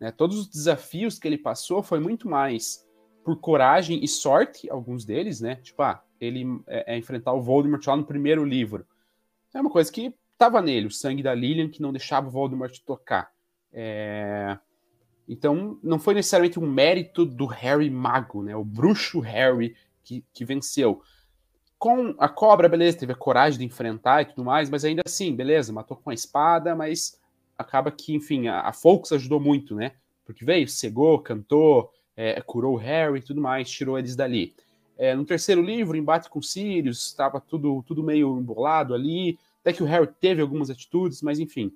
Né? 0.00 0.10
Todos 0.10 0.38
os 0.38 0.48
desafios 0.48 1.18
que 1.18 1.28
ele 1.28 1.36
passou 1.36 1.82
foi 1.82 2.00
muito 2.00 2.26
mais 2.26 2.82
por 3.22 3.38
coragem 3.40 4.02
e 4.02 4.08
sorte, 4.08 4.70
alguns 4.70 5.04
deles, 5.04 5.38
né? 5.38 5.56
Tipo, 5.56 5.82
ah, 5.82 6.02
ele 6.18 6.46
é, 6.66 6.94
é 6.94 6.96
enfrentar 6.96 7.34
o 7.34 7.42
Voldemort 7.42 7.86
lá 7.86 7.94
no 7.94 8.06
primeiro 8.06 8.42
livro. 8.42 8.86
É 9.52 9.60
uma 9.60 9.68
coisa 9.68 9.92
que 9.92 10.14
estava 10.32 10.62
nele, 10.62 10.86
o 10.86 10.90
sangue 10.90 11.22
da 11.22 11.34
Lilian 11.34 11.68
que 11.68 11.82
não 11.82 11.92
deixava 11.92 12.28
o 12.28 12.30
Voldemort 12.30 12.74
tocar. 12.86 13.30
É... 13.70 14.56
Então, 15.28 15.78
não 15.82 15.98
foi 15.98 16.14
necessariamente 16.14 16.58
um 16.58 16.66
mérito 16.66 17.26
do 17.26 17.44
Harry 17.44 17.90
mago, 17.90 18.42
né? 18.42 18.56
O 18.56 18.64
bruxo 18.64 19.20
Harry 19.20 19.76
que, 20.02 20.24
que 20.32 20.42
venceu. 20.42 21.02
Com 21.78 22.14
a 22.18 22.28
cobra, 22.28 22.68
beleza, 22.68 22.98
teve 22.98 23.12
a 23.12 23.16
coragem 23.16 23.60
de 23.60 23.64
enfrentar 23.64 24.22
e 24.22 24.24
tudo 24.26 24.44
mais, 24.44 24.68
mas 24.68 24.84
ainda 24.84 25.02
assim, 25.06 25.34
beleza, 25.34 25.72
matou 25.72 25.96
com 25.96 26.10
a 26.10 26.14
espada, 26.14 26.74
mas 26.74 27.20
acaba 27.56 27.90
que, 27.90 28.14
enfim, 28.14 28.48
a, 28.48 28.62
a 28.62 28.72
Folks 28.72 29.12
ajudou 29.12 29.38
muito, 29.38 29.74
né? 29.74 29.92
Porque 30.24 30.44
veio, 30.44 30.68
cegou, 30.68 31.20
cantou, 31.20 31.92
é, 32.16 32.40
curou 32.40 32.74
o 32.74 32.78
Harry 32.78 33.18
e 33.18 33.22
tudo 33.22 33.40
mais, 33.40 33.70
tirou 33.70 33.98
eles 33.98 34.16
dali. 34.16 34.54
É, 34.98 35.14
no 35.14 35.24
terceiro 35.24 35.62
livro, 35.62 35.96
embate 35.96 36.28
com 36.28 36.42
Sirius, 36.42 37.06
estava 37.06 37.40
tudo, 37.40 37.84
tudo 37.86 38.02
meio 38.02 38.36
embolado 38.36 38.92
ali. 38.92 39.38
Até 39.60 39.72
que 39.72 39.82
o 39.82 39.86
Harry 39.86 40.08
teve 40.20 40.42
algumas 40.42 40.70
atitudes, 40.70 41.22
mas 41.22 41.38
enfim. 41.38 41.72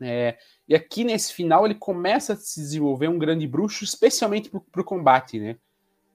É, 0.00 0.36
e 0.68 0.74
aqui 0.74 1.04
nesse 1.04 1.32
final 1.32 1.64
ele 1.64 1.76
começa 1.76 2.32
a 2.32 2.36
se 2.36 2.60
desenvolver 2.60 3.06
um 3.06 3.18
grande 3.18 3.46
bruxo, 3.46 3.84
especialmente 3.84 4.50
para 4.50 4.82
o 4.82 4.84
combate, 4.84 5.38
né? 5.38 5.56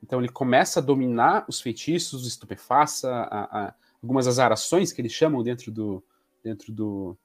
Então 0.01 0.19
ele 0.19 0.29
começa 0.29 0.79
a 0.79 0.83
dominar 0.83 1.45
os 1.47 1.59
feitiços, 1.59 2.27
estupefaça, 2.27 3.09
a, 3.09 3.65
a, 3.67 3.73
algumas 4.01 4.27
azarações 4.27 4.91
que 4.91 5.01
eles 5.01 5.11
chamam 5.11 5.43
dentro 5.43 5.71
do 5.71 6.03
dentro 6.43 6.71
do, 6.71 7.17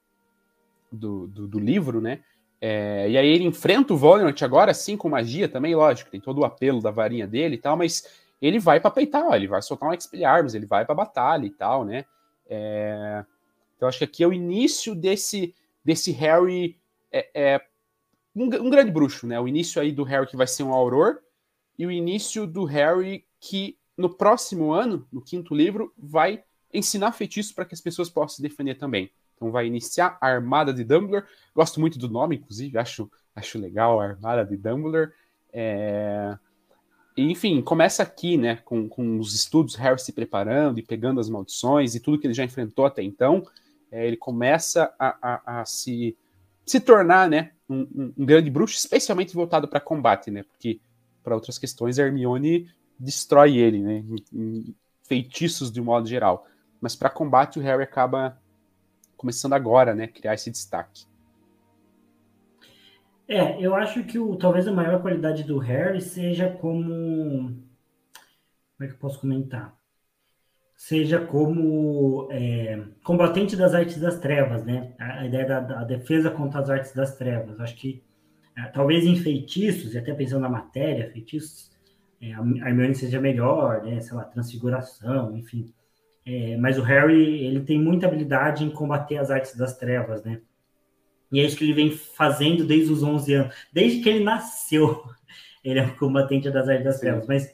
do, 0.91 1.27
do, 1.29 1.47
do 1.47 1.59
livro, 1.59 2.01
né? 2.01 2.21
É, 2.61 3.11
e 3.11 3.17
aí 3.17 3.27
ele 3.27 3.45
enfrenta 3.45 3.93
o 3.93 3.97
Voldemort 3.97 4.41
agora, 4.43 4.73
sim, 4.73 4.97
com 4.97 5.09
magia 5.09 5.49
também, 5.49 5.75
lógico, 5.75 6.11
tem 6.11 6.21
todo 6.21 6.39
o 6.39 6.45
apelo 6.45 6.81
da 6.81 6.91
varinha 6.91 7.27
dele 7.27 7.57
e 7.57 7.59
tal, 7.59 7.77
mas 7.77 8.07
ele 8.41 8.59
vai 8.59 8.81
para 8.81 8.91
peitar, 8.91 9.25
ó, 9.25 9.35
ele 9.35 9.49
vai 9.49 9.61
soltar 9.63 9.89
um 9.89 9.93
Expelliarmus, 9.93 10.55
ele 10.55 10.67
vai 10.67 10.85
para 10.85 10.95
batalha 10.95 11.45
e 11.45 11.51
tal, 11.51 11.85
né? 11.85 12.05
É, 12.49 13.25
então 13.77 13.89
acho 13.89 13.99
que 13.99 14.05
aqui 14.05 14.23
é 14.23 14.29
o 14.29 14.33
início 14.33 14.95
desse, 14.95 15.55
desse 15.85 16.13
Harry 16.13 16.77
é, 17.11 17.31
é 17.35 17.61
um, 18.35 18.45
um, 18.45 18.71
grande 18.71 18.91
bruxo, 18.91 19.27
né? 19.27 19.41
O 19.41 19.49
início 19.49 19.81
aí 19.81 19.91
do 19.91 20.05
Harry 20.05 20.27
que 20.27 20.37
vai 20.37 20.47
ser 20.47 20.63
um 20.63 20.73
auror 20.73 21.19
e 21.83 21.87
o 21.87 21.91
início 21.91 22.47
do 22.47 22.63
Harry 22.63 23.25
que 23.41 23.77
no 23.99 24.09
próximo 24.09 24.73
ano, 24.73 25.05
no 25.11 25.21
quinto 25.21 25.53
livro, 25.53 25.93
vai 25.99 26.45
ensinar 26.73 27.11
feitiços 27.11 27.51
para 27.51 27.65
que 27.65 27.75
as 27.75 27.81
pessoas 27.81 28.09
possam 28.09 28.37
se 28.37 28.43
defender 28.43 28.77
também. 28.77 29.11
Então 29.35 29.51
vai 29.51 29.67
iniciar 29.67 30.17
a 30.21 30.29
Armada 30.29 30.73
de 30.73 30.85
Dumbledore. 30.85 31.25
Gosto 31.53 31.81
muito 31.81 31.99
do 31.99 32.09
nome, 32.09 32.37
inclusive, 32.37 32.79
acho, 32.79 33.11
acho 33.35 33.59
legal 33.59 34.01
a 34.01 34.05
Armada 34.05 34.45
de 34.45 34.57
Dumbledore. 34.57 35.11
É... 35.53 36.39
enfim, 37.17 37.61
começa 37.61 38.05
aqui, 38.05 38.37
né, 38.37 38.61
com, 38.65 38.89
com 38.89 39.19
os 39.19 39.35
estudos, 39.35 39.75
Harry 39.75 40.01
se 40.01 40.13
preparando 40.13 40.79
e 40.79 40.85
pegando 40.85 41.19
as 41.19 41.29
maldições 41.29 41.97
e 41.97 42.01
tudo 42.01 42.17
que 42.17 42.29
ele 42.29 42.33
já 42.33 42.45
enfrentou 42.45 42.87
até 42.87 43.03
então 43.03 43.45
é, 43.91 44.07
ele 44.07 44.17
começa 44.17 44.95
a, 44.97 45.17
a, 45.21 45.61
a, 45.61 45.65
se, 45.65 46.17
se 46.65 46.79
tornar 46.79 47.29
né, 47.29 47.51
um, 47.69 48.13
um 48.17 48.25
grande 48.25 48.51
bruxo, 48.51 48.77
especialmente 48.77 49.35
voltado 49.35 49.67
para 49.67 49.81
combate, 49.81 50.31
né? 50.31 50.45
Porque 50.45 50.81
para 51.23 51.35
outras 51.35 51.59
questões 51.59 51.99
a 51.99 52.05
Hermione 52.05 52.69
destrói 52.99 53.57
ele, 53.57 53.81
né? 53.83 54.05
Em, 54.09 54.25
em 54.33 54.77
feitiços 55.07 55.71
de 55.71 55.81
um 55.81 55.85
modo 55.85 56.07
geral. 56.07 56.47
Mas 56.81 56.97
para 56.97 57.11
combate 57.11 57.59
o 57.59 57.63
Harry 57.63 57.83
acaba 57.83 58.41
começando 59.17 59.53
agora, 59.53 59.95
né? 59.95 60.07
Criar 60.07 60.35
esse 60.35 60.51
destaque. 60.51 61.07
É, 63.29 63.61
eu 63.61 63.75
acho 63.75 64.05
que 64.05 64.19
o, 64.19 64.37
talvez 64.37 64.67
a 64.67 64.73
maior 64.73 65.01
qualidade 65.01 65.45
do 65.45 65.59
Harry 65.59 66.01
seja 66.01 66.51
como. 66.51 67.57
Como 68.77 68.81
é 68.81 68.87
que 68.87 68.95
eu 68.95 68.99
posso 68.99 69.21
comentar? 69.21 69.81
seja 70.83 71.21
como 71.21 72.27
é, 72.33 72.77
combatente 73.05 73.55
das 73.55 73.73
artes 73.73 74.01
das 74.01 74.19
trevas, 74.19 74.65
né? 74.65 74.95
A, 74.99 75.25
ideia 75.25 75.47
da, 75.47 75.61
da, 75.61 75.85
defesa 75.85 76.29
contra 76.29 76.59
as 76.59 76.69
artes 76.69 76.93
das 76.93 77.17
trevas. 77.17 77.61
Acho 77.61 77.77
que 77.77 78.03
talvez 78.73 79.05
em 79.05 79.17
feitiços, 79.17 79.95
e 79.95 79.99
até 79.99 80.13
pensando 80.13 80.43
na 80.43 80.49
matéria, 80.49 81.11
feitiços, 81.11 81.71
é, 82.21 82.33
a 82.35 82.69
Hermione 82.69 82.95
seja 82.95 83.21
melhor, 83.21 83.83
né? 83.83 84.01
Sei 84.01 84.17
lá, 84.17 84.25
transfiguração, 84.25 85.37
enfim. 85.37 85.73
É, 86.25 86.57
mas 86.57 86.79
o 86.79 86.83
Harry, 86.83 87.45
ele 87.45 87.61
tem 87.61 87.81
muita 87.81 88.07
habilidade 88.07 88.65
em 88.65 88.71
combater 88.71 89.19
as 89.19 89.31
artes 89.31 89.57
das 89.57 89.77
trevas, 89.77 90.23
né? 90.23 90.41
E 91.33 91.41
é 91.41 91.45
isso 91.45 91.57
que 91.57 91.65
ele 91.65 91.73
vem 91.73 91.91
fazendo 91.91 92.65
desde 92.65 92.93
os 92.93 93.03
11 93.03 93.35
anos. 93.35 93.55
Desde 93.73 94.01
que 94.01 94.09
ele 94.09 94.23
nasceu, 94.23 95.03
ele 95.65 95.81
é 95.81 95.83
um 95.83 95.97
combatente 95.97 96.51
das 96.51 96.69
artes 96.69 96.85
das 96.85 97.01
trevas. 97.01 97.27
Mas 97.27 97.53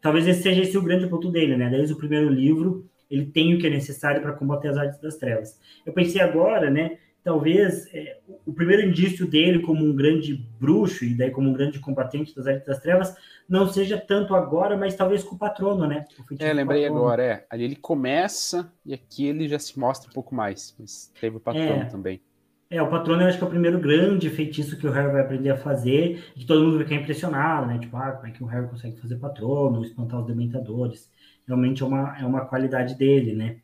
talvez 0.00 0.26
esse 0.26 0.42
seja 0.42 0.62
esse 0.62 0.76
o 0.76 0.82
grande 0.82 1.06
ponto 1.06 1.30
dele, 1.30 1.56
né? 1.56 1.68
Desde 1.68 1.92
o 1.92 1.98
primeiro 1.98 2.28
livro, 2.28 2.88
ele 3.10 3.26
tem 3.26 3.54
o 3.54 3.58
que 3.58 3.66
é 3.66 3.70
necessário 3.70 4.20
para 4.20 4.32
combater 4.32 4.68
as 4.68 4.76
artes 4.76 5.00
das 5.00 5.16
trevas. 5.16 5.60
Eu 5.86 5.92
pensei 5.92 6.20
agora, 6.20 6.70
né? 6.70 6.98
Talvez 7.22 7.92
é, 7.92 8.18
o 8.46 8.52
primeiro 8.52 8.88
indício 8.88 9.26
dele 9.26 9.60
como 9.60 9.84
um 9.84 9.94
grande 9.94 10.34
bruxo 10.58 11.04
e 11.04 11.14
daí 11.14 11.30
como 11.30 11.50
um 11.50 11.52
grande 11.52 11.78
combatente 11.78 12.34
das 12.34 12.46
artes 12.46 12.66
das 12.66 12.80
trevas 12.80 13.14
não 13.48 13.66
seja 13.66 13.98
tanto 13.98 14.34
agora, 14.34 14.76
mas 14.76 14.94
talvez 14.94 15.24
com 15.24 15.34
o 15.34 15.38
patrono, 15.38 15.86
né? 15.86 16.04
O 16.18 16.42
é, 16.42 16.52
lembrei 16.52 16.82
patrono. 16.82 17.00
agora, 17.00 17.22
é. 17.22 17.46
Ali 17.50 17.64
ele 17.64 17.76
começa 17.76 18.72
e 18.84 18.94
aqui 18.94 19.26
ele 19.26 19.48
já 19.48 19.58
se 19.58 19.78
mostra 19.78 20.10
um 20.10 20.12
pouco 20.12 20.34
mais, 20.34 20.74
mas 20.78 21.12
teve 21.20 21.36
o 21.36 21.40
patrono 21.40 21.82
é. 21.82 21.84
também. 21.86 22.20
É, 22.70 22.82
o 22.82 22.90
patrono 22.90 23.22
eu 23.22 23.28
acho 23.28 23.38
que 23.38 23.44
é 23.44 23.46
o 23.46 23.50
primeiro 23.50 23.78
grande 23.80 24.28
feitiço 24.28 24.78
que 24.78 24.86
o 24.86 24.90
Harry 24.90 25.10
vai 25.10 25.22
aprender 25.22 25.48
a 25.48 25.56
fazer, 25.56 26.22
que 26.34 26.44
todo 26.44 26.62
mundo 26.62 26.76
vai 26.76 26.84
ficar 26.84 27.00
impressionado, 27.00 27.66
né? 27.66 27.78
Tipo, 27.78 27.96
ah, 27.96 28.12
como 28.12 28.26
é 28.26 28.30
que 28.30 28.44
o 28.44 28.46
Harry 28.46 28.68
consegue 28.68 29.00
fazer 29.00 29.16
patrono, 29.16 29.82
espantar 29.82 30.20
os 30.20 30.26
dementadores. 30.26 31.10
Realmente 31.46 31.82
é 31.82 31.86
uma, 31.86 32.18
é 32.18 32.26
uma 32.26 32.44
qualidade 32.44 32.94
dele, 32.94 33.34
né? 33.34 33.56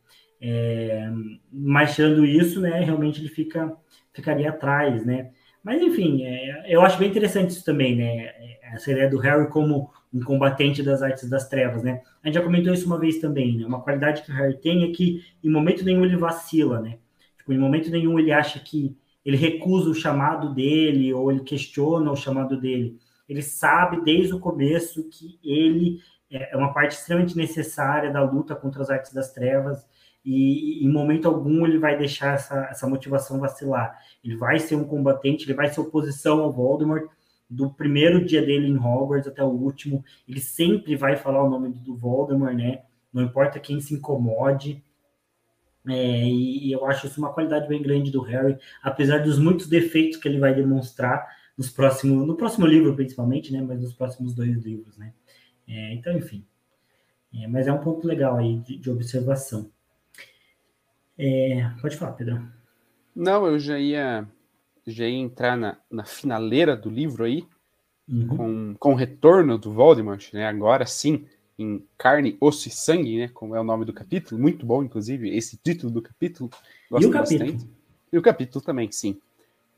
É, 0.47 1.09
mas 1.51 1.95
tirando 1.95 2.23
isso, 2.23 2.61
né, 2.61 2.79
realmente 2.81 3.19
ele 3.19 3.29
fica, 3.29 3.75
ficaria 4.13 4.49
atrás, 4.49 5.03
né? 5.03 5.31
Mas 5.63 5.81
enfim, 5.81 6.23
é, 6.23 6.65
eu 6.67 6.81
acho 6.81 6.99
bem 6.99 7.09
interessante 7.09 7.49
isso 7.49 7.65
também, 7.65 7.95
né? 7.95 8.31
Essa 8.73 8.91
ideia 8.91 9.09
do 9.09 9.17
Harry 9.17 9.49
como 9.49 9.89
um 10.13 10.21
combatente 10.21 10.83
das 10.83 11.01
artes 11.01 11.27
das 11.27 11.49
trevas, 11.49 11.81
né? 11.81 12.03
A 12.21 12.27
gente 12.27 12.35
já 12.35 12.43
comentou 12.43 12.71
isso 12.71 12.85
uma 12.85 12.99
vez 12.99 13.17
também, 13.17 13.57
né? 13.57 13.65
Uma 13.65 13.81
qualidade 13.81 14.21
que 14.21 14.31
o 14.31 14.35
Harry 14.35 14.55
tem 14.61 14.83
é 14.83 14.91
que 14.91 15.25
em 15.43 15.49
momento 15.49 15.83
nenhum 15.83 16.05
ele 16.05 16.15
vacila, 16.15 16.79
né? 16.79 16.99
Tipo, 17.39 17.51
em 17.51 17.57
momento 17.57 17.89
nenhum 17.89 18.19
ele 18.19 18.31
acha 18.31 18.59
que 18.59 18.95
ele 19.25 19.37
recusa 19.37 19.89
o 19.89 19.95
chamado 19.95 20.53
dele 20.53 21.11
ou 21.11 21.31
ele 21.31 21.41
questiona 21.41 22.11
o 22.11 22.15
chamado 22.15 22.55
dele. 22.55 22.99
Ele 23.27 23.41
sabe 23.41 24.03
desde 24.05 24.35
o 24.35 24.39
começo 24.39 25.09
que 25.09 25.39
ele 25.43 25.99
é, 26.29 26.53
é 26.53 26.55
uma 26.55 26.71
parte 26.71 26.91
extremamente 26.91 27.35
necessária 27.35 28.11
da 28.11 28.21
luta 28.21 28.55
contra 28.55 28.83
as 28.83 28.91
artes 28.91 29.11
das 29.11 29.33
trevas 29.33 29.83
e 30.25 30.83
em 30.83 30.91
momento 30.91 31.27
algum 31.27 31.65
ele 31.67 31.77
vai 31.77 31.95
deixar 31.95 32.33
essa, 32.33 32.67
essa 32.71 32.87
motivação 32.87 33.39
vacilar. 33.39 33.95
Ele 34.23 34.35
vai 34.35 34.59
ser 34.59 34.75
um 34.75 34.83
combatente, 34.83 35.45
ele 35.45 35.53
vai 35.53 35.67
ser 35.67 35.79
oposição 35.81 36.39
ao 36.39 36.51
Voldemort 36.51 37.07
do 37.47 37.69
primeiro 37.69 38.25
dia 38.25 38.41
dele 38.41 38.67
em 38.67 38.75
Hogwarts 38.75 39.27
até 39.27 39.43
o 39.43 39.49
último. 39.49 40.03
Ele 40.27 40.39
sempre 40.39 40.95
vai 40.95 41.15
falar 41.15 41.43
o 41.43 41.49
nome 41.49 41.69
do 41.69 41.95
Voldemort, 41.95 42.55
né? 42.55 42.81
Não 43.13 43.21
importa 43.21 43.59
quem 43.59 43.79
se 43.79 43.93
incomode. 43.93 44.83
É, 45.87 46.23
e, 46.23 46.67
e, 46.67 46.71
eu 46.71 46.83
acho 46.87 47.05
isso 47.05 47.19
uma 47.19 47.31
qualidade 47.31 47.67
bem 47.67 47.79
grande 47.79 48.09
do 48.09 48.21
Harry, 48.21 48.57
apesar 48.81 49.19
dos 49.19 49.37
muitos 49.37 49.67
defeitos 49.67 50.17
que 50.17 50.27
ele 50.27 50.39
vai 50.39 50.55
demonstrar 50.55 51.27
nos 51.55 51.69
próximos, 51.69 52.25
no 52.25 52.35
próximo 52.35 52.65
livro 52.65 52.95
principalmente, 52.95 53.53
né? 53.53 53.61
Mas 53.61 53.79
nos 53.79 53.93
próximos 53.93 54.33
dois 54.33 54.57
livros, 54.63 54.97
né? 54.97 55.13
É, 55.67 55.93
então, 55.93 56.17
enfim. 56.17 56.43
É, 57.31 57.47
mas 57.47 57.67
é 57.67 57.71
um 57.71 57.81
ponto 57.81 58.07
legal 58.07 58.37
aí 58.37 58.57
de, 58.57 58.77
de 58.77 58.89
observação. 58.89 59.69
É, 61.17 61.71
pode 61.81 61.97
falar, 61.97 62.13
Pedro. 62.13 62.45
Não, 63.15 63.47
eu 63.47 63.57
já 63.57 63.79
ia, 63.79 64.27
já 64.85 65.07
ia 65.07 65.17
entrar 65.17 65.55
na, 65.55 65.77
na 65.89 66.03
finaleira 66.03 66.75
do 66.75 66.89
livro 66.89 67.23
aí, 67.23 67.47
uhum. 68.07 68.27
com, 68.27 68.75
com 68.77 68.91
o 68.93 68.95
retorno 68.95 69.57
do 69.57 69.71
Voldemort, 69.71 70.33
né? 70.33 70.45
Agora 70.45 70.85
sim, 70.85 71.25
em 71.57 71.85
carne, 71.97 72.37
osso 72.41 72.67
e 72.67 72.71
sangue, 72.71 73.17
né? 73.17 73.29
Como 73.29 73.55
é 73.55 73.59
o 73.59 73.63
nome 73.63 73.85
do 73.85 73.93
capítulo, 73.93 74.39
muito 74.39 74.65
bom, 74.65 74.83
inclusive, 74.83 75.35
esse 75.35 75.57
título 75.57 75.91
do 75.91 76.01
capítulo. 76.01 76.49
Gosto 76.91 77.05
e 77.05 77.07
o 77.07 77.11
bastante. 77.11 77.39
capítulo? 77.39 77.69
E 78.11 78.17
o 78.17 78.21
capítulo 78.21 78.63
também, 78.63 78.91
sim. 78.91 79.19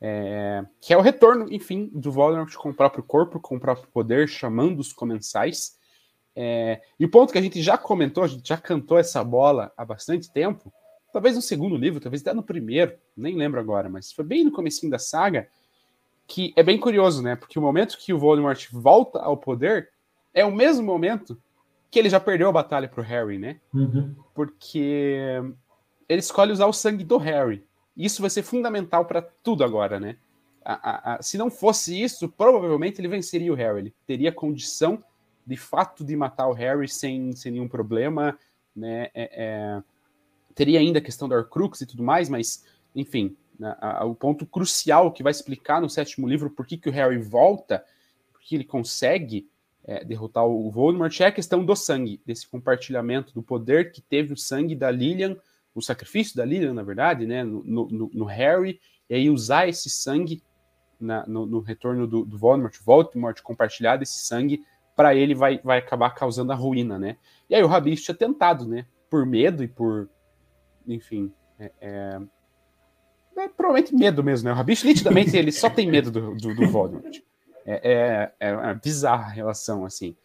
É, 0.00 0.64
que 0.80 0.92
é 0.92 0.96
o 0.96 1.00
retorno, 1.00 1.52
enfim, 1.52 1.90
do 1.92 2.12
Voldemort 2.12 2.54
com 2.54 2.70
o 2.70 2.74
próprio 2.74 3.02
corpo, 3.02 3.40
com 3.40 3.56
o 3.56 3.60
próprio 3.60 3.88
poder, 3.92 4.28
chamando 4.28 4.78
os 4.80 4.92
comensais. 4.92 5.76
É, 6.34 6.80
e 6.98 7.04
o 7.04 7.10
ponto 7.10 7.32
que 7.32 7.38
a 7.38 7.42
gente 7.42 7.60
já 7.60 7.76
comentou, 7.76 8.22
a 8.22 8.28
gente 8.28 8.48
já 8.48 8.56
cantou 8.56 8.98
essa 8.98 9.22
bola 9.24 9.72
há 9.76 9.84
bastante 9.84 10.30
tempo, 10.32 10.72
talvez 11.18 11.34
no 11.34 11.42
segundo 11.42 11.76
livro, 11.76 11.98
talvez 11.98 12.22
até 12.22 12.32
no 12.32 12.44
primeiro, 12.44 12.96
nem 13.16 13.34
lembro 13.34 13.58
agora, 13.58 13.88
mas 13.88 14.12
foi 14.12 14.24
bem 14.24 14.44
no 14.44 14.52
comecinho 14.52 14.88
da 14.88 15.00
saga, 15.00 15.48
que 16.28 16.52
é 16.54 16.62
bem 16.62 16.78
curioso, 16.78 17.20
né? 17.20 17.34
Porque 17.34 17.58
o 17.58 17.62
momento 17.62 17.98
que 17.98 18.12
o 18.12 18.18
Voldemort 18.18 18.68
volta 18.70 19.18
ao 19.18 19.36
poder 19.36 19.90
é 20.32 20.44
o 20.44 20.54
mesmo 20.54 20.86
momento 20.86 21.36
que 21.90 21.98
ele 21.98 22.08
já 22.08 22.20
perdeu 22.20 22.48
a 22.48 22.52
batalha 22.52 22.86
pro 22.86 23.02
Harry, 23.02 23.36
né? 23.36 23.58
Uhum. 23.74 24.14
Porque 24.32 25.42
ele 26.08 26.20
escolhe 26.20 26.52
usar 26.52 26.66
o 26.66 26.72
sangue 26.72 27.02
do 27.02 27.16
Harry. 27.16 27.66
Isso 27.96 28.20
vai 28.20 28.30
ser 28.30 28.44
fundamental 28.44 29.04
para 29.04 29.20
tudo 29.20 29.64
agora, 29.64 29.98
né? 29.98 30.18
A, 30.64 30.74
a, 30.74 31.14
a, 31.16 31.22
se 31.22 31.36
não 31.36 31.50
fosse 31.50 32.00
isso, 32.00 32.28
provavelmente 32.28 33.00
ele 33.00 33.08
venceria 33.08 33.52
o 33.52 33.56
Harry. 33.56 33.80
Ele 33.80 33.94
teria 34.06 34.30
condição, 34.30 35.02
de 35.44 35.56
fato, 35.56 36.04
de 36.04 36.14
matar 36.14 36.46
o 36.46 36.52
Harry 36.52 36.86
sem, 36.86 37.34
sem 37.34 37.50
nenhum 37.50 37.66
problema, 37.66 38.38
né? 38.76 39.08
É, 39.12 39.30
é, 39.32 39.82
teria 40.58 40.80
ainda 40.80 40.98
a 40.98 41.02
questão 41.02 41.28
da 41.28 41.36
Horcrux 41.36 41.80
e 41.80 41.86
tudo 41.86 42.02
mais, 42.02 42.28
mas, 42.28 42.64
enfim, 42.92 43.36
né, 43.56 43.76
o 44.02 44.12
ponto 44.12 44.44
crucial 44.44 45.12
que 45.12 45.22
vai 45.22 45.30
explicar 45.30 45.80
no 45.80 45.88
sétimo 45.88 46.26
livro 46.26 46.50
por 46.50 46.66
que, 46.66 46.76
que 46.76 46.88
o 46.88 46.92
Harry 46.92 47.16
volta, 47.16 47.84
porque 48.32 48.56
ele 48.56 48.64
consegue 48.64 49.48
é, 49.84 50.04
derrotar 50.04 50.44
o 50.44 50.68
Voldemort 50.68 51.20
é 51.20 51.26
a 51.26 51.32
questão 51.32 51.64
do 51.64 51.76
sangue, 51.76 52.20
desse 52.26 52.48
compartilhamento 52.48 53.32
do 53.32 53.40
poder 53.40 53.92
que 53.92 54.02
teve 54.02 54.32
o 54.32 54.36
sangue 54.36 54.74
da 54.74 54.90
Lilian, 54.90 55.36
o 55.72 55.80
sacrifício 55.80 56.36
da 56.36 56.44
Lilian, 56.44 56.74
na 56.74 56.82
verdade, 56.82 57.24
né, 57.24 57.44
no, 57.44 57.62
no, 57.62 58.10
no 58.12 58.24
Harry, 58.24 58.80
e 59.08 59.14
aí 59.14 59.30
usar 59.30 59.68
esse 59.68 59.88
sangue 59.88 60.42
na, 60.98 61.24
no, 61.24 61.46
no, 61.46 61.60
retorno 61.60 62.04
do, 62.04 62.24
do 62.24 62.36
Voldemort, 62.36 62.76
Voldemort 62.84 63.40
compartilhar 63.42 63.96
desse 63.96 64.26
sangue, 64.26 64.64
para 64.96 65.14
ele 65.14 65.36
vai, 65.36 65.60
vai 65.62 65.78
acabar 65.78 66.10
causando 66.10 66.50
a 66.50 66.56
ruína, 66.56 66.98
né? 66.98 67.16
E 67.48 67.54
aí 67.54 67.62
o 67.62 67.68
Rabicho 67.68 68.02
tinha 68.02 68.16
tentado, 68.16 68.66
né? 68.66 68.86
Por 69.08 69.24
medo 69.24 69.62
e 69.62 69.68
por, 69.68 70.10
enfim, 70.88 71.30
é, 71.58 71.72
é, 71.80 72.20
é 73.36 73.48
provavelmente 73.48 73.94
medo 73.94 74.24
mesmo, 74.24 74.48
né? 74.48 74.52
O 74.52 74.56
Rabicho 74.56 74.86
nitidamente 74.86 75.36
ele 75.36 75.52
só 75.52 75.68
tem 75.68 75.88
medo 75.88 76.10
do, 76.10 76.34
do, 76.34 76.54
do 76.54 76.68
Voldemort. 76.68 77.18
É, 77.66 78.32
é, 78.40 78.48
é 78.48 78.56
uma 78.56 78.74
bizarra 78.74 79.26
a 79.26 79.30
relação, 79.30 79.84
assim. 79.84 80.16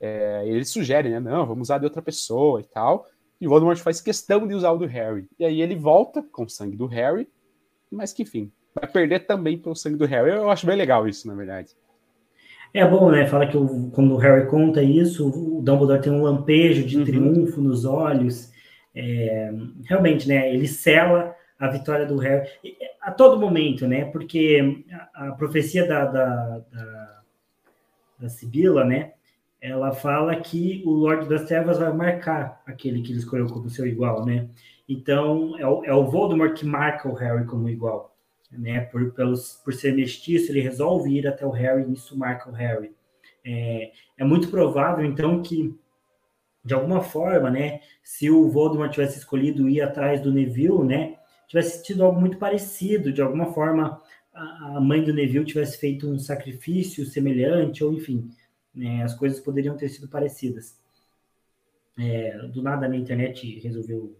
É, 0.00 0.42
ele 0.46 0.64
sugere, 0.64 1.08
né? 1.08 1.20
Não, 1.20 1.46
vamos 1.46 1.68
usar 1.68 1.78
de 1.78 1.84
outra 1.84 2.02
pessoa 2.02 2.60
e 2.60 2.64
tal. 2.64 3.06
E 3.40 3.46
o 3.46 3.50
Voldemort 3.50 3.78
faz 3.78 4.00
questão 4.00 4.46
de 4.46 4.54
usar 4.54 4.72
o 4.72 4.78
do 4.78 4.86
Harry. 4.86 5.28
E 5.38 5.44
aí 5.44 5.62
ele 5.62 5.76
volta 5.76 6.22
com 6.22 6.42
o 6.42 6.48
sangue 6.48 6.76
do 6.76 6.86
Harry, 6.86 7.28
mas 7.90 8.12
que 8.12 8.22
enfim, 8.22 8.50
vai 8.74 8.90
perder 8.90 9.26
também 9.26 9.56
pelo 9.56 9.76
sangue 9.76 9.96
do 9.96 10.06
Harry. 10.06 10.30
Eu 10.30 10.50
acho 10.50 10.66
bem 10.66 10.76
legal 10.76 11.06
isso, 11.06 11.26
na 11.28 11.34
verdade. 11.34 11.76
É 12.74 12.86
bom, 12.86 13.10
né? 13.10 13.26
Fala 13.26 13.46
que 13.46 13.56
o, 13.56 13.90
quando 13.90 14.12
o 14.12 14.18
Harry 14.18 14.46
conta 14.46 14.82
isso, 14.82 15.28
o 15.28 15.62
Dumbledore 15.62 16.02
tem 16.02 16.12
um 16.12 16.22
lampejo 16.22 16.84
de 16.84 16.98
uhum. 16.98 17.04
triunfo 17.04 17.60
nos 17.60 17.84
olhos. 17.84 18.52
É, 19.00 19.52
realmente, 19.84 20.26
né? 20.26 20.52
Ele 20.52 20.66
sela 20.66 21.32
a 21.56 21.68
vitória 21.68 22.04
do 22.04 22.16
Harry 22.18 22.48
a 23.00 23.12
todo 23.12 23.38
momento, 23.38 23.86
né? 23.86 24.06
Porque 24.06 24.84
a, 25.14 25.28
a 25.28 25.32
profecia 25.32 25.86
da, 25.86 26.04
da, 26.04 26.58
da, 26.58 27.20
da 28.18 28.28
Sibila, 28.28 28.84
né? 28.84 29.12
Ela 29.60 29.92
fala 29.92 30.34
que 30.34 30.82
o 30.84 30.90
Lorde 30.90 31.28
das 31.28 31.44
Trevas 31.44 31.78
vai 31.78 31.92
marcar 31.92 32.60
aquele 32.66 33.00
que 33.00 33.12
ele 33.12 33.20
escolheu 33.20 33.46
como 33.46 33.70
seu 33.70 33.86
igual, 33.86 34.26
né? 34.26 34.48
Então, 34.88 35.56
é 35.58 35.66
o, 35.66 35.84
é 35.84 35.94
o 35.94 36.06
Voldemort 36.06 36.54
que 36.54 36.66
marca 36.66 37.08
o 37.08 37.14
Harry 37.14 37.44
como 37.44 37.68
igual, 37.68 38.16
né? 38.50 38.80
Por, 38.80 39.12
pelos, 39.12 39.60
por 39.64 39.74
ser 39.74 39.94
mestiço, 39.94 40.50
ele 40.50 40.60
resolve 40.60 41.16
ir 41.16 41.28
até 41.28 41.46
o 41.46 41.50
Harry 41.50 41.84
e 41.88 41.92
isso 41.92 42.18
marca 42.18 42.50
o 42.50 42.52
Harry. 42.52 42.90
É, 43.44 43.92
é 44.18 44.24
muito 44.24 44.48
provável, 44.48 45.04
então, 45.04 45.40
que 45.40 45.72
de 46.64 46.74
alguma 46.74 47.00
forma, 47.00 47.50
né, 47.50 47.80
se 48.02 48.30
o 48.30 48.48
Voldemort 48.48 48.92
tivesse 48.92 49.18
escolhido 49.18 49.68
ir 49.68 49.80
atrás 49.80 50.20
do 50.20 50.32
Neville, 50.32 50.84
né, 50.84 51.16
tivesse 51.46 51.82
tido 51.82 52.04
algo 52.04 52.20
muito 52.20 52.38
parecido, 52.38 53.12
de 53.12 53.22
alguma 53.22 53.52
forma 53.52 54.00
a 54.32 54.80
mãe 54.80 55.02
do 55.02 55.12
Neville 55.12 55.44
tivesse 55.44 55.78
feito 55.78 56.08
um 56.08 56.18
sacrifício 56.18 57.04
semelhante, 57.04 57.82
ou 57.82 57.92
enfim, 57.92 58.30
né, 58.74 59.02
as 59.02 59.14
coisas 59.14 59.40
poderiam 59.40 59.76
ter 59.76 59.88
sido 59.88 60.08
parecidas. 60.08 60.78
É, 61.98 62.38
do 62.48 62.62
nada 62.62 62.88
na 62.88 62.96
internet 62.96 63.58
resolveu 63.58 64.16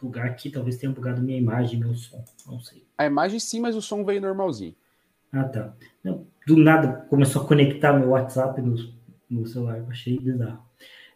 bugar 0.00 0.26
aqui, 0.26 0.50
talvez 0.50 0.76
tenha 0.76 0.92
bugado 0.92 1.22
minha 1.22 1.38
imagem, 1.38 1.80
meu 1.80 1.94
som, 1.94 2.22
não 2.46 2.60
sei. 2.60 2.84
A 2.98 3.06
imagem 3.06 3.40
sim, 3.40 3.60
mas 3.60 3.74
o 3.74 3.80
som 3.80 4.04
veio 4.04 4.20
normalzinho. 4.20 4.74
Ah, 5.32 5.44
tá. 5.44 5.74
Não, 6.04 6.26
do 6.46 6.56
nada 6.58 7.06
começou 7.08 7.42
a 7.42 7.46
conectar 7.46 7.94
meu 7.94 8.10
WhatsApp 8.10 8.60
no, 8.60 8.76
no 9.30 9.46
celular, 9.46 9.82
achei 9.88 10.18
bizarro. 10.18 10.62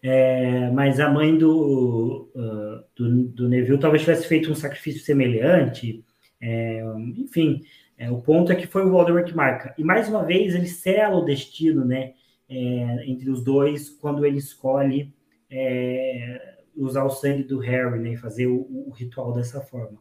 É, 0.09 0.71
mas 0.71 1.01
a 1.01 1.11
mãe 1.11 1.37
do, 1.37 2.31
uh, 2.33 2.85
do, 2.95 3.25
do, 3.25 3.49
Neville 3.49 3.77
talvez 3.77 4.05
tivesse 4.05 4.29
feito 4.29 4.49
um 4.49 4.55
sacrifício 4.55 5.01
semelhante. 5.01 6.05
É, 6.41 6.81
enfim, 7.17 7.63
é, 7.99 8.09
o 8.09 8.21
ponto 8.21 8.53
é 8.53 8.55
que 8.55 8.69
foi 8.69 8.87
o 8.87 8.91
Voldemort 8.93 9.27
que 9.27 9.35
marca. 9.35 9.75
E 9.77 9.83
mais 9.83 10.09
uma 10.09 10.25
vez 10.25 10.55
ele 10.55 10.69
sela 10.69 11.17
o 11.17 11.25
destino 11.25 11.85
né, 11.85 12.13
é, 12.49 13.05
entre 13.11 13.29
os 13.29 13.43
dois 13.43 13.91
quando 13.91 14.25
ele 14.25 14.39
escolhe 14.39 15.13
é, 15.51 16.55
usar 16.77 17.03
o 17.03 17.11
sangue 17.11 17.43
do 17.43 17.59
Harry 17.59 17.99
né, 17.99 18.17
fazer 18.17 18.47
o, 18.47 18.61
o 18.87 18.93
ritual 18.93 19.33
dessa 19.33 19.61
forma. 19.61 19.99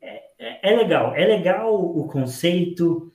É, 0.00 0.22
é, 0.38 0.72
é, 0.72 0.76
legal, 0.76 1.12
é 1.16 1.26
legal 1.26 1.74
o 1.74 2.06
conceito, 2.06 3.12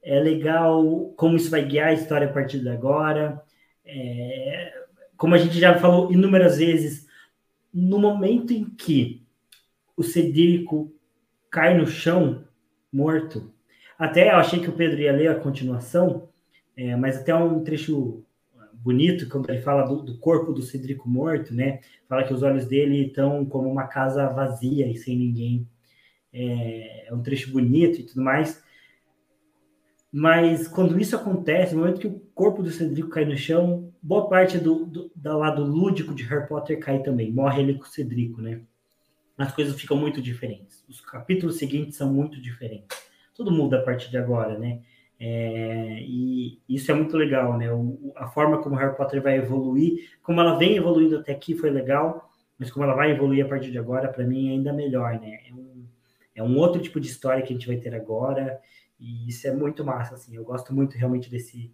é 0.00 0.20
legal 0.20 1.12
como 1.16 1.34
isso 1.34 1.50
vai 1.50 1.64
guiar 1.64 1.88
a 1.88 1.94
história 1.94 2.28
a 2.28 2.32
partir 2.32 2.60
de 2.60 2.68
agora. 2.68 3.42
É, 3.84 4.79
como 5.20 5.34
a 5.34 5.38
gente 5.38 5.60
já 5.60 5.78
falou 5.78 6.10
inúmeras 6.10 6.56
vezes, 6.56 7.06
no 7.74 7.98
momento 7.98 8.54
em 8.54 8.64
que 8.64 9.22
o 9.94 10.02
Cedrico 10.02 10.90
cai 11.50 11.76
no 11.76 11.86
chão, 11.86 12.42
morto, 12.90 13.52
até 13.98 14.30
eu 14.30 14.36
achei 14.36 14.60
que 14.60 14.70
o 14.70 14.72
Pedro 14.72 14.98
ia 14.98 15.12
ler 15.12 15.28
a 15.28 15.38
continuação, 15.38 16.30
é, 16.74 16.96
mas 16.96 17.18
até 17.18 17.34
um 17.34 17.62
trecho 17.62 18.24
bonito, 18.72 19.28
quando 19.28 19.50
ele 19.50 19.60
fala 19.60 19.82
do, 19.82 20.02
do, 20.02 20.16
corpo 20.16 20.54
do 20.54 20.62
Cedrico 20.62 21.06
morto, 21.06 21.52
né? 21.54 21.80
Fala 22.08 22.24
que 22.24 22.32
os 22.32 22.42
olhos 22.42 22.64
dele 22.64 23.08
estão 23.08 23.44
como 23.44 23.70
uma 23.70 23.86
casa 23.86 24.26
vazia 24.26 24.90
e 24.90 24.96
sem 24.96 25.18
ninguém. 25.18 25.68
É, 26.32 27.08
é 27.08 27.14
um 27.14 27.22
trecho 27.22 27.52
bonito 27.52 28.00
e 28.00 28.04
tudo 28.04 28.22
mais. 28.22 28.64
Mas 30.10 30.66
quando 30.66 30.98
isso 30.98 31.14
acontece, 31.14 31.74
no 31.74 31.82
momento 31.82 32.00
que 32.00 32.06
o 32.06 32.22
corpo 32.40 32.62
do 32.62 32.70
Cedrico 32.70 33.10
cai 33.10 33.26
no 33.26 33.36
chão, 33.36 33.92
boa 34.00 34.26
parte 34.26 34.56
do, 34.56 34.86
do, 34.86 35.12
do 35.14 35.38
lado 35.38 35.62
lúdico 35.62 36.14
de 36.14 36.22
Harry 36.22 36.48
Potter 36.48 36.80
cai 36.80 37.02
também. 37.02 37.30
Morre 37.30 37.60
ele 37.60 37.74
com 37.74 37.84
o 37.84 37.86
Cedrico, 37.86 38.40
né? 38.40 38.62
As 39.36 39.54
coisas 39.54 39.78
ficam 39.78 39.94
muito 39.94 40.22
diferentes. 40.22 40.82
Os 40.88 41.02
capítulos 41.02 41.58
seguintes 41.58 41.98
são 41.98 42.10
muito 42.10 42.40
diferentes. 42.40 42.96
Tudo 43.34 43.52
muda 43.52 43.80
a 43.80 43.82
partir 43.82 44.08
de 44.08 44.16
agora, 44.16 44.58
né? 44.58 44.80
É, 45.20 46.00
e 46.00 46.62
isso 46.66 46.90
é 46.90 46.94
muito 46.94 47.14
legal, 47.14 47.58
né? 47.58 47.70
O, 47.70 48.10
a 48.16 48.26
forma 48.26 48.62
como 48.62 48.74
Harry 48.74 48.96
Potter 48.96 49.20
vai 49.20 49.36
evoluir, 49.36 50.08
como 50.22 50.40
ela 50.40 50.56
vem 50.56 50.76
evoluindo 50.76 51.18
até 51.18 51.32
aqui 51.32 51.54
foi 51.54 51.68
legal, 51.68 52.32
mas 52.58 52.70
como 52.70 52.86
ela 52.86 52.94
vai 52.94 53.10
evoluir 53.10 53.44
a 53.44 53.48
partir 53.50 53.70
de 53.70 53.76
agora, 53.76 54.08
para 54.08 54.24
mim 54.24 54.48
é 54.48 54.52
ainda 54.52 54.72
melhor, 54.72 55.20
né? 55.20 55.40
É 55.46 55.52
um, 55.52 55.84
é 56.36 56.42
um 56.42 56.56
outro 56.56 56.80
tipo 56.80 56.98
de 56.98 57.08
história 57.08 57.42
que 57.42 57.52
a 57.52 57.56
gente 57.56 57.66
vai 57.66 57.76
ter 57.76 57.94
agora. 57.94 58.58
E 58.98 59.28
isso 59.28 59.46
é 59.46 59.52
muito 59.52 59.84
massa, 59.84 60.14
assim. 60.14 60.34
Eu 60.34 60.44
gosto 60.44 60.74
muito 60.74 60.96
realmente 60.96 61.30
desse, 61.30 61.70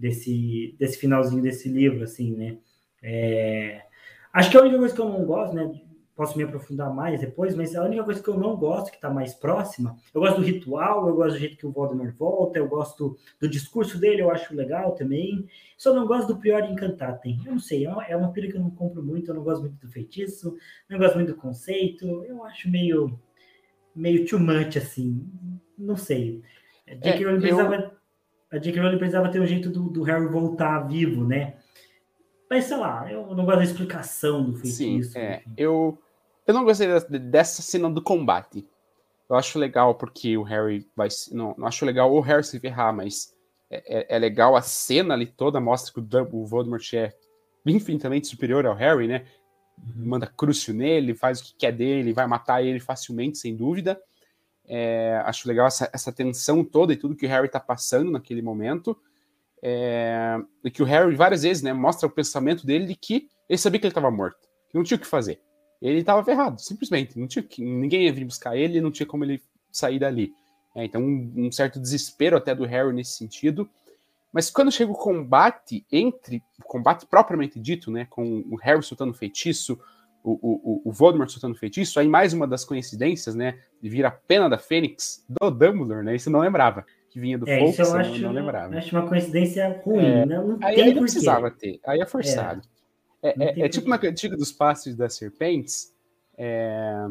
desse, 0.00 0.74
desse 0.78 0.98
finalzinho 0.98 1.42
desse 1.42 1.68
livro, 1.68 2.04
assim, 2.04 2.34
né? 2.34 2.58
É... 3.02 3.82
Acho 4.32 4.50
que 4.50 4.56
a 4.56 4.60
única 4.60 4.78
coisa 4.78 4.94
que 4.94 5.00
eu 5.00 5.08
não 5.08 5.24
gosto, 5.24 5.54
né? 5.54 5.70
posso 6.20 6.36
me 6.36 6.44
aprofundar 6.44 6.94
mais 6.94 7.18
depois, 7.18 7.54
mas 7.54 7.74
a 7.74 7.82
única 7.82 8.04
coisa 8.04 8.22
que 8.22 8.28
eu 8.28 8.36
não 8.36 8.54
gosto, 8.54 8.90
que 8.90 8.96
está 8.96 9.08
mais 9.08 9.32
próxima, 9.32 9.96
eu 10.12 10.20
gosto 10.20 10.36
do 10.36 10.42
ritual, 10.42 11.08
eu 11.08 11.14
gosto 11.14 11.32
do 11.32 11.38
jeito 11.38 11.56
que 11.56 11.66
o 11.66 11.72
Voldemort 11.72 12.14
volta, 12.14 12.58
eu 12.58 12.68
gosto 12.68 13.16
do 13.40 13.48
discurso 13.48 13.98
dele, 13.98 14.20
eu 14.20 14.30
acho 14.30 14.54
legal 14.54 14.94
também. 14.94 15.48
Só 15.78 15.94
não 15.94 16.06
gosto 16.06 16.26
do 16.26 16.38
Prior 16.38 16.62
Encantatem. 16.64 17.40
Eu 17.46 17.52
não 17.52 17.58
sei, 17.58 17.86
é 17.86 17.88
uma, 17.88 18.04
é 18.04 18.14
uma 18.14 18.30
pira 18.34 18.48
que 18.48 18.56
eu 18.58 18.60
não 18.60 18.70
compro 18.70 19.02
muito, 19.02 19.30
eu 19.30 19.34
não 19.34 19.42
gosto 19.42 19.62
muito 19.62 19.80
do 19.80 19.90
feitiço, 19.90 20.54
não 20.90 20.98
gosto 20.98 21.14
muito 21.14 21.32
do 21.32 21.40
conceito, 21.40 22.04
eu 22.26 22.44
acho 22.44 22.68
meio, 22.68 23.18
meio 23.96 24.26
too 24.26 24.38
much, 24.38 24.76
assim. 24.76 25.26
Não 25.78 25.96
sei. 25.96 26.42
A 26.86 26.96
J.K. 26.96 27.24
Rowling 27.24 27.40
precisava, 27.40 27.96
a 28.50 28.58
J.K. 28.58 28.80
Rowling 28.80 28.98
precisava 28.98 29.30
ter 29.30 29.40
um 29.40 29.46
jeito 29.46 29.70
do, 29.70 29.88
do 29.88 30.02
Harry 30.02 30.26
voltar 30.26 30.80
vivo, 30.80 31.24
né? 31.24 31.54
Mas 32.48 32.64
sei 32.64 32.76
lá, 32.76 33.10
eu 33.10 33.34
não 33.34 33.44
gosto 33.44 33.58
da 33.58 33.64
explicação 33.64 34.44
do 34.44 34.54
feitiço. 34.54 35.12
Sim, 35.12 35.18
é. 35.18 35.42
Eu, 35.56 35.96
eu 36.46 36.52
não 36.52 36.64
gostei 36.64 36.88
dessa 37.20 37.62
cena 37.62 37.88
do 37.88 38.02
combate. 38.02 38.66
Eu 39.28 39.36
acho 39.36 39.58
legal 39.58 39.94
porque 39.94 40.36
o 40.36 40.42
Harry 40.42 40.84
vai. 40.96 41.08
Não, 41.30 41.54
não 41.56 41.68
acho 41.68 41.86
legal 41.86 42.12
o 42.12 42.20
Harry 42.20 42.42
se 42.42 42.58
ferrar, 42.58 42.92
mas 42.92 43.32
é, 43.70 44.14
é, 44.14 44.16
é 44.16 44.18
legal 44.18 44.56
a 44.56 44.62
cena 44.62 45.14
ali 45.14 45.26
toda, 45.26 45.60
mostra 45.60 45.92
que 45.92 46.00
o, 46.00 46.28
o 46.32 46.44
Voldemort 46.44 46.92
é 46.94 47.14
infinitamente 47.64 48.26
superior 48.26 48.66
ao 48.66 48.74
Harry, 48.74 49.06
né? 49.06 49.24
Uhum. 49.78 50.08
Manda 50.08 50.26
crucio 50.26 50.74
nele, 50.74 51.14
faz 51.14 51.40
o 51.40 51.44
que 51.44 51.54
quer 51.54 51.70
dele, 51.70 52.12
vai 52.12 52.26
matar 52.26 52.64
ele 52.64 52.80
facilmente, 52.80 53.38
sem 53.38 53.54
dúvida. 53.54 54.00
É, 54.72 55.20
acho 55.26 55.48
legal 55.48 55.66
essa, 55.66 55.90
essa 55.92 56.12
tensão 56.12 56.62
toda 56.62 56.92
e 56.92 56.96
tudo 56.96 57.16
que 57.16 57.26
o 57.26 57.28
Harry 57.28 57.48
tá 57.48 57.58
passando 57.58 58.08
naquele 58.08 58.40
momento. 58.40 58.96
É, 59.60 60.38
e 60.64 60.70
que 60.70 60.80
o 60.80 60.86
Harry 60.86 61.16
várias 61.16 61.42
vezes 61.42 61.60
né, 61.60 61.72
mostra 61.72 62.06
o 62.06 62.10
pensamento 62.10 62.64
dele 62.64 62.86
de 62.86 62.94
que 62.94 63.28
ele 63.48 63.58
sabia 63.58 63.80
que 63.80 63.86
ele 63.86 63.90
estava 63.90 64.12
morto, 64.12 64.48
que 64.68 64.76
não 64.78 64.84
tinha 64.84 64.96
o 64.96 65.00
que 65.00 65.06
fazer. 65.08 65.40
Ele 65.82 65.98
estava 65.98 66.22
ferrado, 66.22 66.60
simplesmente. 66.60 67.18
Não 67.18 67.26
tinha 67.26 67.42
que, 67.42 67.64
ninguém 67.64 68.04
ia 68.04 68.12
vir 68.12 68.24
buscar 68.24 68.56
ele, 68.56 68.80
não 68.80 68.92
tinha 68.92 69.06
como 69.06 69.24
ele 69.24 69.42
sair 69.72 69.98
dali. 69.98 70.32
É, 70.76 70.84
então, 70.84 71.02
um, 71.02 71.32
um, 71.36 71.52
certo 71.52 71.80
desespero 71.80 72.36
até 72.36 72.54
do 72.54 72.64
Harry 72.64 72.92
nesse 72.92 73.16
sentido. 73.16 73.68
Mas 74.32 74.50
quando 74.50 74.70
chega 74.70 74.92
o 74.92 74.94
combate 74.94 75.84
entre, 75.90 76.40
o 76.60 76.62
combate 76.62 77.06
propriamente 77.06 77.58
dito, 77.58 77.90
né, 77.90 78.06
com 78.08 78.44
o 78.48 78.54
Harry 78.54 78.84
soltando 78.84 79.12
feitiço, 79.12 79.80
o, 80.22 80.32
o, 80.32 80.82
o 80.84 80.92
Voldemort 80.92 81.30
soltando 81.30 81.54
feitiço, 81.54 81.98
aí 81.98 82.08
mais 82.08 82.32
uma 82.32 82.46
das 82.46 82.64
coincidências, 82.64 83.34
né, 83.34 83.58
de 83.82 83.88
vir 83.88 84.04
a 84.04 84.10
pena 84.10 84.48
da 84.48 84.58
Fênix 84.58 85.24
do 85.28 85.50
Dumbledore, 85.50 86.04
né, 86.04 86.14
isso 86.14 86.28
eu 86.28 86.32
não 86.32 86.40
lembrava 86.40 86.84
que 87.10 87.18
vinha 87.18 87.36
do 87.36 87.48
é, 87.48 87.58
Fawkes, 87.58 87.78
eu 87.78 87.96
acho, 87.96 88.18
não 88.22 88.32
lembrava. 88.32 88.76
acho 88.76 88.96
uma 88.96 89.06
coincidência 89.06 89.80
ruim, 89.84 90.04
é, 90.04 90.26
né? 90.26 90.38
Não 90.38 90.58
aí, 90.62 90.80
aí 90.80 90.94
não 90.94 91.02
precisava 91.02 91.50
ter, 91.50 91.80
aí 91.84 92.00
é 92.00 92.06
forçado. 92.06 92.62
É, 93.22 93.60
é, 93.60 93.60
é 93.62 93.68
tipo 93.68 93.88
na 93.88 93.98
cantiga 93.98 94.36
dos 94.36 94.52
passos 94.52 94.94
das 94.94 95.16
serpentes. 95.16 95.92
É... 96.38 97.06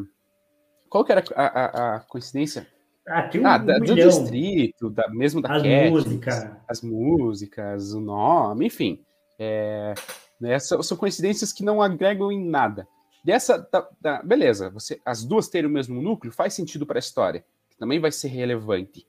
Qual 0.88 1.04
que 1.04 1.12
era 1.12 1.22
a, 1.36 1.44
a, 1.44 1.96
a 1.96 2.00
coincidência? 2.00 2.66
Ah, 3.06 3.22
tem 3.22 3.40
um, 3.40 3.46
ah, 3.46 3.56
um 3.56 3.84
do 3.84 3.94
distrito, 3.94 4.90
da, 4.90 5.08
mesmo 5.08 5.40
da 5.40 5.54
as 5.54 5.62
Cat, 5.62 5.90
músicas. 5.90 6.50
as 6.66 6.82
músicas, 6.82 7.92
o 7.92 8.00
nome, 8.00 8.66
enfim. 8.66 9.00
É, 9.38 9.94
né, 10.40 10.58
são, 10.58 10.82
são, 10.82 10.96
coincidências 10.96 11.52
que 11.52 11.64
não 11.64 11.80
agregam 11.80 12.30
em 12.30 12.44
nada. 12.44 12.86
Dessa, 13.22 13.58
da, 13.58 13.88
da, 14.00 14.22
beleza, 14.22 14.70
você, 14.70 15.00
as 15.04 15.24
duas 15.24 15.48
terem 15.48 15.68
o 15.68 15.72
mesmo 15.72 16.00
núcleo 16.00 16.32
faz 16.32 16.54
sentido 16.54 16.86
para 16.86 16.98
a 16.98 17.00
história, 17.00 17.44
que 17.68 17.76
também 17.76 18.00
vai 18.00 18.10
ser 18.10 18.28
relevante. 18.28 19.06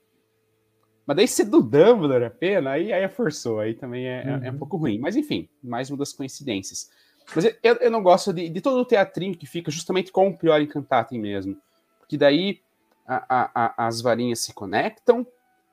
Mas 1.06 1.16
daí 1.16 1.26
ser 1.26 1.44
do 1.46 1.62
Dumbledore 1.62 2.30
pena, 2.30 2.72
aí, 2.72 2.92
aí 2.92 3.02
é 3.02 3.08
forçou, 3.08 3.58
aí 3.58 3.74
também 3.74 4.06
é, 4.06 4.22
uhum. 4.24 4.44
é, 4.44 4.48
um 4.48 4.52
uhum. 4.52 4.58
pouco 4.58 4.76
ruim. 4.76 4.98
Mas 4.98 5.16
enfim, 5.16 5.48
mais 5.62 5.90
uma 5.90 5.98
das 5.98 6.12
coincidências. 6.12 6.90
Mas 7.34 7.44
eu, 7.62 7.74
eu 7.76 7.90
não 7.90 8.02
gosto 8.02 8.32
de, 8.32 8.48
de 8.48 8.60
todo 8.60 8.78
o 8.80 8.84
teatrinho 8.84 9.36
que 9.36 9.46
fica 9.46 9.70
justamente 9.70 10.12
com 10.12 10.28
o 10.28 10.36
pior 10.36 10.60
encantatem 10.60 11.18
mesmo. 11.18 11.56
Porque 11.98 12.16
daí 12.16 12.60
a, 13.06 13.24
a, 13.28 13.50
a, 13.54 13.86
as 13.86 14.00
varinhas 14.00 14.40
se 14.40 14.52
conectam, 14.52 15.26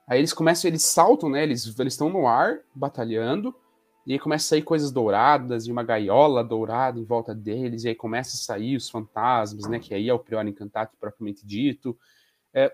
aí 0.08 0.20
eles 0.20 0.34
começam, 0.34 0.68
eles 0.68 0.84
saltam, 0.84 1.30
né? 1.30 1.44
Eles 1.44 1.66
estão 1.66 2.10
no 2.10 2.28
ar, 2.28 2.60
batalhando, 2.74 3.56
e 4.06 4.14
aí 4.14 4.20
começa 4.20 4.46
a 4.46 4.50
sair 4.50 4.62
coisas 4.62 4.92
douradas 4.92 5.68
e 5.68 5.72
uma 5.72 5.84
gaiola 5.84 6.44
dourada 6.44 7.00
em 7.00 7.04
volta 7.04 7.36
deles, 7.36 7.84
e 7.84 7.90
aí 7.90 7.96
começa 7.96 8.36
a 8.36 8.40
sair 8.40 8.76
os 8.76 8.90
fantasmas, 8.90 9.68
né? 9.68 9.80
Que 9.80 9.94
aí 9.94 10.10
é 10.10 10.14
o 10.14 10.20
pior 10.20 10.46
encantatem 10.48 10.98
propriamente 11.00 11.46
dito. 11.46 11.98
É, 12.54 12.74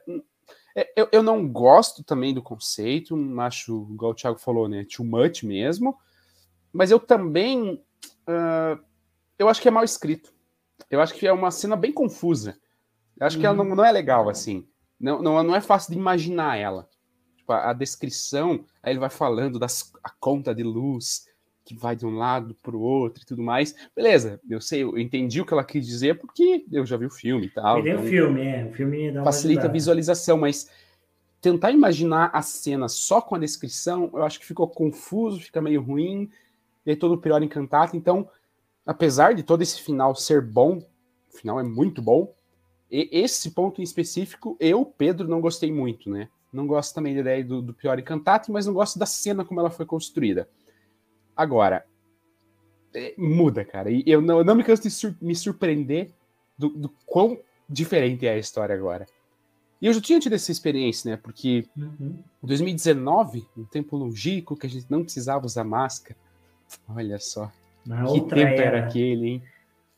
é, 0.75 0.91
eu, 0.95 1.07
eu 1.11 1.23
não 1.23 1.47
gosto 1.47 2.03
também 2.03 2.33
do 2.33 2.41
conceito, 2.41 3.17
acho, 3.39 3.87
igual 3.91 4.11
o 4.11 4.15
Thiago 4.15 4.37
falou, 4.37 4.67
né? 4.67 4.85
Too 4.85 5.05
much 5.05 5.43
mesmo. 5.43 5.97
Mas 6.71 6.91
eu 6.91 6.99
também. 6.99 7.81
Uh, 8.27 8.83
eu 9.39 9.47
acho 9.47 9.61
que 9.61 9.67
é 9.67 9.71
mal 9.71 9.83
escrito. 9.83 10.33
Eu 10.89 11.01
acho 11.01 11.13
que 11.13 11.25
é 11.25 11.31
uma 11.31 11.51
cena 11.51 11.75
bem 11.75 11.91
confusa. 11.91 12.57
Eu 13.17 13.25
acho 13.25 13.37
uhum. 13.37 13.41
que 13.41 13.47
ela 13.47 13.55
não, 13.55 13.75
não, 13.75 13.85
é 13.85 13.91
legal, 13.91 14.29
assim. 14.29 14.67
Não, 14.99 15.21
não, 15.21 15.41
não 15.41 15.55
é 15.55 15.61
fácil 15.61 15.93
de 15.93 15.97
imaginar 15.97 16.57
ela. 16.57 16.89
Tipo, 17.45 17.53
a, 17.53 17.73
descrição, 17.73 18.65
aí 18.81 18.91
ele 18.91 18.99
vai 18.99 19.09
falando 19.09 19.59
das 19.59 19.93
a 20.03 20.09
conta 20.09 20.53
de 20.53 20.63
luz 20.63 21.27
que 21.63 21.75
vai 21.75 21.95
de 21.95 22.03
um 22.03 22.15
lado 22.15 22.55
para 22.55 22.75
o 22.75 22.81
outro 22.81 23.21
e 23.21 23.25
tudo 23.25 23.43
mais. 23.43 23.75
Beleza, 23.95 24.39
eu 24.49 24.59
sei, 24.59 24.81
eu 24.81 24.97
entendi 24.97 25.39
o 25.39 25.45
que 25.45 25.53
ela 25.53 25.63
quis 25.63 25.85
dizer 25.85 26.17
porque 26.17 26.65
eu 26.71 26.83
já 26.87 26.97
vi 26.97 27.05
o 27.05 27.09
filme 27.09 27.45
e 27.45 27.49
tal. 27.51 27.79
Então, 27.79 28.03
o 28.03 28.07
filme, 28.07 28.41
é. 28.41 28.65
O 28.65 28.73
filme 28.73 29.11
dá 29.11 29.23
facilita 29.23 29.59
ajudada. 29.59 29.71
a 29.71 29.73
visualização, 29.73 30.37
mas 30.39 30.71
tentar 31.39 31.69
imaginar 31.69 32.31
a 32.33 32.41
cena 32.41 32.87
só 32.87 33.21
com 33.21 33.35
a 33.35 33.39
descrição, 33.39 34.09
eu 34.13 34.23
acho 34.23 34.39
que 34.39 34.45
ficou 34.45 34.67
confuso, 34.67 35.39
fica 35.39 35.61
meio 35.61 35.83
ruim. 35.83 36.27
E 36.83 36.89
aí 36.89 36.95
todo 36.95 37.13
o 37.13 37.19
pior 37.19 37.43
encantado. 37.43 37.95
Então, 37.95 38.27
apesar 38.83 39.35
de 39.35 39.43
todo 39.43 39.61
esse 39.61 39.79
final 39.81 40.15
ser 40.15 40.41
bom, 40.41 40.77
o 41.31 41.37
final 41.37 41.59
é 41.59 41.63
muito 41.63 42.01
bom. 42.01 42.33
E 42.89 43.07
esse 43.11 43.51
ponto 43.51 43.81
em 43.81 43.83
específico, 43.83 44.57
eu, 44.59 44.83
Pedro, 44.83 45.27
não 45.27 45.41
gostei 45.41 45.71
muito, 45.71 46.09
né? 46.09 46.27
Não 46.51 46.65
gosto 46.65 46.93
também 46.93 47.13
da 47.13 47.21
ideia 47.21 47.43
do, 47.43 47.61
do 47.61 47.73
pior 47.73 47.99
encantado, 47.99 48.51
mas 48.51 48.65
não 48.65 48.73
gosto 48.73 48.97
da 48.97 49.05
cena 49.05 49.43
como 49.43 49.59
ela 49.59 49.69
foi 49.69 49.85
construída. 49.85 50.47
Agora, 51.35 51.85
é, 52.93 53.13
muda, 53.17 53.65
cara. 53.65 53.91
E 53.91 54.03
eu 54.05 54.21
não, 54.21 54.39
eu 54.39 54.45
não 54.45 54.55
me 54.55 54.63
canso 54.63 54.83
de 54.83 54.89
sur 54.89 55.15
me 55.21 55.35
surpreender 55.35 56.11
do, 56.57 56.69
do, 56.69 56.89
quão 57.05 57.37
diferente 57.67 58.25
é 58.25 58.31
a 58.31 58.37
história 58.37 58.73
agora. 58.73 59.05
E 59.81 59.87
eu 59.87 59.93
já 59.93 59.99
tinha 59.99 60.19
tido 60.19 60.33
essa 60.33 60.51
experiência, 60.51 61.11
né? 61.11 61.17
Porque 61.21 61.67
uhum. 61.77 62.23
em 62.41 62.47
2019, 62.47 63.45
um 63.57 63.65
tempo 63.65 63.97
longínquo 63.97 64.55
que 64.55 64.65
a 64.65 64.69
gente 64.69 64.85
não 64.89 65.03
precisava 65.03 65.45
usar 65.45 65.65
máscara. 65.65 66.17
Olha 66.87 67.19
só. 67.19 67.51
Que 67.83 68.21
tempo 68.21 68.35
era. 68.35 68.63
era 68.63 68.85
aquele, 68.85 69.27
hein? 69.27 69.43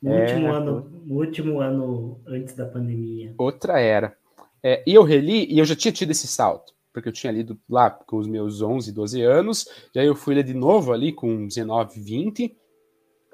No, 0.01 0.13
é, 0.13 0.21
último 0.21 0.51
ano, 0.51 0.91
no 1.05 1.15
último 1.15 1.59
ano 1.59 2.19
antes 2.25 2.53
da 2.55 2.65
pandemia. 2.65 3.33
Outra 3.37 3.79
era. 3.79 4.17
É, 4.63 4.83
e 4.85 4.93
eu 4.93 5.03
reli, 5.03 5.45
e 5.51 5.59
eu 5.59 5.65
já 5.65 5.75
tinha 5.75 5.91
tido 5.91 6.11
esse 6.11 6.27
salto 6.27 6.77
porque 6.97 7.09
eu 7.09 7.13
tinha 7.13 7.31
lido 7.31 7.59
lá 7.69 7.91
com 7.91 8.17
os 8.17 8.27
meus 8.27 8.59
11, 8.59 8.91
12 8.91 9.21
anos, 9.21 9.67
e 9.93 9.99
aí 9.99 10.07
eu 10.07 10.15
fui 10.15 10.33
ler 10.33 10.43
de 10.43 10.55
novo 10.55 10.91
ali 10.91 11.13
com 11.13 11.45
19, 11.45 11.99
20, 11.99 12.57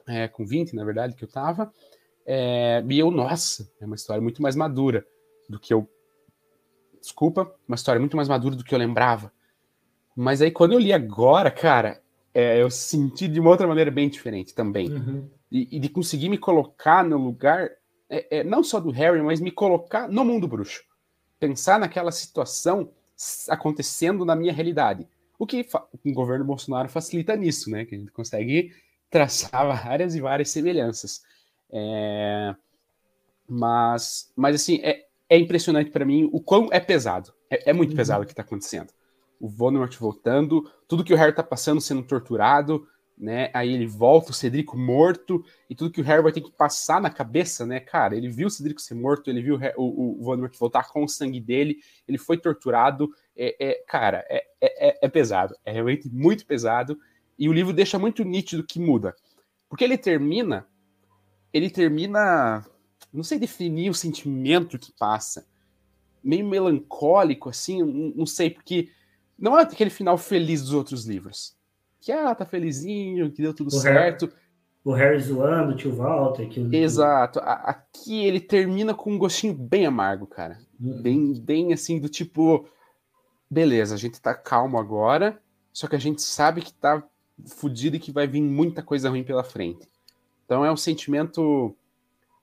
é, 0.05 0.27
com 0.27 0.45
20, 0.45 0.75
na 0.75 0.83
verdade, 0.83 1.15
que 1.15 1.23
eu 1.23 1.29
tava, 1.29 1.71
é, 2.25 2.83
e 2.85 2.99
eu, 2.99 3.09
nossa, 3.09 3.69
é 3.79 3.85
uma 3.85 3.95
história 3.95 4.21
muito 4.21 4.41
mais 4.41 4.55
madura 4.55 5.05
do 5.49 5.57
que 5.57 5.73
eu. 5.73 5.89
Desculpa, 6.99 7.53
uma 7.65 7.75
história 7.75 7.99
muito 7.99 8.17
mais 8.17 8.27
madura 8.27 8.55
do 8.55 8.65
que 8.65 8.75
eu 8.75 8.79
lembrava. 8.79 9.31
Mas 10.15 10.41
aí 10.41 10.51
quando 10.51 10.73
eu 10.73 10.79
li 10.79 10.91
agora, 10.91 11.49
cara, 11.49 12.01
é, 12.33 12.61
eu 12.61 12.69
senti 12.69 13.29
de 13.29 13.39
uma 13.39 13.49
outra 13.49 13.67
maneira 13.67 13.91
bem 13.91 14.09
diferente 14.09 14.53
também. 14.53 14.91
Uhum. 14.91 15.29
E, 15.51 15.77
e, 15.77 15.79
de 15.79 15.87
conseguir 15.87 16.27
me 16.27 16.37
colocar 16.37 17.03
no 17.03 17.17
lugar, 17.17 17.69
é, 18.09 18.39
é, 18.39 18.43
não 18.43 18.63
só 18.63 18.79
do 18.79 18.91
Harry, 18.91 19.21
mas 19.21 19.39
me 19.39 19.51
colocar 19.51 20.09
no 20.09 20.25
mundo 20.25 20.47
bruxo. 20.47 20.83
Pensar 21.43 21.77
naquela 21.77 22.09
situação 22.09 22.89
acontecendo 23.49 24.23
na 24.23 24.33
minha 24.33 24.53
realidade. 24.53 25.05
O 25.37 25.45
que 25.45 25.67
o 26.05 26.13
governo 26.13 26.45
Bolsonaro 26.45 26.87
facilita 26.87 27.35
nisso, 27.35 27.69
né? 27.69 27.83
Que 27.83 27.95
a 27.95 27.97
gente 27.97 28.11
consegue 28.13 28.71
traçar 29.09 29.67
várias 29.83 30.15
e 30.15 30.21
várias 30.21 30.49
semelhanças. 30.51 31.21
É... 31.69 32.55
Mas, 33.45 34.31
mas 34.37 34.55
assim, 34.55 34.79
é, 34.83 35.05
é 35.27 35.37
impressionante 35.37 35.91
para 35.91 36.05
mim 36.05 36.29
o 36.31 36.39
quão 36.39 36.69
é 36.71 36.79
pesado. 36.79 37.33
É, 37.49 37.71
é 37.71 37.73
muito 37.73 37.89
uhum. 37.89 37.97
pesado 37.97 38.23
o 38.23 38.25
que 38.25 38.31
está 38.31 38.41
acontecendo. 38.41 38.93
O 39.37 39.49
Voldemort 39.49 39.93
voltando, 39.97 40.71
tudo 40.87 41.03
que 41.03 41.13
o 41.13 41.17
Harry 41.17 41.31
está 41.31 41.43
passando 41.43 41.81
sendo 41.81 42.03
torturado, 42.03 42.87
né? 43.17 43.49
Aí 43.53 43.71
ele 43.71 43.85
volta, 43.85 44.31
o 44.31 44.33
Cedrico 44.33 44.77
morto, 44.77 45.43
e 45.69 45.75
tudo 45.75 45.91
que 45.91 46.01
o 46.01 46.03
Harry 46.03 46.23
vai 46.23 46.31
ter 46.31 46.41
que 46.41 46.51
passar 46.51 47.01
na 47.01 47.09
cabeça, 47.09 47.65
né? 47.65 47.79
Cara, 47.79 48.15
ele 48.15 48.29
viu 48.29 48.47
o 48.47 48.51
Cedrico 48.51 48.81
ser 48.81 48.95
morto, 48.95 49.29
ele 49.29 49.41
viu 49.41 49.59
o, 49.77 50.19
o 50.19 50.23
Voldemort 50.23 50.55
voltar 50.57 50.89
com 50.89 51.03
o 51.03 51.07
sangue 51.07 51.39
dele, 51.39 51.77
ele 52.07 52.17
foi 52.17 52.37
torturado. 52.37 53.11
É, 53.35 53.55
é 53.59 53.83
cara, 53.87 54.25
é, 54.29 54.45
é, 54.61 55.05
é, 55.05 55.09
pesado, 55.09 55.55
é 55.65 55.71
realmente 55.71 56.09
muito 56.09 56.45
pesado, 56.45 56.99
e 57.37 57.47
o 57.47 57.53
livro 57.53 57.73
deixa 57.73 57.97
muito 57.99 58.23
nítido 58.23 58.65
que 58.65 58.79
muda. 58.79 59.15
Porque 59.69 59.83
ele 59.83 59.97
termina, 59.97 60.67
ele 61.51 61.69
termina, 61.69 62.65
não 63.11 63.23
sei 63.23 63.39
definir 63.39 63.89
o 63.89 63.95
sentimento 63.95 64.77
que 64.77 64.91
passa, 64.91 65.45
meio 66.23 66.47
melancólico, 66.47 67.49
assim, 67.49 67.81
não, 67.81 68.13
não 68.15 68.25
sei, 68.25 68.49
porque 68.49 68.89
não 69.37 69.57
é 69.57 69.63
aquele 69.63 69.89
final 69.89 70.17
feliz 70.17 70.61
dos 70.61 70.73
outros 70.73 71.05
livros 71.05 71.55
que 72.03 72.11
ah, 72.11 72.35
tá 72.35 72.45
felizinho, 72.45 73.31
que 73.31 73.41
deu 73.41 73.53
tudo 73.53 73.67
o 73.67 73.71
certo. 73.71 74.29
o 74.83 74.91
Harry 74.91 75.21
zoando, 75.21 75.71
o 75.71 75.75
tio 75.75 75.95
Walter. 75.95 76.49
Que 76.49 76.59
o... 76.59 76.75
Exato. 76.75 77.39
Aqui 77.39 78.25
ele 78.25 78.41
termina 78.41 78.93
com 78.93 79.13
um 79.13 79.17
gostinho 79.17 79.53
bem 79.53 79.85
amargo, 79.85 80.27
cara. 80.27 80.59
Uhum. 80.77 81.01
Bem, 81.01 81.33
bem 81.39 81.73
assim, 81.73 81.99
do 81.99 82.09
tipo. 82.09 82.67
Beleza, 83.49 83.95
a 83.95 83.97
gente 83.97 84.19
tá 84.19 84.33
calmo 84.33 84.77
agora, 84.77 85.39
só 85.71 85.87
que 85.87 85.95
a 85.95 85.99
gente 85.99 86.21
sabe 86.21 86.61
que 86.61 86.73
tá 86.73 87.01
fudido 87.45 87.95
e 87.95 87.99
que 87.99 88.11
vai 88.11 88.27
vir 88.27 88.41
muita 88.41 88.81
coisa 88.81 89.09
ruim 89.09 89.23
pela 89.23 89.43
frente. 89.43 89.87
Então 90.43 90.65
é 90.65 90.71
um 90.71 90.77
sentimento 90.77 91.73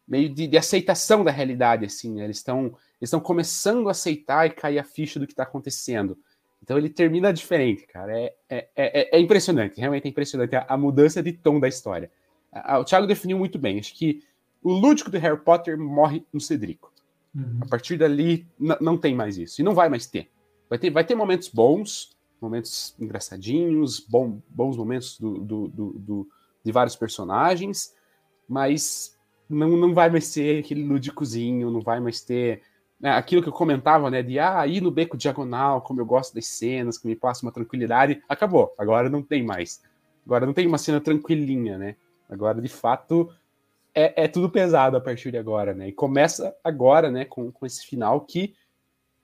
meio 0.09 0.32
de, 0.32 0.47
de 0.47 0.57
aceitação 0.57 1.23
da 1.23 1.31
realidade, 1.31 1.85
assim. 1.85 2.15
Né? 2.15 2.24
Eles 2.24 2.39
estão 2.39 2.66
eles 3.01 3.09
estão 3.09 3.20
começando 3.20 3.89
a 3.89 3.91
aceitar 3.91 4.47
e 4.47 4.51
cair 4.51 4.78
a 4.78 4.85
ficha 4.85 5.19
do 5.20 5.27
que 5.27 5.32
está 5.32 5.43
acontecendo. 5.43 6.16
Então 6.62 6.77
ele 6.77 6.89
termina 6.89 7.32
diferente, 7.32 7.87
cara. 7.87 8.19
É, 8.19 8.35
é, 8.49 8.69
é, 8.77 9.16
é 9.16 9.20
impressionante, 9.20 9.81
realmente 9.81 10.07
é 10.07 10.09
impressionante 10.09 10.55
a, 10.55 10.66
a, 10.69 10.77
mudança 10.77 11.23
de 11.23 11.32
tom 11.32 11.59
da 11.59 11.69
história. 11.69 12.11
A, 12.53 12.74
a, 12.74 12.78
o 12.78 12.85
Thiago 12.85 13.07
definiu 13.07 13.39
muito 13.39 13.59
bem. 13.59 13.78
Acho 13.78 13.95
que 13.95 14.23
o 14.62 14.73
lúdico 14.73 15.11
do 15.11 15.19
Harry 15.19 15.39
Potter 15.39 15.78
morre 15.78 16.24
no 16.32 16.41
Cedrico. 16.41 16.93
Uhum. 17.35 17.61
A 17.62 17.66
partir 17.66 17.97
dali 17.97 18.47
não 18.81 18.99
tem 18.99 19.15
mais 19.15 19.39
isso. 19.39 19.61
E 19.61 19.65
não 19.65 19.74
vai 19.74 19.89
mais 19.89 20.07
ter. 20.07 20.31
Vai 20.69 20.78
ter, 20.78 20.91
vai 20.91 21.05
ter 21.05 21.15
momentos 21.15 21.49
bons, 21.49 22.16
momentos 22.41 22.95
engraçadinhos, 22.99 24.01
bom, 24.01 24.41
bons 24.49 24.77
momentos 24.77 25.19
do, 25.19 25.39
do, 25.39 25.69
do, 25.69 25.93
do, 25.99 26.28
de 26.65 26.73
vários 26.73 26.97
personagens, 26.97 27.95
mas 28.49 29.16
não, 29.49 29.70
não 29.77 29.93
vai 29.93 30.09
mais 30.09 30.27
ser 30.27 30.61
aquele 30.61 30.85
lúdicozinho, 30.85 31.70
não 31.70 31.81
vai 31.81 32.01
mais 32.01 32.20
ter 32.20 32.62
né, 33.01 33.10
aquilo 33.10 33.43
que 33.43 33.48
eu 33.48 33.52
comentava, 33.52 34.10
né, 34.10 34.22
de 34.22 34.39
ah, 34.39 34.66
ir 34.66 34.81
no 34.82 34.90
beco 34.90 35.16
diagonal, 35.16 35.81
como 35.81 36.01
eu 36.01 36.06
gosto 36.06 36.35
das 36.35 36.47
cenas, 36.47 36.98
que 36.98 37.06
me 37.06 37.16
passa 37.16 37.44
uma 37.44 37.52
tranquilidade, 37.52 38.22
acabou. 38.28 38.74
Agora 38.77 39.09
não 39.09 39.22
tem 39.22 39.43
mais. 39.43 39.82
Agora 40.27 40.44
não 40.44 40.52
tem 40.52 40.66
uma 40.66 40.78
cena 40.78 41.01
tranquilinha, 41.01 41.78
né? 41.78 41.97
Agora, 42.28 42.60
de 42.60 42.68
fato, 42.68 43.32
é, 43.94 44.24
é 44.24 44.28
tudo 44.28 44.51
pesado 44.51 44.97
a 44.97 45.01
partir 45.01 45.31
de 45.31 45.39
agora, 45.39 45.74
né? 45.74 45.89
E 45.89 45.93
começa 45.93 46.55
agora, 46.62 47.10
né, 47.10 47.24
com, 47.24 47.51
com 47.51 47.64
esse 47.64 47.86
final 47.86 48.20
que 48.20 48.55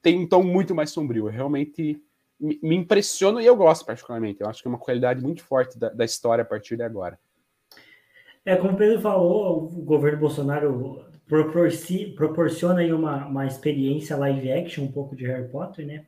tem 0.01 0.19
um 0.19 0.27
tom 0.27 0.43
muito 0.43 0.75
mais 0.75 0.91
sombrio. 0.91 1.27
Eu 1.27 1.33
realmente 1.33 2.03
me, 2.41 2.59
me 2.63 2.77
impressiona 2.77 3.43
e 3.43 3.47
eu 3.47 3.57
gosto 3.57 3.85
particularmente. 3.85 4.41
Eu 4.41 4.49
acho 4.49 4.63
que 4.63 4.69
é 4.69 4.71
uma 4.71 4.79
qualidade 4.79 5.23
muito 5.23 5.45
forte 5.45 5.79
da, 5.79 5.91
da 5.91 6.05
história 6.05 6.43
a 6.43 6.47
partir 6.47 6.77
de 6.77 6.83
agora. 6.83 7.19
É, 8.45 8.55
como 8.55 8.75
o 8.75 8.77
Pedro 8.77 9.01
falou, 9.01 9.65
o 9.65 9.83
governo 9.83 10.21
Bolsonaro 10.21 11.06
proporciona 11.27 12.81
aí 12.81 12.93
uma, 12.93 13.27
uma 13.27 13.47
experiência 13.47 14.17
live 14.17 14.53
action 14.53 14.85
um 14.85 14.93
pouco 14.93 15.17
de 15.17 15.27
Harry 15.27 15.49
Potter, 15.49 15.85
né? 15.85 16.07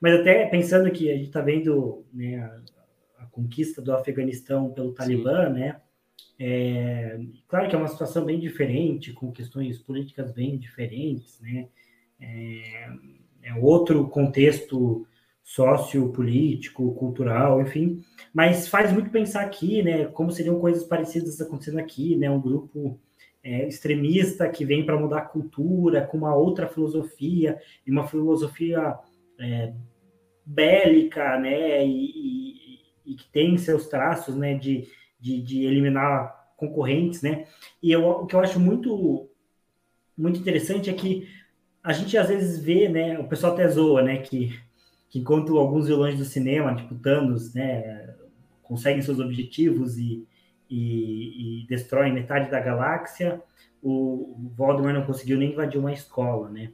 Mas 0.00 0.20
até 0.20 0.46
pensando 0.46 0.90
que 0.90 1.10
a 1.10 1.14
gente 1.14 1.26
está 1.26 1.40
vendo 1.40 2.04
né, 2.12 2.38
a, 2.38 3.22
a, 3.22 3.26
conquista 3.26 3.82
do 3.82 3.92
Afeganistão 3.92 4.70
pelo 4.70 4.92
Talibã, 4.92 5.48
Sim. 5.48 5.52
né? 5.54 5.80
É, 6.38 7.20
claro 7.46 7.68
que 7.68 7.74
é 7.74 7.78
uma 7.78 7.88
situação 7.88 8.24
bem 8.24 8.40
diferente, 8.40 9.12
com 9.12 9.30
questões 9.30 9.78
políticas 9.78 10.32
bem 10.32 10.56
diferentes, 10.56 11.38
né? 11.40 11.68
É, 12.18 12.88
é 13.42 13.54
outro 13.54 14.08
contexto 14.08 15.06
sociopolítico, 15.42 16.94
cultural, 16.94 17.60
enfim, 17.60 18.04
mas 18.32 18.68
faz 18.68 18.92
muito 18.92 19.10
pensar 19.10 19.42
aqui, 19.42 19.82
né? 19.82 20.04
Como 20.06 20.30
seriam 20.30 20.60
coisas 20.60 20.84
parecidas 20.84 21.40
acontecendo 21.40 21.78
aqui, 21.78 22.16
né? 22.16 22.30
Um 22.30 22.40
grupo 22.40 22.98
é, 23.42 23.66
extremista 23.66 24.48
que 24.48 24.64
vem 24.64 24.84
para 24.84 24.98
mudar 24.98 25.18
a 25.18 25.26
cultura, 25.26 26.06
com 26.06 26.18
uma 26.18 26.34
outra 26.34 26.68
filosofia, 26.68 27.58
e 27.86 27.90
uma 27.90 28.06
filosofia 28.06 28.98
é, 29.38 29.72
bélica, 30.44 31.38
né, 31.38 31.86
e, 31.86 32.10
e, 32.10 32.80
e, 33.06 33.14
que 33.14 33.30
tem 33.30 33.56
seus 33.56 33.86
traços, 33.86 34.36
né, 34.36 34.54
de, 34.54 34.86
de, 35.18 35.40
de, 35.40 35.64
eliminar 35.64 36.52
concorrentes, 36.56 37.22
né, 37.22 37.46
e 37.82 37.90
eu, 37.90 38.06
o 38.06 38.26
que 38.26 38.34
eu 38.34 38.40
acho 38.40 38.60
muito, 38.60 39.28
muito 40.16 40.38
interessante 40.38 40.90
é 40.90 40.92
que 40.92 41.26
a 41.82 41.92
gente 41.92 42.16
às 42.18 42.28
vezes 42.28 42.62
vê, 42.62 42.88
né, 42.88 43.18
o 43.18 43.26
pessoal 43.26 43.54
até 43.54 43.66
zoa, 43.68 44.02
né, 44.02 44.18
que, 44.18 44.58
que 45.08 45.18
enquanto 45.18 45.56
alguns 45.58 45.86
vilões 45.86 46.18
do 46.18 46.24
cinema, 46.24 46.74
tipo 46.74 46.94
Thanos, 46.96 47.54
né, 47.54 48.14
conseguem 48.62 49.00
seus 49.00 49.18
objetivos 49.18 49.96
e, 49.96 50.26
e, 50.70 51.62
e 51.62 51.66
destrói 51.66 52.12
metade 52.12 52.50
da 52.50 52.60
galáxia. 52.60 53.42
O, 53.82 54.50
Voldemort 54.56 54.94
não 54.94 55.04
conseguiu 55.04 55.36
nem 55.36 55.52
invadir 55.52 55.78
uma 55.78 55.92
escola, 55.92 56.48
né? 56.48 56.72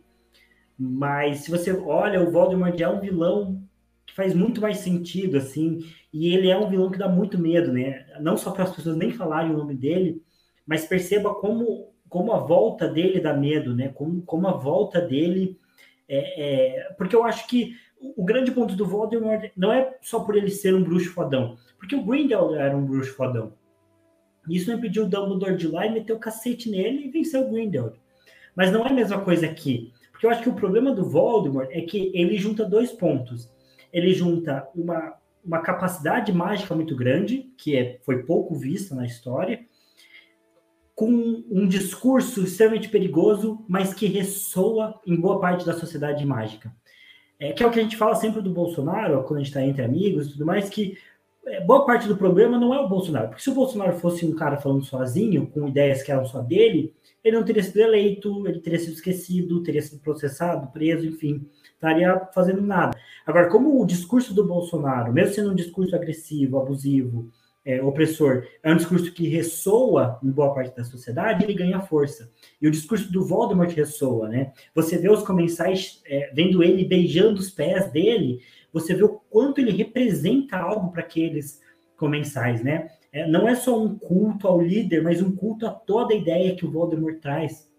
Mas 0.78 1.39
se 1.39 1.51
você 1.51 1.73
olha, 1.73 2.20
o 2.20 2.31
Voldemort 2.31 2.78
é 2.78 2.89
um 2.89 3.01
vilão 3.01 3.62
que 4.05 4.14
faz 4.14 4.35
muito 4.35 4.60
mais 4.60 4.78
sentido, 4.78 5.39
assim, 5.39 5.81
e 6.12 6.35
ele 6.35 6.48
é 6.48 6.56
um 6.56 6.68
vilão 6.68 6.90
que 6.90 6.98
dá 6.98 7.09
muito 7.09 7.39
medo, 7.39 7.73
né? 7.73 8.06
Não 8.20 8.36
só 8.36 8.51
para 8.51 8.64
as 8.64 8.74
pessoas 8.74 8.97
nem 8.97 9.10
falarem 9.10 9.52
o 9.52 9.56
nome 9.56 9.74
dele, 9.74 10.23
mas 10.66 10.85
perceba 10.85 11.35
como, 11.35 11.93
como 12.09 12.32
a 12.32 12.39
volta 12.39 12.86
dele 12.86 13.20
dá 13.20 13.32
medo, 13.32 13.74
né? 13.74 13.89
Como, 13.89 14.23
como 14.23 14.47
a 14.47 14.52
volta 14.52 15.01
dele 15.01 15.59
é, 16.09 16.78
é... 16.78 16.93
Porque 16.94 17.16
eu 17.16 17.24
acho 17.24 17.48
que 17.48 17.74
o 18.01 18.24
grande 18.24 18.51
ponto 18.51 18.77
do 18.77 18.86
Voldemort 18.86 19.51
não 19.56 19.73
é 19.73 19.97
só 20.02 20.20
por 20.20 20.36
ele 20.36 20.51
ser 20.51 20.74
um 20.74 20.85
bruxo 20.85 21.12
fodão, 21.12 21.56
porque 21.78 21.97
o 21.97 22.05
Grindelwald 22.05 22.56
era 22.56 22.77
um 22.77 22.85
bruxo 22.85 23.14
fodão. 23.14 23.55
Isso 24.48 24.70
não 24.70 24.78
impediu 24.78 25.05
o 25.05 25.09
Dumbledore 25.09 25.56
de 25.56 25.68
lá 25.68 25.86
e 25.86 25.93
meter 25.93 26.12
o 26.12 26.18
cacete 26.18 26.70
nele 26.70 27.06
e 27.06 27.10
vencer 27.10 27.40
o 27.40 27.48
Grindelwald. 27.48 27.98
Mas 28.55 28.73
não 28.73 28.85
é 28.86 28.90
a 28.90 28.94
mesma 28.94 29.20
coisa 29.20 29.47
aqui. 29.47 29.93
Porque 30.10 30.27
eu 30.27 30.31
acho 30.31 30.43
que 30.43 30.48
o 30.48 30.55
problema 30.55 30.94
do 30.94 31.05
Voldemort 31.05 31.68
é 31.70 31.82
que 31.82 32.10
ele 32.14 32.39
junta 32.39 32.64
dois 32.64 32.90
pontos. 32.90 33.51
Ele 33.93 34.14
junta 34.14 34.66
uma, 34.74 35.14
uma 35.44 35.60
capacidade 35.60 36.32
mágica 36.32 36.74
muito 36.74 36.97
grande, 36.97 37.52
que 37.59 37.77
é, 37.77 37.98
foi 38.02 38.23
pouco 38.23 38.55
vista 38.55 38.94
na 38.94 39.05
história, 39.05 39.66
com 40.94 41.44
um 41.51 41.68
discurso 41.68 42.43
extremamente 42.43 42.89
perigoso, 42.89 43.62
mas 43.68 43.93
que 43.93 44.06
ressoa 44.06 44.98
em 45.06 45.14
boa 45.14 45.39
parte 45.39 45.66
da 45.66 45.74
sociedade 45.74 46.24
mágica. 46.24 46.74
É, 47.39 47.52
que 47.52 47.62
é 47.62 47.66
o 47.66 47.70
que 47.70 47.78
a 47.78 47.82
gente 47.82 47.98
fala 47.98 48.14
sempre 48.14 48.40
do 48.40 48.48
Bolsonaro, 48.48 49.23
quando 49.24 49.40
a 49.40 49.43
gente 49.43 49.48
está 49.48 49.62
entre 49.62 49.85
amigos 49.85 50.27
e 50.27 50.32
tudo 50.32 50.47
mais, 50.47 50.70
que 50.70 50.97
boa 51.64 51.86
parte 51.86 52.09
do 52.09 52.16
problema 52.16 52.59
não 52.59 52.74
é 52.74 52.81
o 52.81 52.89
Bolsonaro, 52.89 53.28
porque 53.28 53.43
se 53.43 53.51
o 53.51 53.55
Bolsonaro 53.55 53.97
fosse 53.98 54.27
um 54.27 54.35
cara 54.35 54.56
falando 54.56 54.85
sozinho, 54.85 55.47
com 55.47 55.68
ideias 55.68 56.02
que 56.02 56.10
eram 56.10 56.24
só 56.24 56.40
dele, 56.43 56.94
ele 57.23 57.36
não 57.36 57.44
teria 57.44 57.62
sido 57.62 57.78
eleito, 57.78 58.47
ele 58.47 58.60
teria 58.60 58.78
sido 58.78 58.94
esquecido, 58.94 59.62
teria 59.62 59.82
sido 59.82 60.01
processado, 60.01 60.73
preso, 60.73 61.06
enfim, 61.06 61.47
estaria 61.74 62.28
fazendo 62.35 62.60
nada. 62.60 62.97
Agora, 63.24 63.48
como 63.48 63.81
o 63.81 63.86
discurso 63.86 64.35
do 64.35 64.44
Bolsonaro, 64.44 65.12
mesmo 65.12 65.35
sendo 65.35 65.52
um 65.52 65.55
discurso 65.55 65.94
agressivo, 65.94 66.59
abusivo, 66.59 67.31
é, 67.64 67.82
opressor, 67.82 68.44
é 68.62 68.73
um 68.73 68.77
discurso 68.77 69.12
que 69.12 69.27
ressoa 69.27 70.20
em 70.23 70.31
boa 70.31 70.55
parte 70.55 70.77
da 70.77 70.85
sociedade, 70.85 71.44
ele 71.44 71.52
ganha 71.52 71.81
força. 71.81 72.31
E 72.62 72.68
o 72.68 72.70
discurso 72.70 73.10
do 73.10 73.24
Voldemort 73.24 73.74
ressoa, 73.74 74.28
né? 74.28 74.52
Você 74.73 74.97
vê 74.97 75.10
os 75.10 75.24
comensais 75.24 76.01
é, 76.06 76.31
vendo 76.32 76.62
ele 76.62 76.85
beijando 76.85 77.40
os 77.40 77.51
pés 77.51 77.90
dele, 77.90 78.40
você 78.72 78.94
vê 78.94 79.05
o 79.05 79.20
quanto 79.30 79.60
ele 79.60 79.70
representa 79.70 80.56
algo 80.56 80.90
para 80.90 81.01
aqueles 81.01 81.60
comensais, 81.97 82.62
né? 82.62 82.88
É, 83.12 83.26
não 83.26 83.48
é 83.48 83.55
só 83.55 83.82
um 83.82 83.97
culto 83.97 84.47
ao 84.47 84.60
líder, 84.60 85.02
mas 85.02 85.22
um 85.22 85.34
culto 85.34 85.66
a 85.66 85.70
toda 85.70 86.12
a 86.12 86.16
ideia 86.16 86.55
que 86.55 86.66
o 86.66 86.70
Voldemort 86.70 87.18
traz. 87.20 87.70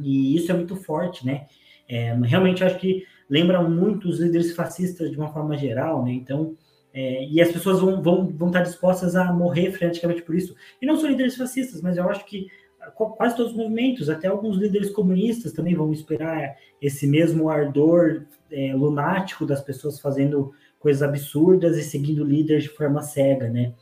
E 0.00 0.36
isso 0.36 0.50
é 0.52 0.54
muito 0.54 0.76
forte, 0.76 1.26
né? 1.26 1.46
É, 1.88 2.14
realmente 2.14 2.62
acho 2.62 2.78
que 2.78 3.04
lembra 3.28 3.62
muito 3.62 4.08
os 4.08 4.20
líderes 4.20 4.54
fascistas 4.54 5.10
de 5.10 5.16
uma 5.16 5.32
forma 5.32 5.56
geral, 5.56 6.04
né? 6.04 6.12
Então, 6.12 6.56
é, 6.94 7.26
e 7.26 7.40
as 7.40 7.50
pessoas 7.50 7.80
vão, 7.80 8.02
vão, 8.02 8.28
vão 8.28 8.48
estar 8.48 8.62
dispostas 8.62 9.16
a 9.16 9.32
morrer 9.32 9.72
freneticamente 9.72 10.22
por 10.22 10.34
isso. 10.34 10.54
E 10.80 10.86
não 10.86 10.96
só 10.96 11.06
líderes 11.06 11.36
fascistas, 11.36 11.80
mas 11.80 11.96
eu 11.96 12.08
acho 12.08 12.24
que 12.26 12.46
quase 12.90 13.36
todos 13.36 13.52
os 13.52 13.58
movimentos, 13.58 14.10
até 14.10 14.28
alguns 14.28 14.56
líderes 14.56 14.90
comunistas 14.90 15.52
também 15.52 15.74
vão 15.74 15.92
esperar 15.92 16.56
esse 16.80 17.06
mesmo 17.06 17.48
ardor 17.48 18.24
é, 18.50 18.74
lunático 18.74 19.46
das 19.46 19.60
pessoas 19.60 20.00
fazendo 20.00 20.52
coisas 20.78 21.02
absurdas 21.02 21.76
e 21.76 21.82
seguindo 21.82 22.24
líderes 22.24 22.64
de 22.64 22.68
forma 22.68 23.02
cega, 23.02 23.48
né? 23.48 23.72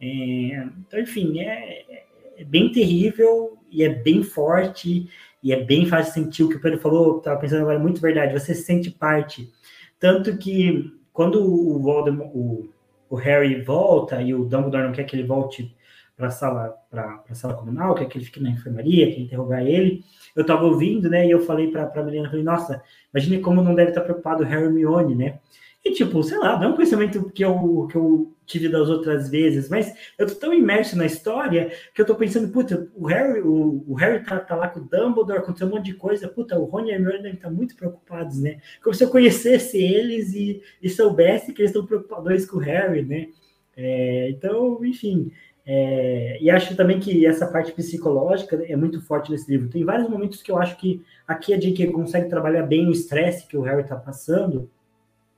É, 0.00 0.66
então, 0.78 1.00
enfim, 1.00 1.40
é, 1.40 2.04
é, 2.38 2.44
bem 2.44 2.72
terrível 2.72 3.58
e 3.70 3.82
é 3.82 3.88
bem 3.88 4.22
forte 4.22 5.08
e 5.42 5.52
é 5.52 5.62
bem 5.62 5.86
fácil 5.86 6.14
sentir 6.14 6.42
o 6.42 6.48
que 6.48 6.56
o 6.56 6.60
Pedro 6.60 6.80
falou, 6.80 7.18
estava 7.18 7.38
pensando 7.38 7.60
agora, 7.60 7.78
é 7.78 7.82
muito 7.82 8.00
verdade, 8.00 8.32
você 8.32 8.54
se 8.54 8.62
sente 8.62 8.90
parte. 8.90 9.50
Tanto 9.98 10.36
que 10.38 10.92
quando 11.12 11.42
o 11.42 11.78
Voldemort, 11.78 12.30
o, 12.34 12.68
o 13.08 13.16
Harry 13.16 13.62
volta 13.62 14.20
e 14.20 14.34
o 14.34 14.44
Dumbledore 14.44 14.84
não 14.84 14.92
quer 14.92 15.04
que 15.04 15.14
ele 15.14 15.26
volte 15.26 15.75
para 16.16 16.28
a 16.28 16.30
sala, 16.30 16.74
para 16.90 17.22
a 17.28 17.34
sala 17.34 17.54
comunal, 17.54 17.94
quer 17.94 18.06
que 18.06 18.16
ele 18.16 18.24
fique 18.24 18.42
na 18.42 18.50
enfermaria, 18.50 19.12
quer 19.12 19.20
interrogar 19.20 19.64
ele. 19.64 20.02
Eu 20.34 20.42
estava 20.42 20.64
ouvindo, 20.64 21.10
né? 21.10 21.26
E 21.26 21.30
eu 21.30 21.40
falei 21.40 21.70
para 21.70 21.92
a 21.94 22.02
menina, 22.02 22.28
falei, 22.28 22.42
nossa, 22.44 22.82
imagine 23.12 23.40
como 23.40 23.62
não 23.62 23.74
deve 23.74 23.90
estar 23.90 24.00
preocupado 24.00 24.42
o 24.42 24.46
Hermione, 24.46 25.14
né? 25.14 25.38
E 25.84 25.92
tipo, 25.92 26.20
sei 26.24 26.38
lá, 26.38 26.58
não 26.58 26.64
é 26.64 26.72
um 26.72 26.76
pensamento 26.76 27.30
que 27.30 27.44
eu, 27.44 27.86
que 27.88 27.96
eu 27.96 28.34
tive 28.44 28.68
das 28.68 28.88
outras 28.88 29.28
vezes, 29.28 29.68
mas 29.68 29.94
eu 30.18 30.26
tô 30.26 30.34
tão 30.34 30.52
imerso 30.52 30.96
na 30.96 31.06
história 31.06 31.70
que 31.94 32.00
eu 32.00 32.06
tô 32.06 32.16
pensando, 32.16 32.50
puta, 32.50 32.88
o 32.94 33.06
Harry, 33.06 33.40
o, 33.40 33.84
o 33.86 33.94
Harry 33.94 34.24
tá, 34.24 34.40
tá, 34.40 34.56
lá 34.56 34.68
com 34.68 34.80
o 34.80 34.84
Dumbledore, 34.84 35.38
aconteceu 35.38 35.68
um 35.68 35.70
monte 35.70 35.84
de 35.84 35.94
coisa, 35.94 36.26
puta, 36.26 36.58
o 36.58 36.64
Rony 36.64 36.88
e 36.88 36.92
a 36.92 36.94
Hermione 36.96 37.18
devem 37.18 37.34
estar 37.34 37.50
muito 37.50 37.76
preocupados, 37.76 38.40
né? 38.40 38.60
Como 38.82 38.94
se 38.94 39.04
eu 39.04 39.10
conhecesse 39.10 39.78
eles 39.78 40.34
e, 40.34 40.60
e 40.82 40.88
soubesse 40.88 41.52
que 41.52 41.62
eles 41.62 41.70
estão 41.70 41.86
preocupados 41.86 42.46
com 42.46 42.56
o 42.56 42.60
Harry, 42.60 43.02
né? 43.04 43.28
É, 43.76 44.30
então, 44.30 44.84
enfim, 44.84 45.30
É, 45.68 46.38
e 46.40 46.48
acho 46.48 46.76
também 46.76 47.00
que 47.00 47.26
essa 47.26 47.44
parte 47.44 47.72
psicológica 47.72 48.56
é 48.68 48.76
muito 48.76 49.02
forte 49.02 49.32
nesse 49.32 49.50
livro. 49.50 49.68
Tem 49.68 49.84
vários 49.84 50.08
momentos 50.08 50.40
que 50.40 50.52
eu 50.52 50.58
acho 50.58 50.76
que 50.76 51.02
aqui 51.26 51.52
a 51.52 51.58
J.K. 51.58 51.88
consegue 51.88 52.28
trabalhar 52.28 52.62
bem 52.62 52.86
o 52.86 52.92
estresse 52.92 53.48
que 53.48 53.56
o 53.56 53.62
Harry 53.62 53.82
está 53.82 53.96
passando. 53.96 54.70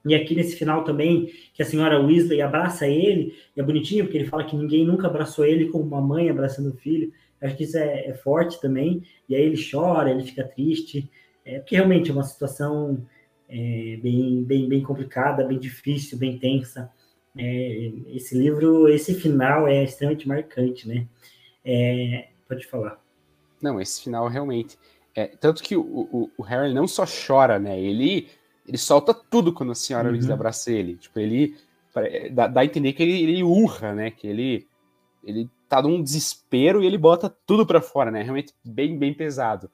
E 0.05 0.15
aqui 0.15 0.35
nesse 0.35 0.55
final 0.55 0.85
também, 0.85 1.33
que 1.55 1.63
a 1.63 1.67
senhora 1.67 2.01
Weasley 2.01 2.43
abraça 2.43 2.87
ele, 2.87 3.35
e 3.57 3.61
é 3.61 3.63
bonitinho, 3.63 4.05
porque 4.05 4.19
ele 4.19 4.29
fala 4.29 4.45
que 4.45 4.57
ninguém 4.57 4.87
nunca 4.87 5.07
abraçou 5.07 5.47
ele 5.47 5.71
como 5.71 5.85
uma 5.85 6.01
mãe 6.01 6.29
abraçando 6.29 6.71
o 6.71 6.77
filho. 6.77 7.11
Acho 7.41 7.57
que 7.57 7.65
isso 7.65 7.79
é, 7.79 8.07
é 8.07 8.15
forte 8.15 8.61
também. 8.61 9.03
E 9.29 9.35
aí 9.35 9.43
ele 9.43 9.61
chora, 9.71 10.11
ele 10.11 10.25
fica 10.25 10.45
triste. 10.45 11.11
É, 11.45 11.59
porque 11.59 11.75
realmente 11.75 12.11
é 12.11 12.13
uma 12.13 12.23
situação 12.23 13.03
é, 13.49 13.99
bem, 14.03 14.45
bem, 14.45 14.69
bem 14.69 14.83
complicada, 14.83 15.45
bem 15.45 15.59
difícil, 15.59 16.19
bem 16.19 16.39
tensa. 16.39 16.91
É, 17.39 17.93
esse 18.09 18.37
livro, 18.37 18.89
esse 18.89 19.15
final 19.15 19.69
é 19.69 19.85
extremamente 19.85 20.27
marcante, 20.27 20.89
né? 20.89 21.07
É, 21.65 22.29
pode 22.49 22.67
falar. 22.67 23.01
Não, 23.63 23.81
esse 23.81 24.03
final 24.03 24.27
realmente. 24.27 24.77
É, 25.15 25.27
tanto 25.27 25.63
que 25.63 25.77
o, 25.77 25.83
o, 25.83 26.31
o, 26.37 26.43
Harry 26.43 26.75
não 26.75 26.89
só 26.89 27.05
chora, 27.05 27.59
né? 27.59 27.81
Ele, 27.81 28.29
ele 28.67 28.77
solta 28.77 29.15
tudo 29.15 29.53
quando 29.53 29.73
a 29.73 29.75
senhora 29.75 30.13
uhum. 30.13 30.33
abraça 30.33 30.71
ele. 30.73 30.97
Tipo, 30.97 31.21
ele 31.21 31.57
dá, 32.33 32.49
dá 32.49 32.61
a 32.61 32.65
entender 32.65 32.93
que 32.93 33.03
ele, 33.03 33.23
ele 33.23 33.43
urra, 33.43 33.95
né? 33.95 34.11
Que 34.11 34.27
ele, 34.27 34.67
ele 35.23 35.49
tá 35.69 35.81
num 35.81 36.03
desespero 36.03 36.83
e 36.83 36.87
ele 36.87 36.99
bota 36.99 37.35
tudo 37.47 37.65
para 37.65 37.81
fora, 37.81 38.11
né? 38.11 38.23
Realmente 38.23 38.53
bem, 38.65 38.99
bem 38.99 39.15
pesado. 39.15 39.71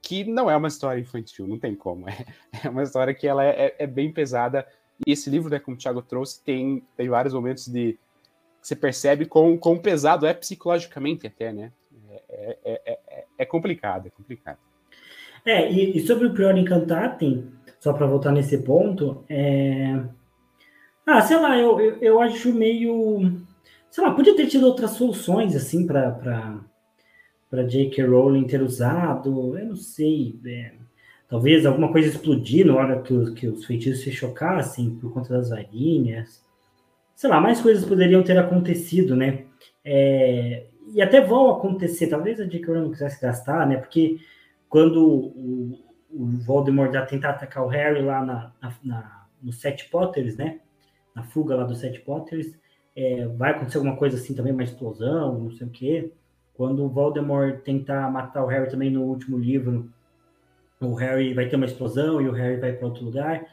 Que 0.00 0.24
não 0.24 0.50
é 0.50 0.56
uma 0.56 0.68
história 0.68 1.00
infantil, 1.00 1.46
não 1.46 1.58
tem 1.58 1.74
como. 1.74 2.06
É, 2.08 2.66
é 2.66 2.70
uma 2.70 2.82
história 2.82 3.14
que 3.14 3.26
ela 3.26 3.44
é, 3.44 3.74
é 3.78 3.86
bem 3.86 4.12
pesada 4.12 4.66
e 5.06 5.12
esse 5.12 5.28
livro, 5.30 5.50
né, 5.50 5.58
como 5.58 5.76
o 5.76 5.78
Thiago 5.78 6.02
trouxe, 6.02 6.42
tem, 6.42 6.82
tem 6.96 7.08
vários 7.08 7.34
momentos 7.34 7.66
de 7.68 7.98
que 8.60 8.68
você 8.68 8.76
percebe 8.76 9.26
quão, 9.26 9.56
quão 9.56 9.76
pesado 9.78 10.26
é 10.26 10.32
psicologicamente 10.32 11.26
até, 11.26 11.52
né? 11.52 11.72
É, 12.28 12.58
é, 12.64 12.82
é, 12.84 12.98
é, 13.08 13.24
é 13.38 13.44
complicado, 13.44 14.06
é 14.06 14.10
complicado. 14.10 14.58
É, 15.44 15.70
e, 15.70 15.96
e 15.96 16.06
sobre 16.06 16.28
o 16.28 16.32
Prior 16.32 16.56
Incantatem, 16.56 17.50
só 17.80 17.92
para 17.92 18.06
voltar 18.06 18.30
nesse 18.30 18.58
ponto, 18.58 19.24
é... 19.28 20.00
Ah, 21.04 21.20
sei 21.20 21.36
lá, 21.36 21.58
eu, 21.58 21.80
eu, 21.80 21.98
eu, 22.00 22.20
acho 22.20 22.54
meio... 22.54 23.42
Sei 23.90 24.04
lá, 24.04 24.14
podia 24.14 24.36
ter 24.36 24.46
tido 24.46 24.66
outras 24.66 24.92
soluções, 24.92 25.56
assim, 25.56 25.84
para 25.84 26.60
para 27.52 27.64
J.K. 27.64 28.06
Rowling 28.06 28.46
ter 28.46 28.62
usado, 28.62 29.58
eu 29.58 29.66
não 29.66 29.76
sei, 29.76 30.40
é, 30.46 30.72
talvez 31.32 31.64
alguma 31.64 31.90
coisa 31.90 32.10
explodir 32.10 32.66
na 32.66 32.76
hora 32.76 33.00
que, 33.00 33.32
que 33.32 33.48
os 33.48 33.64
feitiços 33.64 34.04
se 34.04 34.12
chocassem 34.12 34.90
por 34.96 35.14
conta 35.14 35.32
das 35.32 35.48
varinhas. 35.48 36.44
Sei 37.16 37.30
lá, 37.30 37.40
mais 37.40 37.58
coisas 37.58 37.86
poderiam 37.86 38.22
ter 38.22 38.36
acontecido, 38.36 39.16
né? 39.16 39.46
É, 39.82 40.66
e 40.92 41.00
até 41.00 41.22
vão 41.22 41.50
acontecer. 41.50 42.08
Talvez 42.08 42.38
a 42.38 42.44
J.K. 42.44 42.74
não 42.74 42.90
quisesse 42.90 43.18
gastar, 43.18 43.66
né? 43.66 43.78
Porque 43.78 44.18
quando 44.68 45.02
o, 45.02 45.78
o 46.10 46.26
Voldemort 46.44 46.92
já 46.92 47.06
tentar 47.06 47.30
atacar 47.30 47.64
o 47.64 47.68
Harry 47.68 48.02
lá 48.02 48.22
na, 48.22 48.52
na, 48.60 48.74
na, 48.84 49.26
no 49.42 49.54
Sete 49.54 49.88
Potters, 49.88 50.36
né? 50.36 50.60
Na 51.14 51.22
fuga 51.22 51.56
lá 51.56 51.64
dos 51.64 51.78
Sete 51.78 52.00
Potters, 52.00 52.52
é, 52.94 53.26
vai 53.26 53.52
acontecer 53.52 53.78
alguma 53.78 53.96
coisa 53.96 54.18
assim 54.18 54.34
também, 54.34 54.52
uma 54.52 54.64
explosão, 54.64 55.38
não 55.38 55.50
sei 55.52 55.66
o 55.66 55.70
quê. 55.70 56.12
Quando 56.52 56.84
o 56.84 56.90
Voldemort 56.90 57.62
tentar 57.62 58.10
matar 58.10 58.44
o 58.44 58.48
Harry 58.48 58.70
também 58.70 58.90
no 58.90 59.04
último 59.04 59.38
livro, 59.38 59.90
o 60.86 60.94
Harry 60.94 61.34
vai 61.34 61.48
ter 61.48 61.56
uma 61.56 61.66
explosão 61.66 62.20
e 62.20 62.28
o 62.28 62.32
Harry 62.32 62.60
vai 62.60 62.72
para 62.72 62.86
outro 62.86 63.04
lugar. 63.04 63.46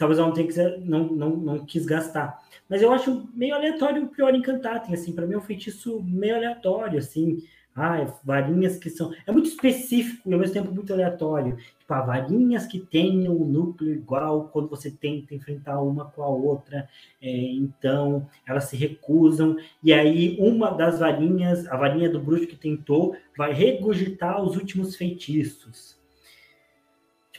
Talvez 0.00 0.18
ela 0.18 0.28
não, 0.28 0.34
tenha 0.34 0.78
não, 0.78 1.04
não, 1.04 1.36
não 1.36 1.64
quis 1.66 1.84
gastar. 1.84 2.38
Mas 2.66 2.80
eu 2.80 2.90
acho 2.90 3.28
meio 3.34 3.54
aleatório 3.54 4.04
o 4.04 4.08
Prior 4.08 4.34
Encantatem, 4.34 4.94
assim, 4.94 5.12
para 5.12 5.26
mim 5.26 5.34
é 5.34 5.38
um 5.38 5.42
feitiço 5.42 6.02
meio 6.02 6.36
aleatório, 6.36 6.98
assim. 6.98 7.42
Ah, 7.76 8.04
varinhas 8.24 8.78
que 8.78 8.90
são. 8.90 9.12
É 9.26 9.30
muito 9.30 9.48
específico 9.48 10.28
e 10.28 10.32
ao 10.32 10.40
mesmo 10.40 10.54
tempo 10.54 10.74
muito 10.74 10.92
aleatório. 10.92 11.56
Tipo, 11.56 11.94
ah, 11.94 12.00
varinhas 12.00 12.66
que 12.66 12.80
tenham 12.80 13.36
um 13.36 13.44
núcleo 13.44 13.92
igual 13.92 14.48
quando 14.48 14.68
você 14.68 14.90
tenta 14.90 15.34
enfrentar 15.34 15.80
uma 15.80 16.06
com 16.06 16.22
a 16.22 16.28
outra. 16.28 16.88
É, 17.22 17.30
então, 17.30 18.26
elas 18.46 18.64
se 18.64 18.76
recusam. 18.76 19.56
E 19.82 19.92
aí, 19.92 20.36
uma 20.40 20.70
das 20.70 20.98
varinhas, 20.98 21.66
a 21.68 21.76
varinha 21.76 22.10
do 22.10 22.20
bruxo 22.20 22.46
que 22.46 22.56
tentou, 22.56 23.14
vai 23.36 23.52
regurgitar 23.52 24.42
os 24.42 24.56
últimos 24.56 24.96
feitiços 24.96 25.99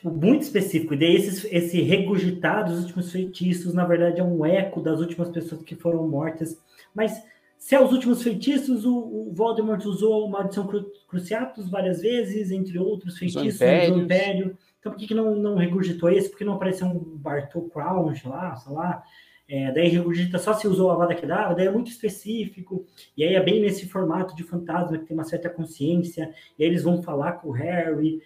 tipo, 0.02 0.11
muito 0.11 0.41
específico. 0.41 0.94
E 0.94 0.98
daí 0.98 1.15
esses, 1.15 1.45
esse 1.45 1.82
regurgitar 1.82 2.65
dos 2.65 2.80
últimos 2.82 3.11
feitiços, 3.11 3.73
na 3.73 3.86
verdade, 3.86 4.19
é 4.19 4.23
um 4.23 4.44
eco 4.45 4.82
das 4.82 4.99
últimas 4.99 5.30
pessoas 5.30 5.61
que 5.61 5.76
foram 5.76 6.07
mortas. 6.07 6.60
Mas 6.94 7.23
se 7.57 7.76
é 7.76 7.82
os 7.82 7.91
últimos 7.91 8.23
feitiços, 8.23 8.86
o, 8.86 8.95
o 8.95 9.32
Voldemort 9.32 9.86
usou 9.86 10.28
Maldição 10.28 10.65
Cru, 10.65 10.91
Cruciatus 11.07 11.69
várias 11.69 12.02
vezes, 12.02 12.52
entre 12.52 12.80
outros 12.80 13.18
feitiços 13.18 13.60
do 13.60 14.02
Império. 14.02 14.57
Então 14.80 14.91
por 14.91 14.98
que, 14.98 15.07
que 15.07 15.14
não, 15.14 15.36
não 15.36 15.56
regurgitou 15.56 16.10
esse? 16.10 16.28
Por 16.30 16.40
que 16.40 16.44
não 16.44 16.53
apareceu 16.53 16.88
um 16.88 16.98
Bartol 17.18 17.69
Crouch 17.69 18.28
lá, 18.28 18.56
sei 18.56 18.73
lá? 18.73 19.03
É, 19.48 19.69
daí 19.73 19.90
regurgita 19.90 20.40
só 20.40 20.53
se 20.53 20.65
usou 20.65 20.90
a 20.91 20.95
Vada 20.95 21.14
Kedavra, 21.14 21.53
daí 21.53 21.68
é 21.68 21.72
muito 21.72 21.91
específico, 21.91 22.86
e 23.18 23.23
aí 23.23 23.36
é 23.36 23.44
bem 23.44 23.60
nesse 23.60 23.86
formato 23.86 24.34
de 24.34 24.44
fantasma 24.44 24.98
que 24.98 25.06
tem 25.06 25.15
uma 25.15 25.26
certa 25.26 25.49
consciência, 25.49 26.34
e 26.57 26.64
aí 26.64 26.69
eles 26.69 26.84
vão 26.84 27.03
falar 27.03 27.34
com 27.34 27.49
o 27.49 27.52
Harry, 27.52 28.22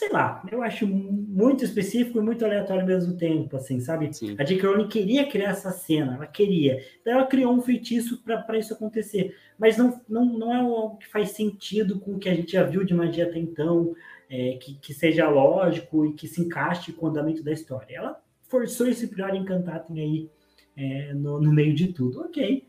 sei 0.00 0.08
lá, 0.08 0.42
eu 0.50 0.62
acho 0.62 0.86
muito 0.86 1.62
específico 1.62 2.18
e 2.18 2.22
muito 2.22 2.42
aleatório 2.42 2.80
ao 2.80 2.88
mesmo 2.88 3.18
tempo, 3.18 3.54
assim, 3.54 3.80
sabe? 3.80 4.10
Sim. 4.10 4.34
A 4.38 4.44
J.K. 4.44 4.66
Rowling 4.66 4.88
queria 4.88 5.28
criar 5.28 5.50
essa 5.50 5.70
cena, 5.72 6.14
ela 6.14 6.26
queria. 6.26 6.82
Então 7.02 7.12
ela 7.12 7.26
criou 7.26 7.52
um 7.52 7.60
feitiço 7.60 8.22
para 8.24 8.56
isso 8.56 8.72
acontecer, 8.72 9.36
mas 9.58 9.76
não, 9.76 10.00
não, 10.08 10.24
não 10.24 10.54
é 10.54 10.56
algo 10.56 10.96
que 10.96 11.06
faz 11.06 11.32
sentido 11.32 12.00
com 12.00 12.12
o 12.12 12.18
que 12.18 12.30
a 12.30 12.34
gente 12.34 12.52
já 12.52 12.62
viu 12.62 12.82
de 12.82 12.94
magia 12.94 13.26
até 13.26 13.38
então, 13.38 13.94
é, 14.30 14.56
que, 14.56 14.78
que 14.78 14.94
seja 14.94 15.28
lógico 15.28 16.06
e 16.06 16.14
que 16.14 16.26
se 16.26 16.40
encaixe 16.40 16.94
com 16.94 17.04
o 17.04 17.08
andamento 17.10 17.42
da 17.42 17.52
história. 17.52 17.94
Ela 17.94 18.18
forçou 18.48 18.88
esse 18.88 19.06
Prior 19.06 19.34
Encantatem 19.34 20.00
aí 20.00 20.30
é, 20.78 21.12
no, 21.12 21.38
no 21.38 21.52
meio 21.52 21.74
de 21.74 21.92
tudo. 21.92 22.22
Ok, 22.22 22.66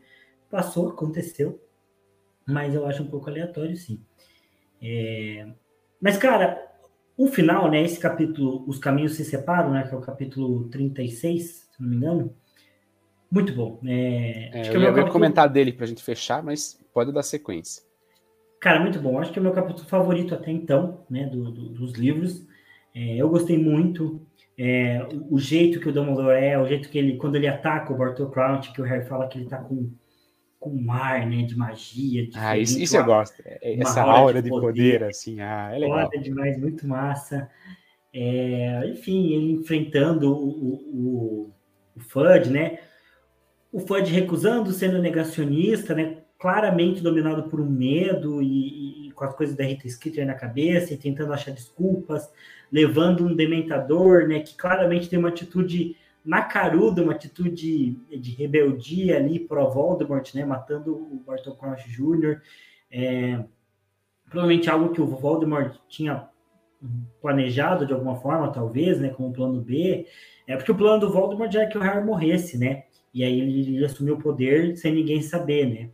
passou, 0.50 0.90
aconteceu, 0.90 1.58
mas 2.46 2.74
eu 2.74 2.84
acho 2.84 3.02
um 3.02 3.08
pouco 3.08 3.30
aleatório, 3.30 3.74
sim. 3.74 4.04
É... 4.82 5.48
Mas, 5.98 6.18
cara, 6.18 6.71
o 7.22 7.26
final, 7.28 7.70
né, 7.70 7.82
esse 7.82 8.00
capítulo, 8.00 8.64
Os 8.66 8.78
Caminhos 8.78 9.14
se 9.14 9.24
Separam, 9.24 9.70
né, 9.70 9.86
que 9.86 9.94
é 9.94 9.96
o 9.96 10.00
capítulo 10.00 10.68
36, 10.68 11.68
se 11.70 11.80
não 11.80 11.88
me 11.88 11.96
engano, 11.96 12.34
muito 13.30 13.54
bom. 13.54 13.80
É, 13.84 14.50
é, 14.52 14.68
eu 14.68 14.80
é 14.80 14.84
ia 14.84 14.86
capítulo... 14.88 15.12
comentar 15.12 15.48
dele 15.48 15.72
para 15.72 15.84
a 15.84 15.88
gente 15.88 16.02
fechar, 16.02 16.42
mas 16.42 16.78
pode 16.92 17.12
dar 17.12 17.22
sequência. 17.22 17.82
Cara, 18.60 18.80
muito 18.80 18.98
bom. 18.98 19.18
Acho 19.18 19.32
que 19.32 19.38
é 19.38 19.40
o 19.40 19.42
meu 19.42 19.52
capítulo 19.52 19.88
favorito 19.88 20.34
até 20.34 20.50
então, 20.50 21.04
né, 21.08 21.26
do, 21.26 21.50
do, 21.50 21.68
dos 21.68 21.92
livros. 21.92 22.46
É, 22.94 23.16
eu 23.16 23.28
gostei 23.28 23.56
muito. 23.56 24.20
É, 24.58 25.06
o, 25.12 25.36
o, 25.36 25.38
jeito 25.38 25.80
que 25.80 25.88
o 25.88 25.92
Dumbledore 25.92 26.36
é, 26.36 26.58
o 26.58 26.66
jeito 26.66 26.88
que 26.88 26.98
ele, 26.98 27.16
quando 27.16 27.36
ele 27.36 27.48
ataca 27.48 27.92
o 27.92 27.96
Bartol 27.96 28.30
Crouch, 28.30 28.72
que 28.72 28.82
o 28.82 28.84
Harry 28.84 29.06
fala 29.06 29.28
que 29.28 29.38
ele 29.38 29.48
tá 29.48 29.58
com 29.58 29.90
com 30.62 30.70
mar, 30.80 31.26
né, 31.26 31.42
de 31.42 31.56
magia. 31.56 32.24
De 32.24 32.38
ah, 32.38 32.56
isso, 32.56 32.78
isso 32.78 32.96
eu 32.96 33.04
gosto. 33.04 33.42
É, 33.44 33.80
essa 33.80 34.00
aura 34.00 34.40
de, 34.40 34.44
de 34.44 34.48
poder, 34.48 34.66
poder, 34.66 35.04
assim, 35.04 35.40
ah, 35.40 35.72
é 35.74 35.78
legal. 35.78 36.08
Foda 36.08 36.22
demais, 36.22 36.56
muito 36.56 36.86
massa. 36.86 37.50
É, 38.14 38.86
enfim, 38.86 39.32
ele 39.32 39.52
enfrentando 39.54 40.32
o, 40.32 40.46
o, 40.46 41.50
o 41.96 42.00
Fudge, 42.00 42.48
né? 42.48 42.78
O 43.72 43.80
Fudge 43.80 44.12
recusando, 44.12 44.70
sendo 44.70 45.02
negacionista, 45.02 45.96
né? 45.96 46.18
Claramente 46.38 47.02
dominado 47.02 47.50
por 47.50 47.60
um 47.60 47.68
medo 47.68 48.40
e, 48.40 49.08
e 49.08 49.10
com 49.12 49.24
as 49.24 49.34
coisas 49.34 49.56
da 49.56 49.64
Rita 49.64 49.88
Skeeter 49.88 50.24
na 50.24 50.34
cabeça 50.34 50.94
e 50.94 50.96
tentando 50.96 51.32
achar 51.32 51.50
desculpas, 51.50 52.30
levando 52.70 53.26
um 53.26 53.34
dementador, 53.34 54.28
né? 54.28 54.38
Que 54.38 54.56
claramente 54.56 55.08
tem 55.08 55.18
uma 55.18 55.30
atitude 55.30 55.96
Macaruda, 56.24 57.02
uma 57.02 57.12
atitude 57.12 57.96
de 58.16 58.30
rebeldia 58.32 59.16
ali 59.16 59.40
pro 59.40 59.70
Voldemort, 59.70 60.34
né, 60.34 60.44
matando 60.44 60.94
o 60.94 61.22
Bartol 61.26 61.56
Crouch 61.56 61.90
Jr. 61.90 62.40
É, 62.90 63.44
provavelmente 64.28 64.70
algo 64.70 64.92
que 64.92 65.00
o 65.00 65.06
Voldemort 65.06 65.76
tinha 65.88 66.28
planejado 67.20 67.86
de 67.86 67.92
alguma 67.92 68.16
forma, 68.16 68.52
talvez, 68.52 69.00
né, 69.00 69.08
como 69.10 69.32
plano 69.32 69.60
B. 69.60 70.06
É 70.46 70.56
porque 70.56 70.72
o 70.72 70.76
plano 70.76 71.00
do 71.00 71.12
Voldemort 71.12 71.54
é 71.54 71.66
que 71.66 71.78
o 71.78 71.80
Harry 71.80 72.04
morresse, 72.04 72.58
né? 72.58 72.84
E 73.14 73.22
aí 73.22 73.40
ele, 73.40 73.76
ele 73.76 73.84
assumiu 73.84 74.14
o 74.14 74.18
poder 74.18 74.76
sem 74.76 74.92
ninguém 74.94 75.22
saber, 75.22 75.66
né? 75.66 75.90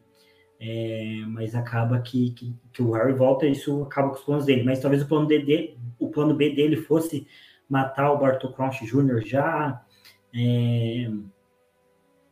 É, 0.61 1.23
mas 1.29 1.55
acaba 1.55 2.01
que, 2.01 2.31
que, 2.33 2.55
que, 2.73 2.83
o 2.83 2.93
Harry 2.93 3.13
volta 3.13 3.47
e 3.47 3.53
isso 3.53 3.83
acaba 3.83 4.09
com 4.09 4.17
os 4.17 4.25
planos 4.25 4.45
dele. 4.45 4.65
Mas 4.65 4.81
talvez 4.81 5.03
o 5.03 5.07
plano, 5.07 5.27
D, 5.27 5.77
o 5.99 6.09
plano 6.09 6.35
B 6.35 6.51
dele 6.51 6.77
fosse 6.77 7.27
matar 7.69 8.11
o 8.13 8.19
Bartol 8.19 8.53
Crouch 8.53 8.85
Jr. 8.85 9.21
já, 9.21 9.85
é, 10.39 11.11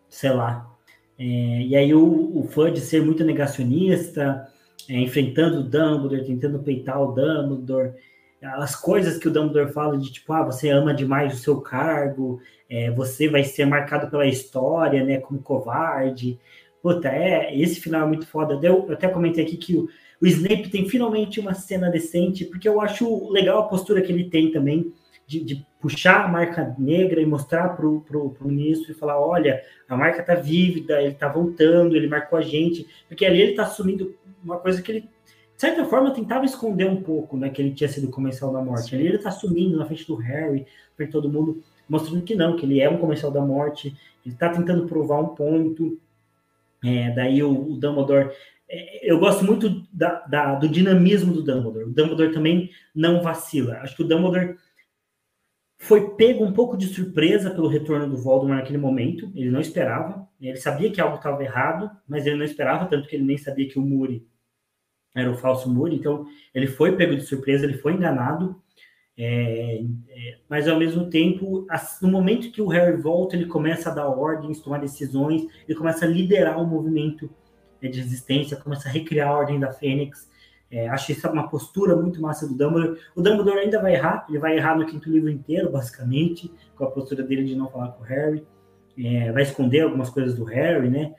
sei 0.08 0.30
lá. 0.30 0.70
É, 1.18 1.24
e 1.24 1.76
aí 1.76 1.94
o, 1.94 2.38
o 2.38 2.44
fã 2.44 2.72
de 2.72 2.80
ser 2.80 3.02
muito 3.04 3.24
negacionista, 3.24 4.46
é, 4.88 5.00
enfrentando 5.00 5.60
o 5.60 5.64
Dumbledore, 5.64 6.24
tentando 6.24 6.58
peitar 6.60 7.02
o 7.02 7.12
Dumbledore, 7.12 7.94
as 8.42 8.76
coisas 8.76 9.18
que 9.18 9.26
o 9.28 9.30
Dumbledore 9.30 9.72
fala 9.72 9.98
de 9.98 10.12
tipo, 10.12 10.32
ah, 10.32 10.44
você 10.44 10.68
ama 10.68 10.94
demais 10.94 11.34
o 11.34 11.36
seu 11.38 11.60
cargo, 11.60 12.40
é, 12.68 12.90
você 12.90 13.28
vai 13.28 13.42
ser 13.42 13.64
marcado 13.66 14.10
pela 14.10 14.26
história, 14.26 15.04
né, 15.04 15.18
como 15.18 15.40
covarde. 15.42 16.38
puta, 16.82 17.08
é, 17.08 17.56
esse 17.58 17.80
final 17.80 18.02
é 18.02 18.06
muito 18.06 18.26
foda. 18.26 18.54
Eu, 18.62 18.86
eu 18.86 18.92
até 18.92 19.08
comentei 19.08 19.44
aqui 19.44 19.56
que 19.56 19.74
o, 19.76 19.88
o 20.20 20.26
Snape 20.26 20.68
tem 20.70 20.88
finalmente 20.88 21.40
uma 21.40 21.54
cena 21.54 21.90
decente, 21.90 22.44
porque 22.44 22.68
eu 22.68 22.80
acho 22.80 23.30
legal 23.30 23.60
a 23.60 23.68
postura 23.68 24.02
que 24.02 24.12
ele 24.12 24.30
tem 24.30 24.52
também, 24.52 24.92
de, 25.26 25.42
de 25.42 25.66
puxar 25.86 26.24
a 26.24 26.28
marca 26.28 26.74
negra 26.76 27.20
e 27.20 27.26
mostrar 27.26 27.76
para 27.76 27.86
o 27.86 28.36
ministro 28.40 28.90
e 28.90 28.94
falar: 28.94 29.20
olha, 29.20 29.62
a 29.88 29.96
marca 29.96 30.20
tá 30.20 30.34
vívida, 30.34 31.00
ele 31.00 31.14
tá 31.14 31.28
voltando, 31.28 31.94
ele 31.94 32.08
marcou 32.08 32.36
a 32.36 32.42
gente, 32.42 32.88
porque 33.06 33.24
ali 33.24 33.40
ele 33.40 33.54
tá 33.54 33.62
assumindo 33.62 34.12
uma 34.42 34.58
coisa 34.58 34.82
que 34.82 34.90
ele, 34.90 35.00
de 35.02 35.08
certa 35.56 35.84
forma, 35.84 36.10
tentava 36.10 36.44
esconder 36.44 36.86
um 36.86 37.00
pouco, 37.00 37.36
né? 37.36 37.50
Que 37.50 37.62
ele 37.62 37.70
tinha 37.70 37.88
sido 37.88 38.08
comercial 38.08 38.52
da 38.52 38.60
morte. 38.60 38.96
Ali 38.96 39.06
ele 39.06 39.18
tá 39.18 39.28
assumindo 39.28 39.76
na 39.76 39.86
frente 39.86 40.04
do 40.08 40.16
Harry, 40.16 40.66
para 40.96 41.06
todo 41.06 41.30
mundo, 41.30 41.62
mostrando 41.88 42.22
que 42.22 42.34
não, 42.34 42.56
que 42.56 42.66
ele 42.66 42.80
é 42.80 42.90
um 42.90 42.98
comercial 42.98 43.30
da 43.30 43.40
morte, 43.40 43.96
ele 44.24 44.34
tá 44.34 44.48
tentando 44.48 44.88
provar 44.88 45.20
um 45.20 45.28
ponto. 45.28 46.00
É, 46.84 47.10
daí 47.14 47.44
o, 47.44 47.50
o 47.50 47.76
Dumbledore 47.76 48.32
é, 48.68 49.08
eu 49.08 49.20
gosto 49.20 49.44
muito 49.44 49.86
da, 49.92 50.20
da, 50.26 50.54
do 50.56 50.68
dinamismo 50.68 51.32
do 51.32 51.42
Dumbledore. 51.44 51.84
O 51.84 51.92
Dumbledore 51.92 52.32
também 52.32 52.70
não 52.92 53.22
vacila. 53.22 53.78
Acho 53.78 53.94
que 53.94 54.02
o 54.02 54.08
Dumbledore 54.08 54.56
foi 55.78 56.10
pego 56.10 56.44
um 56.44 56.52
pouco 56.52 56.76
de 56.76 56.86
surpresa 56.86 57.50
pelo 57.50 57.68
retorno 57.68 58.08
do 58.08 58.16
Voldemort 58.16 58.60
naquele 58.60 58.78
momento. 58.78 59.30
Ele 59.34 59.50
não 59.50 59.60
esperava. 59.60 60.26
Ele 60.40 60.56
sabia 60.56 60.90
que 60.90 61.00
algo 61.00 61.16
estava 61.16 61.42
errado, 61.42 61.90
mas 62.08 62.26
ele 62.26 62.36
não 62.36 62.44
esperava, 62.44 62.86
tanto 62.86 63.08
que 63.08 63.16
ele 63.16 63.24
nem 63.24 63.38
sabia 63.38 63.68
que 63.68 63.78
o 63.78 63.82
Muri 63.82 64.26
era 65.14 65.30
o 65.30 65.36
falso 65.36 65.68
Muri. 65.70 65.96
Então, 65.96 66.26
ele 66.54 66.66
foi 66.66 66.96
pego 66.96 67.16
de 67.16 67.22
surpresa, 67.22 67.64
ele 67.64 67.78
foi 67.78 67.94
enganado. 67.94 68.60
É, 69.18 69.82
é, 70.08 70.38
mas, 70.48 70.68
ao 70.68 70.78
mesmo 70.78 71.08
tempo, 71.08 71.66
no 72.02 72.08
momento 72.08 72.52
que 72.52 72.60
o 72.60 72.68
Harry 72.68 73.00
volta, 73.00 73.34
ele 73.34 73.46
começa 73.46 73.90
a 73.90 73.94
dar 73.94 74.08
ordens, 74.08 74.60
tomar 74.60 74.78
decisões, 74.78 75.46
ele 75.66 75.78
começa 75.78 76.04
a 76.04 76.08
liderar 76.08 76.60
o 76.60 76.66
movimento 76.66 77.30
né, 77.80 77.88
de 77.88 78.00
resistência, 78.00 78.58
começa 78.58 78.88
a 78.88 78.92
recriar 78.92 79.28
a 79.28 79.38
Ordem 79.38 79.58
da 79.58 79.72
Fênix. 79.72 80.30
É, 80.70 80.88
acho 80.88 81.12
isso 81.12 81.28
uma 81.30 81.48
postura 81.48 81.94
muito 81.94 82.20
massa 82.20 82.46
do 82.46 82.54
Dumbledore. 82.54 82.98
O 83.14 83.22
Dumbledore 83.22 83.60
ainda 83.60 83.80
vai 83.80 83.94
errar, 83.94 84.26
ele 84.28 84.38
vai 84.38 84.56
errar 84.56 84.76
no 84.76 84.86
quinto 84.86 85.08
livro 85.08 85.30
inteiro, 85.30 85.70
basicamente, 85.70 86.52
com 86.74 86.84
a 86.84 86.90
postura 86.90 87.22
dele 87.22 87.44
de 87.44 87.54
não 87.54 87.70
falar 87.70 87.88
com 87.88 88.02
o 88.02 88.06
Harry. 88.06 88.44
É, 88.98 89.30
vai 89.30 89.42
esconder 89.42 89.82
algumas 89.82 90.10
coisas 90.10 90.34
do 90.34 90.44
Harry, 90.44 90.90
né? 90.90 91.14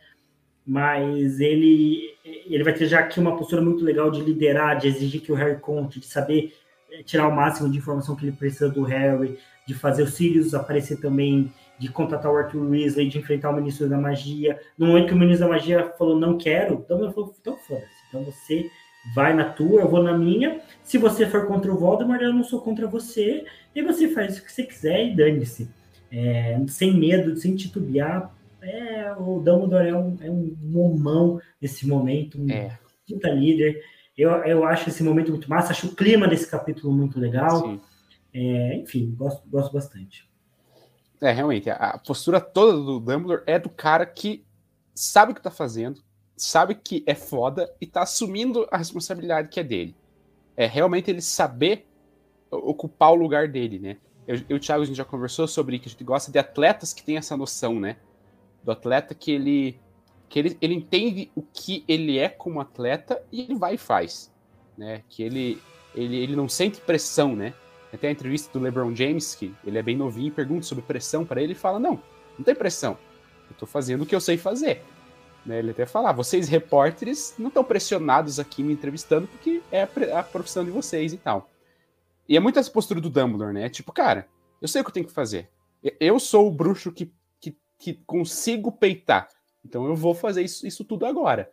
Mas 0.66 1.40
ele, 1.40 2.02
ele 2.26 2.64
vai 2.64 2.74
ter 2.74 2.88
já 2.88 3.00
aqui 3.00 3.20
uma 3.20 3.38
postura 3.38 3.62
muito 3.62 3.86
legal 3.86 4.12
de 4.12 4.22
liderar, 4.22 4.78
de 4.78 4.88
exigir 4.88 5.22
que 5.22 5.32
o 5.32 5.36
Harry 5.36 5.58
conte, 5.60 6.00
de 6.00 6.08
saber 6.08 6.54
é, 6.92 7.04
tirar 7.04 7.28
o 7.28 7.36
máximo 7.36 7.72
de 7.72 7.78
informação 7.78 8.16
que 8.16 8.26
ele 8.26 8.36
precisa 8.36 8.68
do 8.70 8.84
Harry, 8.84 9.40
de 9.66 9.74
fazer 9.74 10.04
o 10.04 10.08
Sirius 10.08 10.54
aparecer 10.54 11.00
também, 11.00 11.54
de 11.80 11.90
contatar 11.90 12.32
o 12.32 12.36
Arthur 12.36 12.70
Weasley, 12.70 13.08
de 13.08 13.20
enfrentar 13.20 13.52
o 13.52 13.56
Ministro 13.56 13.88
da 13.88 13.98
Magia. 13.98 14.60
No 14.78 14.88
momento 14.88 15.08
que 15.08 15.14
o 15.14 15.18
Ministro 15.18 15.48
da 15.48 15.54
Magia 15.54 15.94
falou 15.98 16.20
não 16.20 16.38
quero, 16.38 16.76
então 16.76 17.02
ele 17.02 17.14
falou, 17.14 17.34
então 17.40 17.58
foda-se. 17.58 17.88
Então 18.10 18.24
você 18.24 18.70
vai 19.14 19.34
na 19.34 19.46
tua, 19.46 19.82
eu 19.82 19.90
vou 19.90 20.02
na 20.02 20.18
minha. 20.18 20.62
Se 20.84 20.98
você 20.98 21.26
for 21.26 21.48
contra 21.48 21.72
o 21.72 21.78
Voldemort, 21.78 22.22
eu 22.22 22.34
não 22.34 22.44
sou 22.44 22.62
contra 22.62 22.88
você. 22.88 23.46
E 23.76 23.82
você 23.82 24.08
faz 24.10 24.38
o 24.38 24.44
que 24.44 24.52
você 24.52 24.64
quiser 24.64 25.08
e 25.08 25.16
dane-se. 25.16 25.70
É, 26.12 26.60
sem 26.68 26.98
medo, 26.98 27.36
sem 27.36 27.56
titubear. 27.56 28.34
É, 28.62 29.14
o 29.14 29.40
Dumbledore 29.40 29.88
é 29.88 29.96
um, 29.96 30.18
é 30.22 30.32
um 30.32 30.56
momão 30.62 31.40
nesse 31.62 31.88
momento, 31.88 32.42
um 32.42 32.50
é. 32.50 32.78
puta 33.08 33.30
líder. 33.30 33.84
Eu, 34.18 34.32
eu 34.44 34.66
acho 34.66 34.90
esse 34.90 35.04
momento 35.04 35.30
muito 35.30 35.50
massa, 35.50 35.72
acho 35.72 35.88
o 35.88 35.96
clima 35.96 36.28
desse 36.28 36.50
capítulo 36.50 36.92
muito 36.92 37.20
legal. 37.20 37.80
É, 38.34 38.76
enfim, 38.76 39.14
gosto, 39.16 39.48
gosto 39.48 39.72
bastante. 39.72 40.28
É, 41.22 41.32
realmente, 41.32 41.70
a 41.70 41.98
postura 42.06 42.40
toda 42.40 42.74
do 42.74 43.00
Dumbledore 43.00 43.44
é 43.46 43.58
do 43.58 43.70
cara 43.70 44.06
que 44.06 44.46
sabe 44.94 45.32
o 45.32 45.36
que 45.36 45.42
tá 45.42 45.52
fazendo, 45.52 46.02
sabe 46.38 46.76
que 46.76 47.04
é 47.08 47.16
foda 47.16 47.74
e 47.82 47.88
tá 47.88 48.04
assumindo 48.04 48.68
a 48.72 48.78
responsabilidade 48.78 49.50
que 49.50 49.60
é 49.60 49.64
dele. 49.64 49.96
É 50.56 50.68
realmente 50.68 51.10
ele 51.10 51.22
saber 51.22 51.86
ocupar 52.50 53.12
o 53.12 53.16
lugar 53.16 53.48
dele, 53.48 53.80
né? 53.80 53.98
Eu, 54.28 54.36
eu 54.36 54.44
e 54.50 54.54
o 54.54 54.60
Thiago, 54.60 54.84
a 54.84 54.86
gente 54.86 54.96
já 54.96 55.06
conversou 55.06 55.48
sobre 55.48 55.80
que 55.80 55.88
a 55.88 55.92
gente 55.92 56.04
gosta 56.04 56.32
de 56.32 56.38
atletas 56.38 56.94
que 56.94 57.04
têm 57.04 57.18
essa 57.18 57.36
noção, 57.36 57.80
né? 57.80 57.98
Do 58.64 58.72
atleta 58.72 59.16
que 59.16 59.32
ele 59.32 59.80
que 60.30 60.40
ele, 60.40 60.58
ele 60.62 60.74
entende 60.74 61.32
o 61.34 61.42
que 61.42 61.86
ele 61.88 62.20
é 62.20 62.28
como 62.28 62.60
atleta 62.60 63.24
e 63.32 63.42
ele 63.42 63.56
vai 63.56 63.76
e 63.76 63.78
faz, 63.78 64.32
né? 64.78 65.02
Que 65.10 65.24
ele 65.24 65.62
ele, 65.96 66.18
ele 66.18 66.36
não 66.36 66.48
sente 66.48 66.80
pressão, 66.82 67.36
né? 67.36 67.54
Até 67.92 68.10
a 68.10 68.12
entrevista 68.12 68.52
do 68.52 68.64
LeBron 68.64 68.94
James, 68.94 69.34
que 69.34 69.54
ele 69.66 69.78
é 69.78 69.82
bem 69.82 69.96
novinho, 69.96 70.32
pergunta 70.32 70.64
sobre 70.64 70.84
pressão 70.84 71.26
para 71.26 71.42
ele 71.42 71.54
e 71.54 71.56
fala: 71.56 71.80
Não, 71.80 72.02
não 72.38 72.46
tem 72.46 72.54
pressão. 72.54 72.98
Eu 73.50 73.56
tô 73.56 73.66
fazendo 73.66 74.04
o 74.04 74.06
que 74.06 74.14
eu 74.14 74.20
sei 74.20 74.38
fazer. 74.38 74.84
Né? 75.48 75.60
Ele 75.60 75.72
até 75.72 75.86
fala: 75.86 76.10
ah, 76.10 76.14
Vocês, 76.14 76.50
repórteres, 76.50 77.34
não 77.40 77.48
estão 77.48 77.64
pressionados 77.64 78.40
aqui 78.40 78.62
me 78.62 78.74
entrevistando 78.74 79.28
porque 79.28 79.62
é 79.72 79.84
a, 79.84 80.20
a, 80.20 80.24
profissão 80.24 80.64
de 80.64 80.70
vocês 80.70 81.14
e 81.14 81.18
tal. 81.18 81.50
E 82.28 82.36
é 82.36 82.40
muito 82.40 82.60
essa 82.60 82.70
postura 82.70 83.00
do 83.00 83.10
Dumbledore, 83.10 83.54
né? 83.54 83.70
Tipo, 83.70 83.94
cara, 83.94 84.28
eu 84.62 84.68
sei 84.68 84.82
o 84.82 84.84
que 84.84 84.90
eu 84.90 84.94
tenho 84.94 85.08
que 85.08 85.14
fazer. 85.14 85.50
Eu 86.00 86.20
sou 86.20 86.48
o 86.48 86.52
bruxo 86.52 86.92
que, 86.92 87.12
que, 87.40 87.58
que 87.80 87.94
consigo 88.06 88.72
peitar. 88.72 89.30
Então 89.64 89.86
eu 89.86 89.96
vou 89.96 90.14
fazer 90.14 90.42
isso, 90.42 90.68
isso 90.68 90.84
tudo 90.84 91.06
agora. 91.06 91.50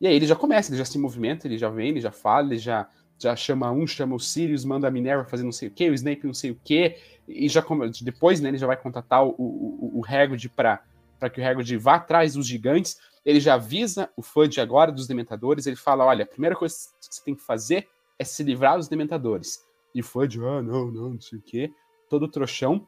E 0.00 0.06
aí 0.06 0.14
ele 0.14 0.26
já 0.26 0.34
começa, 0.34 0.70
ele 0.70 0.78
já 0.78 0.84
se 0.84 0.98
movimenta, 0.98 1.46
ele 1.46 1.58
já 1.58 1.68
vem, 1.68 1.90
ele 1.90 2.00
já 2.00 2.10
fala, 2.10 2.46
ele 2.46 2.58
já 2.58 2.88
já 3.16 3.36
chama 3.36 3.70
um, 3.70 3.86
chama 3.86 4.16
o 4.16 4.20
Sirius, 4.20 4.64
manda 4.64 4.88
a 4.88 4.90
Minerva 4.90 5.24
fazer 5.24 5.44
não 5.44 5.52
sei 5.52 5.68
o 5.68 5.70
que, 5.70 5.88
o 5.88 5.94
Snape 5.94 6.26
não 6.26 6.34
sei 6.34 6.50
o 6.50 6.60
que, 6.62 6.96
e 7.28 7.48
já 7.48 7.64
depois 8.02 8.40
né, 8.40 8.48
ele 8.48 8.58
já 8.58 8.66
vai 8.66 8.76
contatar 8.76 9.24
o, 9.24 9.30
o, 9.38 10.00
o 10.00 10.04
Hagrid 10.04 10.48
para 10.48 10.82
que 11.30 11.40
o 11.40 11.46
Hagrid 11.46 11.76
vá 11.78 11.94
atrás 11.94 12.34
dos 12.34 12.46
gigantes, 12.46 12.98
ele 13.24 13.40
já 13.40 13.54
avisa 13.54 14.10
o 14.16 14.22
Fudge 14.22 14.60
agora 14.60 14.92
dos 14.92 15.06
Dementadores, 15.06 15.66
ele 15.66 15.76
fala, 15.76 16.04
olha, 16.04 16.24
a 16.24 16.26
primeira 16.26 16.54
coisa 16.54 16.76
que 17.00 17.14
você 17.14 17.24
tem 17.24 17.34
que 17.34 17.42
fazer 17.42 17.88
é 18.18 18.24
se 18.24 18.42
livrar 18.42 18.76
dos 18.76 18.88
Dementadores. 18.88 19.64
E 19.94 20.00
o 20.00 20.04
Fudge, 20.04 20.38
ah, 20.40 20.62
não, 20.62 20.90
não, 20.90 21.10
não 21.10 21.20
sei 21.20 21.38
o 21.38 21.42
que, 21.42 21.72
todo 22.10 22.28
trouxão. 22.28 22.86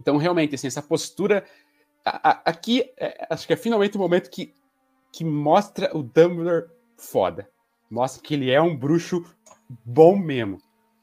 Então, 0.00 0.16
realmente, 0.16 0.54
assim, 0.54 0.66
essa 0.66 0.82
postura... 0.82 1.44
A, 2.04 2.30
a, 2.30 2.42
aqui, 2.46 2.90
é, 2.96 3.26
acho 3.30 3.46
que 3.46 3.52
é 3.52 3.56
finalmente 3.56 3.96
o 3.96 4.00
momento 4.00 4.30
que, 4.30 4.54
que 5.12 5.22
mostra 5.22 5.94
o 5.96 6.02
Dumbledore 6.02 6.70
foda. 6.96 7.48
Mostra 7.90 8.22
que 8.22 8.34
ele 8.34 8.50
é 8.50 8.60
um 8.60 8.76
bruxo 8.76 9.22
bom 9.84 10.16
mesmo, 10.16 10.58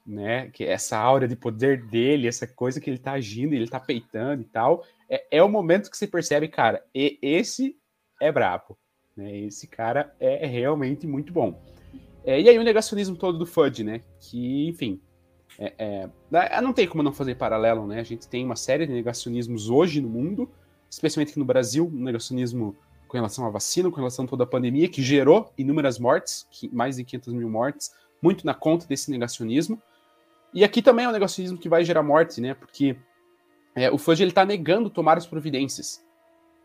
né? 0.05 0.49
Que 0.49 0.63
essa 0.63 0.97
aura 0.97 1.27
de 1.27 1.35
poder 1.35 1.85
dele, 1.85 2.27
essa 2.27 2.47
coisa 2.47 2.81
que 2.81 2.89
ele 2.89 2.97
tá 2.97 3.11
agindo, 3.11 3.53
ele 3.53 3.67
tá 3.67 3.79
peitando 3.79 4.41
e 4.41 4.45
tal, 4.45 4.83
é, 5.09 5.37
é 5.37 5.43
o 5.43 5.49
momento 5.49 5.89
que 5.89 5.97
você 5.97 6.07
percebe, 6.07 6.47
cara, 6.47 6.83
e 6.93 7.17
esse 7.21 7.77
é 8.21 8.31
brabo, 8.31 8.77
né? 9.15 9.37
Esse 9.39 9.67
cara 9.67 10.15
é 10.19 10.45
realmente 10.45 11.07
muito 11.07 11.31
bom. 11.31 11.61
É, 12.25 12.41
e 12.41 12.49
aí 12.49 12.59
o 12.59 12.63
negacionismo 12.63 13.15
todo 13.15 13.37
do 13.37 13.45
Fudge, 13.45 13.83
né? 13.83 14.01
Que, 14.19 14.67
enfim, 14.67 15.01
é, 15.57 15.73
é, 15.77 16.09
é, 16.31 16.61
não 16.61 16.73
tem 16.73 16.87
como 16.87 17.01
não 17.01 17.13
fazer 17.13 17.35
paralelo, 17.35 17.87
né? 17.87 17.99
A 17.99 18.03
gente 18.03 18.27
tem 18.27 18.43
uma 18.43 18.55
série 18.55 18.85
de 18.85 18.93
negacionismos 18.93 19.69
hoje 19.69 20.01
no 20.01 20.09
mundo, 20.09 20.49
especialmente 20.89 21.29
aqui 21.29 21.39
no 21.39 21.45
Brasil, 21.45 21.89
um 21.91 22.03
negacionismo 22.03 22.75
com 23.07 23.17
relação 23.17 23.45
à 23.45 23.49
vacina, 23.49 23.89
com 23.89 23.95
relação 23.95 24.25
a 24.25 24.27
toda 24.27 24.43
a 24.43 24.47
pandemia, 24.47 24.89
que 24.89 25.01
gerou 25.01 25.51
inúmeras 25.57 25.97
mortes, 25.97 26.45
mais 26.71 26.97
de 26.97 27.05
500 27.05 27.33
mil 27.33 27.49
mortes, 27.49 27.93
muito 28.21 28.45
na 28.45 28.53
conta 28.53 28.85
desse 28.85 29.09
negacionismo. 29.09 29.81
E 30.53 30.63
aqui 30.63 30.81
também 30.81 31.05
é 31.05 31.09
um 31.09 31.13
negacionismo 31.13 31.57
que 31.57 31.69
vai 31.69 31.83
gerar 31.83 32.03
morte, 32.03 32.41
né? 32.41 32.53
Porque 32.53 32.97
é, 33.77 33.91
o 33.91 33.97
Fudge 33.99 34.23
ele 34.23 34.31
está 34.31 34.43
negando 34.43 34.89
tomar 34.89 35.19
as 35.19 35.27
providências, 35.27 36.03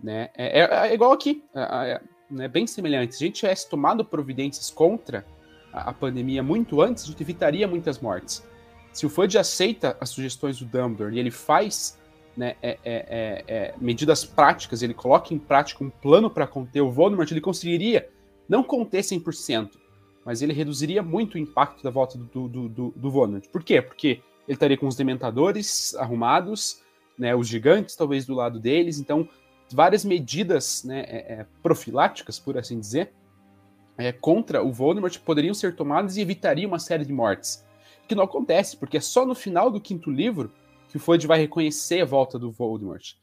né? 0.02 0.30
É, 0.34 0.60
é, 0.60 0.89
é 0.89 0.94
igual 0.94 1.12
aqui, 1.12 1.44
é, 1.55 1.60
é 1.60 2.01
né? 2.30 2.48
bem 2.48 2.66
semelhante. 2.66 3.14
Se 3.14 3.22
a 3.22 3.26
gente 3.26 3.40
tivesse 3.40 3.68
tomado 3.68 4.02
providências 4.02 4.70
contra 4.70 5.22
a, 5.70 5.90
a, 5.90 5.93
pandemia 5.93 6.43
muito 6.43 6.80
antes, 6.80 7.05
a 7.05 7.09
gente 7.09 7.22
evitaria 7.22 7.68
muitas 7.68 7.98
mortes. 7.98 8.43
Se 8.94 9.05
o 9.05 9.10
Fudge 9.10 9.36
aceita 9.36 9.94
as 10.01 10.09
sugestões 10.09 10.59
do 10.59 10.64
Dumbledore 10.64 11.14
e 11.14 11.18
ele 11.18 11.30
faz 11.30 12.01
né, 12.34 12.56
é, 12.62 13.74
medidas 13.78 14.24
práticas, 14.24 14.82
ele 14.82 14.94
coloca 14.94 15.34
em 15.34 15.39
prática 15.39 15.84
um 15.84 15.90
plano 15.90 16.30
para 16.30 16.47
conter 16.47 16.80
o 16.80 16.90
Voldemort, 16.90 17.30
ele 17.30 17.43
conseguiria 17.43 18.09
não 18.48 18.62
conter 18.62 19.02
100%, 19.02 19.72
mas 20.24 20.40
ele 20.40 20.55
reduziria 20.55 21.02
muito 21.02 21.34
o 21.34 21.39
impacto 21.39 21.82
da 21.82 21.90
volta 21.90 22.16
do, 22.16 22.48
do, 22.48 22.68
do, 22.70 22.94
do 22.97 23.10
Voldemort. 23.10 23.47
Por 23.48 23.62
quê? 23.62 23.82
Porque 23.82 24.22
ele 24.48 24.56
estaria 24.56 24.76
com 24.76 24.86
os 24.86 24.97
dementadores 24.97 25.94
arrumados, 25.94 26.81
né, 27.18 27.34
os 27.34 27.47
gigantes 27.48 27.97
talvez 27.97 28.26
do 28.26 28.34
lado 28.34 28.59
deles, 28.59 28.98
então 28.98 29.28
várias 29.72 30.05
medidas 30.05 30.84
né, 30.84 31.01
é, 31.01 31.32
é, 31.34 31.47
profiláticas, 31.62 32.39
por 32.39 32.59
assim 32.59 32.78
dizer, 32.78 33.12
é, 33.97 34.12
contra 34.12 34.62
o 34.62 34.72
Voldemort 34.72 35.18
poderiam 35.20 35.55
ser 35.55 35.74
tomadas 35.74 36.16
e 36.16 36.20
evitaria 36.20 36.66
uma 36.66 36.78
série 36.78 37.05
de 37.05 37.12
mortes. 37.12 37.64
Que 38.09 38.14
não 38.14 38.24
acontece, 38.24 38.76
porque 38.76 38.97
é 38.97 39.01
só 39.01 39.24
no 39.24 39.34
final 39.34 39.70
do 39.70 39.80
quinto 39.80 40.10
livro 40.10 40.52
que 40.89 40.97
o 40.97 41.01
Fudge 41.01 41.26
vai 41.26 41.39
reconhecer 41.39 42.02
a 42.02 42.05
volta 42.05 42.39
do 42.39 42.51
Voldemort. 42.51 43.14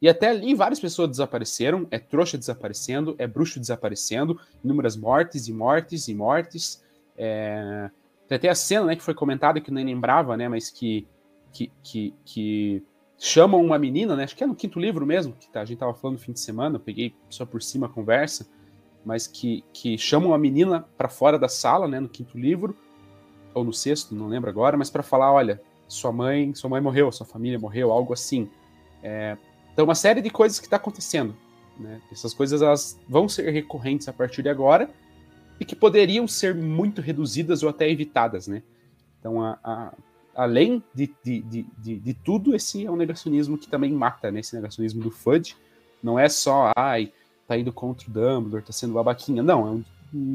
E 0.00 0.08
até 0.08 0.28
ali 0.28 0.54
várias 0.54 0.78
pessoas 0.78 1.10
desapareceram, 1.10 1.86
é 1.90 1.98
trouxa 1.98 2.38
desaparecendo, 2.38 3.16
é 3.18 3.26
bruxo 3.26 3.58
desaparecendo, 3.58 4.40
inúmeras 4.62 4.96
mortes 4.96 5.48
e 5.48 5.52
mortes 5.52 6.08
e 6.08 6.14
mortes. 6.14 6.82
É... 7.16 7.90
Tem 8.28 8.36
até 8.36 8.48
a 8.48 8.54
cena 8.54 8.86
né, 8.86 8.96
que 8.96 9.02
foi 9.02 9.14
comentada 9.14 9.60
que 9.60 9.70
eu 9.70 9.74
nem 9.74 9.84
lembrava, 9.84 10.36
né, 10.36 10.48
mas 10.48 10.70
que, 10.70 11.06
que, 11.52 11.72
que, 11.82 12.14
que 12.24 12.82
chamam 13.18 13.64
uma 13.64 13.78
menina, 13.78 14.14
né, 14.14 14.24
acho 14.24 14.36
que 14.36 14.44
é 14.44 14.46
no 14.46 14.54
quinto 14.54 14.78
livro 14.78 15.04
mesmo, 15.04 15.32
que 15.32 15.48
tá, 15.50 15.60
a 15.60 15.64
gente 15.64 15.78
tava 15.78 15.92
falando 15.92 16.18
no 16.18 16.22
fim 16.22 16.32
de 16.32 16.40
semana, 16.40 16.76
eu 16.76 16.80
peguei 16.80 17.14
só 17.28 17.44
por 17.44 17.60
cima 17.60 17.86
a 17.86 17.90
conversa, 17.90 18.48
mas 19.04 19.26
que, 19.26 19.64
que 19.72 19.98
chamam 19.98 20.32
a 20.32 20.38
menina 20.38 20.86
para 20.96 21.08
fora 21.08 21.38
da 21.38 21.48
sala, 21.48 21.88
né, 21.88 21.98
no 21.98 22.08
quinto 22.08 22.38
livro, 22.38 22.76
ou 23.52 23.64
no 23.64 23.72
sexto, 23.72 24.14
não 24.14 24.28
lembro 24.28 24.48
agora, 24.48 24.76
mas 24.76 24.88
para 24.88 25.02
falar, 25.02 25.32
olha, 25.32 25.60
sua 25.88 26.12
mãe, 26.12 26.54
sua 26.54 26.70
mãe 26.70 26.80
morreu, 26.80 27.10
sua 27.10 27.26
família 27.26 27.58
morreu, 27.58 27.90
algo 27.90 28.12
assim. 28.12 28.48
É, 29.02 29.36
então, 29.72 29.84
uma 29.84 29.94
série 29.94 30.20
de 30.20 30.30
coisas 30.30 30.60
que 30.60 30.66
está 30.66 30.76
acontecendo. 30.76 31.34
Né? 31.78 32.00
Essas 32.12 32.34
coisas 32.34 32.60
elas 32.60 32.98
vão 33.08 33.28
ser 33.28 33.50
recorrentes 33.50 34.08
a 34.08 34.12
partir 34.12 34.42
de 34.42 34.48
agora 34.48 34.90
e 35.58 35.64
que 35.64 35.74
poderiam 35.74 36.28
ser 36.28 36.54
muito 36.54 37.00
reduzidas 37.00 37.62
ou 37.62 37.68
até 37.68 37.88
evitadas, 37.88 38.46
né? 38.46 38.62
Então, 39.18 39.42
a, 39.42 39.58
a, 39.64 39.92
além 40.38 40.80
de, 40.94 41.12
de, 41.24 41.42
de, 41.42 41.96
de, 41.98 42.14
tudo, 42.14 42.54
esse 42.54 42.86
é 42.86 42.90
um 42.90 42.94
negacionismo 42.94 43.58
que 43.58 43.66
também 43.66 43.90
mata, 43.92 44.30
né? 44.30 44.38
Esse 44.38 44.54
negacionismo 44.54 45.02
do 45.02 45.10
FUD. 45.10 45.56
Não 46.00 46.16
é 46.16 46.28
só, 46.28 46.72
ai, 46.76 47.12
tá 47.48 47.58
indo 47.58 47.72
contra 47.72 48.08
o 48.08 48.12
Dumbledore, 48.12 48.62
tá 48.62 48.72
sendo 48.72 48.94
babaquinha. 48.94 49.42
Não, 49.42 49.66
é 49.66 49.70
um, 49.72 49.84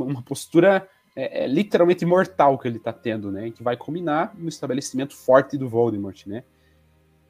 uma 0.03 0.21
postura 0.21 0.85
é, 1.15 1.45
é, 1.45 1.47
literalmente 1.47 2.05
mortal 2.05 2.57
que 2.57 2.67
ele 2.67 2.80
tá 2.80 2.91
tendo, 2.91 3.31
né? 3.31 3.49
Que 3.51 3.63
vai 3.63 3.77
culminar 3.77 4.34
no 4.38 4.49
estabelecimento 4.49 5.15
forte 5.15 5.57
do 5.57 5.69
Voldemort, 5.69 6.27
né? 6.27 6.43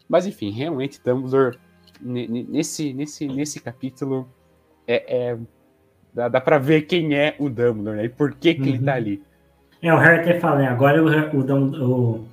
Mas 0.09 0.25
enfim, 0.25 0.49
realmente 0.49 0.99
Dumbledore 0.99 1.59
nesse, 2.01 2.91
nesse, 2.91 3.27
nesse 3.27 3.59
capítulo 3.59 4.27
é, 4.87 5.27
é 5.31 5.37
dá, 6.11 6.27
dá 6.27 6.41
para 6.41 6.57
ver 6.57 6.87
quem 6.87 7.13
é 7.13 7.35
o 7.37 7.49
Dumbledore, 7.49 7.97
né? 7.97 8.05
E 8.05 8.09
por 8.09 8.33
que, 8.33 8.55
que 8.55 8.61
uhum. 8.61 8.67
ele 8.67 8.79
tá 8.79 8.93
uhum. 8.93 8.97
ali. 8.97 9.23
É, 9.79 9.93
o 9.93 9.97
Harry 9.97 10.21
até 10.21 10.39
fala, 10.39 10.57
né? 10.57 10.67
Agora 10.69 11.03
o, 11.03 11.37
o, 11.37 12.15
o 12.15 12.27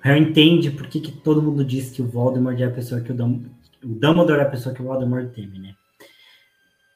Harry 0.00 0.20
entende 0.20 0.70
por 0.70 0.86
que, 0.86 1.00
que 1.00 1.12
todo 1.12 1.42
mundo 1.42 1.64
diz 1.64 1.90
que 1.90 2.02
o 2.02 2.06
Voldemort 2.06 2.58
é 2.60 2.64
a 2.64 2.70
pessoa 2.70 3.00
que 3.00 3.12
o, 3.12 3.14
Dumbledore, 3.14 3.52
o 3.82 3.88
Dumbledore 3.88 4.40
é 4.40 4.42
a 4.42 4.50
pessoa 4.50 4.74
que 4.74 4.80
o 4.80 4.84
Voldemort 4.84 5.28
teme, 5.32 5.58
né? 5.58 5.74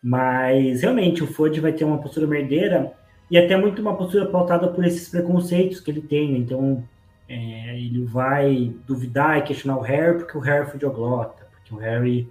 Mas 0.02 0.82
realmente 0.82 1.22
o 1.22 1.26
Fudge 1.26 1.60
vai 1.60 1.72
ter 1.72 1.84
uma 1.84 1.98
postura 1.98 2.26
merdeira 2.26 2.92
e 3.30 3.38
até 3.38 3.56
muito 3.56 3.80
uma 3.80 3.96
postura 3.96 4.26
pautada 4.26 4.68
por 4.68 4.84
esses 4.84 5.08
preconceitos 5.08 5.80
que 5.80 5.90
ele 5.90 6.02
tem. 6.02 6.32
Né? 6.32 6.38
Então 6.38 6.82
é, 7.28 7.78
ele 7.78 8.04
vai 8.04 8.74
duvidar 8.86 9.38
e 9.38 9.42
questionar 9.42 9.78
o 9.78 9.82
Harry 9.82 10.18
porque 10.18 10.36
o 10.36 10.40
Harry 10.40 10.66
é 10.66 10.70
fudioglota, 10.70 11.46
porque 11.52 11.74
o 11.74 11.78
Harry 11.78 12.28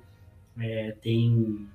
é, 0.60 0.96
tem, 1.02 1.68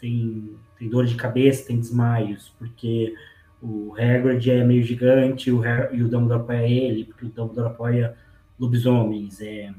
tem, 0.00 0.56
tem 0.78 0.88
dor 0.88 1.06
de 1.06 1.14
cabeça, 1.14 1.68
tem 1.68 1.78
desmaios, 1.78 2.52
porque 2.58 3.14
o 3.62 3.94
Hagrid 3.94 4.50
é 4.50 4.64
meio 4.64 4.82
gigante 4.82 5.50
o 5.50 5.60
Harry, 5.60 5.96
e 5.96 6.02
o 6.02 6.08
Dumbledore 6.08 6.42
apoia 6.42 6.66
ele, 6.66 7.04
porque 7.04 7.26
o 7.26 7.28
Dumbledore 7.28 7.68
apoia 7.68 8.16
lobisomens. 8.58 9.40
É, 9.40 9.72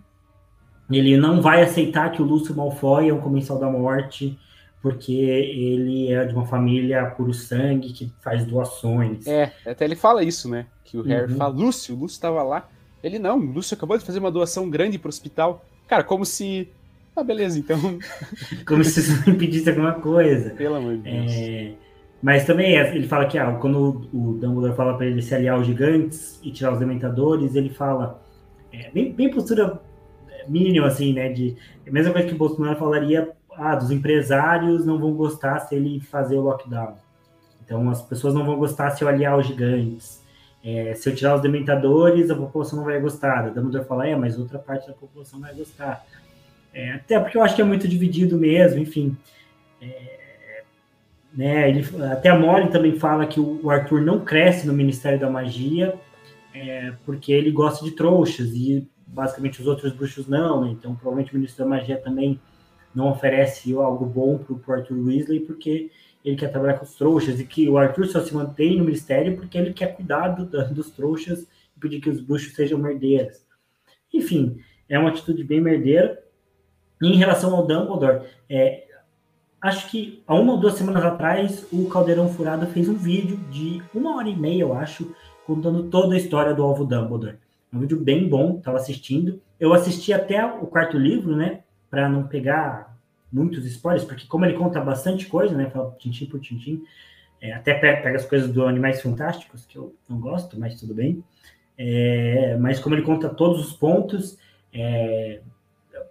ele 0.90 1.18
não 1.18 1.42
vai 1.42 1.62
aceitar 1.62 2.12
que 2.12 2.22
o 2.22 2.26
Lúcio 2.26 2.56
Malfoy 2.56 3.10
é 3.10 3.14
um 3.14 3.22
comensal 3.22 3.60
da 3.60 3.70
morte, 3.70 4.38
porque 4.82 5.14
ele 5.14 6.12
é 6.12 6.26
de 6.26 6.34
uma 6.34 6.46
família 6.46 7.06
puro 7.06 7.34
sangue 7.34 7.92
que 7.92 8.12
faz 8.22 8.46
doações. 8.46 9.28
É, 9.28 9.52
até 9.66 9.86
ele 9.86 9.96
fala 9.96 10.24
isso, 10.24 10.50
né? 10.50 10.66
Que 10.84 10.98
o 10.98 11.04
Harry 11.04 11.32
uhum. 11.32 11.38
fala, 11.38 11.54
Lúcio, 11.54 11.96
o 11.96 12.00
Lúcio 12.00 12.16
estava 12.16 12.42
lá. 12.42 12.68
Ele 13.04 13.20
não, 13.20 13.38
o 13.38 13.52
Lúcio 13.52 13.76
acabou 13.76 13.98
de 13.98 14.06
fazer 14.06 14.20
uma 14.20 14.32
doação 14.32 14.70
grande 14.70 14.98
para 14.98 15.08
o 15.08 15.10
hospital. 15.10 15.66
Cara, 15.88 16.04
como 16.04 16.26
se. 16.26 16.70
Ah, 17.16 17.24
beleza, 17.24 17.60
então. 17.60 17.78
como 18.66 18.84
se 18.84 19.00
isso 19.00 19.30
impedisse 19.30 19.70
alguma 19.70 19.94
coisa. 19.94 20.52
Pelo 20.52 20.76
amor 20.76 20.98
de 20.98 21.04
Deus. 21.04 21.32
É... 21.32 21.74
Mas 22.22 22.46
também 22.46 22.76
ele 22.76 23.08
fala 23.08 23.26
que 23.28 23.38
ah, 23.38 23.54
quando 23.54 24.08
o 24.14 24.34
Dumbledore 24.34 24.76
fala 24.76 24.98
para 24.98 25.06
ele 25.06 25.22
se 25.22 25.34
aliar 25.34 25.56
aos 25.56 25.66
gigantes 25.66 26.40
e 26.44 26.52
tirar 26.52 26.74
os 26.74 26.80
dementadores, 26.80 27.56
ele 27.56 27.70
fala. 27.70 28.22
É, 28.72 28.90
bem, 28.92 29.12
bem 29.12 29.30
postura 29.30 29.82
mínima, 30.48 30.88
assim, 30.88 31.14
né? 31.14 31.30
De, 31.30 31.56
a 31.88 31.92
mesma 31.92 32.12
coisa 32.12 32.28
que 32.28 32.34
o 32.34 32.38
Bolsonaro 32.38 32.78
falaria 32.78 33.32
ah, 33.56 33.76
dos 33.76 33.92
empresários 33.92 34.86
não 34.86 34.98
vão 34.98 35.14
gostar 35.14 35.60
se 35.60 35.76
ele 35.76 36.00
fazer 36.00 36.38
o 36.38 36.42
lockdown. 36.42 36.96
Então 37.64 37.90
as 37.90 38.02
pessoas 38.02 38.34
não 38.34 38.46
vão 38.46 38.58
gostar 38.58 38.92
se 38.92 39.04
eu 39.04 39.08
aliar 39.08 39.38
os 39.38 39.46
gigantes. 39.46 40.24
É, 40.64 40.94
se 40.94 41.10
eu 41.10 41.16
tirar 41.16 41.36
os 41.36 41.42
dementadores, 41.42 42.30
a 42.30 42.36
população 42.36 42.80
não 42.80 42.86
vai 42.86 43.00
gostar. 43.00 43.46
A 43.46 43.50
Dumbledore 43.50 43.86
fala, 43.86 44.08
é, 44.08 44.16
mas 44.16 44.38
outra 44.38 44.60
parte 44.60 44.88
da 44.88 44.94
população 44.94 45.40
vai 45.40 45.54
gostar. 45.54 46.06
É, 46.74 46.94
até 46.94 47.20
porque 47.20 47.38
eu 47.38 47.42
acho 47.42 47.56
que 47.56 47.62
é 47.62 47.66
muito 47.66 47.88
dividido 47.88 48.38
mesmo, 48.38 48.80
enfim. 48.80 49.16
É, 49.82 50.64
né, 51.34 51.70
ele, 51.70 51.86
até 52.12 52.30
a 52.30 52.38
Molly 52.38 52.70
também 52.70 52.98
fala 53.00 53.26
que 53.26 53.40
o, 53.40 53.70
Arthur 53.70 54.02
não 54.02 54.20
cresce 54.20 54.68
no 54.68 54.74
Ministério 54.74 55.20
da 55.20 55.30
Magia 55.30 55.96
é, 56.54 56.94
porque 57.06 57.32
ele 57.32 57.52
gosta 57.52 57.84
de 57.86 57.92
trouxas 57.92 58.50
e 58.54 58.88
basicamente 59.06 59.60
os 59.62 59.68
outros 59.68 59.92
bruxos 59.92 60.28
não, 60.28 60.64
né? 60.64 60.72
então 60.72 60.96
provavelmente 60.96 61.32
o 61.34 61.36
Ministério 61.36 61.70
da 61.70 61.78
Magia 61.78 61.98
também 61.98 62.40
não 62.94 63.10
oferece 63.10 63.74
algo 63.74 64.06
bom 64.06 64.38
para 64.38 64.56
o 64.56 64.78
Arthur 64.78 64.98
Weasley 64.98 65.42
porque 65.42 65.92
ele 66.24 66.36
quer 66.36 66.52
trabalhar 66.52 66.78
com 66.78 66.86
os 66.86 66.96
trouxas 66.96 67.40
e 67.40 67.46
que 67.46 67.70
o 67.70 67.78
Arthur 67.78 68.08
só 68.08 68.22
se 68.22 68.34
mantém 68.34 68.78
no 68.78 68.84
ministério 68.84 69.38
porque 69.38 69.58
ele 69.58 69.74
quer 69.74 69.96
cuidar 69.96 70.30
do, 70.30 70.46
dos 70.74 70.92
trouxas 70.92 71.48
e 71.76 71.80
pedir 71.80 72.02
que 72.02 72.10
os 72.10 72.22
bruxos 72.22 72.54
sejam 72.54 72.78
merdeiros. 72.78 73.46
Enfim, 74.14 74.60
é 74.88 74.98
uma 74.98 75.10
atitude 75.10 75.44
bem 75.44 75.62
merdeira. 75.62 76.22
Em 77.02 77.16
relação 77.16 77.56
ao 77.56 77.66
Dumbledore, 77.66 78.28
é, 78.50 78.86
acho 79.62 79.90
que 79.90 80.22
há 80.28 80.36
uma 80.36 80.54
ou 80.54 80.60
duas 80.60 80.74
semanas 80.74 81.04
atrás 81.04 81.66
o 81.72 81.88
Caldeirão 81.88 82.28
Furado 82.28 82.68
fez 82.68 82.90
um 82.90 82.96
vídeo 82.96 83.38
de 83.50 83.82
uma 83.94 84.18
hora 84.18 84.28
e 84.28 84.36
meia, 84.36 84.62
eu 84.62 84.74
acho, 84.74 85.16
contando 85.50 85.90
toda 85.90 86.14
a 86.14 86.18
história 86.18 86.54
do 86.54 86.62
Alvo 86.62 86.86
Dumbledore. 86.86 87.38
É 87.74 87.76
um 87.76 87.80
vídeo 87.80 88.00
bem 88.00 88.28
bom, 88.30 88.58
estava 88.58 88.78
assistindo. 88.78 89.42
Eu 89.60 89.74
assisti 89.74 90.14
até 90.14 90.46
o 90.46 90.68
quarto 90.68 90.98
livro, 90.98 91.36
né? 91.36 91.62
para 91.90 92.08
não 92.08 92.28
pegar 92.28 92.96
muitos 93.32 93.66
spoilers, 93.66 94.06
porque 94.06 94.28
como 94.28 94.46
ele 94.46 94.58
conta 94.58 94.80
bastante 94.80 95.26
coisa, 95.26 95.56
né, 95.56 95.70
fala 95.70 95.96
tintim 96.00 96.26
por 96.26 96.40
tintim, 96.40 96.84
é, 97.42 97.52
até 97.54 97.74
pega, 97.74 98.16
as 98.16 98.26
coisas 98.26 98.52
do 98.52 98.66
Animais 98.66 99.02
Fantásticos, 99.02 99.66
que 99.66 99.78
eu 99.78 99.96
não 100.08 100.20
gosto, 100.20 100.60
mas 100.60 100.80
tudo 100.80 100.94
bem, 100.94 101.24
é, 101.78 102.58
mas 102.60 102.80
como 102.80 102.96
ele 102.96 103.02
conta 103.02 103.30
todos 103.30 103.68
os 103.68 103.74
pontos, 103.74 104.38
é, 104.74 105.42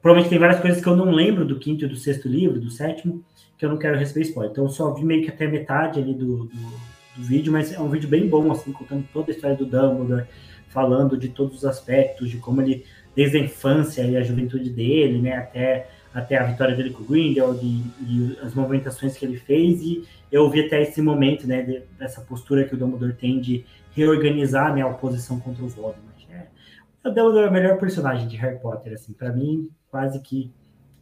provavelmente 0.01 0.31
tem 0.31 0.39
várias 0.39 0.61
coisas 0.61 0.83
que 0.83 0.89
eu 0.89 0.97
não 0.97 1.11
lembro 1.11 1.45
do 1.45 1.59
quinto 1.59 1.85
e 1.85 1.89
do 1.89 1.97
sexto 1.97 2.29
livro, 2.29 2.61
do 2.61 2.71
sétimo, 2.71 3.25
que 3.57 3.65
eu 3.65 3.71
não 3.71 3.79
quero 3.79 3.99
receber 3.99 4.23
spoiler, 4.23 4.53
então 4.53 4.65
eu 4.65 4.71
só 4.71 4.93
vi 4.95 5.05
meio 5.05 5.23
que 5.23 5.31
até 5.31 5.47
metade 5.47 6.01
ali 6.01 6.15
do, 6.15 6.47
do, 6.47 6.98
vídeo, 7.23 7.53
mas 7.53 7.73
é 7.73 7.81
um 7.81 7.89
vídeo 7.89 8.09
bem 8.09 8.29
bom, 8.29 8.51
assim, 8.53 8.73
contando 8.73 9.07
toda 9.13 9.31
a 9.31 9.35
história 9.35 9.57
do 9.57 9.67
Dumbledore, 9.67 10.27
falando 10.69 11.17
de 11.17 11.29
todos 11.29 11.59
os 11.59 11.65
aspectos, 11.65 12.31
de 12.31 12.39
como 12.39 12.63
ele 12.63 12.85
desde 13.15 13.39
a 13.39 13.41
infância 13.41 14.03
e 14.03 14.17
a 14.17 14.23
juventude 14.23 14.71
dele, 14.71 15.21
né, 15.21 15.37
até, 15.37 15.89
até 16.15 16.37
a 16.37 16.45
vitória 16.45 16.77
dele 16.77 16.91
com 16.91 17.03
o 17.03 17.07
Grindelwald 17.07 17.59
e, 17.65 17.83
e, 18.03 18.39
as 18.43 18.55
movimentações 18.55 19.17
que 19.17 19.25
ele 19.25 19.37
fez, 19.37 19.83
e 19.83 20.05
eu 20.31 20.49
vi 20.49 20.65
até 20.65 20.83
esse 20.83 21.03
momento, 21.03 21.47
né, 21.47 21.63
de, 21.63 21.83
dessa 21.99 22.21
postura 22.21 22.65
que 22.65 22.75
o 22.75 22.79
Dumbledore 22.79 23.15
tem 23.15 23.41
de 23.41 23.65
reorganizar 23.93 24.75
né, 24.75 24.83
a 24.83 24.87
oposição 24.87 25.41
contra 25.41 25.65
o 25.65 25.69
Voldemort. 25.69 26.25
É, 26.31 26.47
o 27.05 27.11
Dumbledore 27.11 27.47
é 27.47 27.49
o 27.49 27.53
melhor 27.53 27.79
personagem 27.79 28.29
de 28.29 28.37
Harry 28.37 28.61
Potter, 28.61 28.93
assim, 28.93 29.13
para 29.13 29.33
mim, 29.33 29.69
quase 29.91 30.21
que 30.21 30.53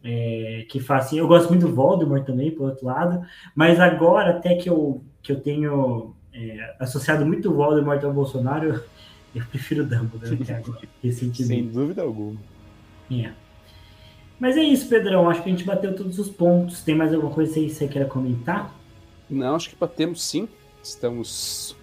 é, 0.07 0.65
que 0.69 0.79
faz 0.79 1.07
assim. 1.07 1.19
Eu 1.19 1.27
gosto 1.27 1.49
muito 1.49 1.67
do 1.67 1.75
Voldemort 1.75 2.25
também, 2.25 2.49
por 2.49 2.69
outro 2.69 2.85
lado, 2.85 3.27
mas 3.53 3.77
agora 3.77 4.31
até 4.31 4.55
que 4.55 4.69
eu, 4.69 5.03
que 5.21 5.33
eu 5.33 5.41
tenho 5.41 6.15
é, 6.33 6.75
associado 6.79 7.25
muito 7.25 7.51
o 7.51 7.53
Voldemort 7.53 8.01
ao 8.05 8.13
Bolsonaro, 8.13 8.81
eu 9.35 9.45
prefiro 9.51 9.85
Dumbledore 9.85 10.37
que 10.37 10.51
agora, 10.51 10.79
recentemente. 11.03 11.63
Sem 11.63 11.67
dúvida 11.67 12.03
alguma. 12.03 12.39
É. 13.11 13.31
Mas 14.39 14.55
é 14.55 14.63
isso, 14.63 14.87
Pedrão. 14.87 15.29
Acho 15.29 15.43
que 15.43 15.49
a 15.49 15.51
gente 15.51 15.65
bateu 15.65 15.93
todos 15.93 16.17
os 16.19 16.29
pontos. 16.29 16.81
Tem 16.83 16.95
mais 16.95 17.13
alguma 17.13 17.33
coisa 17.33 17.59
aí 17.59 17.65
que 17.65 17.73
você 17.73 17.87
queira 17.87 18.07
comentar? 18.07 18.73
Não, 19.29 19.55
acho 19.55 19.69
que 19.69 19.75
batemos 19.75 20.23
sim. 20.23 20.47
Estamos. 20.81 21.75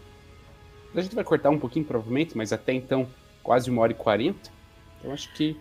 A 0.95 1.01
gente 1.01 1.15
vai 1.15 1.25
cortar 1.25 1.51
um 1.51 1.59
pouquinho, 1.59 1.85
provavelmente, 1.85 2.37
mas 2.37 2.53
até 2.53 2.73
então, 2.73 3.09
quase 3.43 3.69
uma 3.69 3.83
hora 3.83 3.93
e 3.93 3.95
quarenta. 3.95 4.51
Então 4.99 5.13
acho 5.13 5.33
que. 5.35 5.59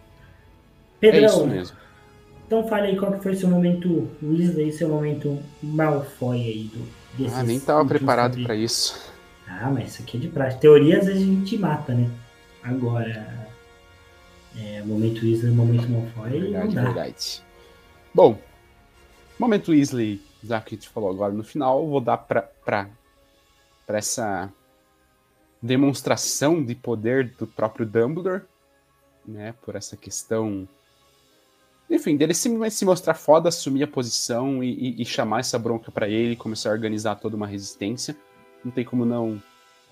Pedrão, 0.99 1.23
é 1.23 1.25
isso 1.25 1.47
mesmo. 1.47 1.77
Então 2.45 2.67
fale 2.67 2.87
aí 2.87 2.97
qual 2.97 3.13
que 3.13 3.23
foi 3.23 3.35
seu 3.35 3.49
momento 3.49 4.07
Weasley, 4.21 4.71
seu 4.71 4.89
momento 4.89 5.39
Malfoy 5.61 6.37
aí 6.37 6.71
do. 6.73 7.03
Ah, 7.33 7.43
nem 7.43 7.57
estava 7.57 7.85
preparado 7.85 8.41
para 8.41 8.55
isso. 8.55 9.11
Ah, 9.47 9.69
mas 9.71 9.93
isso 9.93 10.01
aqui 10.01 10.17
é 10.17 10.19
de 10.19 10.27
prática. 10.27 10.61
Teoria 10.61 10.99
às 10.99 11.05
vezes 11.05 11.21
a 11.21 11.25
gente 11.25 11.57
mata, 11.57 11.93
né? 11.93 12.09
Agora, 12.63 13.47
é, 14.57 14.81
momento 14.83 15.25
Weasley, 15.25 15.51
momento 15.51 15.87
Malfoy, 15.89 16.29
verdade, 16.29 16.67
não 16.67 16.73
dá. 16.73 16.81
verdade. 16.83 17.43
Bom, 18.13 18.39
momento 19.37 19.71
Weasley, 19.71 20.21
já 20.43 20.61
que 20.61 20.75
a 20.75 20.77
gente 20.77 20.89
falou 20.89 21.09
agora 21.09 21.33
no 21.33 21.43
final, 21.43 21.87
vou 21.87 22.01
dar 22.01 22.17
pra, 22.17 22.41
pra, 22.41 22.89
pra 23.85 23.97
essa 23.97 24.51
demonstração 25.61 26.63
de 26.63 26.75
poder 26.75 27.29
do 27.37 27.47
próprio 27.47 27.85
Dumbledore, 27.85 28.43
né? 29.25 29.53
Por 29.63 29.75
essa 29.75 29.95
questão 29.95 30.67
enfim, 31.93 32.17
dele 32.17 32.33
simplesmente 32.33 32.75
se 32.75 32.85
mostrar 32.85 33.13
foda, 33.13 33.49
assumir 33.49 33.83
a 33.83 33.87
posição 33.87 34.63
e, 34.63 34.97
e, 34.97 35.01
e 35.01 35.05
chamar 35.05 35.39
essa 35.39 35.57
bronca 35.59 35.91
para 35.91 36.07
ele, 36.07 36.35
começar 36.35 36.69
a 36.69 36.73
organizar 36.73 37.15
toda 37.15 37.35
uma 37.35 37.47
resistência 37.47 38.15
não 38.63 38.71
tem 38.71 38.85
como 38.85 39.05
não, 39.05 39.41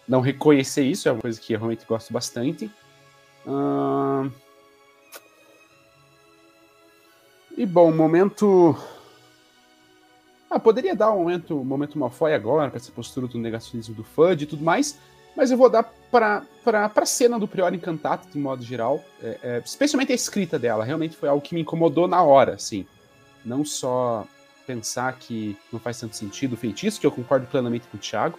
não 0.08 0.22
reconhecer 0.22 0.84
isso, 0.84 1.10
é 1.10 1.12
uma 1.12 1.22
coisa 1.22 1.40
que 1.40 1.54
eu 1.54 1.60
realmente 1.60 1.86
gosto 1.86 2.14
bastante. 2.14 2.72
Uh... 3.46 4.32
E 7.58 7.66
bom, 7.66 7.92
momento. 7.92 8.76
ah, 10.50 10.60
poderia 10.60 10.96
dar 10.96 11.12
um 11.12 11.18
momento, 11.18 11.60
um 11.60 11.66
momento 11.66 12.00
Malfoy 12.00 12.34
agora, 12.34 12.70
para 12.70 12.78
essa 12.78 12.92
postura 12.92 13.28
do 13.28 13.38
negacionismo 13.38 13.94
do 13.94 14.04
Fudge 14.04 14.46
e 14.46 14.48
tudo 14.48 14.64
mais, 14.64 14.98
mas 15.36 15.52
eu 15.52 15.58
vou 15.58 15.70
dar 15.70 15.84
para 16.12 16.46
a 16.96 17.06
cena 17.06 17.40
do 17.40 17.48
Prior 17.48 17.74
Encantato, 17.74 18.28
de 18.30 18.38
modo 18.38 18.64
geral, 18.64 19.04
é, 19.22 19.40
é, 19.42 19.62
especialmente 19.64 20.12
a 20.12 20.16
escrita 20.16 20.60
dela, 20.60 20.84
realmente 20.84 21.16
foi 21.16 21.30
algo 21.30 21.42
que 21.42 21.56
me 21.56 21.62
incomodou 21.62 22.08
na 22.08 22.22
hora, 22.22 22.54
assim. 22.54 22.86
Não 23.44 23.66
só 23.66 24.28
pensar 24.68 25.14
que 25.18 25.58
não 25.72 25.80
faz 25.80 26.00
tanto 26.00 26.16
sentido 26.16 26.54
o 26.54 26.58
feitiço, 26.58 27.00
que 27.00 27.08
eu 27.08 27.12
concordo 27.12 27.48
plenamente 27.48 27.88
com 27.88 27.98
o 27.98 28.00
Thiago, 28.00 28.38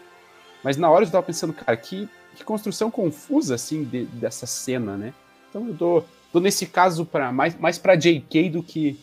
mas 0.62 0.76
na 0.76 0.88
hora 0.88 1.02
eu 1.02 1.06
estava 1.06 1.24
pensando, 1.24 1.52
cara, 1.52 1.76
que, 1.76 2.08
que 2.36 2.44
construção 2.44 2.90
confusa, 2.90 3.54
assim, 3.54 3.84
de, 3.84 4.04
dessa 4.04 4.46
cena, 4.46 4.96
né? 4.96 5.12
Então 5.50 5.66
eu 5.66 5.74
dou, 5.74 6.08
dou 6.32 6.40
nesse 6.40 6.66
caso 6.66 7.04
para 7.04 7.32
mais, 7.32 7.56
mais 7.56 7.78
para 7.78 7.96
J.K. 7.96 8.50
do 8.50 8.62
que, 8.62 8.98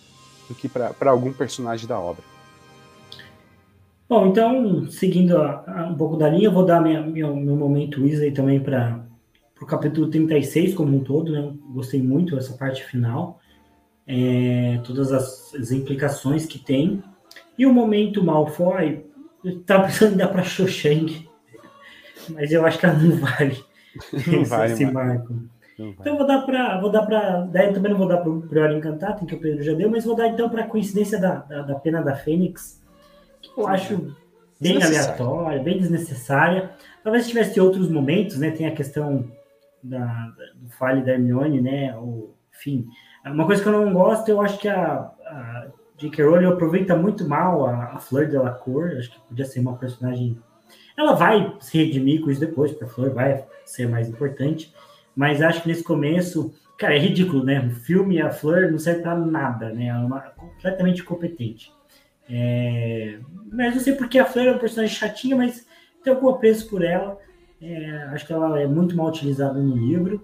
do 0.48 0.56
que 0.56 0.70
para 0.70 1.12
algum 1.12 1.34
personagem 1.34 1.88
da 1.88 2.00
obra. 2.00 2.24
Bom, 4.10 4.26
então, 4.26 4.90
seguindo 4.90 5.38
a, 5.38 5.64
a, 5.68 5.88
um 5.88 5.96
pouco 5.96 6.18
da 6.18 6.28
linha, 6.28 6.46
eu 6.46 6.52
vou 6.52 6.66
dar 6.66 6.82
minha, 6.82 7.00
meu, 7.00 7.36
meu 7.36 7.56
momento 7.56 8.02
Weasley 8.02 8.32
também 8.32 8.60
para 8.60 9.06
o 9.62 9.68
capítulo 9.68 10.10
36 10.10 10.74
como 10.74 10.98
um 10.98 11.04
todo, 11.04 11.32
né? 11.32 11.54
Gostei 11.72 12.02
muito 12.02 12.36
dessa 12.36 12.58
parte 12.58 12.84
final, 12.84 13.40
é, 14.08 14.80
todas 14.84 15.12
as, 15.12 15.54
as, 15.54 15.72
implicações 15.72 16.48
que 16.48 16.58
tem. 16.58 17.04
E 17.56 17.68
o 17.68 17.74
momento 17.74 18.24
Malfoy, 18.24 19.06
eu 19.46 19.60
tava 19.60 19.84
pensando 19.84 20.16
em 20.16 20.18
dar 20.18 20.30
para 20.30 20.42
Xoxang, 20.42 21.30
mas 22.34 22.52
eu 22.52 22.66
acho 22.66 22.80
que 22.80 22.88
ela 22.88 22.98
não 22.98 23.16
vale, 23.16 23.64
não 24.26 24.66
esse 24.66 24.86
marco. 24.88 25.36
Então 25.78 26.18
vou 26.18 26.26
dar 26.26 26.42
para, 26.48 26.82
vou 26.82 26.92
dar 26.92 27.06
para, 27.06 27.42
daí 27.42 27.72
também 27.72 27.92
não 27.92 28.00
vou 28.00 28.08
dar 28.08 28.18
para 28.18 28.32
o 28.32 28.42
Prior 28.42 28.72
Encantado, 28.72 29.24
que 29.28 29.36
o 29.36 29.40
Pedro 29.40 29.62
já 29.62 29.74
deu, 29.74 29.88
mas 29.88 30.04
vou 30.04 30.16
dar 30.16 30.30
então 30.30 30.50
para 30.50 30.64
a 30.64 30.68
coincidência 30.68 31.22
da, 31.22 31.36
da, 31.36 31.62
da 31.62 31.76
pena 31.76 32.02
da 32.02 32.16
Fênix, 32.16 32.80
eu 33.62 33.68
acho 33.68 34.16
bem 34.60 34.82
aleatória, 34.82 35.64
bem 35.64 35.78
desnecessária. 35.78 36.72
Talvez 37.04 37.28
tivesse 37.28 37.60
outros 37.60 37.90
momentos, 37.90 38.38
né? 38.38 38.52
Tem 38.52 38.68
a 38.68 38.76
questão 38.76 39.32
da, 39.82 40.34
do 40.56 40.70
fale 40.72 41.02
da 41.02 41.14
Hermione, 41.14 41.62
né? 41.62 41.96
O, 41.98 42.36
enfim, 42.54 42.88
uma 43.26 43.46
coisa 43.46 43.62
que 43.62 43.68
eu 43.68 43.74
não 43.74 43.94
gosto, 43.94 44.28
eu 44.30 44.42
acho 44.42 44.58
que 44.60 44.68
a, 44.68 45.12
a 45.26 45.68
J.K. 45.98 46.24
Rowling 46.24 46.46
aproveita 46.46 46.96
muito 46.96 47.28
mal 47.28 47.66
a, 47.66 47.96
a 47.96 48.00
Fleur 48.00 48.30
Delacour. 48.30 48.96
Acho 48.98 49.12
que 49.12 49.20
podia 49.22 49.46
ser 49.46 49.60
uma 49.60 49.78
personagem. 49.78 50.38
Ela 50.98 51.14
vai 51.14 51.56
se 51.60 51.78
redimir 51.78 52.22
com 52.22 52.30
isso 52.30 52.40
depois, 52.40 52.72
porque 52.72 52.86
a 52.86 52.88
Fleur 52.88 53.14
vai 53.14 53.46
ser 53.66 53.88
mais 53.88 54.10
importante. 54.10 54.74
Mas 55.16 55.42
acho 55.42 55.62
que 55.62 55.68
nesse 55.68 55.84
começo, 55.84 56.54
cara, 56.78 56.96
é 56.96 57.00
ridículo, 57.00 57.44
né? 57.44 57.60
O 57.66 57.72
filme 57.72 58.16
e 58.16 58.22
a 58.22 58.32
Fleur 58.32 58.72
não 58.72 58.80
serve 58.80 59.02
para 59.02 59.18
nada, 59.18 59.70
né? 59.70 59.88
Ela 59.88 60.02
é 60.02 60.06
uma, 60.06 60.22
completamente 60.22 61.02
incompetente. 61.02 61.74
É, 62.30 63.20
mas 63.52 63.76
não 63.76 63.82
sei 63.82 63.94
porque 63.94 64.20
a 64.20 64.26
Fleur 64.26 64.48
é 64.48 64.52
uma 64.52 64.60
personagem 64.60 64.96
chatinha, 64.96 65.36
mas 65.36 65.66
tem 66.04 66.14
algum 66.14 66.30
apreço 66.30 66.70
por 66.70 66.84
ela. 66.84 67.18
É, 67.62 68.04
acho 68.14 68.26
que 68.26 68.34
ela 68.34 68.60
é 68.60 68.68
muito 68.68 68.96
mal 68.96 69.08
utilizada 69.08 69.60
no 69.60 69.76
livro. 69.76 70.24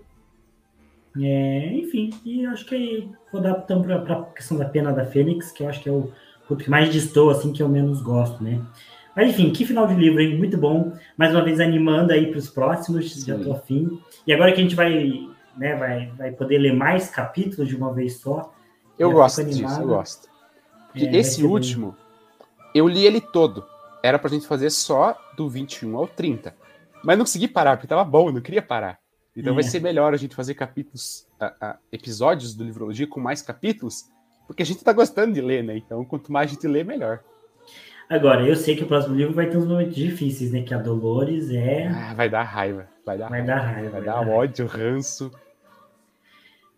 É, 1.21 1.73
enfim, 1.73 2.11
e 2.25 2.45
acho 2.45 2.65
que 2.65 3.09
vou 3.31 3.41
dar 3.41 3.61
então 3.63 3.81
para 3.81 3.95
a 3.97 4.23
questão 4.25 4.57
da 4.57 4.65
pena 4.65 4.91
da 4.91 5.05
Fênix, 5.05 5.51
que 5.51 5.63
eu 5.63 5.69
acho 5.69 5.81
que 5.81 5.87
é 5.87 5.91
o 5.91 6.11
ponto 6.47 6.63
que 6.63 6.69
mais 6.69 6.91
distou, 6.91 7.29
assim, 7.29 7.53
que 7.53 7.63
eu 7.63 7.69
menos 7.69 8.01
gosto, 8.01 8.43
né? 8.43 8.61
Mas 9.15 9.29
enfim, 9.29 9.51
que 9.51 9.65
final 9.65 9.87
de 9.87 9.95
livro, 9.95 10.21
hein? 10.21 10.37
Muito 10.37 10.57
bom. 10.57 10.91
Mais 11.17 11.33
uma 11.33 11.43
vez 11.43 11.61
animando 11.61 12.11
aí 12.11 12.27
para 12.27 12.37
os 12.37 12.49
próximos, 12.49 13.13
Sim. 13.13 13.27
já 13.27 13.39
tô 13.39 13.53
afim. 13.53 13.97
E 14.27 14.33
agora 14.33 14.51
que 14.51 14.59
a 14.59 14.63
gente 14.63 14.75
vai, 14.75 15.25
né, 15.55 15.75
vai, 15.75 16.11
vai 16.17 16.31
poder 16.31 16.57
ler 16.57 16.73
mais 16.73 17.09
capítulos 17.09 17.69
de 17.69 17.77
uma 17.77 17.93
vez 17.93 18.17
só. 18.17 18.53
Eu 18.99 19.11
gosto 19.11 19.43
disso, 19.45 19.79
eu 19.79 19.87
gosto. 19.87 20.34
É, 20.95 21.17
esse 21.17 21.43
último, 21.43 21.91
bem. 21.91 22.71
eu 22.75 22.87
li 22.87 23.05
ele 23.05 23.19
todo. 23.19 23.65
Era 24.03 24.19
pra 24.19 24.29
gente 24.29 24.47
fazer 24.47 24.69
só 24.69 25.17
do 25.35 25.49
21 25.49 25.97
ao 25.97 26.07
30. 26.07 26.55
Mas 27.03 27.17
não 27.17 27.25
consegui 27.25 27.47
parar, 27.47 27.77
porque 27.77 27.87
tava 27.87 28.03
bom, 28.03 28.29
eu 28.29 28.33
não 28.33 28.41
queria 28.41 28.61
parar. 28.61 28.99
Então 29.35 29.51
é. 29.51 29.55
vai 29.55 29.63
ser 29.63 29.81
melhor 29.81 30.13
a 30.13 30.17
gente 30.17 30.35
fazer 30.35 30.53
capítulos, 30.53 31.27
a, 31.39 31.53
a, 31.59 31.77
episódios 31.91 32.55
do 32.55 32.63
Livrologia 32.63 33.05
com 33.05 33.19
mais 33.19 33.41
capítulos, 33.41 34.05
porque 34.47 34.63
a 34.63 34.65
gente 34.65 34.83
tá 34.83 34.93
gostando 34.93 35.33
de 35.33 35.41
ler, 35.41 35.63
né? 35.63 35.75
Então, 35.75 36.05
quanto 36.05 36.31
mais 36.31 36.49
a 36.49 36.53
gente 36.53 36.67
lê, 36.67 36.83
melhor. 36.83 37.19
Agora, 38.09 38.47
eu 38.47 38.55
sei 38.55 38.75
que 38.75 38.83
o 38.83 38.87
próximo 38.87 39.15
livro 39.15 39.33
vai 39.33 39.49
ter 39.49 39.57
uns 39.57 39.65
momentos 39.65 39.95
difíceis, 39.95 40.51
né? 40.51 40.61
Que 40.61 40.73
a 40.73 40.77
Dolores 40.77 41.49
é. 41.51 41.87
Ah, 41.87 42.13
vai 42.13 42.29
dar 42.29 42.43
raiva. 42.43 42.87
Vai 43.05 43.17
dar 43.17 43.29
vai 43.29 43.39
raiva. 43.39 43.55
Dar 43.55 43.65
raiva 43.65 43.89
vai, 43.89 44.01
vai 44.01 44.01
dar, 44.01 44.25
dar 44.25 44.31
ódio, 44.31 44.67
ranço. 44.67 45.31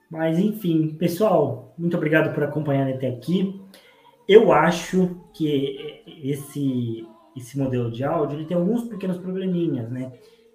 Mas, 0.09 0.39
enfim, 0.39 0.95
pessoal, 0.97 1.73
muito 1.77 1.97
obrigado 1.97 2.33
por 2.33 2.43
acompanhar 2.43 2.87
até 2.87 3.09
aqui. 3.09 3.59
Eu 4.27 4.51
acho 4.51 5.21
que 5.33 6.03
esse, 6.23 7.07
esse 7.35 7.57
modelo 7.57 7.89
de 7.89 8.03
áudio 8.03 8.37
ele 8.37 8.45
tem 8.45 8.57
alguns 8.57 8.83
pequenos 8.83 9.17
probleminhas, 9.17 9.89
né? 9.89 10.11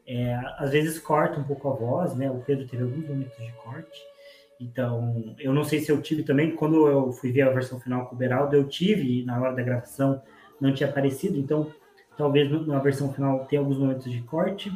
É, 0.07 0.35
às 0.59 0.73
vezes 0.73 0.99
corta 0.99 1.40
um 1.40 1.44
pouco 1.44 1.69
a 1.69 1.73
voz, 1.73 2.15
né? 2.15 2.31
O 2.31 2.40
Pedro 2.40 2.66
teve 2.66 2.82
alguns 2.82 3.09
momentos 3.09 3.36
de 3.36 3.53
corte. 3.53 4.01
Então, 4.61 5.35
eu 5.39 5.53
não 5.53 5.65
sei 5.65 5.81
se 5.81 5.90
eu 5.90 6.01
tive 6.01 6.23
também. 6.23 6.55
Quando 6.55 6.86
eu 6.86 7.12
fui 7.12 7.32
ver 7.32 7.43
a 7.43 7.51
versão 7.51 7.81
final 7.81 8.07
com 8.07 8.15
o 8.15 8.19
Beraldo, 8.19 8.55
eu 8.55 8.69
tive, 8.69 9.24
na 9.24 9.40
hora 9.40 9.55
da 9.55 9.62
gravação, 9.62 10.23
não 10.61 10.73
tinha 10.73 10.89
aparecido. 10.89 11.39
Então, 11.39 11.73
talvez 12.16 12.51
na 12.66 12.78
versão 12.78 13.12
final 13.12 13.47
tenha 13.47 13.61
alguns 13.61 13.78
momentos 13.78 14.11
de 14.11 14.20
corte. 14.23 14.70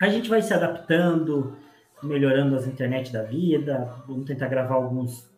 A 0.00 0.08
gente 0.08 0.28
vai 0.28 0.42
se 0.42 0.52
adaptando, 0.52 1.56
melhorando 2.02 2.56
as 2.56 2.66
internet 2.66 3.12
da 3.12 3.22
vida. 3.22 4.02
Vamos 4.06 4.26
tentar 4.26 4.48
gravar 4.48 4.74
alguns 4.74 5.30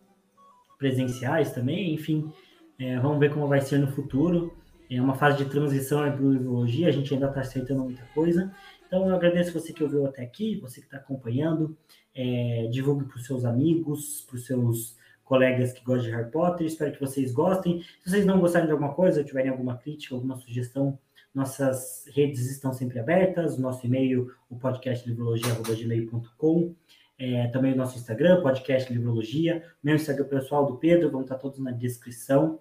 presenciais 0.79 1.53
também, 1.53 1.95
enfim. 1.95 2.33
É, 2.79 2.99
vamos 2.99 3.19
ver 3.19 3.33
como 3.33 3.49
vai 3.49 3.61
ser 3.61 3.79
no 3.79 3.89
futuro. 3.89 4.55
É 4.89 5.01
uma 5.01 5.15
fase 5.15 5.39
de 5.39 5.51
transição 5.51 5.99
para 5.99 6.09
a 6.09 6.17
biologia, 6.17 6.89
a 6.89 6.93
gente 6.93 7.13
ainda 7.13 7.27
está 7.27 7.41
acertando 7.41 7.83
muita 7.83 8.05
coisa. 8.15 8.55
Então, 8.87 9.09
eu 9.09 9.15
agradeço 9.15 9.53
você 9.53 9.73
que 9.73 9.83
ouviu 9.83 10.07
até 10.07 10.23
aqui, 10.23 10.61
você 10.61 10.81
que 10.81 10.87
está 10.87 10.99
acompanhando. 10.99 11.77
É, 12.15 12.69
divulgue 12.71 13.05
para 13.05 13.17
os 13.17 13.27
seus 13.27 13.45
amigos, 13.45 14.25
para 14.27 14.37
os 14.37 14.47
seus 14.47 14.97
colegas 15.25 15.73
que 15.73 15.85
gostam 15.85 16.05
de 16.05 16.17
Harry 16.17 16.31
Potter. 16.31 16.67
Espero 16.67 16.93
que 16.93 17.01
vocês 17.01 17.33
gostem. 17.33 17.83
Se 18.05 18.11
vocês 18.11 18.25
não 18.25 18.39
gostarem 18.39 18.67
de 18.67 18.73
alguma 18.73 18.95
coisa, 18.95 19.25
tiverem 19.25 19.51
alguma 19.51 19.77
crítica, 19.77 20.15
alguma 20.15 20.37
sugestão, 20.37 20.99
nossas 21.35 22.05
redes 22.15 22.49
estão 22.51 22.73
sempre 22.73 23.01
abertas. 23.01 23.59
Nosso 23.59 23.85
e-mail, 23.85 24.33
o 24.49 24.57
podcast 24.57 25.07
livrologia.gmail.com. 25.09 26.75
É, 27.19 27.49
também 27.49 27.73
o 27.73 27.77
nosso 27.77 27.99
Instagram, 27.99 28.43
podcast 28.43 28.93
Livrologia. 28.93 29.65
Meu 29.83 29.97
Instagram 29.97 30.27
pessoal 30.27 30.67
do 30.67 30.77
Pedro, 30.77 31.11
vão 31.11 31.23
estar 31.23 31.37
todos 31.37 31.59
na 31.59 31.71
descrição. 31.71 32.59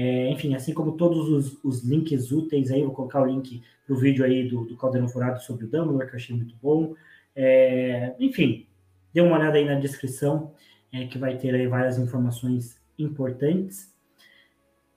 É, 0.00 0.30
enfim, 0.30 0.54
assim 0.54 0.72
como 0.72 0.92
todos 0.92 1.28
os, 1.28 1.58
os, 1.64 1.82
links 1.82 2.30
úteis 2.30 2.70
aí, 2.70 2.84
vou 2.84 2.92
colocar 2.92 3.20
o 3.20 3.26
link 3.26 3.64
para 3.84 3.96
o 3.96 3.98
vídeo 3.98 4.24
aí 4.24 4.48
do, 4.48 4.64
do 4.64 4.76
Caldeirão 4.76 5.08
Furado 5.08 5.42
sobre 5.42 5.64
o 5.64 5.68
Dumbledore, 5.68 6.06
que 6.06 6.12
eu 6.14 6.16
achei 6.16 6.36
muito 6.36 6.54
bom. 6.62 6.94
É, 7.34 8.14
enfim, 8.20 8.68
dê 9.12 9.20
uma 9.20 9.36
olhada 9.36 9.58
aí 9.58 9.64
na 9.64 9.74
descrição, 9.74 10.52
é, 10.92 11.08
que 11.08 11.18
vai 11.18 11.36
ter 11.36 11.52
aí 11.52 11.66
várias 11.66 11.98
informações 11.98 12.80
importantes. 12.96 13.92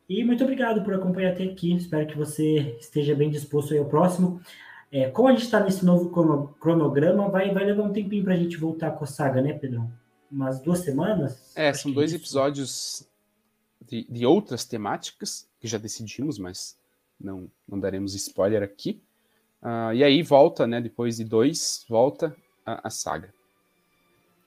E 0.08 0.24
muito 0.24 0.44
obrigado 0.44 0.84
por 0.84 0.94
acompanhar 0.94 1.32
até 1.32 1.46
aqui. 1.46 1.76
Espero 1.76 2.06
que 2.06 2.16
você 2.16 2.78
esteja 2.80 3.16
bem 3.16 3.32
disposto 3.32 3.74
aí 3.74 3.80
ao 3.80 3.86
próximo. 3.86 4.40
É, 4.92 5.10
como 5.10 5.30
a 5.30 5.32
gente 5.32 5.46
está 5.46 5.60
nesse 5.60 5.84
novo 5.84 6.12
cronograma, 6.60 7.28
vai, 7.28 7.52
vai 7.52 7.66
levar 7.66 7.82
um 7.82 7.92
tempinho 7.92 8.24
para 8.24 8.36
a 8.36 8.38
gente 8.38 8.56
voltar 8.56 8.92
com 8.92 9.04
a 9.04 9.08
saga, 9.08 9.42
né, 9.42 9.54
Pedrão? 9.54 9.92
Umas 10.32 10.62
duas 10.62 10.78
semanas? 10.78 11.52
É, 11.56 11.74
são 11.74 11.92
dois 11.92 12.14
episódios 12.14 13.10
de, 13.88 14.06
de, 14.10 14.26
outras 14.26 14.66
temáticas 14.66 15.48
que 15.60 15.68
já 15.68 15.78
decidimos, 15.78 16.38
mas 16.38 16.78
não, 17.20 17.50
não 17.68 17.80
daremos 17.80 18.14
spoiler 18.16 18.64
aqui. 18.64 19.02
Uh, 19.62 19.94
e 19.94 20.04
aí 20.04 20.24
volta, 20.24 20.66
né? 20.66 20.82
Depois 20.82 21.18
de 21.18 21.24
dois, 21.24 21.86
volta 21.88 22.36
a, 22.66 22.88
a 22.88 22.90
saga. 22.90 23.34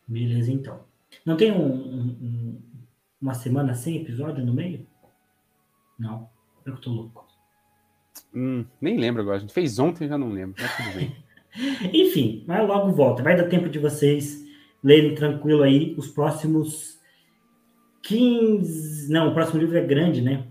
Beleza, 0.06 0.52
então. 0.52 0.81
Não 1.24 1.36
tem 1.36 1.52
um, 1.52 1.73
um, 1.73 2.62
uma 3.20 3.35
semana 3.35 3.74
sem 3.74 3.97
episódio 3.97 4.44
no 4.44 4.52
meio? 4.52 4.86
Não, 5.98 6.28
eu 6.66 6.77
tô 6.77 6.90
louco. 6.90 7.27
Hum, 8.35 8.65
nem 8.81 8.98
lembro 8.98 9.23
agora. 9.23 9.36
A 9.36 9.40
gente 9.40 9.55
fez 9.55 9.78
ontem, 9.78 10.09
já 10.09 10.19
não 10.19 10.31
lembro. 10.31 10.61
Mas 10.61 10.77
tudo 10.77 10.94
bem. 10.94 11.16
Enfim, 11.93 12.44
mas 12.47 12.66
logo 12.66 12.93
volta. 12.93 13.23
Vai 13.23 13.36
dar 13.36 13.48
tempo 13.48 13.69
de 13.69 13.78
vocês 13.78 14.44
lerem 14.82 15.15
tranquilo 15.15 15.62
aí 15.62 15.94
os 15.97 16.09
próximos 16.09 16.94
15. 18.05 19.11
Não, 19.13 19.29
o 19.29 19.35
próximo 19.35 19.61
livro 19.61 19.77
é 19.77 19.85
grande, 19.85 20.23
né? 20.23 20.45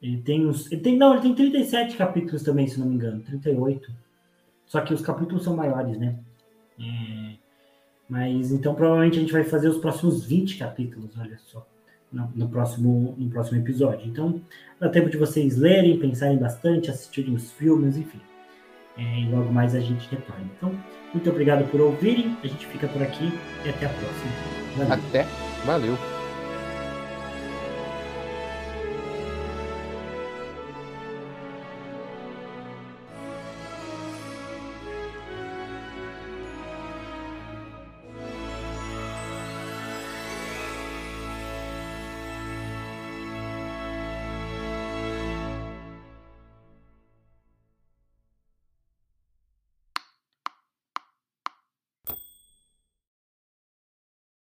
Ele 0.00 0.18
tem 0.18 0.46
uns. 0.46 0.70
Ele 0.70 0.80
tem, 0.80 0.96
não, 0.96 1.12
ele 1.12 1.22
tem 1.22 1.34
37 1.34 1.96
capítulos 1.96 2.42
também, 2.42 2.66
se 2.66 2.78
não 2.78 2.86
me 2.86 2.94
engano. 2.94 3.20
38. 3.20 3.90
Só 4.66 4.80
que 4.80 4.94
os 4.94 5.02
capítulos 5.02 5.44
são 5.44 5.56
maiores, 5.56 5.98
né? 5.98 6.16
É, 6.78 7.34
mas 8.08 8.50
então 8.50 8.74
provavelmente 8.74 9.18
a 9.18 9.20
gente 9.20 9.32
vai 9.32 9.44
fazer 9.44 9.68
os 9.68 9.78
próximos 9.78 10.24
20 10.24 10.58
capítulos, 10.58 11.16
olha 11.18 11.38
só. 11.38 11.66
No, 12.10 12.30
no, 12.32 12.48
próximo, 12.48 13.14
no 13.18 13.28
próximo 13.28 13.58
episódio. 13.58 14.06
Então, 14.06 14.40
dá 14.78 14.88
tempo 14.88 15.10
de 15.10 15.16
vocês 15.16 15.56
lerem, 15.56 15.98
pensarem 15.98 16.38
bastante, 16.38 16.88
assistirem 16.88 17.34
os 17.34 17.50
filmes, 17.50 17.96
enfim. 17.96 18.20
É, 18.96 19.20
e 19.20 19.28
logo 19.28 19.52
mais 19.52 19.74
a 19.74 19.80
gente 19.80 20.08
retorna. 20.08 20.48
Então, 20.56 20.72
muito 21.12 21.28
obrigado 21.28 21.68
por 21.72 21.80
ouvirem. 21.80 22.36
A 22.44 22.46
gente 22.46 22.66
fica 22.66 22.86
por 22.86 23.02
aqui 23.02 23.32
e 23.64 23.68
até 23.68 23.86
a 23.86 23.88
próxima. 23.88 24.30
Valeu. 24.76 24.92
Até. 24.92 25.26
Valeu. 25.64 26.13